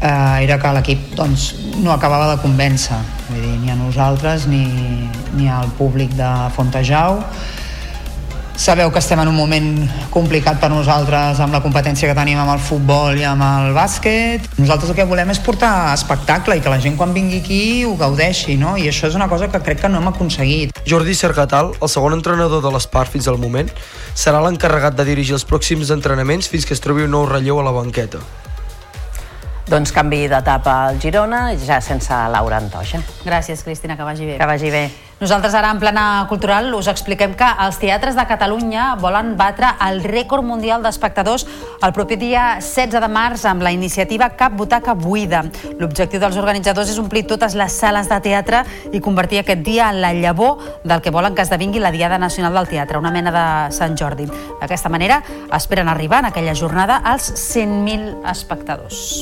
eh, 0.00 0.44
era 0.44 0.58
que 0.58 0.74
l'equip 0.74 1.14
doncs, 1.16 1.54
no 1.80 1.92
acabava 1.92 2.34
de 2.34 2.42
convèncer, 2.42 2.98
vull 3.30 3.40
dir, 3.44 3.56
ni 3.62 3.72
a 3.72 3.78
nosaltres 3.78 4.48
ni, 4.50 4.64
ni 5.36 5.48
al 5.48 5.70
públic 5.78 6.14
de 6.18 6.30
Fontejau. 6.56 7.20
Sabeu 8.60 8.90
que 8.92 9.00
estem 9.00 9.16
en 9.22 9.28
un 9.30 9.36
moment 9.38 9.68
complicat 10.12 10.58
per 10.60 10.68
nosaltres 10.68 11.38
amb 11.40 11.54
la 11.56 11.62
competència 11.64 12.10
que 12.10 12.16
tenim 12.18 12.36
amb 12.42 12.52
el 12.52 12.58
futbol 12.60 13.16
i 13.16 13.24
amb 13.24 13.40
el 13.40 13.70
bàsquet. 13.72 14.44
Nosaltres 14.58 14.90
el 14.92 14.98
que 14.98 15.06
volem 15.08 15.32
és 15.32 15.40
portar 15.40 15.94
espectacle 15.94 16.58
i 16.58 16.60
que 16.60 16.68
la 16.68 16.76
gent 16.84 16.98
quan 17.00 17.14
vingui 17.16 17.40
aquí 17.40 17.62
ho 17.88 17.94
gaudeixi, 17.96 18.58
no? 18.60 18.74
I 18.76 18.90
això 18.90 19.08
és 19.08 19.16
una 19.16 19.30
cosa 19.32 19.48
que 19.48 19.62
crec 19.64 19.80
que 19.80 19.88
no 19.88 20.02
hem 20.02 20.10
aconseguit. 20.12 20.76
Jordi 20.84 21.16
Cercatal, 21.16 21.72
el 21.80 21.88
segon 21.88 22.18
entrenador 22.18 22.60
de 22.60 22.74
l'Espart 22.74 23.16
fins 23.16 23.32
al 23.32 23.40
moment, 23.40 23.72
serà 24.12 24.44
l'encarregat 24.44 25.00
de 25.00 25.08
dirigir 25.08 25.38
els 25.38 25.48
pròxims 25.48 25.88
entrenaments 25.96 26.52
fins 26.52 26.68
que 26.68 26.76
es 26.76 26.84
trobi 26.84 27.08
un 27.08 27.16
nou 27.16 27.24
relleu 27.32 27.64
a 27.64 27.64
la 27.64 27.72
banqueta. 27.80 28.20
Doncs 29.70 29.92
canvi 29.94 30.24
d'etapa 30.26 30.72
al 30.88 30.96
Girona, 30.98 31.52
ja 31.54 31.76
sense 31.78 32.16
Laura 32.32 32.58
Antoja. 32.58 32.98
Gràcies, 33.22 33.62
Cristina, 33.62 33.94
que 33.94 34.02
vagi 34.02 34.26
bé. 34.26 34.34
Que 34.40 34.48
vagi 34.50 34.70
bé. 34.74 34.88
Nosaltres 35.20 35.52
ara 35.54 35.68
en 35.70 35.78
plana 35.78 36.24
cultural 36.30 36.72
us 36.74 36.88
expliquem 36.88 37.34
que 37.38 37.46
els 37.60 37.76
teatres 37.78 38.16
de 38.16 38.24
Catalunya 38.26 38.94
volen 38.98 39.34
batre 39.36 39.68
el 39.86 40.00
rècord 40.02 40.42
mundial 40.42 40.82
d'espectadors 40.82 41.44
el 41.84 41.92
proper 41.92 42.16
dia 42.18 42.44
16 42.56 42.98
de 43.04 43.10
març 43.12 43.44
amb 43.46 43.62
la 43.62 43.70
iniciativa 43.70 44.30
Cap 44.34 44.56
Butaca 44.56 44.96
Buida. 44.96 45.44
L'objectiu 45.78 46.18
dels 46.24 46.40
organitzadors 46.40 46.90
és 46.90 46.98
omplir 46.98 47.26
totes 47.28 47.54
les 47.54 47.76
sales 47.84 48.08
de 48.10 48.18
teatre 48.24 48.64
i 48.90 49.04
convertir 49.04 49.44
aquest 49.44 49.62
dia 49.62 49.92
en 49.92 50.00
la 50.00 50.14
llavor 50.16 50.80
del 50.82 51.04
que 51.04 51.14
volen 51.14 51.36
que 51.36 51.44
esdevingui 51.46 51.84
la 51.84 51.92
Diada 51.92 52.18
Nacional 52.18 52.56
del 52.56 52.72
Teatre, 52.72 52.98
una 52.98 53.12
mena 53.12 53.30
de 53.30 53.46
Sant 53.76 53.94
Jordi. 53.94 54.26
D'aquesta 54.58 54.88
manera 54.88 55.22
esperen 55.52 55.92
arribar 55.92 56.24
en 56.24 56.32
aquella 56.32 56.56
jornada 56.56 57.02
als 57.04 57.30
100.000 57.36 58.24
espectadors. 58.32 59.20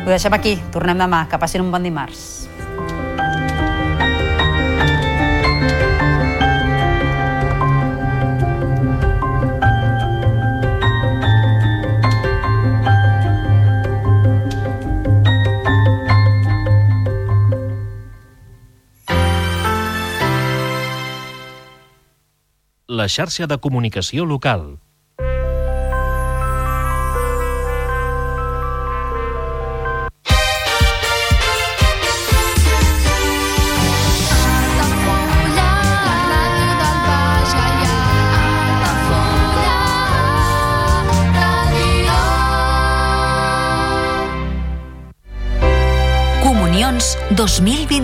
Ho 0.00 0.08
deixem 0.08 0.34
aquí, 0.34 0.56
tornem 0.74 0.98
demà, 0.98 1.26
que 1.30 1.38
passin 1.38 1.62
un 1.62 1.70
bon 1.70 1.84
dimarts. 1.86 2.40
La 23.00 23.06
xarxa 23.08 23.46
de 23.46 23.56
comunicació 23.56 24.24
local. 24.26 24.80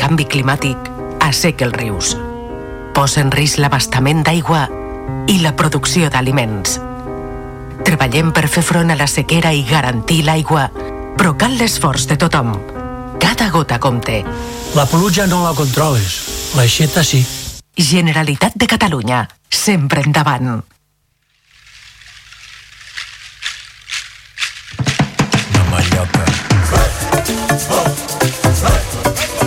Canvi 0.00 0.24
climàtic 0.24 0.86
asseca 1.20 1.66
els 1.66 1.74
rius, 1.76 2.14
posa 2.96 3.20
en 3.20 3.28
risc 3.34 3.60
l'abastament 3.60 4.22
d'aigua 4.24 4.62
i 5.28 5.36
la 5.42 5.52
producció 5.52 6.08
d'aliments. 6.08 6.78
Treballem 7.84 8.30
per 8.32 8.46
fer 8.48 8.64
front 8.64 8.94
a 8.94 8.96
la 8.96 9.08
sequera 9.10 9.52
i 9.52 9.60
garantir 9.68 10.22
l'aigua, 10.24 10.70
però 11.20 11.34
cal 11.36 11.58
l'esforç 11.60 12.08
de 12.08 12.16
tothom. 12.16 12.54
Cada 13.20 13.50
gota 13.52 13.76
compte. 13.78 14.22
La 14.72 14.88
pluja 14.88 15.28
no 15.28 15.44
la 15.44 15.52
controles, 15.52 16.16
l'aixeta 16.56 17.04
sí. 17.04 17.20
Generalitat 17.76 18.56
de 18.56 18.72
Catalunya, 18.72 19.26
sempre 19.52 20.00
endavant. 20.00 20.62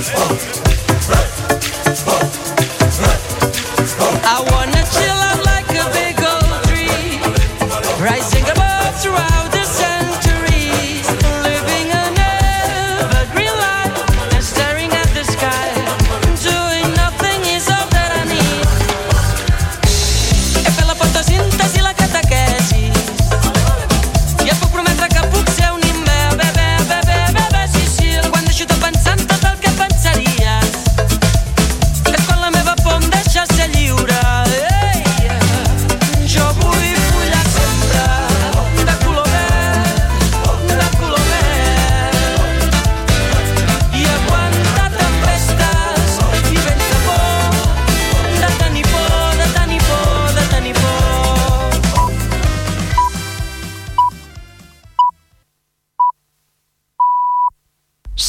I 0.05 0.62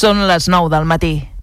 Són 0.05 0.19
les 0.29 0.51
9 0.53 0.69
del 0.69 0.85
matí. 0.85 1.34